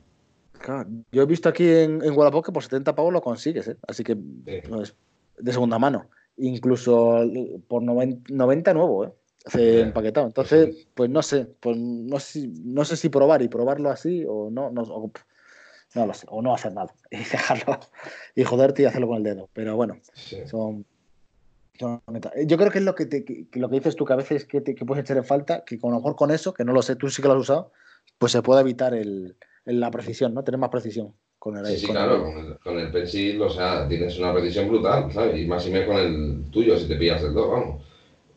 Claro, 0.61 0.89
Yo 1.11 1.23
he 1.23 1.27
visto 1.27 1.49
aquí 1.49 1.69
en, 1.69 2.03
en 2.05 2.17
Wallapop 2.17 2.45
que 2.47 2.53
por 2.53 2.63
70 2.63 2.95
pavos 2.95 3.13
lo 3.13 3.21
consigues, 3.21 3.67
¿eh? 3.69 3.77
así 3.89 4.05
que 4.05 4.15
Sí. 4.15 4.61
pues, 4.69 4.95
de 5.39 5.53
segunda 5.53 5.79
mano. 5.79 6.09
Incluso 6.37 7.21
por 7.69 7.83
90, 7.83 8.33
90 8.33 8.73
nuevo, 8.75 9.05
¿eh? 9.07 9.13
Hace 9.45 9.79
Ya. 9.79 9.81
empaquetado. 9.87 10.27
Entonces, 10.27 10.87
pues 10.95 11.11
no 11.11 11.21
sé, 11.23 11.47
pues 11.59 11.77
no 11.77 12.21
sé, 12.21 12.49
no 12.65 12.85
sé 12.85 12.97
si 12.97 13.09
probar 13.09 13.43
y 13.43 13.49
probarlo 13.49 13.91
así 13.91 14.25
o 14.29 14.51
no, 14.51 14.71
no, 14.71 14.83
o- 14.83 15.11
no 15.95 16.07
lo 16.07 16.15
sé, 16.15 16.27
o 16.31 16.41
no 16.41 16.55
hacer 16.55 16.73
nada 16.73 16.95
y 17.11 17.17
dejarlo 17.19 17.79
y 18.37 18.45
joderte 18.45 18.83
y 18.83 18.85
hacerlo 18.85 19.09
con 19.09 19.17
el 19.17 19.23
dedo. 19.25 19.51
Pero 19.53 19.75
bueno, 19.77 19.97
Sí. 20.15 20.37
son. 20.47 20.87
Yo 21.79 22.57
creo 22.59 22.71
que 22.71 22.79
es 22.79 22.85
lo 22.85 22.95
que, 22.95 23.07
te, 23.07 23.25
que- 23.25 23.47
lo 23.55 23.69
que 23.69 23.77
dices 23.77 23.97
tú, 23.97 24.05
que 24.05 24.13
a 24.13 24.17
veces 24.17 24.45
que, 24.45 24.61
te- 24.61 24.75
que 24.75 24.85
puedes 24.85 25.05
echar 25.05 25.17
en 25.17 25.25
falta, 25.25 25.65
que 25.65 25.79
con 25.79 25.91
a 25.93 25.95
lo 25.95 26.01
mejor 26.01 26.17
con 26.17 26.31
eso, 26.31 26.53
que 26.53 26.65
no 26.65 26.73
lo 26.73 26.83
sé, 26.83 26.97
tú 26.97 27.09
sí 27.09 27.23
que 27.23 27.29
lo 27.29 27.35
has 27.35 27.41
usado, 27.41 27.73
pues 28.19 28.33
se 28.33 28.43
puede 28.43 28.61
evitar 28.61 28.95
el, 28.95 29.37
el- 29.65 29.81
la 29.81 29.91
precisión, 29.91 30.35
¿no? 30.35 30.45
Tener 30.45 30.59
más 30.61 30.71
precisión 30.71 31.15
con 31.39 31.57
el 31.57 31.67
Sí, 31.67 31.79
sí, 31.79 31.87
con 31.87 31.97
claro, 31.97 32.17
el- 32.17 32.23
con 32.23 32.47
el, 32.47 32.59
con 32.59 32.79
el 32.79 32.93
pencil, 32.93 33.41
o 33.43 33.51
sea, 33.51 33.89
tienes 33.89 34.19
una 34.19 34.33
precisión 34.33 34.69
brutal, 34.69 35.11
¿sabes? 35.13 35.39
Y 35.41 35.47
más 35.47 35.67
y 35.67 35.71
menos 35.71 35.89
con 35.89 35.97
el 35.99 36.51
tuyo, 36.51 36.77
si 36.79 36.87
te 36.87 36.97
pillas 36.97 37.23
el 37.23 37.33
2, 37.35 37.51
vamos. 37.51 37.83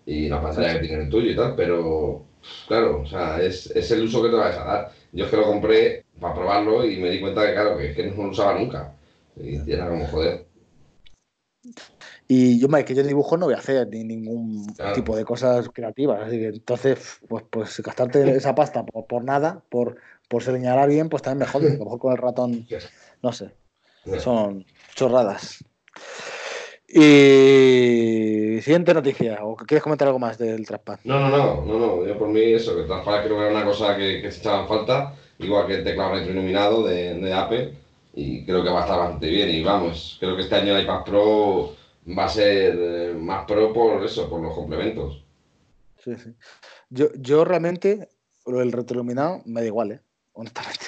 Y 0.06 0.30
la 0.30 0.42
pantalla 0.42 0.74
que 0.80 0.88
tiene 0.88 1.04
el 1.04 1.10
tuyo 1.10 1.32
y 1.32 1.36
tal, 1.36 1.56
pero 1.56 2.24
claro, 2.68 3.02
o 3.02 3.06
sea, 3.06 3.42
es, 3.42 3.68
es 3.72 3.92
el 3.92 4.04
uso 4.04 4.22
que 4.24 4.30
te 4.30 4.36
vas 4.36 4.56
a 4.58 4.64
dar. 4.64 4.92
Yo 5.12 5.26
es 5.26 5.32
que 5.32 5.38
lo 5.38 5.46
compré 5.46 6.06
para 6.20 6.34
probarlo 6.36 6.86
y 6.86 6.98
me 6.98 7.10
di 7.10 7.20
cuenta 7.20 7.46
que, 7.46 7.54
claro, 7.54 7.78
que, 7.78 7.94
que 7.94 8.06
no 8.08 8.24
lo 8.24 8.30
usaba 8.30 8.58
nunca. 8.58 8.96
Y 9.36 9.70
era 9.72 9.90
como, 9.90 10.06
joder, 10.08 10.46
Y 12.28 12.60
yo, 12.60 12.68
me- 12.68 12.84
que 12.86 12.96
yo 12.96 13.04
dibujo 13.04 13.38
no 13.38 13.46
voy 13.46 13.54
a 13.56 13.60
hacer 13.60 13.88
ni 13.90 14.04
ningún 14.04 14.74
Claro. 14.74 14.94
tipo 14.94 15.16
de 15.16 15.24
cosas 15.26 15.70
creativas. 15.70 16.22
Así 16.26 16.38
que 16.40 16.48
entonces, 16.48 17.20
pues, 17.28 17.44
pues 17.50 17.80
gastarte 17.82 18.36
esa 18.36 18.56
pasta 18.56 18.84
por, 18.86 19.06
por 19.06 19.24
nada, 19.24 19.62
por, 19.70 19.98
por 20.28 20.42
señalar 20.44 20.90
bien, 20.90 21.08
pues 21.10 21.22
también 21.22 21.40
me 21.48 21.52
jode. 21.52 21.68
A 21.68 21.78
lo 21.78 21.84
mejor 21.86 22.00
con 22.00 22.12
el 22.14 22.18
ratón, 22.18 22.68
no 23.22 23.32
sé, 23.32 23.52
son 24.18 24.66
chorradas. 24.96 25.64
Y 26.88 28.62
siguiente 28.62 28.94
noticia, 28.94 29.40
¿o 29.44 29.56
quieres 29.56 29.84
comentar 29.84 30.08
algo 30.08 30.20
más 30.20 30.38
del 30.38 30.66
traspad? 30.66 31.00
No, 31.04 31.20
no, 31.20 31.30
no, 31.30 31.66
no, 31.66 31.80
no, 31.80 32.06
yo 32.08 32.18
por 32.18 32.30
mí 32.30 32.42
eso, 32.42 32.76
que 32.76 32.84
Transparent 32.84 33.26
creo 33.26 33.38
que 33.38 33.44
era 33.44 33.52
una 33.56 33.66
cosa 33.66 33.96
que, 33.96 34.22
que 34.22 34.32
se 34.32 34.40
echaba 34.40 34.62
en 34.62 34.68
falta, 34.68 35.14
igual 35.40 35.68
que 35.68 35.76
el 35.76 35.84
teclado 35.84 36.14
retroiluminado 36.14 36.84
de, 36.88 37.16
de 37.20 37.34
Apple, 37.34 37.74
y 38.14 38.46
creo 38.46 38.64
que 38.64 38.70
va 38.70 38.80
a 38.80 38.84
estar 38.84 38.98
bastante 39.00 39.28
bien. 39.30 39.50
Y 39.50 39.62
vamos, 39.64 40.18
creo 40.20 40.36
que 40.36 40.44
este 40.44 40.56
año 40.56 40.76
el 40.76 40.84
iPad 40.84 41.04
Pro 41.04 41.72
va 42.08 42.26
a 42.26 42.30
ser 42.30 42.76
eh, 42.78 43.14
más 43.14 43.46
pro 43.46 43.74
por 43.74 44.04
eso, 44.04 44.30
por 44.30 44.42
los 44.42 44.54
complementos. 44.54 45.24
Sí, 46.04 46.16
sí. 46.18 46.36
Yo, 46.90 47.08
yo 47.16 47.46
realmente, 47.46 48.10
lo 48.46 48.60
del 48.60 48.72
retroiluminado 48.72 49.42
me 49.46 49.62
da 49.62 49.68
igual, 49.68 49.92
¿eh? 49.92 50.02
honestamente. 50.34 50.86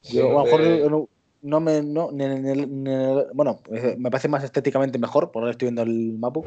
Sí, 0.00 0.16
Yo, 0.16 0.30
a 0.30 0.32
lo 0.32 0.44
mejor 0.44 0.90
no, 0.90 1.08
no 1.42 1.60
me. 1.60 1.82
No, 1.82 2.10
ni 2.12 2.26
ni 2.26 2.90
bueno, 3.34 3.60
me 3.96 4.10
parece 4.10 4.28
más 4.28 4.44
estéticamente 4.44 4.98
mejor, 4.98 5.30
por 5.30 5.42
ahora 5.42 5.52
estoy 5.52 5.66
viendo 5.66 5.82
el 5.82 6.18
MacBook, 6.18 6.46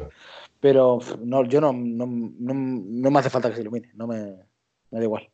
pero 0.60 1.00
no, 1.24 1.44
yo 1.44 1.60
no, 1.60 1.72
no, 1.72 2.06
no, 2.06 2.54
no 2.54 3.10
me 3.10 3.18
hace 3.18 3.30
falta 3.30 3.50
que 3.50 3.56
se 3.56 3.62
ilumine, 3.62 3.90
no 3.94 4.06
me, 4.06 4.36
me 4.90 4.98
da 4.98 5.02
igual. 5.02 5.28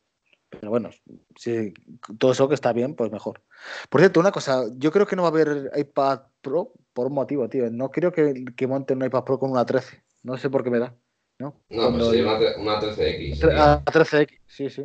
Pero 0.51 0.71
bueno, 0.71 0.91
si 1.37 1.75
todo 2.19 2.33
eso 2.33 2.49
que 2.49 2.55
está 2.55 2.73
bien, 2.73 2.95
pues 2.95 3.13
mejor. 3.13 3.43
Por 3.91 4.01
cierto, 4.01 4.19
una 4.19 4.33
cosa, 4.33 4.65
yo 4.77 4.91
creo 4.91 5.07
que 5.07 5.15
no 5.15 5.23
va 5.23 5.29
a 5.29 5.31
haber 5.31 5.71
iPad 5.77 6.21
Pro 6.41 6.73
por 6.99 7.07
un 7.07 7.13
motivo, 7.15 7.49
tío. 7.49 7.71
No 7.71 7.93
creo 7.93 8.11
que, 8.11 8.45
que 8.57 8.67
monten 8.67 8.99
un 8.99 9.05
iPad 9.05 9.23
Pro 9.23 9.39
con 9.39 9.53
una 9.53 9.65
13. 9.65 10.03
No 10.25 10.37
sé 10.37 10.51
por 10.51 10.65
qué 10.65 10.71
me 10.71 10.81
da. 10.81 10.97
¿no? 11.39 11.55
No, 11.71 11.83
Cuando 11.83 11.99
pues 11.99 12.11
sería 12.11 12.37
el- 12.37 12.61
una, 12.61 12.73
una 12.73 12.81
13X. 12.81 13.31
Tre- 13.31 13.35
sería. 13.37 13.73
A 13.75 13.85
13X, 13.85 14.39
sí, 14.49 14.69
sí. 14.69 14.83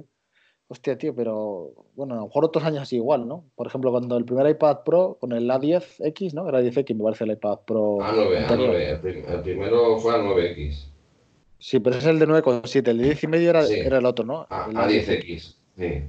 Hostia, 0.68 0.96
tío, 0.96 1.16
pero 1.16 1.74
bueno, 1.96 2.14
a 2.14 2.18
lo 2.18 2.26
mejor 2.28 2.46
otros 2.46 2.64
años 2.66 2.84
así 2.84 2.98
igual, 2.98 3.28
¿no? 3.28 3.46
Por 3.56 3.66
ejemplo, 3.66 3.90
cuando 3.90 4.16
el 4.16 4.26
primer 4.26 4.48
iPad 4.48 4.82
Pro 4.86 5.18
con 5.20 5.32
el 5.32 5.50
A10X, 5.50 6.34
¿no? 6.36 6.48
Era 6.48 6.62
10X, 6.62 6.96
me 6.96 7.04
parece 7.04 7.24
el 7.24 7.32
iPad 7.32 7.62
Pro. 7.66 7.98
A9, 7.98 8.38
anterior. 8.44 8.76
A9. 8.76 8.90
El, 8.92 9.00
prim- 9.00 9.26
el 9.28 9.40
primero 9.42 9.98
fue 9.98 10.14
a 10.14 10.20
9X. 10.20 10.86
Sí, 11.58 11.80
pero 11.80 11.96
ese 11.96 12.10
es 12.10 12.14
el 12.14 12.20
de 12.20 12.28
9,7. 12.28 12.88
El 12.92 12.98
de 13.00 13.04
10 13.06 13.24
y 13.24 13.28
medio 13.28 13.50
era, 13.50 13.64
Sí. 13.66 13.74
era 13.74 13.98
el 13.98 14.06
otro, 14.06 14.24
¿no? 14.24 14.46
A, 14.52 14.68
El 14.70 14.78
a 14.78 14.86
A10X. 14.88 15.08
10X. 15.08 15.56
Sí. 15.80 16.04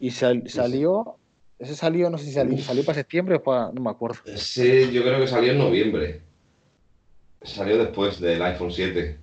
Y 0.00 0.10
sal- 0.10 0.42
salió. 0.48 1.18
Ese 1.60 1.76
salió, 1.76 2.10
no 2.10 2.18
sé 2.18 2.24
si 2.24 2.32
salió, 2.32 2.58
salió 2.58 2.84
para 2.84 2.96
septiembre 2.98 3.36
o 3.36 3.42
para. 3.42 3.70
No 3.72 3.80
me 3.82 3.90
acuerdo. 3.90 4.18
Ese 4.24 4.90
yo 4.92 5.02
creo 5.02 5.20
que 5.20 5.26
salió 5.26 5.52
en 5.52 5.58
noviembre. 5.58 6.22
Salió 7.42 7.76
después 7.76 8.18
del 8.18 8.40
iPhone 8.40 8.70
7. 8.72 9.18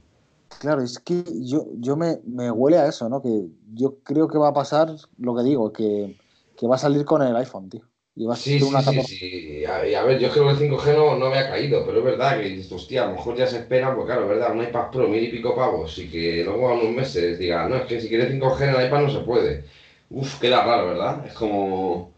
Claro, 0.59 0.81
es 0.81 0.99
que 0.99 1.23
yo, 1.41 1.67
yo 1.75 1.95
me, 1.95 2.19
me 2.25 2.49
huele 2.51 2.77
a 2.77 2.88
eso, 2.88 3.07
¿no? 3.09 3.21
Que 3.21 3.29
yo 3.73 3.99
creo 4.03 4.27
que 4.27 4.38
va 4.38 4.49
a 4.49 4.53
pasar 4.53 4.89
lo 5.17 5.35
que 5.35 5.43
digo, 5.43 5.71
que, 5.71 6.17
que 6.55 6.67
va 6.67 6.75
a 6.75 6.79
salir 6.79 7.05
con 7.05 7.21
el 7.21 7.35
iPhone, 7.35 7.69
tío. 7.69 7.83
Y 8.15 8.25
va 8.25 8.33
a 8.33 8.38
Sí, 8.38 8.53
ser 8.53 8.63
sí, 8.63 8.67
una 8.67 8.83
sí, 8.83 8.83
14. 8.83 9.17
sí. 9.61 9.65
A, 9.65 9.85
y 9.88 9.93
a 9.95 10.03
ver, 10.03 10.19
yo 10.19 10.29
creo 10.29 10.45
que 10.45 10.51
el 10.51 10.57
5G 10.57 10.95
no, 10.95 11.15
no 11.17 11.29
me 11.29 11.39
ha 11.39 11.49
caído, 11.49 11.85
pero 11.85 11.99
es 11.99 12.03
verdad 12.05 12.38
que 12.39 12.49
dices, 12.49 12.71
hostia, 12.71 13.03
a 13.03 13.07
lo 13.07 13.13
mejor 13.15 13.35
ya 13.35 13.47
se 13.47 13.57
espera, 13.57 13.93
pues 13.95 14.05
claro, 14.05 14.23
es 14.23 14.29
verdad, 14.29 14.51
un 14.53 14.63
iPad 14.63 14.91
Pro 14.91 15.07
mil 15.07 15.23
y 15.23 15.29
pico 15.31 15.55
pavos 15.55 15.97
y 15.97 16.09
que 16.09 16.43
luego 16.43 16.69
a 16.69 16.73
unos 16.73 16.91
meses 16.91 17.39
diga, 17.39 17.67
no, 17.67 17.75
es 17.77 17.85
que 17.85 17.99
si 17.99 18.07
quieres 18.09 18.31
5G 18.31 18.61
en 18.69 18.75
el 18.75 18.88
iPad 18.88 19.01
no 19.01 19.09
se 19.09 19.19
puede. 19.21 19.65
Uf, 20.09 20.39
queda 20.39 20.63
raro, 20.65 20.88
¿verdad? 20.88 21.25
Es 21.25 21.33
como... 21.33 22.11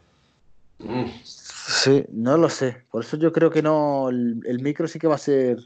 mm, 0.79 1.05
Sí, 1.23 2.03
no 2.11 2.37
lo 2.37 2.49
sé. 2.49 2.85
Por 2.91 3.03
eso 3.03 3.15
yo 3.17 3.31
creo 3.31 3.51
que 3.51 3.61
no. 3.61 4.09
El, 4.09 4.41
el 4.45 4.59
micro 4.61 4.87
sí 4.87 4.97
que 4.99 5.07
va 5.07 5.15
a 5.15 5.19
ser. 5.19 5.59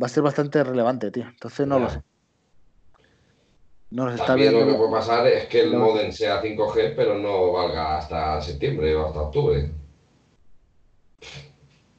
Va 0.00 0.06
a 0.06 0.08
ser 0.08 0.22
bastante 0.22 0.62
relevante, 0.64 1.10
tío. 1.10 1.24
Entonces 1.28 1.66
no 1.66 1.76
Ya. 1.76 1.84
lo 1.84 1.90
sé. 1.90 2.02
No 3.90 4.06
lo. 4.06 4.14
Está 4.14 4.34
bien. 4.34 4.52
lo 4.52 4.66
que 4.66 4.74
puede 4.74 4.90
pasar 4.92 5.26
es 5.26 5.46
que 5.46 5.60
el 5.62 5.72
No. 5.72 5.78
modem 5.80 6.10
sea 6.12 6.42
5G, 6.42 6.94
pero 6.96 7.18
no 7.18 7.52
valga 7.52 7.98
hasta 7.98 8.40
septiembre 8.42 8.94
o 8.96 9.06
hasta 9.06 9.20
octubre. 9.22 9.70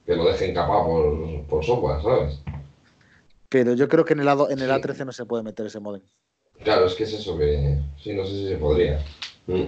Que 0.06 0.16
lo 0.16 0.26
dejen 0.26 0.54
capaz 0.54 0.84
por, 0.86 1.46
por 1.48 1.64
software, 1.64 2.02
¿sabes? 2.02 2.40
Pero 3.48 3.74
yo 3.74 3.88
creo 3.88 4.06
que 4.06 4.14
en 4.14 4.20
el, 4.22 4.28
A2 4.28 4.52
en 4.52 4.60
el 4.60 4.68
Sí. 4.70 4.74
A13 4.74 5.06
no 5.06 5.12
se 5.12 5.26
puede 5.26 5.44
meter 5.44 5.66
ese 5.66 5.80
modem. 5.80 6.04
Claro, 6.64 6.86
es 6.86 6.96
que 6.96 7.04
es 7.04 7.14
eso 7.14 7.38
que... 7.38 7.80
Sí, 8.02 8.14
no 8.14 8.26
sé 8.26 8.32
si 8.32 8.48
se 8.50 8.58
podría. 8.58 9.00
Mm. 9.48 9.64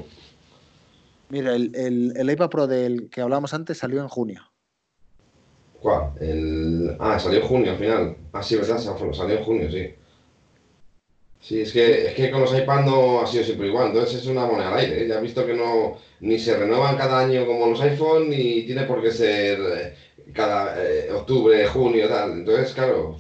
Mira, 1.32 1.56
el, 1.56 1.72
el, 1.76 2.14
el 2.16 2.30
iPad 2.32 2.50
Pro 2.50 2.68
del 2.68 3.10
que 3.10 3.22
hablábamos 3.22 3.54
antes 3.54 3.78
salió 3.78 4.02
en 4.02 4.08
junio. 4.10 4.42
El... 6.20 6.96
Ah, 7.00 7.18
salió 7.20 7.40
en 7.42 7.48
junio 7.48 7.72
al 7.72 7.78
final. 7.78 8.18
Ah, 8.34 8.44
sí, 8.44 8.56
verdad, 8.56 8.78
Sa- 8.78 8.98
salió 9.14 9.38
en 9.38 9.44
junio, 9.44 9.72
sí. 9.72 9.90
Sí, 11.40 11.62
es 11.62 11.74
que, 11.74 12.08
es 12.08 12.14
que 12.14 12.30
con 12.32 12.42
los 12.42 12.56
iPad 12.58 12.86
no 12.86 13.22
ha 13.22 13.28
sido 13.28 13.44
siempre 13.44 13.68
igual, 13.68 13.88
entonces 13.88 14.22
es 14.22 14.28
una 14.28 14.46
moneda 14.46 14.72
al 14.72 14.78
aire. 14.78 15.04
¿eh? 15.04 15.08
Ya 15.08 15.18
he 15.18 15.22
visto 15.22 15.46
que 15.46 15.56
no 15.56 15.98
ni 16.20 16.38
se 16.38 16.56
renuevan 16.56 16.96
cada 16.98 17.20
año 17.20 17.46
como 17.48 17.68
los 17.68 17.82
iPhone, 17.82 18.30
ni 18.30 18.64
tiene 18.66 18.84
por 18.86 19.02
qué 19.02 19.12
ser 19.12 19.60
eh, 19.60 19.96
cada 20.34 20.76
eh, 20.84 21.12
octubre, 21.12 21.66
junio, 21.66 22.08
tal. 22.08 22.32
Entonces, 22.34 22.74
claro, 22.74 23.18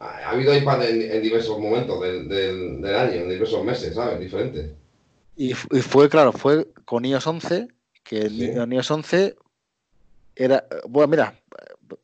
ha, 0.00 0.06
ha 0.28 0.30
habido 0.30 0.54
iPad 0.56 0.88
en, 0.90 1.02
en 1.12 1.22
diversos 1.22 1.58
momentos 1.58 2.00
del, 2.02 2.28
del, 2.28 2.80
del 2.82 2.94
año, 2.96 3.14
en 3.22 3.28
diversos 3.30 3.64
meses, 3.64 3.94
¿sabes? 3.94 4.20
Diferentes. 4.20 4.70
Y, 5.36 5.50
y 5.52 5.54
fue, 5.80 6.08
claro, 6.08 6.32
fue 6.32 6.68
con 6.84 7.04
iOS 7.04 7.26
11, 7.26 7.68
que 8.04 8.18
el- 8.22 8.30
Sí. 8.30 8.44
en 8.50 8.72
iOS 8.72 8.90
11 8.90 9.36
era, 10.36 10.66
bueno, 10.88 11.08
mira, 11.08 11.40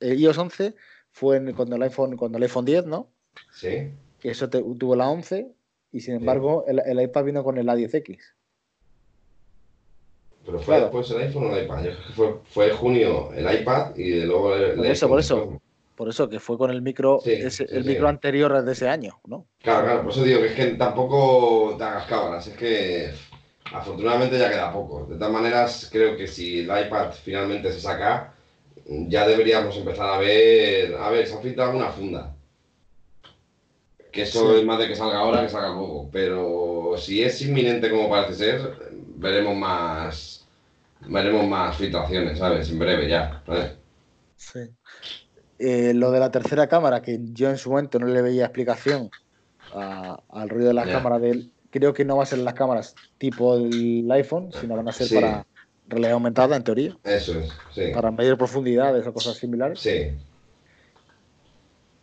eh, 0.01 0.14
iOS 0.14 0.39
11 0.39 0.74
fue 1.11 1.37
en- 1.39 1.53
cuando 1.55 1.77
el 1.77 1.83
iPhone, 1.83 2.16
cuando 2.16 2.39
el 2.39 2.45
iPhone 2.45 2.64
10, 2.64 2.87
¿no? 2.87 3.09
Sí. 3.53 3.91
Que 4.20 4.31
eso 4.31 4.49
te- 4.49 4.62
tuvo 4.79 4.97
la 4.97 5.09
11 5.09 5.53
y 5.93 6.01
sin 6.01 6.14
embargo 6.14 6.64
el, 6.66 6.81
el 6.85 7.01
iPad 7.01 7.24
vino 7.24 7.45
con 7.45 7.59
el 7.59 7.68
A10X. 7.68 8.18
Pero 10.45 10.59
fue 10.59 10.64
Claro. 10.77 10.83
después 10.85 11.11
el 11.11 11.18
iPhone 11.27 11.51
o 11.51 11.57
el 11.57 11.64
iPad. 11.64 11.85
Fue, 12.14 12.41
fue 12.45 12.70
junio 12.70 13.33
el 13.33 13.61
iPad 13.61 13.97
y 13.97 14.22
luego 14.24 14.55
el, 14.55 14.62
el 14.62 14.77
Por 14.77 14.87
eso, 14.87 15.07
iPhone 15.07 15.09
por 15.11 15.20
eso. 15.20 15.62
Por 15.97 16.09
eso 16.09 16.28
que 16.28 16.38
fue 16.38 16.57
con 16.59 16.70
el 16.70 16.82
micro, 16.82 17.20
Sí, 17.24 17.32
ese- 17.32 17.66
sí, 17.66 17.74
el 17.74 17.82
sí. 17.82 17.88
micro 17.90 18.09
anterior 18.09 18.62
de 18.62 18.72
ese 18.72 18.88
año, 18.88 19.18
¿no? 19.26 19.47
Claro, 19.62 19.84
claro, 19.84 20.03
por 20.03 20.12
eso 20.12 20.22
digo 20.22 20.40
que 20.40 20.47
es 20.49 20.53
que 20.55 20.66
tampoco 20.74 21.74
te 21.76 21.82
hagas 21.84 22.07
cábalas, 22.07 22.47
es 22.47 22.57
que 22.57 23.11
afortunadamente 23.72 24.38
ya 24.38 24.51
queda 24.51 24.72
poco. 24.72 25.07
De 25.07 25.16
todas 25.16 25.32
maneras, 25.32 25.88
creo 25.90 26.16
que 26.16 26.28
si 26.28 26.61
el 26.61 26.66
iPad 26.66 27.12
finalmente 27.12 27.72
se 27.72 27.80
saca, 27.80 28.32
ya 28.86 29.26
deberíamos 29.26 29.76
empezar 29.76 30.09
a 30.09 30.18
ver, 30.18 30.94
a 30.94 31.11
ver, 31.11 31.26
se 31.26 31.34
ha 31.34 31.38
filtrado 31.40 31.70
alguna 31.70 31.90
funda. 31.90 32.32
Que 34.12 34.22
eso 34.22 34.57
es 34.57 34.64
más 34.64 34.78
de 34.78 34.88
que 34.88 34.94
salga 34.97 35.18
ahora 35.18 35.42
que 35.42 35.49
salga 35.49 35.68
luego, 35.70 36.09
pero 36.12 36.94
si 36.97 37.22
es 37.22 37.40
inminente 37.42 37.90
como 37.90 38.09
parece 38.09 38.34
ser, 38.34 38.90
veremos 39.16 39.57
más, 39.57 40.47
veremos 41.01 41.47
más 41.47 41.76
filtraciones, 41.76 42.38
¿sabes? 42.38 42.70
En 42.70 42.78
breve 42.78 43.09
ya. 43.09 43.42
Sí. 44.36 44.61
Eh, 45.59 45.93
lo 45.95 46.11
de 46.11 46.21
la 46.21 46.31
tercera 46.31 46.67
cámara, 46.67 47.01
que 47.03 47.19
yo 47.33 47.49
en 47.49 47.57
su 47.59 47.71
momento 47.71 47.99
no 47.99 48.07
le 48.07 48.21
veía 48.23 48.45
explicación 48.45 49.11
a- 49.73 50.21
al 50.29 50.49
ruido 50.49 50.69
de 50.69 50.75
la 50.75 50.85
Ya. 50.87 50.93
cámara 50.93 51.19
del. 51.19 51.51
Creo 51.71 51.93
que 51.95 52.05
no 52.05 52.17
va 52.17 52.23
a 52.23 52.27
ser 52.27 52.39
las 52.41 52.55
cámaras 52.55 52.95
tipo 53.19 53.55
el 53.57 54.07
iPhone, 54.13 54.51
sino 54.53 54.77
van 54.77 54.89
a 54.89 54.93
ser 54.93 55.09
Sí. 55.09 55.15
para 55.15 55.47
realidad 55.89 56.13
aumentada, 56.13 56.57
en 56.57 56.65
teoría, 56.65 56.97
Eso 57.05 57.39
es, 57.39 57.53
sí. 57.75 57.83
para 57.95 58.11
medir 58.11 58.37
profundidades 58.37 59.07
o 59.07 59.13
cosas 59.13 59.37
similares. 59.37 59.81
Sí, 59.81 60.11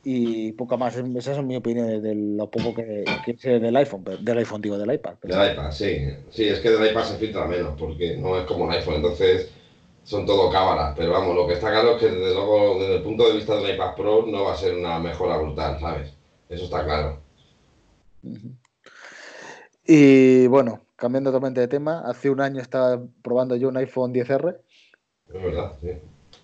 Y 0.05 0.51
poco 0.53 0.77
más. 0.77 0.97
Esa 0.97 1.31
es 1.31 1.43
mi 1.43 1.55
opinión 1.55 1.87
de, 1.87 2.01
de 2.01 2.13
lo 2.13 2.49
poco 2.51 2.73
que, 2.73 3.05
que 3.25 3.37
sé 3.37 3.59
del 3.59 3.75
iPhone, 3.77 4.03
del 4.19 4.37
iPhone, 4.39 4.61
digo, 4.61 4.77
del 4.77 4.93
iPad. 4.93 5.13
pero- 5.21 5.37
Del 5.37 5.53
iPad, 5.53 5.71
sí. 5.71 5.97
Sí, 6.29 6.43
es 6.49 6.59
que 6.59 6.69
del 6.71 6.91
iPad 6.91 7.03
se 7.05 7.15
filtra 7.17 7.45
menos, 7.47 7.79
porque 7.79 8.17
no 8.17 8.37
es 8.37 8.45
como 8.45 8.65
un 8.65 8.71
iPhone, 8.71 8.95
entonces 8.95 9.49
son 10.03 10.25
todo 10.25 10.51
cámaras. 10.51 10.93
Pero 10.97 11.11
vamos, 11.11 11.35
lo 11.35 11.47
que 11.47 11.53
está 11.53 11.71
claro 11.71 11.95
es 11.95 11.97
que 11.97 12.09
desde 12.09 12.33
luego, 12.33 12.79
desde 12.79 12.97
el 12.97 13.03
punto 13.03 13.27
de 13.27 13.35
vista 13.35 13.55
del 13.55 13.75
iPad 13.75 13.95
Pro, 13.95 14.25
no 14.27 14.43
va 14.43 14.53
a 14.53 14.57
ser 14.57 14.75
una 14.75 14.99
mejora 14.99 15.37
brutal, 15.37 15.79
¿sabes? 15.79 16.13
Eso 16.49 16.65
está 16.65 16.83
claro. 16.83 17.19
Y 19.85 20.47
bueno, 20.47 20.81
cambiando 20.95 21.31
totalmente 21.31 21.61
de 21.61 21.67
tema, 21.67 22.03
hace 22.05 22.29
un 22.29 22.41
año 22.41 22.61
estaba 22.61 23.01
probando 23.21 23.55
yo 23.55 23.67
un 23.67 23.77
iPhone 23.77 24.13
10R 24.13 24.57
Es 25.27 25.33
verdad, 25.33 25.73
sí. 25.81 25.89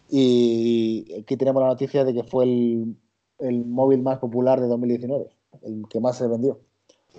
y 0.10 1.22
aquí 1.22 1.38
tenemos 1.38 1.62
la 1.62 1.70
noticia 1.70 2.04
de 2.04 2.14
que 2.14 2.24
fue 2.24 2.44
el, 2.44 2.96
el 3.40 3.66
móvil 3.66 4.02
más 4.02 4.18
popular 4.20 4.60
de 4.60 4.68
2019, 4.68 5.30
el 5.64 5.84
que 5.90 6.00
más 6.00 6.18
se 6.18 6.28
vendió. 6.28 6.60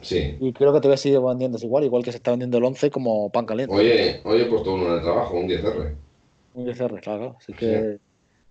Sí. 0.02 0.36
Y 0.40 0.52
creo 0.52 0.72
que 0.72 0.80
todavía 0.80 0.96
sigue 0.96 1.18
vendiéndose 1.18 1.66
igual, 1.66 1.84
igual 1.84 2.02
que 2.04 2.12
se 2.12 2.18
está 2.18 2.30
vendiendo 2.30 2.58
el 2.58 2.64
11 2.64 2.90
como 2.90 3.30
pan 3.30 3.46
caliente. 3.46 3.74
Oye, 3.74 4.20
hoy 4.24 4.42
he 4.42 4.46
puesto 4.46 4.74
uno 4.74 4.86
en 4.88 4.92
el 4.94 5.02
trabajo, 5.02 5.36
un 5.36 5.48
10R. 5.48 5.94
Un 6.54 6.64
10R, 6.66 6.74
claro, 6.76 6.96
claro. 7.00 7.36
Así 7.38 7.52
que 7.54 7.98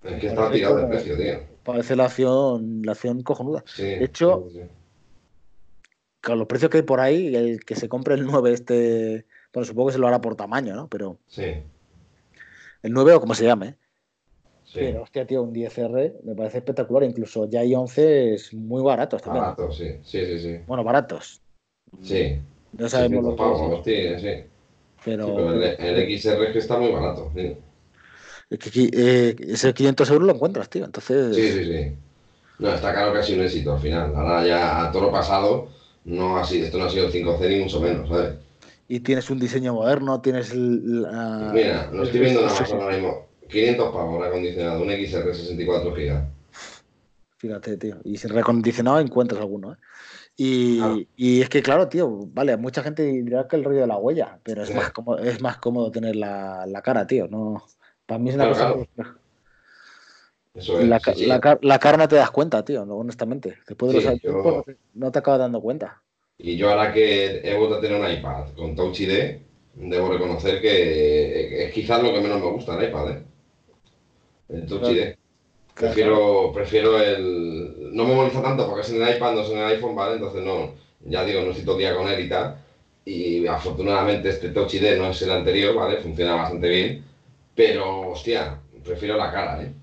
Es 0.03 0.19
que 0.19 0.27
está 0.27 0.51
tirado 0.51 0.77
de 0.77 0.87
precio, 0.87 1.17
tío. 1.17 1.39
parece 1.63 1.95
la 1.95 2.05
acción, 2.05 2.81
la 2.83 2.93
acción 2.93 3.21
cojonuda. 3.23 3.63
Sí. 3.65 3.83
De 3.83 4.05
hecho- 4.05 4.45
sí, 4.51 4.59
sí. 4.61 4.65
Con 6.21 6.37
los 6.37 6.47
precios 6.47 6.69
que 6.69 6.77
hay 6.77 6.83
por 6.83 6.99
ahí, 6.99 7.33
el 7.35 7.63
que 7.63 7.75
se 7.75 7.87
compre 7.87 8.13
el 8.15 8.25
9 8.25 8.51
este, 8.53 9.25
bueno, 9.53 9.65
supongo 9.65 9.87
que 9.87 9.93
se 9.93 9.99
lo 9.99 10.07
hará 10.07 10.19
por 10.19 10.35
tamaño, 10.35 10.75
¿no? 10.75 10.87
Pero 10.89 11.17
Sí, 11.27 11.43
el 12.83 12.91
9 12.93 13.13
o 13.13 13.19
como 13.21 13.33
se 13.35 13.45
llame, 13.45 13.67
¿eh? 13.67 13.75
sí. 14.65 14.79
Pero, 14.79 15.03
hostia, 15.03 15.25
tío, 15.25 15.41
un 15.43 15.53
10R 15.53 16.15
me 16.23 16.35
parece 16.35 16.57
espectacular. 16.59 17.03
Incluso 17.03 17.49
ya 17.49 17.61
hay 17.61 17.73
11 17.73 18.33
es 18.33 18.53
muy 18.53 18.81
baratos 18.83 19.21
también. 19.21 19.43
Barato, 19.45 19.71
sí. 19.71 19.95
Sí, 20.03 20.25
sí, 20.25 20.39
sí. 20.39 20.57
Bueno, 20.67 20.83
baratos. 20.83 21.41
Sí. 22.01 22.37
No 22.73 22.87
sabemos 22.89 23.23
600 23.23 23.23
los 23.23 23.35
pavos, 23.35 23.59
precios, 23.59 23.79
hostia, 23.79 24.19
sí. 24.19 24.49
pero, 25.05 25.25
Sí, 25.25 25.31
pero 25.35 25.53
el, 25.53 25.63
el 25.63 26.19
XR 26.19 26.45
es 26.47 26.51
que 26.53 26.59
está 26.59 26.77
muy 26.77 26.91
barato. 26.91 27.31
Sí, 27.35 27.55
es 28.49 28.59
que 28.59 28.89
eh, 28.91 29.35
ese 29.39 29.73
500 29.73 30.09
euros 30.09 30.27
lo 30.27 30.33
encuentras, 30.33 30.69
tío. 30.69 30.85
Entonces, 30.85 31.35
sí, 31.35 31.51
sí. 31.51 31.65
sí. 31.65 31.91
No, 32.59 32.73
está 32.73 32.91
claro 32.93 33.13
que 33.13 33.19
ha 33.19 33.23
sido 33.23 33.39
un 33.39 33.45
éxito 33.45 33.73
al 33.75 33.79
final. 33.79 34.13
Ahora 34.15 34.45
ya 34.45 34.85
a 34.87 34.91
toro 34.91 35.11
pasado, 35.11 35.69
no 36.05 36.37
ha 36.37 36.43
sido, 36.43 36.65
esto 36.65 36.77
no 36.77 36.85
ha 36.85 36.89
sido 36.89 37.05
el 37.05 37.11
5C 37.11 37.47
ni 37.49 37.63
mucho 37.63 37.79
menos, 37.79 38.09
¿sabes? 38.09 38.35
y 38.91 39.01
tienes 39.01 39.29
un 39.29 39.37
diseño 39.39 39.75
moderno, 39.75 40.19
tienes 40.19 40.51
la- 40.55 41.51
Mira, 41.53 41.89
lo 41.93 42.03
estoy 42.03 42.21
viendo 42.21 42.41
nada 42.41 42.59
más 42.59 42.71
ahora 42.71 42.95
mismo. 42.95 43.27
500 43.47 43.93
pavos 43.93 44.25
acondicionado, 44.27 44.81
un 44.81 44.89
XR 44.89 45.31
64 45.35 45.93
GB. 45.93 46.23
Fíjate, 47.37 47.77
tío. 47.77 47.97
Y 48.03 48.17
sin 48.17 48.31
recondicionado 48.31 48.99
encuentras 48.99 49.39
alguno, 49.39 49.73
¿eh? 49.73 49.77
Y, 50.35 51.07
y 51.15 51.41
es 51.41 51.49
que, 51.49 51.61
claro, 51.61 51.87
tío, 51.87 52.09
vale, 52.33 52.57
mucha 52.57 52.81
gente 52.81 53.03
dirá 53.03 53.47
que 53.47 53.57
el 53.57 53.63
rollo 53.63 53.81
de 53.81 53.87
la 53.87 53.97
huella, 53.97 54.39
pero 54.43 54.63
es, 54.63 54.69
Sí. 54.69 54.73
más 54.75 54.91
cómodo, 54.91 55.19
es 55.19 55.39
más 55.41 55.57
cómodo 55.57 55.91
tener 55.91 56.15
la, 56.15 56.65
la 56.65 56.81
cara, 56.81 57.05
tío. 57.05 57.27
No, 57.27 57.63
para 58.09 58.19
mí 58.19 58.29
es 58.29 58.35
una 58.35 58.49
cosa. 58.49 58.73
claro. 58.73 58.85
que- 60.53 60.59
Eso 60.59 60.79
es. 60.79 60.87
la, 60.89 60.99
sí, 60.99 61.25
la 61.27 61.59
la 61.61 61.79
cara 61.79 61.97
no 61.97 62.07
te 62.07 62.15
das 62.17 62.31
cuenta, 62.31 62.65
tío, 62.65 62.85
no, 62.85 62.95
honestamente. 62.95 63.59
Después 63.67 63.93
de 63.93 64.01
Sí, 64.01 64.07
los 64.07 64.21
yo- 64.21 64.31
no 64.43 64.63
te- 64.63 64.77
no 64.95 65.11
te 65.11 65.19
acabas 65.19 65.39
dando 65.39 65.61
cuenta. 65.61 66.01
Y 66.37 66.57
yo 66.57 66.69
ahora 66.69 66.91
que 66.93 67.41
he 67.43 67.55
vuelto 67.57 67.75
a 67.75 67.81
tener 67.81 67.99
un 68.01 68.11
iPad 68.11 68.49
con 68.55 68.75
Touch 68.75 68.99
ID, 69.01 69.39
debo 69.75 70.11
reconocer 70.11 70.59
que 70.61 71.65
es 71.65 71.73
quizás 71.73 72.01
lo 72.01 72.11
que 72.13 72.21
menos 72.21 72.39
me 72.41 72.51
gusta 72.51 72.77
el 72.77 72.89
iPad, 72.89 73.11
¿eh? 73.11 73.23
El 74.49 74.65
Touch 74.65 74.79
Claro. 74.81 74.95
ID. 74.95 75.15
Prefiero, 75.75 76.51
prefiero 76.53 76.99
el... 77.01 77.91
No 77.93 78.03
me 78.05 78.15
molesta 78.15 78.41
tanto 78.41 78.65
porque 78.67 78.81
es 78.81 78.89
en 78.91 79.01
el 79.01 79.15
iPad, 79.15 79.33
no 79.33 79.41
es 79.41 79.49
en 79.49 79.57
el 79.59 79.65
iPhone, 79.65 79.95
¿vale? 79.95 80.15
Entonces 80.15 80.43
no, 80.43 80.73
ya 81.05 81.23
digo, 81.23 81.41
no 81.41 81.51
estoy 81.51 81.63
todo 81.65 81.75
el 81.75 81.79
día 81.81 81.95
con 81.95 82.07
él 82.09 82.25
y 82.25 82.29
tal. 82.29 82.57
Y 83.05 83.47
afortunadamente 83.47 84.29
este 84.29 84.49
Touch 84.49 84.73
ID 84.73 84.97
no 84.97 85.09
es 85.09 85.21
el 85.21 85.31
anterior, 85.31 85.73
¿vale? 85.75 85.97
Funciona 85.97 86.35
bastante 86.35 86.67
bien. 86.69 87.05
Pero, 87.59 88.11
hostia, 88.11 88.57
prefiero 88.85 89.17
la 89.17 89.33
cara, 89.33 89.61
¿eh? 89.61 89.73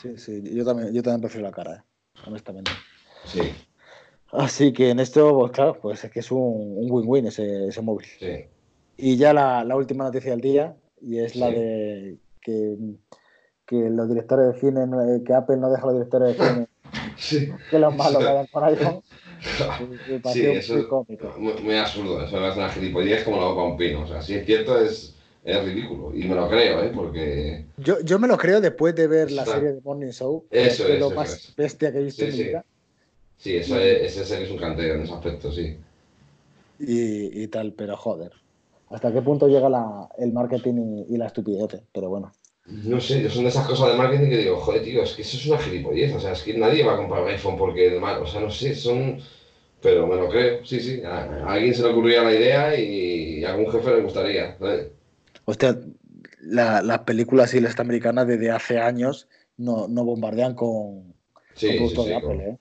Sí, 0.00 0.16
sí, 0.16 0.54
yo 0.54 0.64
también, 0.64 0.94
yo 0.94 1.02
también 1.02 1.22
prefiero 1.22 1.48
la 1.48 1.52
cara, 1.52 1.74
¿eh? 1.74 1.82
honestamente. 2.28 2.70
Sí, 3.24 3.40
Así 4.30 4.72
que 4.72 4.90
en 4.90 5.00
esto, 5.00 5.36
pues 5.36 5.50
claro, 5.50 5.76
pues 5.82 6.04
es 6.04 6.12
que 6.12 6.20
es 6.20 6.30
un 6.30 6.76
win-win 6.88 7.26
ese, 7.26 7.66
ese 7.66 7.82
móvil. 7.82 8.06
sí. 8.20 8.44
Y 8.96 9.16
ya 9.16 9.32
la, 9.32 9.64
la 9.64 9.74
última 9.74 10.04
noticia 10.04 10.30
del 10.30 10.42
día, 10.42 10.76
y 11.00 11.18
es 11.18 11.34
la 11.34 11.50
de 11.50 12.18
que, 12.40 12.76
que 13.66 13.90
los 13.90 14.08
directores 14.08 14.54
de 14.54 14.60
cine, 14.60 14.82
eh, 14.84 15.24
que 15.26 15.34
Apple 15.34 15.56
no 15.56 15.70
deja 15.70 15.82
a 15.82 15.86
los 15.86 15.94
directores 15.94 16.38
de 16.38 16.44
cine 16.44 16.68
Sí, 17.16 17.52
que 17.68 17.80
los 17.80 17.96
malos 17.96 18.22
hagan 18.22 18.46
con 18.46 18.62
iPhone. 18.62 19.02
Sí, 20.32 20.46
eso 20.46 21.04
muy 21.08 21.62
muy, 21.64 21.74
absurdo. 21.74 22.22
Eso 22.24 22.46
es 22.46 22.56
una 22.56 22.68
gilipollez 22.68 23.24
como 23.24 23.38
la 23.38 23.46
boca 23.46 23.62
un 23.62 23.76
pino. 23.76 24.02
O 24.02 24.06
sea, 24.06 24.22
si 24.22 24.34
es 24.34 24.46
cierto, 24.46 24.80
es, 24.80 25.13
es 25.44 25.64
ridículo. 25.64 26.14
Y 26.14 26.24
me 26.26 26.34
lo 26.34 26.48
creo, 26.48 26.82
¿eh? 26.82 26.90
Porque. 26.94 27.64
Yo, 27.76 28.00
yo 28.00 28.18
me 28.18 28.28
lo 28.28 28.36
creo 28.36 28.60
después 28.60 28.94
de 28.94 29.06
ver 29.06 29.30
la 29.30 29.44
serie 29.44 29.72
de 29.72 29.80
Morning 29.82 30.10
Show, 30.10 30.44
Eso 30.50 30.84
es 30.84 30.90
es, 30.90 31.00
lo 31.00 31.06
eso 31.06 31.14
más 31.14 31.34
es. 31.34 31.54
bestia 31.56 31.92
que 31.92 31.98
he 31.98 32.02
visto 32.04 32.24
Sí, 32.24 32.30
en 32.30 32.32
mi 32.32 32.36
sí. 32.38 32.44
vida. 32.44 32.64
Sí, 33.36 33.56
eso 33.56 33.78
es, 33.78 34.02
ese 34.02 34.24
serie 34.24 34.46
es 34.46 34.50
un 34.52 34.58
canteo 34.58 34.94
en 34.94 35.02
ese 35.02 35.12
aspecto, 35.12 35.52
sí. 35.52 35.76
Y, 36.78 37.42
y 37.42 37.48
tal, 37.48 37.72
pero 37.72 37.96
joder. 37.96 38.32
¿Hasta 38.90 39.12
qué 39.12 39.22
punto 39.22 39.48
llega 39.48 39.68
la, 39.68 40.08
el 40.18 40.32
marketing 40.32 41.04
y, 41.08 41.14
y 41.14 41.16
la 41.18 41.26
estupidez? 41.26 41.82
Pero 41.92 42.08
bueno. 42.08 42.32
No 42.66 42.98
sé, 43.00 43.28
son 43.28 43.42
de 43.42 43.50
esas 43.50 43.66
cosas 43.66 43.90
de 43.90 43.98
marketing 43.98 44.30
que 44.30 44.38
digo, 44.38 44.56
joder, 44.56 44.82
tío, 44.82 45.02
es 45.02 45.12
que 45.12 45.22
eso 45.22 45.36
es 45.36 45.46
una 45.46 45.58
gilipollez. 45.58 46.14
O 46.14 46.20
sea, 46.20 46.32
es 46.32 46.42
que 46.42 46.56
nadie 46.56 46.84
va 46.84 46.94
a 46.94 46.96
comprar 46.96 47.22
un 47.22 47.28
iPhone 47.28 47.56
porque. 47.58 47.96
O 47.98 48.26
sea, 48.26 48.40
no 48.40 48.50
sé, 48.50 48.74
son. 48.74 49.20
Pero 49.82 50.06
me 50.06 50.16
lo 50.16 50.28
creo, 50.30 50.64
sí, 50.64 50.80
sí. 50.80 51.02
A, 51.04 51.24
a 51.46 51.52
alguien 51.52 51.74
se 51.74 51.82
le 51.82 51.88
ocurría 51.90 52.22
la 52.22 52.32
idea 52.32 52.74
y 52.80 53.44
a 53.44 53.52
algún 53.52 53.70
jefe 53.70 53.90
le 53.96 54.02
gustaría. 54.02 54.56
¿sabes? 54.58 54.86
Hostia, 55.44 55.78
la- 56.40 56.82
las 56.82 57.00
películas 57.00 57.54
y 57.54 57.60
las 57.60 57.78
americanas 57.78 58.26
desde 58.26 58.50
hace 58.50 58.78
años 58.78 59.28
no, 59.56 59.88
no 59.88 60.04
bombardean 60.04 60.54
con, 60.54 61.14
Sí, 61.54 61.66
con 61.68 61.88
sí, 61.88 61.94
productos 61.94 62.04
sí. 62.04 62.08
de 62.10 62.20
con- 62.20 62.32
Apple, 62.32 62.50
¿eh? 62.50 62.58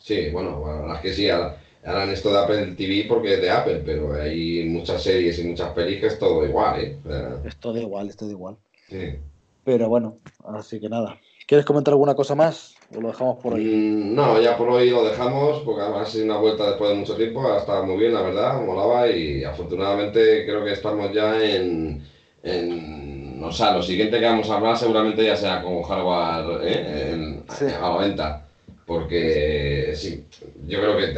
Sí, 0.00 0.30
bueno, 0.30 0.60
bueno, 0.60 0.86
las 0.86 1.00
que 1.00 1.12
sí, 1.12 1.28
harán 1.28 2.10
esto 2.10 2.30
de 2.32 2.38
Apple 2.38 2.74
TV 2.76 3.06
porque 3.08 3.34
es 3.34 3.40
de 3.40 3.50
Apple, 3.50 3.82
pero 3.84 4.14
hay 4.14 4.64
muchas 4.68 5.02
series 5.02 5.38
y 5.38 5.44
muchas 5.44 5.76
es 5.76 6.18
todo 6.18 6.46
igual, 6.46 6.80
¿eh? 6.80 6.98
O 7.04 7.08
sea, 7.08 7.40
Es 7.44 7.56
todo 7.56 7.78
igual, 7.78 8.08
es 8.08 8.16
todo 8.16 8.30
igual. 8.30 8.56
sí. 8.88 9.18
Pero 9.64 9.88
bueno, 9.88 10.20
así 10.44 10.80
que 10.80 10.88
nada. 10.88 11.20
¿Quieres 11.46 11.66
comentar 11.66 11.92
alguna 11.92 12.14
cosa 12.14 12.34
más? 12.34 12.77
¿O 12.96 13.00
lo 13.00 13.08
dejamos 13.08 13.38
por 13.42 13.54
hoy? 13.54 13.64
Mm, 13.66 14.14
No, 14.14 14.40
ya 14.40 14.56
por 14.56 14.70
hoy 14.70 14.90
lo 14.90 15.04
dejamos, 15.04 15.60
porque 15.60 15.82
además 15.82 16.14
es 16.14 16.22
una 16.24 16.38
vuelta 16.38 16.66
después 16.68 16.90
de 16.90 16.96
mucho 16.96 17.16
tiempo, 17.16 17.46
ha 17.46 17.58
estado 17.58 17.84
muy 17.84 17.96
bien, 17.98 18.14
la 18.14 18.22
verdad, 18.22 18.60
molaba 18.64 19.08
y 19.10 19.44
afortunadamente 19.44 20.44
creo 20.46 20.64
que 20.64 20.72
estamos 20.72 21.12
ya 21.12 21.42
en, 21.44 22.02
en- 22.42 23.42
o 23.44 23.52
sea, 23.52 23.72
lo 23.72 23.82
siguiente 23.82 24.18
que 24.18 24.24
vamos 24.26 24.48
a 24.50 24.56
hablar 24.56 24.76
seguramente 24.76 25.24
ya 25.24 25.36
sea 25.36 25.60
con 25.62 25.82
hardware 25.82 26.66
¿eh? 26.66 27.10
en- 27.12 27.44
Sí. 27.48 27.66
a 27.66 27.90
la 27.90 27.96
venta, 27.98 28.42
porque 28.86 29.92
sí, 29.94 30.22
yo 30.66 30.80
creo 30.80 30.96
que 30.96 31.12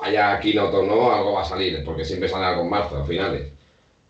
haya 0.00 0.38
keynote 0.40 0.76
o 0.76 0.82
no, 0.82 1.12
algo 1.12 1.32
va 1.32 1.42
a 1.42 1.44
salir, 1.44 1.82
porque 1.84 2.04
siempre 2.04 2.28
sale 2.28 2.44
algo 2.46 2.62
en 2.62 2.68
marzo, 2.70 2.96
a 2.98 3.04
finales. 3.04 3.48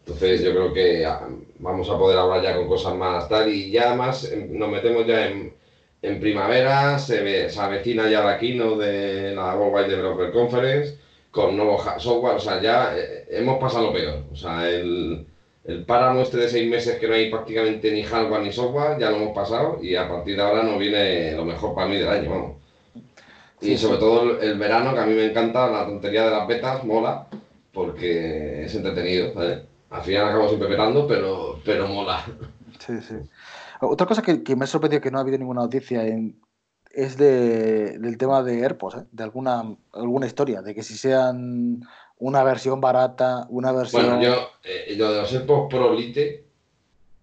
Entonces 0.01 0.41
yo 0.43 0.53
creo 0.53 0.72
que 0.72 1.05
ah, 1.05 1.26
vamos 1.59 1.89
a 1.91 1.99
poder 1.99 2.18
hablar 2.18 2.43
ya 2.43 2.55
con 2.55 2.66
cosas 2.66 2.95
más 2.95 3.28
tal 3.28 3.49
y 3.53 3.70
ya 3.70 3.93
más 3.95 4.24
em, 4.24 4.57
nos 4.59 4.70
metemos 4.70 5.07
ya 5.07 5.26
en, 5.26 5.53
en 6.03 6.20
primavera, 6.20 6.99
se, 6.99 7.22
ve- 7.22 7.51
se 7.51 7.61
avecina 7.61 8.09
ya 8.09 8.22
la 8.24 8.38
keynote 8.38 8.84
de 8.84 9.34
la 9.34 9.55
Worldwide 9.57 9.88
Developer 9.88 10.30
Conference 10.32 10.99
con 11.30 11.57
nuevo 11.57 11.78
software, 11.99 12.36
o 12.36 12.40
sea, 12.40 12.61
ya 12.61 12.96
eh, 12.96 13.26
hemos 13.30 13.59
pasado 13.59 13.86
lo 13.86 13.92
peor. 13.92 14.24
O 14.32 14.36
sea, 14.36 14.68
el, 14.68 15.26
el 15.64 15.84
páramo 15.84 16.20
este 16.22 16.38
de 16.38 16.49
seis 16.49 16.68
meses 16.68 16.99
que 16.99 17.07
no 17.09 17.14
hay 17.14 17.30
prácticamente 17.30 17.90
ni 17.92 18.03
hardware 18.03 18.42
ni 18.42 18.53
software, 18.53 18.99
ya 18.99 19.11
lo 19.11 19.16
hemos 19.16 19.34
pasado 19.34 19.78
y 19.82 19.94
a 19.94 20.09
partir 20.09 20.36
de 20.36 20.42
ahora 20.42 20.62
nos 20.62 20.78
viene 20.78 21.32
lo 21.34 21.44
mejor 21.44 21.74
para 21.74 21.88
mí 21.88 21.96
del 21.96 22.09
año, 22.09 22.30
vamos. 22.30 22.53
Sí, 23.61 23.72
Y 23.72 23.76
sobre 23.76 23.99
sí. 23.99 24.01
todo 24.01 24.22
el, 24.22 24.42
el 24.42 24.59
verano, 24.59 24.94
que 24.94 25.01
a 25.01 25.05
mí 25.07 25.14
me 25.14 25.24
encanta 25.24 25.68
la 25.68 25.84
tontería 25.84 26.24
de 26.24 26.30
las 26.30 26.46
betas, 26.46 26.84
mola, 26.84 27.26
porque 27.72 28.64
es 28.64 28.74
entretenido, 28.74 29.32
¿sabes? 29.32 29.61
Al 29.90 30.03
final 30.03 30.26
acabo 30.28 30.49
siempre 30.49 30.68
petando, 30.68 31.07
pero, 31.07 31.61
pero 31.64 31.86
mola. 31.86 32.24
Sí, 32.78 33.01
sí. 33.01 33.14
Otra 33.81 34.07
cosa 34.07 34.22
que, 34.22 34.43
que 34.43 34.57
me 34.57 34.64
ha 34.64 34.66
sorprendido 34.66 35.01
que 35.01 35.11
no 35.11 35.18
ha 35.18 35.22
habido 35.22 35.39
ninguna 35.39 35.62
noticia 35.62 36.05
en- 36.07 36.41
es 36.91 37.16
de, 37.16 37.99
del 37.99 38.16
tema 38.18 38.43
de 38.43 38.62
AirPods, 38.62 38.97
¿eh? 38.97 39.05
de 39.12 39.22
alguna, 39.22 39.62
alguna 39.93 40.26
historia, 40.26 40.62
de 40.62 40.74
que 40.74 40.83
si 40.83 40.97
sean 40.97 41.81
una 42.18 42.43
versión 42.43 42.81
barata, 42.81 43.47
una 43.51 43.70
versión... 43.72 44.05
Bueno, 44.07 44.22
yo, 44.22 44.35
eh, 44.64 44.95
lo 44.97 45.12
de 45.12 45.20
los 45.20 45.33
AirPods 45.33 45.68
Pro 45.70 45.95
Lite, 45.95 46.45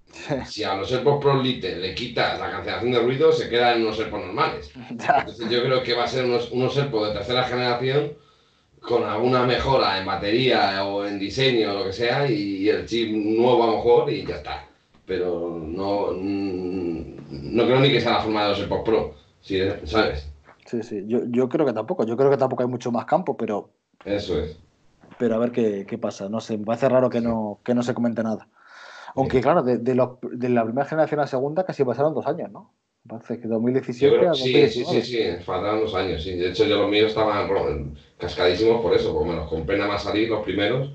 si 0.46 0.64
a 0.64 0.76
los 0.76 0.90
AirPods 0.92 1.20
Pro 1.22 1.42
Lite 1.42 1.76
le 1.76 1.94
quitas 1.94 2.40
la 2.40 2.52
cancelación 2.52 2.92
de 2.92 3.00
ruido, 3.00 3.34
se 3.34 3.50
quedan 3.50 3.78
en 3.78 3.86
unos 3.86 4.00
AirPods 4.00 4.26
normales. 4.26 4.72
Ya. 4.92 5.20
Entonces 5.20 5.50
yo 5.50 5.62
creo 5.64 5.84
que 5.84 5.94
va 5.94 6.04
a 6.06 6.08
ser 6.08 6.26
unos, 6.26 6.52
unos 6.52 6.78
AirPods 6.78 7.10
de 7.10 7.14
tercera 7.16 7.44
generación 7.44 8.14
con 8.80 9.04
alguna 9.04 9.44
mejora 9.44 10.00
en 10.00 10.06
batería 10.06 10.86
o 10.86 11.06
en 11.06 11.18
diseño 11.20 11.72
o 11.72 11.80
lo 11.80 11.86
que 11.86 11.94
sea 11.94 12.30
y 12.30 12.70
el 12.70 12.86
chip 12.86 13.12
nuevo 13.16 13.64
a 13.64 13.68
lo 13.68 13.74
mejor 13.78 14.10
y 14.12 14.24
ya 14.26 14.36
está. 14.36 14.65
Pero 15.06 15.60
no, 15.62 16.12
no 16.14 17.66
creo 17.66 17.80
ni 17.80 17.92
que 17.92 18.02
sea 18.02 18.14
la 18.14 18.22
forma 18.22 18.44
de 18.44 18.50
los 18.50 18.60
AirPods 18.60 18.84
Pro, 18.84 19.14
si- 19.42 19.60
¿sabes? 19.86 20.32
Sí, 20.66 20.82
sí. 20.84 21.04
Yo, 21.08 21.20
yo 21.28 21.48
creo 21.48 21.66
que 21.66 21.74
tampoco. 21.74 22.06
Yo 22.06 22.18
creo 22.18 22.32
que 22.32 22.38
tampoco 22.38 22.64
hay 22.64 22.70
mucho 22.70 22.92
más 22.92 23.06
campo, 23.06 23.38
pero, 23.38 23.70
Eso 24.04 24.40
es. 24.40 24.58
pero 25.20 25.36
a 25.36 25.38
ver 25.38 25.52
qué, 25.52 25.86
qué 25.88 25.98
pasa. 25.98 26.30
No 26.30 26.40
sé, 26.40 26.58
me 26.58 26.66
parece 26.66 26.90
raro 26.90 27.10
que 27.10 27.22
no, 27.22 27.60
que 27.64 27.74
no 27.76 27.84
se 27.84 27.94
comente 27.94 28.24
nada. 28.24 28.48
Aunque, 29.16 29.42
claro, 29.42 29.64
de, 29.64 29.78
de, 29.78 29.96
los- 29.96 30.18
de 30.24 30.50
la 30.50 30.64
primera 30.66 30.88
generación 30.88 31.20
a 31.20 31.24
la 31.24 31.28
segunda 31.28 31.66
casi 31.66 31.84
pasaron 31.86 32.14
dos 32.14 32.28
años, 32.28 32.52
¿no? 32.52 32.74
Parece 33.08 33.40
que 33.40 33.48
Yo 33.48 33.52
2017 33.52 34.18
creo 34.18 34.32
a 34.32 34.36
sí, 34.36 34.68
sí, 34.68 34.84
2019. 34.84 35.02
sí, 35.02 35.38
sí, 35.38 35.44
faltaban 35.46 35.80
dos 35.82 35.94
años, 35.94 36.24
sí. 36.24 36.32
De 36.36 36.50
hecho, 36.50 36.66
yo 36.66 36.78
los 36.78 36.90
míos 36.90 37.10
estaban 37.10 37.96
cascadísimos 38.18 38.82
por 38.82 38.94
eso, 38.96 39.14
porque 39.14 39.30
me 39.30 39.36
los 39.36 39.48
compré 39.50 39.78
nada 39.78 39.92
más 39.92 40.04
salir 40.04 40.30
los 40.30 40.44
primeros 40.44 40.90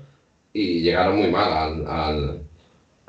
y 0.53 0.81
llegaron 0.81 1.17
muy 1.17 1.29
mal 1.31 1.51
al, 1.53 1.87
al, 1.87 2.41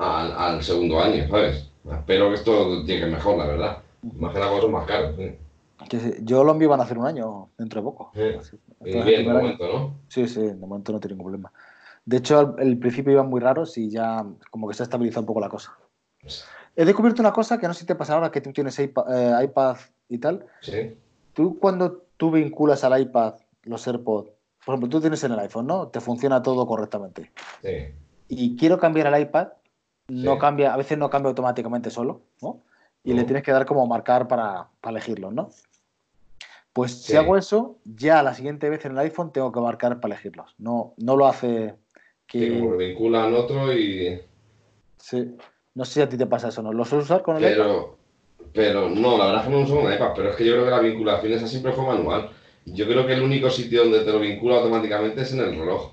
al, 0.03 0.31
al 0.31 0.63
segundo 0.63 0.99
año, 1.01 1.27
¿sabes? 1.29 1.69
Espero 1.91 2.29
que 2.29 2.35
esto 2.35 2.83
llegue 2.83 3.05
mejor, 3.07 3.37
la 3.37 3.45
verdad. 3.45 3.77
Más 4.17 4.33
que 4.33 4.39
nada, 4.39 4.59
son 4.61 4.71
más 4.71 4.85
caros. 4.87 5.15
Sí. 5.17 5.37
Yo 6.21 6.43
míos 6.53 6.69
van 6.69 6.79
a 6.79 6.83
hacer 6.83 6.97
un 6.97 7.05
año 7.05 7.49
dentro 7.57 7.81
de 7.81 7.85
poco. 7.85 8.11
Sí. 8.13 8.21
Entonces, 8.21 8.59
bien, 8.79 9.05
de 9.05 9.13
primer 9.15 9.27
año- 9.35 9.41
momento, 9.43 9.67
¿no? 9.71 9.95
Sí, 10.07 10.27
sí, 10.27 10.41
de 10.41 10.55
momento 10.55 10.91
no 10.91 10.99
tiene 10.99 11.15
ningún 11.15 11.31
problema. 11.31 11.51
De 12.05 12.17
hecho, 12.17 12.39
al 12.39 12.55
el 12.59 12.77
principio 12.77 13.13
iban 13.13 13.29
muy 13.29 13.39
raros 13.41 13.77
y 13.77 13.89
ya 13.89 14.25
como 14.49 14.67
que 14.67 14.73
se 14.73 14.83
ha 14.83 14.85
estabilizado 14.85 15.21
un 15.21 15.27
poco 15.27 15.39
la 15.39 15.49
cosa. 15.49 15.77
He 16.75 16.85
descubierto 16.85 17.21
una 17.21 17.31
cosa 17.33 17.57
que 17.57 17.67
no 17.67 17.73
sé 17.73 17.81
si 17.81 17.85
te 17.85 17.95
pasa 17.95 18.13
ahora 18.13 18.31
que 18.31 18.41
tú 18.41 18.51
tienes 18.51 18.77
iPad, 18.79 19.05
eh, 19.41 19.45
iPad 19.45 19.77
y 20.09 20.17
tal. 20.17 20.45
Sí, 20.61 20.97
Tú 21.33 21.57
cuando 21.59 22.03
tú 22.17 22.31
vinculas 22.31 22.83
al 22.83 22.99
iPad 23.01 23.35
los 23.63 23.87
AirPods, 23.87 24.29
por 24.65 24.73
ejemplo, 24.75 24.89
tú 24.89 25.01
tienes 25.01 25.23
en 25.23 25.31
el 25.33 25.39
iPhone, 25.39 25.67
¿no? 25.67 25.87
Te 25.87 25.99
funciona 25.99 26.41
todo 26.41 26.65
correctamente. 26.67 27.31
sí. 27.61 27.93
Y 28.29 28.55
quiero 28.55 28.79
cambiar 28.79 29.13
el 29.13 29.21
iPad, 29.21 29.49
no 30.07 30.33
Sí. 30.33 30.39
cambia, 30.39 30.73
a 30.73 30.77
veces 30.77 30.97
no 30.97 31.09
cambia 31.09 31.29
automáticamente 31.29 31.89
solo, 31.89 32.21
¿no? 32.41 32.61
Y 33.05 33.13
le 33.13 33.25
tienes 33.25 33.43
que 33.43 33.51
dar 33.51 33.65
como 33.65 33.85
marcar 33.85 34.27
para, 34.29 34.69
para 34.79 34.91
elegirlos, 34.97 35.33
¿no? 35.33 35.49
Pues 36.71 37.03
si 37.03 37.15
hago 37.17 37.37
eso, 37.37 37.77
ya 37.83 38.23
la 38.23 38.33
siguiente 38.33 38.69
vez 38.69 38.85
en 38.85 38.93
el 38.93 38.99
iPhone 38.99 39.31
tengo 39.31 39.51
que 39.51 39.59
marcar 39.59 39.99
para 39.99 40.15
elegirlos. 40.15 40.55
No, 40.57 40.93
no 40.97 41.17
lo 41.17 41.27
hace 41.27 41.75
que... 42.25 42.39
Sí, 42.39 42.59
como 42.59 42.71
que 42.71 42.85
vinculan 42.85 43.33
otro 43.33 43.73
y... 43.73 44.21
Sí. 44.97 45.35
No 45.75 45.85
sé 45.85 45.93
si 45.93 46.01
a 46.01 46.09
ti 46.09 46.17
te 46.17 46.25
pasa 46.25 46.47
eso, 46.47 46.63
¿no? 46.63 46.71
¿Lo 46.71 46.85
sueles 46.85 47.05
usar 47.05 47.21
con 47.21 47.37
el 47.37 47.43
iPad? 47.43 47.51
Pero, 47.51 47.97
pero 48.53 48.89
no, 48.89 49.17
la 49.17 49.25
verdad 49.25 49.41
es 49.41 49.47
que 49.47 49.53
no 49.53 49.61
uso 49.61 49.79
un 49.79 49.91
iPad, 49.91 50.11
pero 50.15 50.29
es 50.29 50.35
que 50.35 50.45
yo 50.45 50.53
creo 50.53 50.65
que 50.65 50.71
la 50.71 50.79
vinculación 50.79 51.33
esa 51.33 51.47
siempre 51.47 51.73
fue 51.73 51.85
manual. 51.85 52.31
Yo 52.65 52.87
creo 52.87 53.05
que 53.05 53.13
el 53.13 53.21
único 53.21 53.49
sitio 53.49 53.83
donde 53.83 54.05
te 54.05 54.11
lo 54.11 54.19
vincula 54.19 54.57
automáticamente 54.57 55.21
es 55.21 55.33
en 55.33 55.41
el 55.41 55.59
reloj. 55.59 55.91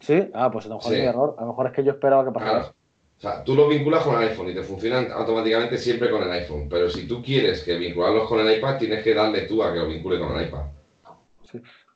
Sí. 0.00 0.30
Ah, 0.34 0.50
pues 0.50 0.66
a 0.66 0.68
lo 0.68 0.76
mejor 0.76 0.90
Sí. 0.92 0.96
es 0.98 1.02
mi 1.02 1.08
error. 1.08 1.34
A 1.38 1.42
lo 1.42 1.48
mejor 1.48 1.66
es 1.66 1.72
que 1.72 1.84
yo 1.84 1.92
esperaba 1.92 2.24
que 2.24 2.30
pasara 2.32 2.50
Claro. 2.60 2.74
O 3.16 3.20
sea, 3.20 3.42
tú 3.42 3.56
lo 3.56 3.66
vinculas 3.66 4.04
con 4.04 4.14
el 4.22 4.28
iPhone 4.28 4.48
y 4.50 4.54
te 4.54 4.62
funcionan 4.62 5.10
automáticamente 5.10 5.76
siempre 5.76 6.08
con 6.08 6.22
el 6.22 6.30
iPhone. 6.30 6.68
Pero 6.70 6.88
si 6.88 7.06
tú 7.08 7.20
quieres 7.20 7.64
que 7.64 7.76
vincularlos 7.76 8.28
con 8.28 8.38
el 8.38 8.56
iPad, 8.56 8.78
tienes 8.78 9.02
que 9.02 9.12
darle 9.12 9.42
tú 9.42 9.60
a 9.62 9.72
que 9.72 9.80
lo 9.80 9.88
vincule 9.88 10.20
con 10.20 10.36
el 10.38 10.46
iPad. 10.46 10.62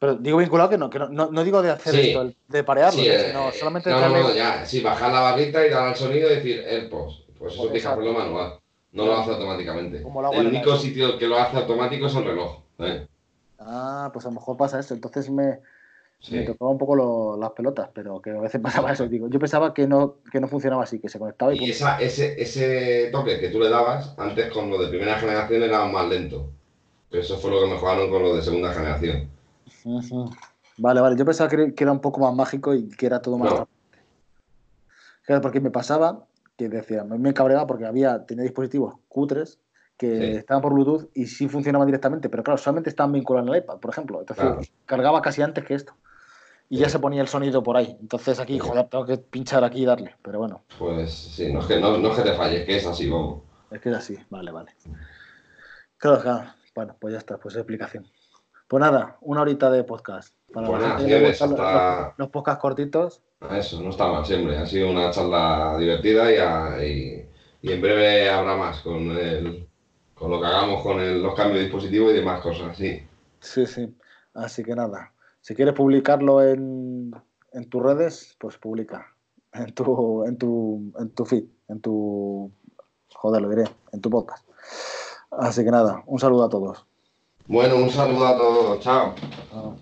Pero 0.00 0.16
digo 0.16 0.38
vinculado 0.38 0.70
que 0.70 0.78
no, 0.78 0.90
que 0.90 0.98
no, 0.98 1.08
no, 1.08 1.30
no 1.30 1.44
digo 1.44 1.62
de 1.62 1.70
hacer 1.70 1.94
Sí. 1.94 2.08
esto, 2.08 2.32
de 2.48 2.64
parearlo, 2.64 2.98
Sí, 2.98 3.06
¿eh? 3.06 3.14
eh, 3.14 3.24
sino 3.28 3.52
solamente 3.52 3.90
no, 3.90 3.96
no, 3.96 4.02
darle- 4.02 4.22
no, 4.22 4.34
ya. 4.34 4.64
Sí, 4.66 4.80
bajar 4.80 5.12
la 5.12 5.20
barrita 5.20 5.64
y 5.64 5.70
dar 5.70 5.88
al 5.88 5.94
sonido 5.96 6.28
y 6.30 6.34
decir 6.36 6.64
AirPods. 6.66 7.22
Pues 7.38 7.52
eso 7.54 7.62
tienes 7.64 7.70
que 7.72 7.78
Exacto. 7.78 8.00
hacerlo 8.00 8.18
manual. 8.18 8.58
No 8.92 9.06
lo 9.06 9.16
hace 9.16 9.30
automáticamente. 9.30 10.02
Como 10.02 10.32
El 10.32 10.46
único 10.48 10.76
sitio 10.76 11.16
que 11.18 11.26
lo 11.28 11.38
hace 11.38 11.56
automático 11.56 12.06
es 12.06 12.14
el 12.16 12.24
reloj. 12.24 12.62
¿eh? 12.80 13.06
Ah, 13.60 14.10
pues 14.12 14.24
a 14.26 14.28
lo 14.28 14.34
mejor 14.34 14.56
pasa 14.56 14.80
eso. 14.80 14.92
Entonces 14.94 15.30
me, 15.30 15.60
Sí. 16.22 16.36
me 16.36 16.42
tocaba 16.44 16.70
un 16.70 16.78
poco 16.78 16.94
lo- 16.94 17.36
las 17.36 17.50
pelotas, 17.50 17.90
pero 17.92 18.20
que 18.22 18.30
a 18.30 18.40
veces 18.40 18.60
pasaba 18.88 18.92
eso. 18.92 19.06
Digo, 19.08 19.28
yo 19.28 19.38
pensaba 19.40 19.74
que 19.74 19.86
no, 19.88 20.18
que 20.30 20.40
no 20.40 20.46
funcionaba 20.48 20.84
así, 20.84 20.98
que 21.00 21.08
se 21.08 21.18
conectaba 21.18 21.52
y 21.52 21.64
Y 21.64 21.70
esa, 21.70 22.00
ese, 22.00 22.40
ese 22.40 23.08
toque 23.10 23.40
que 23.40 23.48
tú 23.48 23.58
le 23.58 23.68
dabas 23.68 24.14
antes 24.18 24.50
con 24.52 24.70
lo 24.70 24.78
de 24.80 24.88
primera 24.88 25.18
generación 25.18 25.62
era 25.64 25.84
más 25.86 26.08
lento. 26.08 26.48
Pero 27.10 27.22
eso 27.22 27.36
fue 27.38 27.50
lo 27.50 27.60
que 27.60 27.66
mejoraron 27.66 28.08
con 28.08 28.22
lo 28.22 28.34
de 28.36 28.42
segunda 28.42 28.72
generación. 28.72 29.28
Vale, 30.78 31.00
vale. 31.00 31.16
Yo 31.16 31.24
pensaba 31.24 31.50
que, 31.50 31.74
que 31.74 31.84
era 31.84 31.92
un 31.92 32.00
poco 32.00 32.20
más 32.20 32.34
mágico 32.34 32.72
y 32.74 32.88
que 32.88 33.06
era 33.06 33.20
todo 33.20 33.36
más 33.36 33.50
No. 33.50 33.56
transparente. 33.56 33.82
Claro, 35.26 35.40
porque 35.42 35.60
me 35.60 35.70
pasaba 35.70 36.26
que 36.56 36.68
decía, 36.68 37.04
me, 37.04 37.18
me 37.18 37.34
cabreaba 37.34 37.66
porque 37.66 37.84
había, 37.86 38.24
tenía 38.24 38.44
dispositivos 38.44 38.94
cutres 39.08 39.58
que 39.98 40.16
Sí. 40.18 40.36
estaban 40.38 40.62
por 40.62 40.72
Bluetooth 40.72 41.10
y 41.14 41.26
sí 41.26 41.48
funcionaban 41.48 41.86
directamente, 41.86 42.28
pero 42.28 42.42
claro, 42.42 42.58
solamente 42.58 42.90
estaban 42.90 43.12
vinculados 43.12 43.48
al 43.50 43.56
iPad, 43.58 43.78
por 43.78 43.90
ejemplo. 43.90 44.20
Entonces 44.20 44.44
Claro. 44.44 44.60
cargaba 44.86 45.20
casi 45.22 45.42
antes 45.42 45.64
que 45.64 45.74
esto. 45.74 45.94
Y 46.72 46.78
ya 46.78 46.88
se 46.88 46.98
ponía 46.98 47.20
el 47.20 47.28
sonido 47.28 47.62
por 47.62 47.76
ahí. 47.76 47.98
Entonces 48.00 48.40
aquí, 48.40 48.58
joder, 48.58 48.86
tengo 48.88 49.04
que 49.04 49.18
pinchar 49.18 49.62
aquí 49.62 49.82
y 49.82 49.84
darle. 49.84 50.16
Pero 50.22 50.38
bueno, 50.38 50.62
Pues 50.78 51.12
sí, 51.12 51.52
no 51.52 51.60
es 51.60 51.66
que, 51.66 51.78
no, 51.78 51.98
no 51.98 52.08
es 52.12 52.16
que 52.16 52.22
te 52.22 52.32
falles, 52.32 52.64
que 52.64 52.76
es 52.76 52.86
así, 52.86 53.10
vamos. 53.10 53.42
es 53.70 53.78
que 53.78 53.90
es 53.90 53.96
así. 53.96 54.16
Vale, 54.30 54.50
vale. 54.50 54.70
Claro, 55.98 56.22
claro. 56.22 56.50
Bueno, 56.74 56.96
pues 56.98 57.12
ya 57.12 57.18
está, 57.18 57.36
pues 57.36 57.56
explicación. 57.56 58.06
Pues 58.66 58.80
nada, 58.80 59.18
una 59.20 59.42
horita 59.42 59.70
de 59.70 59.84
podcast. 59.84 60.34
Para 60.50 60.66
Pues 60.66 60.80
los- 60.80 61.42
hasta- 61.42 62.06
los, 62.08 62.12
los 62.18 62.28
podcasts 62.30 62.62
cortitos. 62.62 63.20
Eso, 63.50 63.82
no 63.82 63.90
está 63.90 64.06
mal 64.10 64.24
siempre. 64.24 64.56
Ha 64.56 64.64
sido 64.64 64.90
una 64.90 65.10
charla 65.10 65.76
divertida 65.78 66.32
y, 66.32 66.36
a- 66.38 66.82
y- 66.86 67.28
y 67.60 67.70
en 67.72 67.80
breve 67.82 68.30
habrá 68.30 68.56
más 68.56 68.80
con, 68.80 69.10
el, 69.10 69.68
con 70.14 70.30
lo 70.30 70.40
que 70.40 70.46
hagamos 70.46 70.82
con 70.82 71.00
el- 71.00 71.22
los 71.22 71.34
cambios 71.34 71.58
de 71.58 71.64
dispositivo 71.64 72.10
y 72.10 72.14
demás 72.14 72.40
cosas. 72.40 72.74
Sí, 72.78 73.06
Sí, 73.40 73.66
sí. 73.66 73.94
Así 74.32 74.62
que 74.64 74.74
nada. 74.74 75.11
Si 75.42 75.56
quieres 75.56 75.74
publicarlo 75.74 76.40
en, 76.40 77.10
en 77.52 77.68
tus 77.68 77.82
redes, 77.82 78.36
pues 78.38 78.58
publica. 78.58 79.08
En 79.52 79.74
tu, 79.74 80.24
en 80.24 80.38
tu, 80.38 80.92
en 80.98 81.10
tu 81.10 81.24
feed, 81.24 81.44
en 81.68 81.80
tu. 81.80 82.50
Joder, 83.14 83.42
lo 83.42 83.50
diré, 83.50 83.64
en 83.92 84.00
tu 84.00 84.08
podcast. 84.08 84.48
Así 85.30 85.64
que 85.64 85.70
nada, 85.70 86.02
un 86.06 86.18
saludo 86.18 86.44
a 86.44 86.48
todos. 86.48 86.86
Bueno, 87.48 87.76
un 87.76 87.90
saludo 87.90 88.26
a 88.26 88.36
todos. 88.38 88.80
Chao. 88.80 89.14
Chao. 89.50 89.76